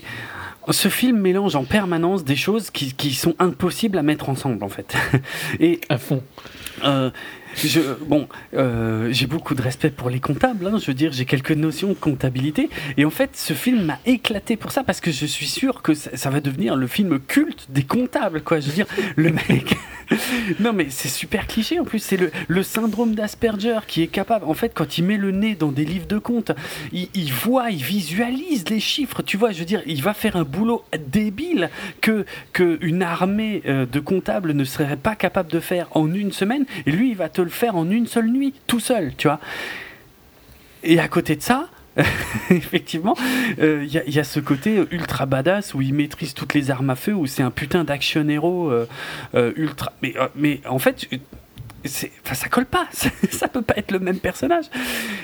[0.70, 4.68] ce film mélange en permanence des choses qui, qui, sont impossibles à mettre ensemble, en
[4.68, 4.94] fait.
[5.60, 6.22] Et à fond.
[6.84, 7.10] Euh,
[8.07, 10.66] bon, euh, j'ai beaucoup de respect pour les comptables.
[10.66, 12.68] Hein, je veux dire, j'ai quelques notions de comptabilité.
[12.97, 15.94] Et en fait, ce film m'a éclaté pour ça parce que je suis sûr que
[15.94, 18.42] ça, va devenir le film culte des comptables.
[18.42, 19.76] Quoi, je veux dire, le mec.
[20.60, 21.99] non, mais c'est super cliché en plus.
[21.99, 22.18] C'est
[22.49, 25.84] le, syndrome d'Asperger qui est capable, en fait, quand il met le nez dans des
[25.84, 26.52] livres de comptes,
[26.92, 29.23] il, voit, il visualise les chiffres.
[29.23, 33.62] Tu vois, je veux dire, il va faire un boulot débile que, que une armée
[33.66, 36.65] euh, de comptables ne serait pas capable de faire en une semaine.
[36.86, 39.40] Et lui, il va te le faire en une seule nuit, tout seul, tu vois.
[40.82, 41.68] Et à côté de ça,
[42.50, 43.16] effectivement,
[43.56, 46.97] il euh, y, a ce côté ultra badass où il maîtrise toutes les armes à
[46.97, 48.89] feu, où c'est un putain d'action héros euh,
[49.34, 49.92] euh, ultra.
[50.02, 51.08] Mais, mais en fait,
[51.84, 54.64] ça colle pas, ça, peut pas être le même personnage.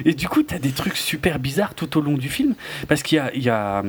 [0.04, 2.54] Et du coup, tu as des trucs super bizarres tout au long du film,
[2.88, 3.82] parce qu'il y a, y a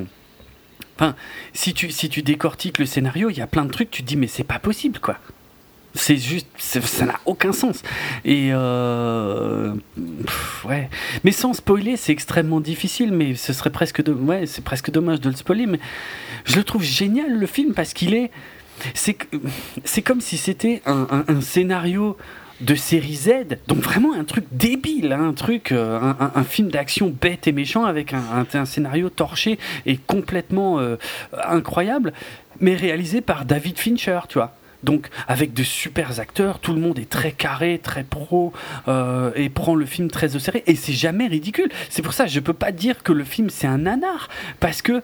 [0.95, 1.15] Enfin,
[1.53, 4.07] si tu, si tu décortiques le scénario, il y a plein de trucs, tu te
[4.07, 5.17] dis, mais c'est pas possible, quoi.
[5.93, 7.83] C'est juste, ça n'a aucun sens.
[8.23, 9.73] Et euh,
[10.63, 10.89] ouais,
[11.23, 13.11] mais sans spoiler, c'est extrêmement difficile.
[13.11, 15.65] Mais ce serait presque, ouais, c'est presque dommage de le spoiler.
[15.65, 15.79] Mais
[16.45, 18.31] je le trouve génial le film parce qu'il est,
[18.93, 19.17] c'est,
[19.83, 22.17] c'est comme si c'était un, scénario
[22.61, 23.29] de série Z,
[23.67, 27.51] donc vraiment un truc débile, hein, un truc, euh, un, un, film d'action bête et
[27.53, 30.97] méchant avec un, un scénario torché et complètement euh,
[31.43, 32.13] incroyable,
[32.59, 34.55] mais réalisé par David Fincher, tu vois.
[34.83, 38.53] Donc avec de super acteurs, tout le monde est très carré, très pro
[38.87, 40.63] euh, et prend le film très au sérieux.
[40.67, 41.69] Et c'est jamais ridicule.
[41.89, 44.29] C'est pour ça que je peux pas dire que le film c'est un nanar
[44.59, 45.01] parce que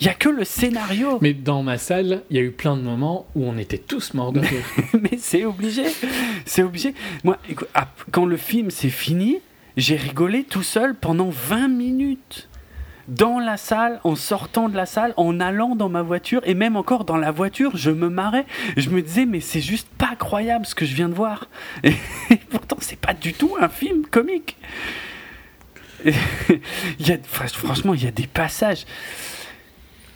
[0.00, 1.18] il y a que le scénario.
[1.22, 4.12] Mais dans ma salle, il y a eu plein de moments où on était tous
[4.12, 4.64] morts de rire.
[5.00, 5.84] Mais c'est obligé,
[6.44, 6.94] c'est obligé.
[7.24, 7.38] Moi,
[8.10, 9.38] quand le film s'est fini,
[9.76, 12.48] j'ai rigolé tout seul pendant 20 minutes
[13.08, 16.76] dans la salle, en sortant de la salle, en allant dans ma voiture, et même
[16.76, 18.46] encore dans la voiture, je me marrais.
[18.76, 21.48] Je me disais, mais c'est juste pas croyable ce que je viens de voir.
[21.84, 21.94] Et,
[22.50, 24.56] pourtant, c'est pas du tout un film comique.
[27.24, 28.84] franchement, il y a des passages.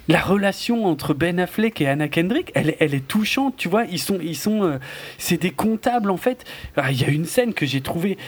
[0.09, 3.85] La relation entre Ben Affleck et Anna Kendrick, elle, elle est touchante, tu vois.
[3.85, 4.79] Ils sont, ils sont, euh,
[5.19, 6.45] c'est des comptables en fait.
[6.77, 8.19] Ah, il y a une scène que j'ai trouvée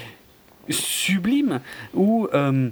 [0.69, 1.61] sublime
[1.95, 2.71] où euh,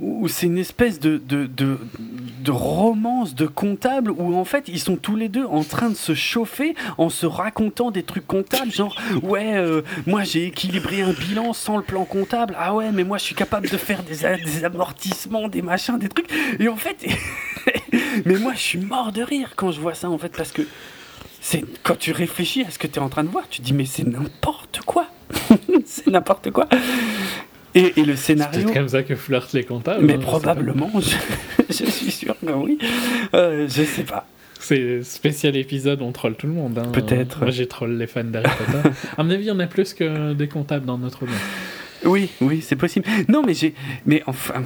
[0.00, 4.96] où c'est une espèce de, de, de, romance de comptable où en fait ils sont
[4.96, 8.96] tous les deux en train de se chauffer en se racontant des trucs comptables, genre
[9.22, 13.18] ouais, euh, moi j'ai équilibré un bilan sans le plan comptable, ah ouais, mais moi
[13.18, 17.06] je suis capable de faire des, amortissements, des machins, des trucs, et en fait,
[18.26, 20.62] mais moi je suis mort de rire quand je vois ça en fait parce que
[21.40, 23.72] c'est quand tu réfléchis à ce que tu es en train de voir, tu dis
[23.72, 25.06] mais c'est n'importe quoi,
[25.86, 26.68] c'est n'importe quoi.
[27.74, 28.66] Et, le scénario.
[28.66, 30.04] C'est comme ça que flirtent les comptables.
[30.04, 30.90] Mais hein, probablement,
[31.68, 32.78] je, suis sûr que oui.
[33.34, 34.26] Euh, je sais pas.
[34.60, 36.78] C'est spécial épisode, on troll tout le monde.
[36.78, 36.90] Hein.
[36.92, 37.40] Peut-être.
[37.40, 38.88] Moi, j'ai troll les fans d'Harry Potter.
[39.18, 41.34] à mon avis, on a plus que des comptables dans notre monde.
[42.04, 43.06] Oui, oui, c'est possible.
[43.28, 43.74] Non, mais j'ai.
[44.06, 44.64] Mais enfin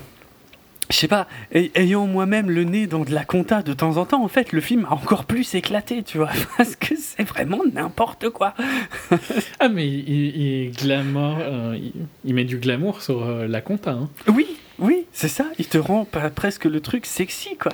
[0.90, 4.24] je sais pas, ayant moi-même le nez dans de la compta de temps en temps,
[4.24, 8.30] en fait, le film a encore plus éclaté, tu vois, parce que c'est vraiment n'importe
[8.30, 8.54] quoi.
[9.60, 11.78] ah, mais il, glamour, euh,
[12.24, 13.92] il, met du glamour sur euh, la compta.
[13.92, 14.08] Hein.
[14.28, 14.46] Oui,
[14.78, 17.72] oui, c'est ça, il te rend presque le truc sexy, quoi.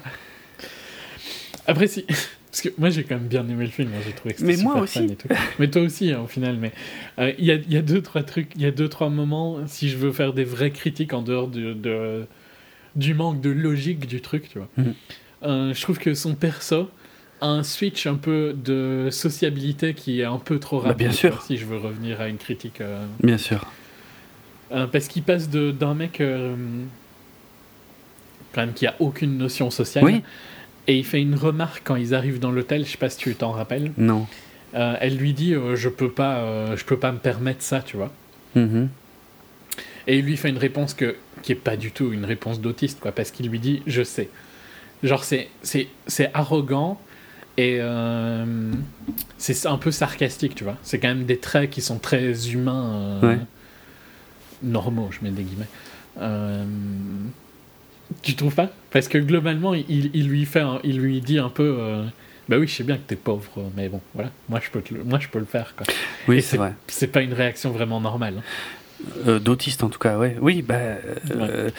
[1.66, 2.04] Après, si.
[2.54, 4.62] Parce que moi j'ai quand même bien aimé le film, j'ai trouvé que c'était Mais
[4.62, 5.06] moi aussi.
[5.06, 5.26] Et tout.
[5.58, 6.56] Mais toi aussi hein, au final.
[6.56, 6.70] Mais
[7.18, 9.66] euh, il y, a, y, a, deux trois trucs, il y a deux trois moments.
[9.66, 12.28] Si je veux faire des vraies critiques en dehors de, de
[12.96, 14.68] du manque de logique du truc, tu vois.
[14.76, 14.94] Mhm.
[15.42, 16.88] Euh, je trouve que son perso
[17.40, 21.08] a un switch un peu de sociabilité qui est un peu trop bah, rapide.
[21.08, 21.42] bien sûr.
[21.42, 22.80] Si je veux revenir à une critique.
[22.80, 23.04] Euh.
[23.22, 23.66] Bien sûr.
[24.72, 26.22] Euh, parce qu'il passe d'un mec
[28.52, 30.04] quand même qui a aucune notion sociale.
[30.04, 30.22] Oui.
[30.86, 33.34] Et il fait une remarque quand ils arrivent dans l'hôtel, je sais pas si tu
[33.34, 33.92] t'en rappelles.
[33.96, 34.26] Non.
[34.72, 38.12] elle lui dit je peux pas je peux pas me permettre ça, tu vois.
[38.54, 38.88] Mhm.
[40.06, 43.00] Et il lui fait une réponse que, qui est pas du tout une réponse d'autiste,
[43.00, 44.28] quoi, parce qu'il lui dit Je sais.
[45.02, 46.98] Genre, c'est, c'est, c'est arrogant
[47.56, 48.72] et euh,
[49.38, 50.76] c'est un peu sarcastique, tu vois.
[50.82, 53.36] C'est quand même des traits qui sont très humains, euh,
[54.62, 55.68] normaux, je mets des guillemets.
[56.20, 56.64] Euh,
[58.22, 58.70] tu trouves pas?
[58.90, 62.02] Parce que globalement, il, il, lui fait, il lui dit un peu.
[62.48, 65.04] bah oui, je sais bien que t'es pauvre, mais bon, voilà, moi je peux, le,
[65.04, 65.74] moi je peux le faire.
[65.76, 65.86] Quoi.
[66.28, 66.74] Oui, c'est vrai.
[66.88, 68.34] C'est pas une réaction vraiment normale.
[68.38, 68.42] Hein.
[69.26, 70.36] Euh, d'autiste en tout cas, ouais.
[70.40, 70.74] Oui, bah.
[71.30, 71.70] Euh,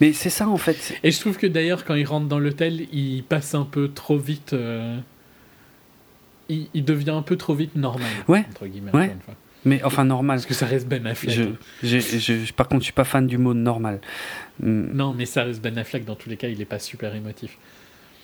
[0.00, 0.94] mais c'est ça en fait.
[1.02, 4.18] Et je trouve que d'ailleurs, quand il rentre dans l'hôtel, il passe un peu trop
[4.18, 4.52] vite.
[4.52, 4.98] Euh,
[6.48, 8.10] il, devient un peu trop vite normal.
[8.26, 8.44] Ouais.
[8.50, 9.16] Entre guillemets, ouais.
[9.64, 10.38] Mais enfin, normal.
[10.38, 11.38] Parce que ça reste Ben Affleck.
[11.82, 14.00] Je, par contre, je suis pas fan du mot normal.
[14.60, 14.86] Hmm.
[14.92, 17.56] Non, mais ça reste Ben Affleck, dans tous les cas, il est pas super émotif.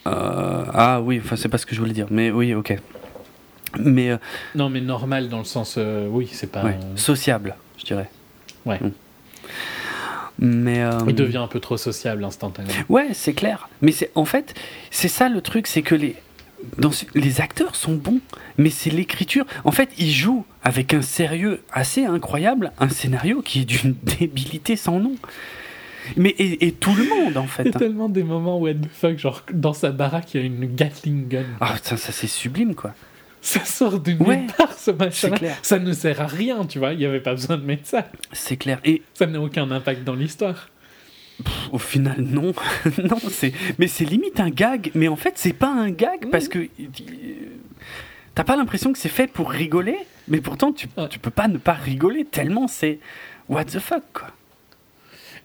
[0.04, 2.06] ah oui, enfin, c'est pas ce que je voulais dire.
[2.10, 2.78] Mais oui, ok.
[3.78, 4.16] Mais.
[4.54, 5.78] Non, mais normal dans le sens.
[6.10, 6.64] oui, c'est pas.
[6.96, 8.08] Sociable, je dirais.
[8.66, 8.78] Ouais.
[8.80, 8.90] Mm.
[10.38, 12.74] Mais euh, Il devient un peu trop sociable instantanément.
[12.88, 13.68] Ouais, c'est clair.
[13.80, 14.54] Mais c'est en fait,
[14.90, 16.16] c'est ça le truc, c'est que les
[16.78, 18.20] dans, les acteurs sont bons,
[18.58, 19.44] mais c'est l'écriture.
[19.64, 24.76] En fait, ils jouent avec un sérieux assez incroyable, un scénario qui est d'une débilité
[24.76, 25.14] sans nom.
[26.16, 27.64] Mais et, tout le monde en fait.
[27.64, 27.78] Il y a hein.
[27.80, 31.44] tellement des moments où, fuck, genre dans sa baraque, il y a une Gatling gun.
[31.60, 32.94] Ah, ça, ça c'est sublime quoi
[33.40, 35.30] ça sort d'une ouais, part, ce machin.
[35.62, 36.92] Ça ne sert à rien, tu vois.
[36.92, 38.08] Il n'y avait pas besoin de mettre ça.
[38.32, 38.80] C'est clair.
[38.84, 40.68] Et ça n'a aucun impact dans l'histoire.
[41.70, 42.54] Au final, non.
[43.04, 43.52] non, c'est.
[43.78, 44.90] Mais c'est limite un gag.
[44.94, 46.68] Mais en fait, c'est pas un gag parce que
[48.34, 49.98] t'as pas l'impression que c'est fait pour rigoler.
[50.28, 52.98] Mais pourtant, tu, tu peux pas ne pas rigoler tellement c'est
[53.48, 54.28] what the fuck quoi.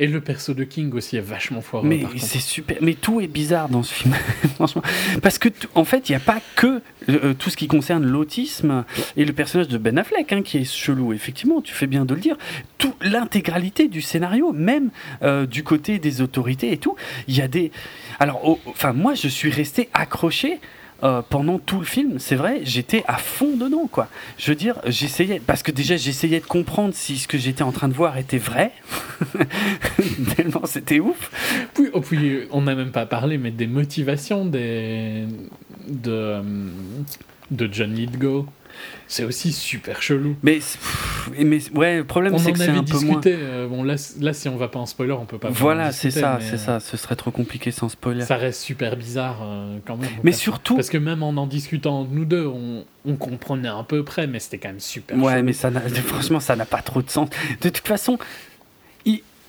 [0.02, 1.84] Et le perso de King aussi est vachement fort.
[1.84, 2.76] Mais c'est super.
[2.82, 4.16] Mais tout est bizarre dans ce film,
[4.56, 4.82] franchement.
[5.22, 8.84] Parce que, en fait, il n'y a pas que euh, tout ce qui concerne l'autisme
[9.16, 11.14] et le personnage de Ben Affleck hein, qui est chelou.
[11.14, 12.36] Effectivement, tu fais bien de le dire.
[12.80, 14.90] Tout l'intégralité du scénario, même
[15.22, 16.96] euh, du côté des autorités et tout,
[17.28, 17.72] il y a des.
[18.20, 20.60] Alors, enfin, moi, je suis resté accroché
[21.04, 24.08] euh, pendant tout le film, c'est vrai, j'étais à fond dedans, quoi.
[24.38, 27.72] Je veux dire, j'essayais, parce que déjà, j'essayais de comprendre si ce que j'étais en
[27.72, 28.72] train de voir était vrai.
[30.36, 31.32] Tellement c'était ouf.
[31.74, 35.26] Puis, oh, puis on n'a même pas parlé, mais des motivations des,
[35.88, 36.42] de, euh,
[37.50, 38.46] de John Lithgow.
[39.08, 40.36] C'est aussi super chelou.
[40.42, 40.60] Mais,
[41.38, 43.22] mais ouais, le problème c'est que c'est un peu moins.
[43.26, 45.50] Euh, bon, là, là, si on va pas en spoiler, on peut pas.
[45.50, 46.80] Voilà, c'est ça, c'est ça.
[46.80, 48.22] Ce serait trop compliqué sans spoiler.
[48.22, 50.10] Ça reste super bizarre euh, quand même.
[50.24, 50.76] Mais surtout.
[50.76, 54.40] Parce que même en en discutant nous deux, on, on comprenait à peu près, mais
[54.40, 55.18] c'était quand même super.
[55.18, 55.72] Ouais, mais ça
[56.06, 57.30] franchement, ça n'a pas trop de sens.
[57.62, 58.18] De toute façon,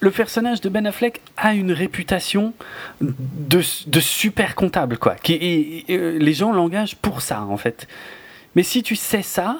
[0.02, 2.52] le personnage de Ben Affleck a une réputation
[3.00, 5.14] de, de super comptable, quoi.
[5.14, 7.86] Qui, euh, les gens l'engagent pour ça, en fait.
[8.54, 9.58] Mais si tu sais ça,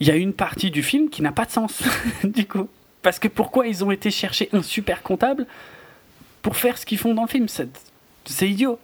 [0.00, 1.82] il y a une partie du film qui n'a pas de sens,
[2.24, 2.68] du coup.
[3.02, 5.46] Parce que pourquoi ils ont été chercher un super comptable
[6.42, 7.46] pour faire ce qu'ils font dans le film?
[8.24, 8.78] C'est idiot.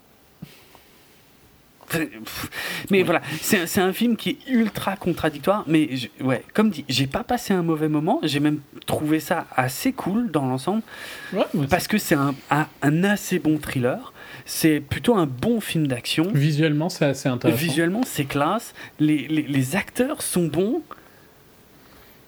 [2.90, 5.64] Mais voilà, c'est un film qui est ultra contradictoire.
[5.66, 5.88] Mais
[6.20, 8.20] ouais, comme dit, j'ai pas passé un mauvais moment.
[8.22, 10.82] J'ai même trouvé ça assez cool dans l'ensemble.
[11.68, 14.12] parce que c'est un, un, assez bon thriller.
[14.44, 16.28] C'est plutôt un bon film d'action.
[16.32, 17.58] Visuellement, c'est assez intéressant.
[17.58, 18.74] Visuellement, c'est classe.
[18.98, 20.82] Les, les, les, acteurs sont bons.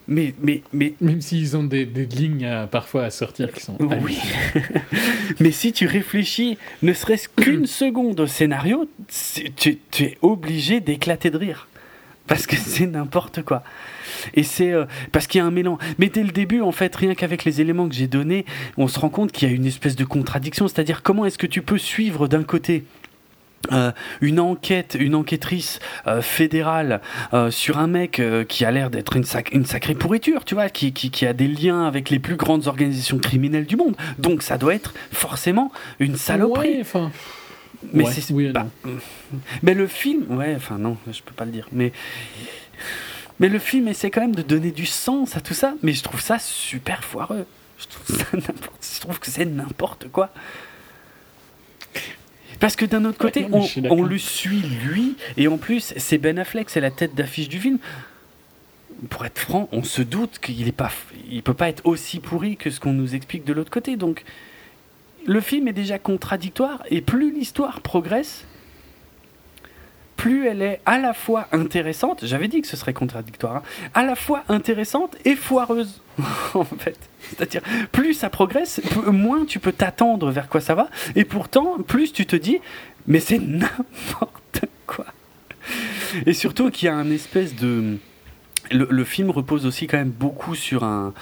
[0.09, 0.95] Mais, mais, mais...
[1.01, 3.77] Même s'ils ont des, des lignes parfois à sortir qui sont.
[3.81, 4.19] Oui.
[5.41, 8.89] mais si tu réfléchis ne serait-ce qu'une seconde au scénario,
[9.57, 11.69] tu, tu es obligé d'éclater de rire.
[12.33, 13.63] Parce que c'est n'importe quoi.
[14.33, 15.77] Et c'est euh, parce qu'il y a un mélange.
[15.99, 18.47] Mais dès le début, en fait, rien qu'avec les éléments que j'ai donnés,
[18.79, 20.67] on se rend compte qu'il y a une espèce de contradiction.
[20.67, 22.85] C'est-à-dire, comment est-ce que tu peux suivre d'un côté
[23.71, 27.03] euh, une enquête, une enquêtrice euh, fédérale
[27.51, 31.35] sur un mec qui a l'air d'être une, une, sacrée pourriture, tu vois, qui, a
[31.35, 33.95] des liens avec les plus grandes organisations criminelles du monde.
[34.19, 35.71] Donc ça doit être forcément
[36.01, 36.83] une saloperie.
[37.93, 38.33] Mais c'est
[39.63, 41.69] Mais le film, ouais, enfin non, je peux pas le dire.
[41.73, 41.93] Mais
[43.41, 45.75] mais le film essaie quand même de donner du sens à tout ça.
[45.83, 47.47] Mais je trouve ça super foireux.
[47.79, 48.25] Je trouve, ça
[48.95, 50.31] je trouve que c'est n'importe quoi.
[52.61, 56.39] Parce que d'un autre côté, on, on, le suit lui, et en plus, c'est Ben
[56.39, 57.79] Affleck, c'est la tête d'affiche du film.
[59.11, 60.93] Pour être franc, on se doute qu'il est pas,
[61.29, 63.97] il peut pas être aussi pourri que ce qu'on nous explique de l'autre côté.
[63.97, 64.23] Donc,
[65.27, 68.45] le film est déjà contradictoire, et plus l'histoire progresse,
[70.17, 73.63] plus elle est à la fois intéressante, j'avais dit que ce serait contradictoire, hein,
[73.95, 76.01] à la fois intéressante et foireuse,
[76.55, 76.97] en fait.
[77.29, 82.13] C'est-à-dire, plus ça progresse, moins tu peux t'attendre vers quoi ça va, et pourtant, plus
[82.13, 82.61] tu te dis,
[83.07, 85.07] mais c'est n'importe quoi.
[86.27, 87.99] Et surtout qu'il y a un espèce de...
[88.71, 91.13] Le, film repose aussi quand même beaucoup sur un,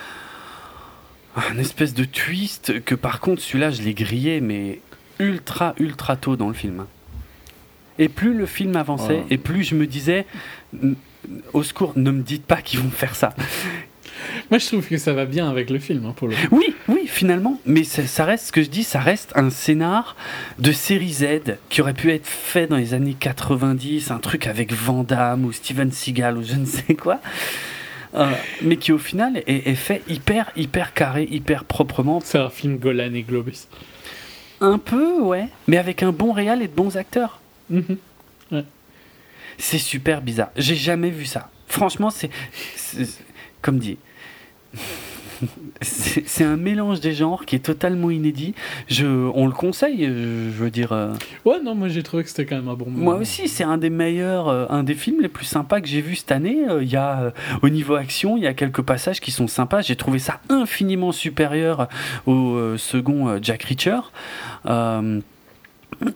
[1.37, 4.81] un espèce de twist que par contre celui-là je l'ai grillé mais
[5.19, 6.87] ultra ultra tôt dans le film.
[7.99, 10.25] Et plus le film avançait, et plus je me disais,
[11.53, 13.35] au secours, ne me dites pas qu'ils vont faire ça.
[14.51, 17.03] Moi, je trouve que ça va bien avec le film, hein, pour le Oui, oui,
[17.07, 17.61] finalement.
[17.67, 20.17] Mais ça, reste, ce que je dis, ça reste un scénar
[20.59, 24.73] de série Z qui aurait pu être fait dans les années 90, un truc avec
[24.73, 27.21] Van Damme ou Steven Seagal ou je ne sais quoi.
[28.15, 28.33] Euh,
[28.63, 32.21] mais qui au final est, fait hyper, hyper carré, hyper proprement.
[32.21, 33.69] C'est un film Golan et Globus.
[34.61, 35.49] Un peu, ouais.
[35.69, 37.41] Mais avec un bon réal et de bons acteurs.
[37.71, 37.99] Mhm.
[39.59, 40.51] C'est super bizarre.
[40.57, 41.51] J'ai jamais vu ça.
[41.67, 42.31] Franchement, c'est.
[43.61, 43.99] Comme dit.
[45.83, 48.55] C'est un mélange des genres qui est totalement inédit.
[48.89, 50.93] Je, on le conseille, je veux dire.
[50.93, 51.15] Euh.
[51.45, 53.05] Ouais, non, moi j'ai trouvé que c'était quand même un bon moment.
[53.05, 56.03] Moi aussi, c'est un des meilleurs, euh, un des films les plus sympas que j'ai
[56.03, 56.69] vu cette année.
[56.69, 59.81] Euh, il y a, au niveau action, il y a quelques passages qui sont sympas.
[59.81, 61.89] J'ai trouvé ça infiniment supérieur
[62.27, 64.01] au second Jack Reacher.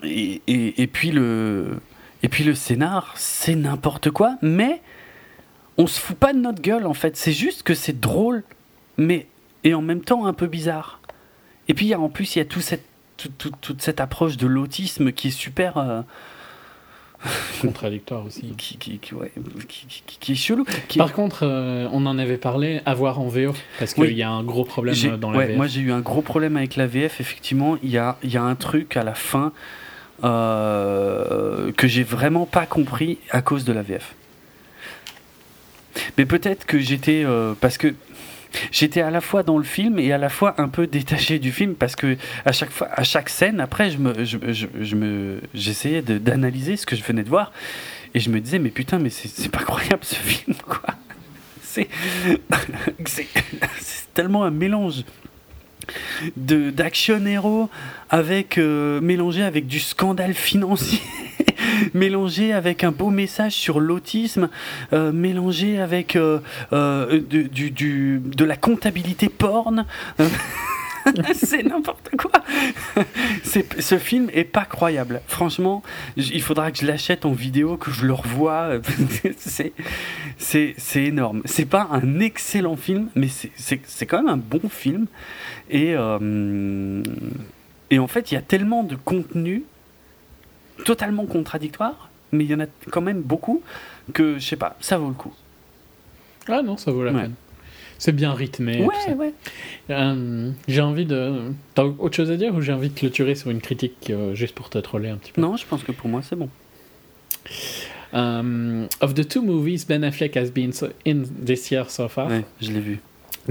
[0.03, 1.79] Et, puis le,
[2.23, 4.81] et puis le scénar, c'est n'importe quoi, mais
[5.79, 7.17] on se fout pas de notre gueule en fait.
[7.17, 8.45] C'est juste que c'est drôle,
[8.97, 9.27] mais
[9.65, 11.01] et en même temps un peu bizarre.
[11.69, 12.85] Et puis en plus, il y a tout cette,
[13.17, 15.79] toute cette approche de l'autisme qui est super.
[15.79, 16.03] Euh,
[17.61, 18.43] contradictoire aussi.
[18.57, 20.65] qui, qui, qui, est chelou.
[20.97, 24.31] Par contre, euh, on en avait parlé, à voir en VO, parce qu'il y a
[24.31, 25.57] un gros problème dans la VF.
[25.57, 27.77] Moi, j'ai eu un gros problème avec la VF, effectivement.
[27.83, 29.53] Il y a, y a un truc à la fin
[30.23, 34.15] euh, que j'ai vraiment pas compris à cause de la VF.
[36.19, 37.23] Mais peut-être que j'étais.
[37.25, 37.95] Euh, parce que
[38.71, 41.53] j'étais à la fois dans le film et à la fois un peu détaché du
[41.53, 46.03] film parce que à chaque fois, à chaque scène, après, je me, je, me, j'essayais
[46.03, 47.53] d'analyser ce que je venais de voir
[48.15, 50.83] et je me disais mais putain mais c'est pas croyable ce film quoi.
[51.63, 51.89] C'est
[53.07, 55.05] c'est tellement un mélange
[56.37, 57.69] de d'action héros
[58.11, 61.01] avec euh, mélangé avec du scandale financier
[61.95, 64.49] mélangé avec un beau message sur l'autisme,
[64.93, 69.85] euh, mélangé avec euh, de la comptabilité porn.
[71.35, 72.31] c'est n'importe quoi.
[73.43, 75.21] ce film est pas croyable.
[75.27, 75.83] Franchement,
[76.17, 78.81] il faudra que je l'achète en vidéo, que je le revoie.
[80.39, 81.43] c'est énorme.
[81.45, 85.07] C'est pas un excellent film, mais c'est quand même un bon film.
[85.71, 85.95] Et,
[87.91, 89.65] et en fait, il y a tellement de contenu
[90.85, 93.63] totalement contradictoire, mais il y en a quand même beaucoup
[94.13, 95.33] que, je sais pas, ça vaut le coup.
[96.49, 97.35] Ah non, ça vaut la peine.
[97.97, 98.85] C'est bien rythmé.
[98.85, 99.33] Ouais, ouais.
[99.91, 101.53] Euh, j'ai envie de.
[101.75, 104.55] T'as autre chose à dire ou j'ai envie de clôturer sur une critique euh, juste
[104.55, 105.41] pour te troller un petit peu?
[105.41, 106.51] Non, je pense que pour moi c'est bon.
[108.13, 110.73] Um, of the two movies Ben Affleck has been
[111.07, 113.01] in this year so far, ouais, je l'ai vu.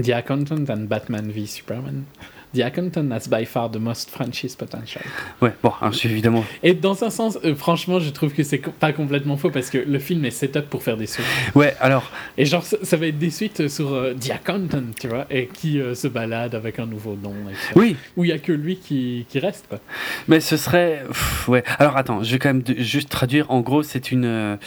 [0.02, 2.06] The Accountant and Batman v Superman.
[2.54, 5.02] The Accountant has by far the most franchise potential.
[5.42, 5.72] Ouais, bon,
[6.04, 6.44] évidemment.
[6.62, 9.78] Et dans un sens, euh, franchement, je trouve que c'est pas complètement faux parce que
[9.78, 11.26] le film est set-up pour faire des suites.
[11.56, 12.10] Ouais, alors.
[12.38, 15.80] Et genre, ça, va être des suites sur euh, The Accountant, tu vois, et qui
[15.80, 17.34] euh, se balade avec un nouveau nom.
[17.74, 17.96] oui.
[18.16, 19.80] Où il y a que lui qui, qui, reste, quoi.
[20.28, 21.02] Mais ce serait.
[21.48, 21.64] ouais.
[21.80, 23.50] Alors attends, je vais quand même juste traduire.
[23.50, 24.58] En gros, c'est une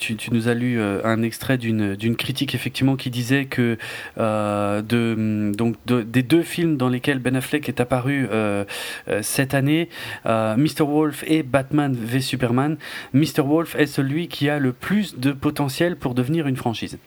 [0.00, 3.76] tu, nous as lu euh, un extrait d'une critique effectivement qui disait que
[4.18, 8.64] euh, des deux films dans lesquels Ben Affleck est apparu euh,
[9.22, 9.88] cette année,
[10.24, 10.82] Mr.
[10.82, 12.78] Wolf et Batman v Superman,
[13.12, 13.42] Mr.
[13.44, 16.98] Wolf est celui qui a le plus de potentiel pour devenir une franchise.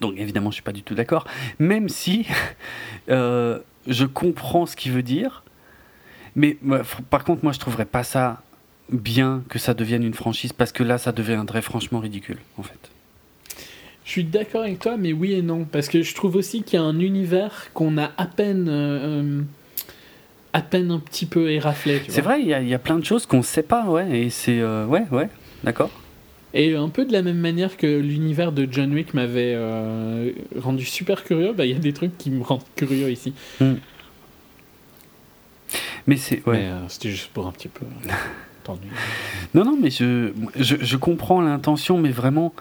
[0.00, 1.26] Donc évidemment, je suis pas du tout d'accord,
[1.58, 2.26] même si
[3.08, 5.42] je comprends ce qu'il veut dire.
[6.36, 6.58] Mais
[7.10, 8.42] par contre, moi, je trouverais pas ça
[8.90, 12.90] bien que ça devienne une franchise parce que là, ça deviendrait franchement ridicule, en fait.
[14.04, 15.64] Je suis d'accord avec toi, mais oui et non.
[15.64, 19.40] Parce que je trouve aussi qu'il y a un univers qu'on a à peine, euh,
[20.52, 22.02] à peine un petit peu éraflé.
[22.08, 24.20] C'est vrai, il y, y, a plein de choses qu'on ne sait pas, ouais.
[24.20, 24.60] Et c'est.
[24.60, 25.30] Euh, ouais, ouais,
[25.64, 25.90] d'accord.
[26.52, 30.84] Et un peu de la même manière que l'univers de John Wick m'avait euh, rendu
[30.84, 33.32] super curieux, bah, il y a des trucs qui me rendent curieux ici.
[33.58, 33.74] Hmm.
[36.06, 36.46] Mais c'est.
[36.46, 36.68] Ouais.
[36.88, 37.86] C'était juste pour un petit peu.
[39.54, 42.52] Non, non, mais je, comprends l'intention, mais vraiment.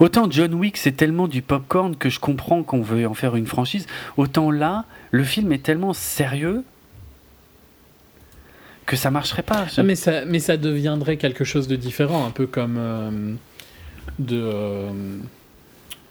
[0.00, 3.46] Autant John Wick, c'est tellement du popcorn que je comprends qu'on veut en faire une
[3.46, 3.86] franchise.
[4.16, 6.62] Autant là, le film est tellement sérieux
[8.84, 9.66] que ça marcherait pas.
[9.76, 13.34] Ah, mais, ça, deviendrait quelque chose de différent, un peu comme euh,
[14.18, 14.90] de, euh,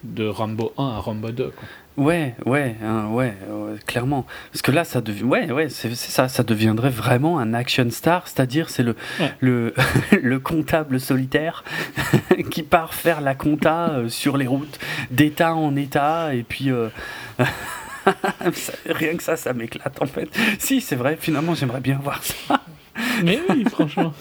[0.03, 1.51] de Rambo 1 à Rambo 2.
[1.51, 1.67] Quoi.
[1.97, 3.33] Ouais, ouais, hein, ouais,
[3.85, 4.25] clairement.
[4.51, 8.27] Parce que là, ça devient, ouais, ouais, c'est ça, ça deviendrait vraiment un action star,
[8.27, 8.95] c'est-à-dire c'est le,
[9.41, 9.73] le,
[10.21, 11.63] le comptable solitaire
[12.49, 14.79] qui part faire la compta euh, sur les routes
[15.11, 16.87] d'état en état, et puis euh,
[18.85, 20.29] rien que ça, ça m'éclate en fait.
[20.59, 22.61] Si, c'est vrai, finalement, j'aimerais bien voir ça.
[23.23, 24.13] Mais oui, franchement.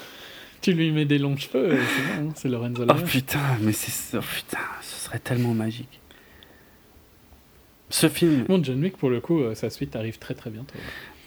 [0.60, 4.18] Tu lui mets des longs cheveux, c'est bon, hein, c'est Lorenzo Oh putain, mais c'est,
[4.18, 5.99] oh, putain, ce serait tellement magique.
[7.90, 8.44] Ce film.
[8.48, 10.74] Bon, John Wick, pour le coup, euh, sa suite arrive très très bientôt.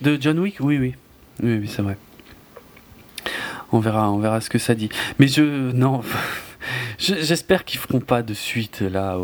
[0.02, 0.96] De John Wick Oui, oui.
[1.42, 1.98] Oui, oui, c'est vrai.
[3.72, 4.90] On verra, on verra ce que ça dit.
[5.20, 5.72] Mais je.
[5.72, 6.02] Non.
[6.98, 9.18] J'espère qu'ils feront pas de suite là.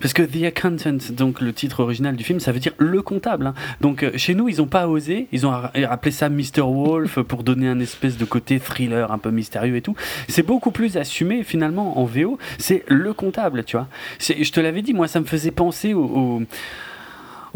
[0.00, 3.46] Parce que The Accountant, donc le titre original du film, ça veut dire le comptable.
[3.46, 3.54] Hein.
[3.80, 5.28] Donc euh, chez nous, ils ont pas osé.
[5.32, 6.62] Ils ont appelé ça Mr.
[6.62, 9.94] Wolf pour donner un espèce de côté thriller un peu mystérieux et tout.
[10.28, 12.38] C'est beaucoup plus assumé finalement en VO.
[12.58, 13.88] C'est le comptable, tu vois.
[14.18, 16.42] Je te l'avais dit, moi, ça me faisait penser au au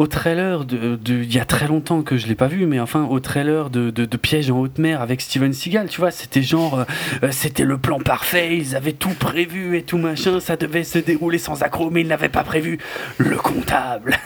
[0.06, 3.20] trailer de, il y a très longtemps que je l'ai pas vu, mais enfin au
[3.20, 6.84] trailer de, de, Piège en haute mer avec Steven Seagal, tu vois, c'était genre, euh,
[7.22, 10.98] euh, c'était le plan parfait, ils avaient tout prévu et tout machin, ça devait se
[10.98, 12.78] dérouler sans accro, mais ils n'avaient pas prévu
[13.18, 14.18] le comptable.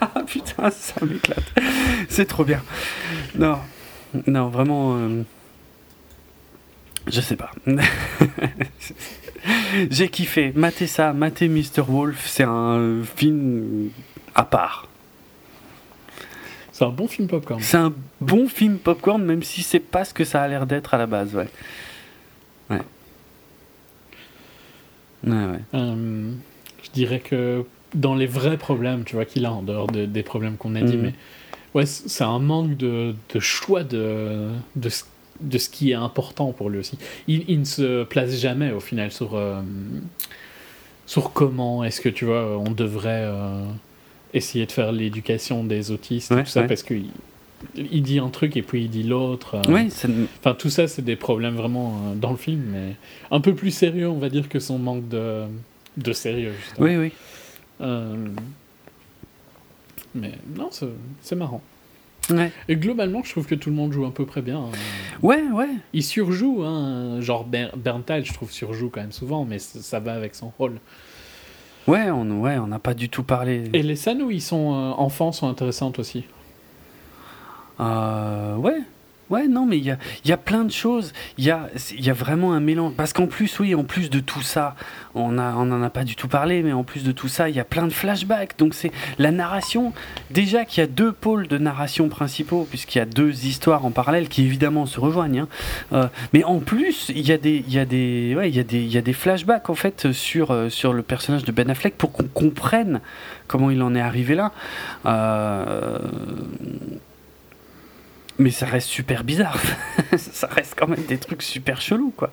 [0.00, 1.52] ah putain, ça m'éclate.
[2.08, 2.62] C'est trop bien.
[3.36, 3.58] Non,
[4.26, 4.96] non, vraiment.
[4.96, 5.22] Euh,
[7.06, 7.50] je sais pas.
[9.90, 10.52] J'ai kiffé.
[10.54, 11.82] Matez ça, matez Mr.
[11.86, 13.90] Wolf, c'est un film
[14.34, 14.88] à part.
[16.72, 17.60] C'est un bon film popcorn.
[17.60, 20.94] C'est un bon film popcorn, même si c'est pas ce que ça a l'air d'être
[20.94, 21.48] à la base, ouais.
[22.70, 22.80] Ouais.
[25.26, 26.32] Ouais, euh,
[26.82, 30.56] je dirais que dans les vrais problèmes, tu vois, qu'il a en dehors des problèmes
[30.56, 31.02] qu'on a dit, mhm.
[31.02, 31.14] mais
[31.74, 34.88] ouais, c'est un manque de, de choix de, de,
[35.40, 36.98] de ce qui est important pour lui aussi.
[37.28, 39.60] Il, ne se place jamais au final sur, euh,
[41.06, 43.64] sur comment est-ce que tu vois on devrait euh,
[44.34, 47.06] essayer de faire l'éducation des autistes, tout ça, parce qu'il
[47.76, 49.56] il dit un truc et puis il dit l'autre.
[49.56, 49.88] Euh.
[50.38, 52.96] enfin, tout ça, c'est des problèmes vraiment dans le film, mais
[53.30, 55.44] un peu plus sérieux, on va dire, que son manque de,
[55.98, 56.54] de sérieux.
[56.58, 56.86] Justement.
[56.86, 57.12] Oui, oui.
[60.14, 60.70] mais non,
[61.20, 61.62] c'est marrant.
[62.68, 64.58] Et globalement, je trouve que tout le monde joue à peu près bien.
[64.58, 64.70] Hein.
[65.22, 65.70] Ouais, ouais.
[65.92, 67.20] Il surjoue, hein.
[67.20, 70.78] genre Berntal, je trouve, surjoue quand même souvent, mais ça va avec son rôle.
[71.86, 73.64] Ouais, on ouais, on n'a pas du tout parlé.
[73.72, 76.24] Et les scènes où ils sont euh, enfants sont intéressantes aussi.
[77.80, 78.80] Euh, ouais,
[79.30, 81.12] Ouais, non, mais il y a, y a, plein de choses.
[81.38, 82.94] Il y a, y a vraiment un mélange.
[82.96, 84.74] Parce qu'en plus, oui, en plus de tout ça,
[85.14, 87.54] on n'en on a pas du tout parlé, mais en plus de tout ça, il
[87.54, 88.58] y a plein de flashbacks.
[88.58, 89.92] Donc, c'est la narration.
[90.30, 93.92] Déjà qu'il y a deux pôles de narration principaux, puisqu'il y a deux histoires en
[93.92, 95.42] parallèle qui évidemment se rejoignent.
[95.42, 95.48] Hein.
[95.92, 99.74] Euh, mais en plus, il y, a des, y, y, y a des flashbacks en
[99.74, 103.00] fait sur, euh, sur le personnage de Ben Affleck pour qu'on comprenne
[103.46, 104.52] comment il en est arrivé là.
[105.06, 105.98] Euh
[108.40, 109.58] mais ça reste super bizarre.
[110.16, 112.30] ça reste quand même des trucs super chelous, quoi.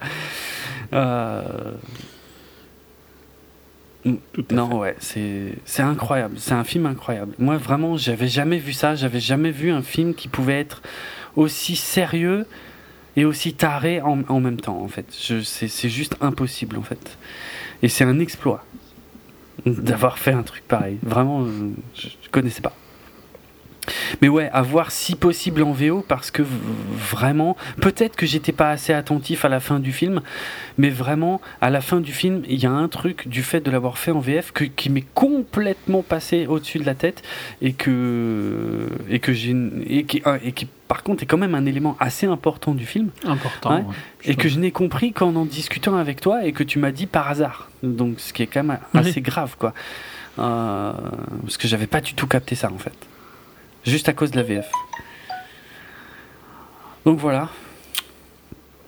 [0.93, 1.73] Euh,
[4.51, 6.35] non, ouais, c'est incroyable.
[6.39, 7.33] C'est un film incroyable.
[7.39, 8.95] Moi, vraiment, j'avais jamais vu ça.
[8.95, 10.81] J'avais jamais vu un film qui pouvait être
[11.35, 12.45] aussi sérieux
[13.17, 15.05] et aussi taré en, en même temps, en fait.
[15.11, 17.17] C'est juste impossible, en fait.
[17.83, 18.63] Et c'est un exploit
[19.65, 20.99] d'avoir fait un truc pareil.
[21.03, 21.45] Vraiment,
[21.95, 22.73] je, je connaissais pas.
[24.21, 28.69] Mais ouais, à voir si possible en VO parce que vraiment, peut-être que j'étais pas
[28.69, 30.21] assez attentif à la fin du film,
[30.77, 33.71] mais vraiment, à la fin du film, il y a un truc du fait de
[33.71, 37.23] l'avoir fait en VF qui m'est complètement passé au-dessus de la tête
[37.61, 39.55] et que et que j'ai
[39.87, 42.85] et qui, ah, et qui par contre est quand même un élément assez important du
[42.85, 43.09] film.
[43.25, 43.85] Important.
[44.23, 47.05] et que je n'ai compris qu'en en discutant avec toi et que tu m'as dit
[47.05, 47.69] par hasard.
[47.83, 49.73] Donc ce qui est quand même assez grave quoi.
[50.39, 50.93] Euh,
[51.41, 52.93] parce que j'avais pas du tout capté ça en fait
[53.89, 54.71] juste à cause de la VF.
[57.05, 57.49] Donc voilà.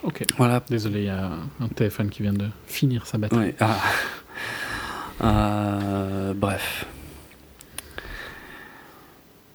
[0.03, 0.23] Ok.
[0.37, 0.61] Voilà.
[0.69, 3.55] Désolé, il y a un téléphone qui vient de finir sa batterie.
[3.59, 3.77] Ah.
[5.21, 6.85] Euh, bref.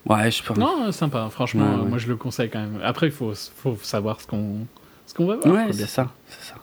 [0.06, 0.58] Ouais, je pense.
[0.58, 2.80] Non, sympa, franchement, moi je le conseille quand même.
[2.82, 4.66] Après, il faut, faut savoir ce qu'on
[5.06, 5.54] ce qu'on va voir.
[5.54, 6.54] Ouais, c'est ça, c'est ça.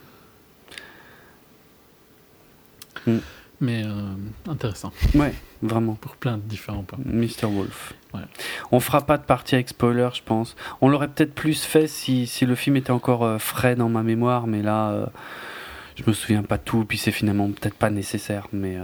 [3.08, 3.18] Mm.
[3.62, 4.14] Mais euh,
[4.48, 4.92] intéressant.
[5.16, 5.94] Ouais, vraiment.
[5.94, 7.00] Pour plein de différents points.
[7.06, 7.46] Mr.
[7.46, 7.94] Wolf.
[8.72, 10.56] On fera pas de partie avec spoiler, je pense.
[10.82, 14.04] On l'aurait peut-être plus fait si, si, le film était encore euh, frais dans ma
[14.04, 15.06] mémoire, mais là, euh,
[15.96, 18.78] je me souviens pas tout, puis c'est finalement peut-être pas nécessaire, mais.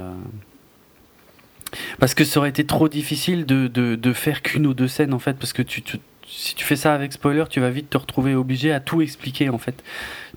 [1.99, 5.19] Parce que ça aurait été trop difficile de, de, faire qu'une ou deux scènes, en
[5.19, 5.83] fait, parce que tu,
[6.27, 9.49] si tu fais ça avec spoiler, tu vas vite te retrouver obligé à tout expliquer,
[9.49, 9.83] en fait.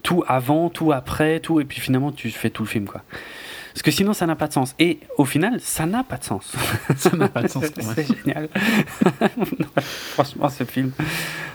[0.03, 3.03] Tout avant, tout après, tout, et puis finalement, tu fais tout le film, quoi.
[3.73, 4.75] Parce que sinon, ça n'a pas de sens.
[4.79, 6.53] Et au final, ça n'a pas de sens.
[6.97, 7.65] ça n'a pas de sens.
[7.95, 8.49] c'est génial.
[9.81, 10.93] Franchement, ce film,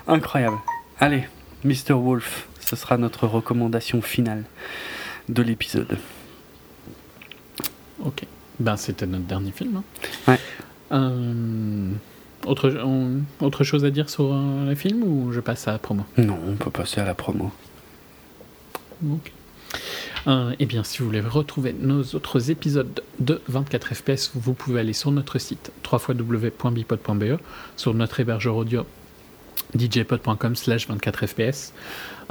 [0.07, 0.57] incroyable.
[0.99, 1.27] Allez,
[1.63, 1.93] Mr.
[1.93, 4.43] Wolf, ce sera notre recommandation finale
[5.29, 5.97] de l'épisode.
[8.03, 8.23] Ok.
[8.59, 9.77] Ben, c'était notre dernier film.
[9.77, 9.83] Hein.
[10.27, 10.39] Ouais.
[10.91, 11.91] Euh,
[12.45, 12.71] autre,
[13.41, 16.03] autre chose à dire sur euh, le film ou je passe à la promo?
[16.17, 17.51] Non, on peut passer à la promo.
[19.03, 19.31] Ok.
[20.27, 24.79] Euh, eh bien, si vous voulez retrouver nos autres épisodes de 24 FPS, vous pouvez
[24.79, 27.39] aller sur notre site www.bipod.be,
[27.75, 28.85] sur notre hébergeur audio
[29.75, 31.71] djpod.com slash 24fps.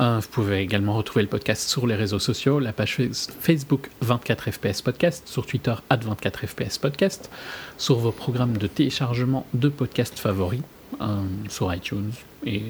[0.00, 2.98] Euh, vous pouvez également retrouver le podcast sur les réseaux sociaux, la page
[3.40, 7.30] Facebook 24fps podcast, sur Twitter at 24fps podcast,
[7.78, 10.62] sur vos programmes de téléchargement de podcasts favoris,
[11.00, 12.10] euh, sur iTunes
[12.44, 12.62] et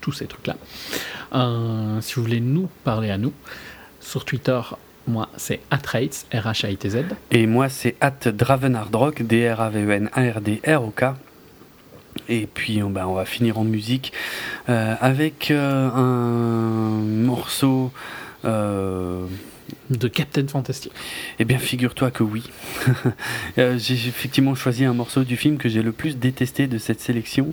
[0.00, 0.56] tous ces trucs-là.
[2.00, 3.32] si vous voulez nous parler à nous,
[4.08, 4.60] sur Twitter,
[5.06, 7.04] moi, c'est atrates, R-H-A-I-T-Z.
[7.30, 11.04] Et moi, c'est at Dravenardrock, D-R-A-V-E-N-A-R-D-R-O-K.
[12.30, 14.12] Et puis, on, bah, on va finir en musique
[14.68, 17.92] euh, avec euh, un morceau.
[18.44, 19.26] Euh,
[19.90, 20.92] de Captain Fantastic
[21.38, 22.44] Eh bien, figure-toi que oui.
[23.56, 27.52] j'ai effectivement choisi un morceau du film que j'ai le plus détesté de cette sélection,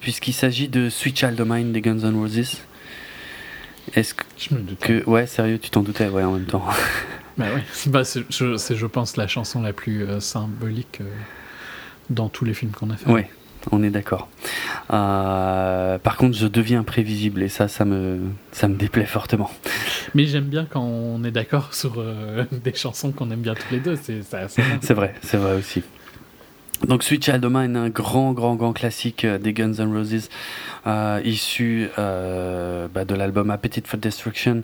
[0.00, 2.58] puisqu'il s'agit de Sweet Child of Mine des Guns N' Roses.
[3.94, 6.64] Est-ce que, je me que, ouais, sérieux, tu t'en doutais, ouais, en même temps.
[7.38, 11.10] bah ouais, bah, c'est, je, je, pense, la chanson la plus euh, symbolique euh,
[12.10, 13.10] dans tous les films qu'on a fait.
[13.10, 13.30] Ouais,
[13.70, 14.28] on est d'accord.
[14.92, 18.20] Euh, par contre, je deviens prévisible et ça, ça me,
[18.52, 19.50] ça me déplaît fortement.
[20.14, 22.02] Mais j'aime bien quand on est d'accord sur
[22.52, 23.96] des chansons qu'on aime bien tous les deux.
[23.96, 25.82] C'est, c'est vrai, c'est vrai aussi.
[26.84, 30.28] Donc Sweet Child of Mine, un grand, grand, grand classique euh, des Guns N' Roses,
[30.86, 34.62] euh, issu euh, bah, de l'album Appetite for Destruction,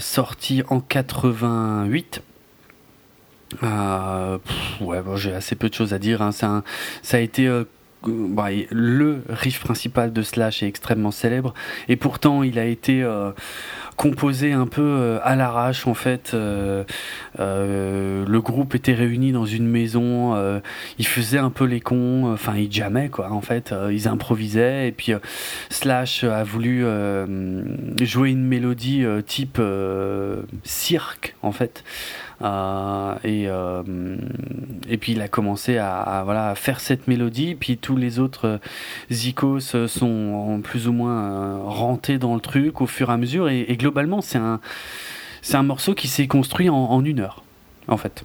[0.00, 2.22] sorti en 88.
[3.62, 3.68] ouais,
[4.80, 6.22] bon, j'ai assez peu de choses à dire.
[6.22, 6.30] Hein.
[6.42, 6.62] Un,
[7.02, 7.48] ça a été
[8.06, 11.52] bah, le riff principal de Slash est extrêmement célèbre,
[11.88, 13.04] et pourtant il a été
[13.98, 16.30] composé un peu euh, à l'arrache en fait.
[16.32, 16.84] Euh,
[17.40, 20.38] euh, le groupe était réuni dans une maison,
[20.98, 24.92] ils faisaient un peu les cons, enfin ils jammaient quoi en fait, ils improvisaient et
[24.92, 25.12] puis
[25.68, 26.84] Slash a voulu
[28.00, 29.60] jouer une mélodie type
[30.62, 31.82] cirque en fait.
[32.40, 33.82] Euh, et, euh,
[34.88, 38.58] et puis il a commencé à, voilà, faire cette mélodie, puis tous les autres euh,
[39.10, 43.76] zikos sont plus ou moins rentés dans le truc au fur et à mesure, et,
[43.76, 44.60] globalement c'est un,
[45.42, 47.42] c'est un morceau qui s'est construit en, une heure,
[47.88, 48.24] en fait.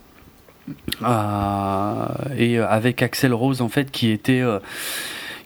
[2.38, 4.44] et avec Axel Rose en fait qui était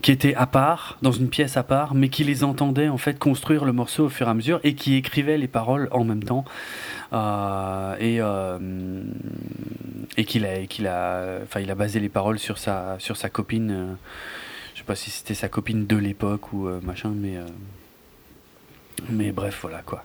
[0.01, 3.17] qui était à part, dans une pièce à part, mais qui les entendait en fait
[3.17, 6.23] construire le morceau au fur et à mesure et qui écrivait les paroles en même
[6.23, 6.45] temps.
[7.13, 8.59] Euh, et euh,
[10.17, 12.97] et qu'il a, basé les paroles sur sa,
[13.31, 13.71] copine.
[13.71, 13.93] Euh,
[14.73, 17.37] je sais pas si c'était sa copine de l'époque ou machin, mais
[19.09, 20.03] mais bref, voilà quoi.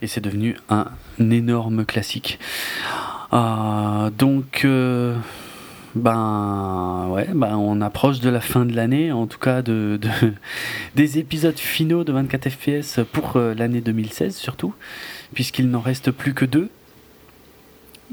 [0.00, 0.86] et c'est devenu un
[1.18, 2.38] énorme classique.
[3.32, 4.66] donc
[5.94, 10.00] ben ouais, ben on approche de la fin de l'année, en tout cas de,
[10.94, 14.74] des épisodes finaux de 24 FPS pour l'année 2016 surtout,
[15.32, 16.70] puisqu'il n'en reste plus que deux.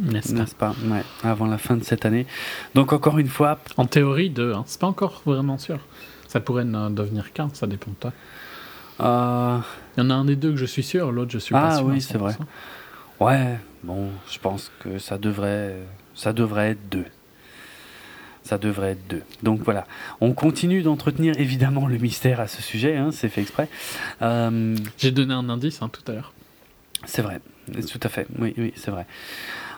[0.01, 2.25] N'est-ce pas, ouais, Avant la fin de cette année.
[2.73, 3.59] Donc encore une fois...
[3.77, 4.63] En théorie, deux, hein.
[4.65, 5.79] c'est pas encore vraiment sûr.
[6.27, 8.13] Ça pourrait devenir qu'un, ça dépend de toi.
[9.01, 9.59] Euh,
[9.97, 11.69] Il y en a un des deux que je suis sûr, l'autre je suis pas
[11.69, 11.85] ah sûr.
[11.87, 12.35] Ah oui, c'est vrai.
[13.19, 15.75] Ouais, bon, je pense que ça devrait,
[16.15, 17.05] ça devrait être deux.
[18.43, 19.23] Ça devrait être deux.
[19.43, 19.85] Donc voilà,
[20.21, 23.67] on continue d'entretenir évidemment le mystère à ce sujet, hein, c'est fait exprès.
[24.21, 26.33] Euh, J'ai donné un indice hein, tout à l'heure.
[27.05, 27.39] C'est vrai,
[27.89, 29.05] tout à fait, oui, oui, c'est vrai.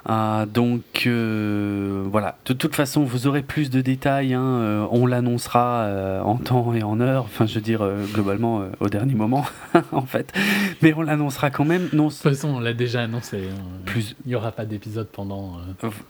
[0.09, 4.33] Euh, donc euh, voilà, de toute façon, vous aurez plus de détails.
[4.33, 7.23] Hein, euh, on l'annoncera en temps et en heure.
[7.25, 9.45] Enfin, je veux dire, globalement, au dernier moment,
[9.91, 10.33] en fait.
[10.81, 11.89] Mais on l'annoncera quand même.
[11.93, 13.49] Non, de toute façon, on l'a déjà annoncé.
[13.51, 13.61] Hein.
[13.85, 14.15] Plus...
[14.25, 15.57] Il n'y aura pas d'épisode pendant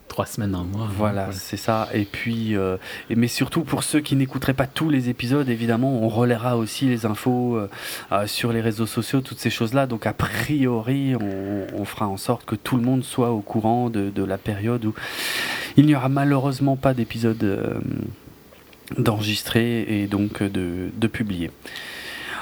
[0.08, 0.88] trois semaines, un mois.
[0.98, 1.88] Voilà, c'est ça.
[1.94, 2.56] Et puis,
[3.10, 7.06] mais surtout pour ceux qui n'écouteraient pas tous les épisodes, évidemment, on relaiera aussi les
[7.06, 7.60] infos
[8.26, 9.88] sur les réseaux sociaux, toutes ces choses-là.
[9.88, 11.16] Donc, a priori,
[11.74, 14.94] on fera en sorte que tout le monde soit au courant de, la période où
[15.78, 17.80] il n'y aura malheureusement pas d'épisode euh,
[18.98, 21.50] d'enregistrer et donc de, de publier.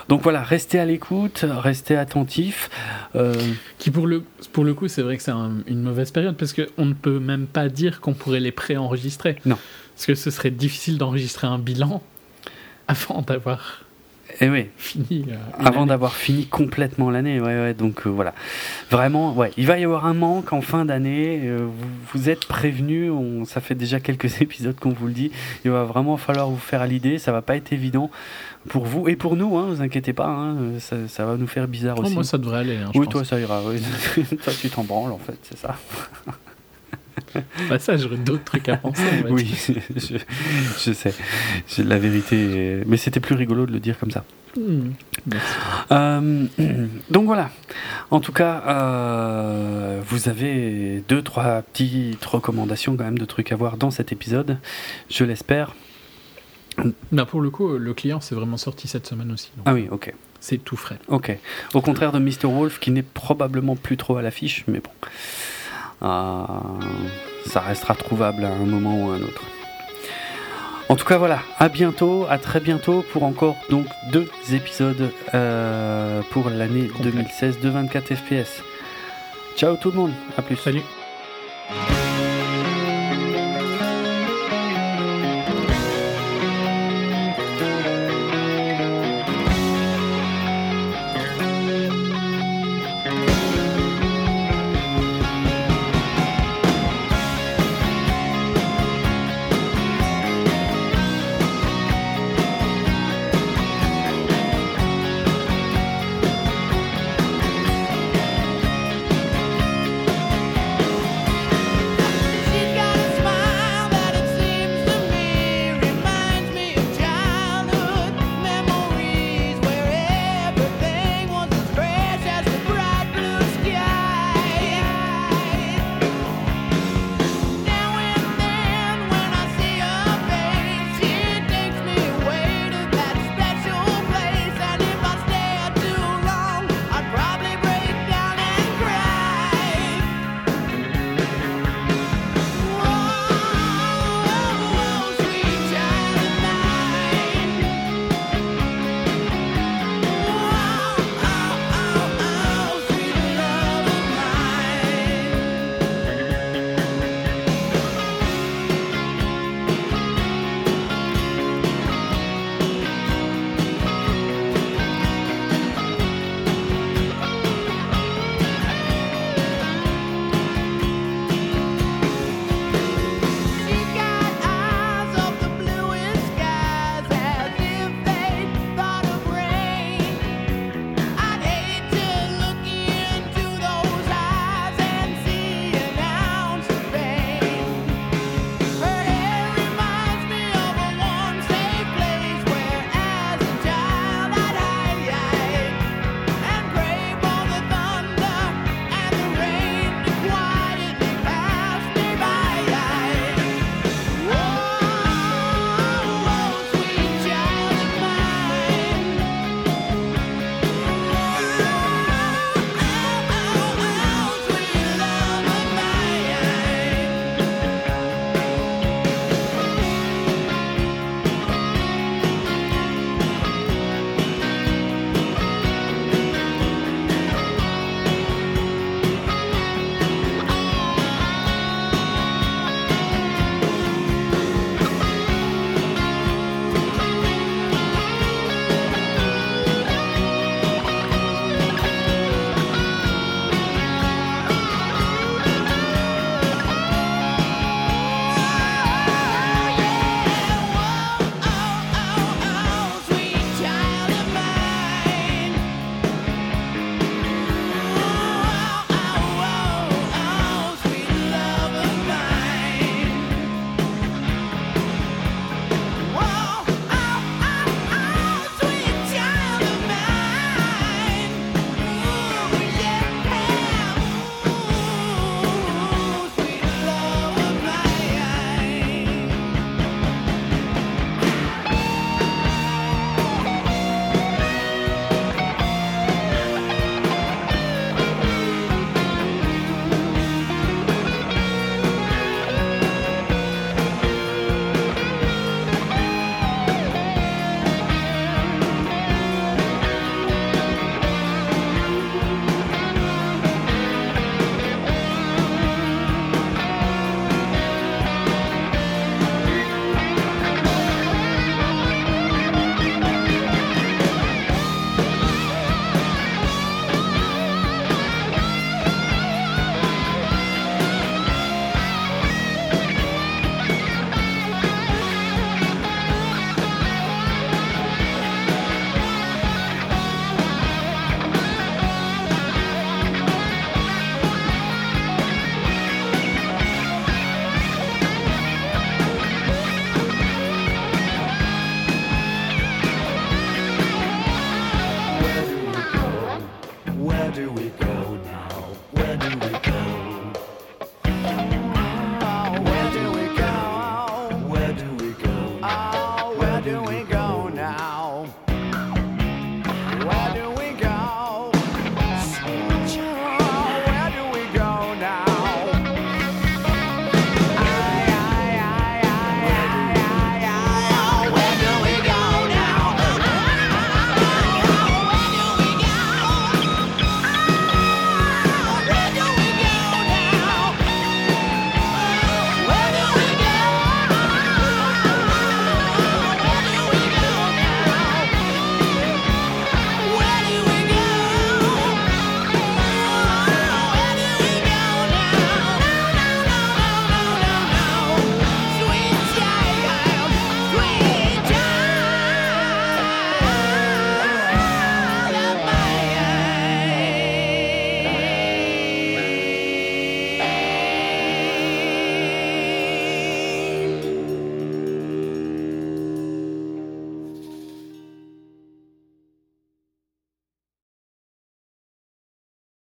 [0.09, 2.72] Donc voilà, restez à l'écoute, restez attentifs.
[3.16, 3.35] Euh,
[3.77, 6.85] Qui pour le, pour le coup, c'est vrai que c'est une mauvaise période parce qu'on
[6.85, 9.38] ne peut même pas dire qu'on pourrait les pré-enregistrer.
[9.45, 9.58] Non.
[9.95, 12.01] Parce que ce serait difficile d'enregistrer un bilan
[12.88, 13.84] avant d'avoir
[14.42, 14.68] et eh oui.
[14.77, 15.26] Fini.
[15.27, 15.35] Euh,
[15.66, 17.74] Avant d'avoir fini complètement l'année, ouais, ouais.
[17.74, 18.34] Donc euh, voilà,
[18.90, 19.51] vraiment, ouais.
[19.58, 21.42] Il va y avoir un manque en fin d'année.
[21.43, 21.68] Euh,
[22.14, 23.11] vous, êtes prévenus.
[23.11, 25.32] On, ça fait déjà quelques épisodes qu'on vous le dit.
[25.66, 27.18] Il va vraiment falloir vous faire à l'idée.
[27.18, 28.09] Ça va pas être évident
[28.69, 29.58] pour vous et pour nous.
[29.58, 30.27] Hein, vous inquiétez pas.
[30.27, 32.14] Hein, ça, va nous faire bizarre oh, aussi.
[32.14, 32.77] Moi, ça devrait aller.
[32.77, 33.61] Hein, oui, toi, ça ira.
[34.43, 35.76] toi, tu t'en branles en fait, c'est ça.
[37.69, 39.03] bah ça, j'aurais d'autres trucs à penser.
[39.30, 39.53] oui,
[39.95, 41.14] je, sais.
[41.83, 42.81] La vérité.
[42.85, 44.23] Mais c'était plus rigolo de le dire comme ça.
[44.57, 44.91] Hmm,
[45.91, 46.45] euh,
[47.09, 47.51] donc voilà.
[48.11, 53.56] En tout cas, euh, vous avez deux, trois petites recommandations quand même de trucs à
[53.56, 54.57] voir dans cet épisode.
[55.09, 55.75] Je l'espère.
[57.11, 59.51] Bah pour le coup, le client s'est vraiment sorti cette semaine aussi.
[59.65, 60.14] ah oui, ok.
[60.39, 60.99] C'est tout frais.
[61.09, 61.38] Ok.
[61.73, 62.45] Au contraire de Mr.
[62.45, 64.91] Wolf qui n'est probablement plus trop à l'affiche, mais bon.
[66.01, 66.43] Euh,
[67.45, 69.43] ça restera trouvable à un moment ou à un autre.
[70.89, 76.21] En tout cas, voilà, à bientôt, à très bientôt pour encore donc deux épisodes euh,
[76.31, 78.63] pour l'année 2016 de 24 FPS.
[79.55, 80.55] Ciao tout le monde, à plus.
[80.55, 80.81] Salut.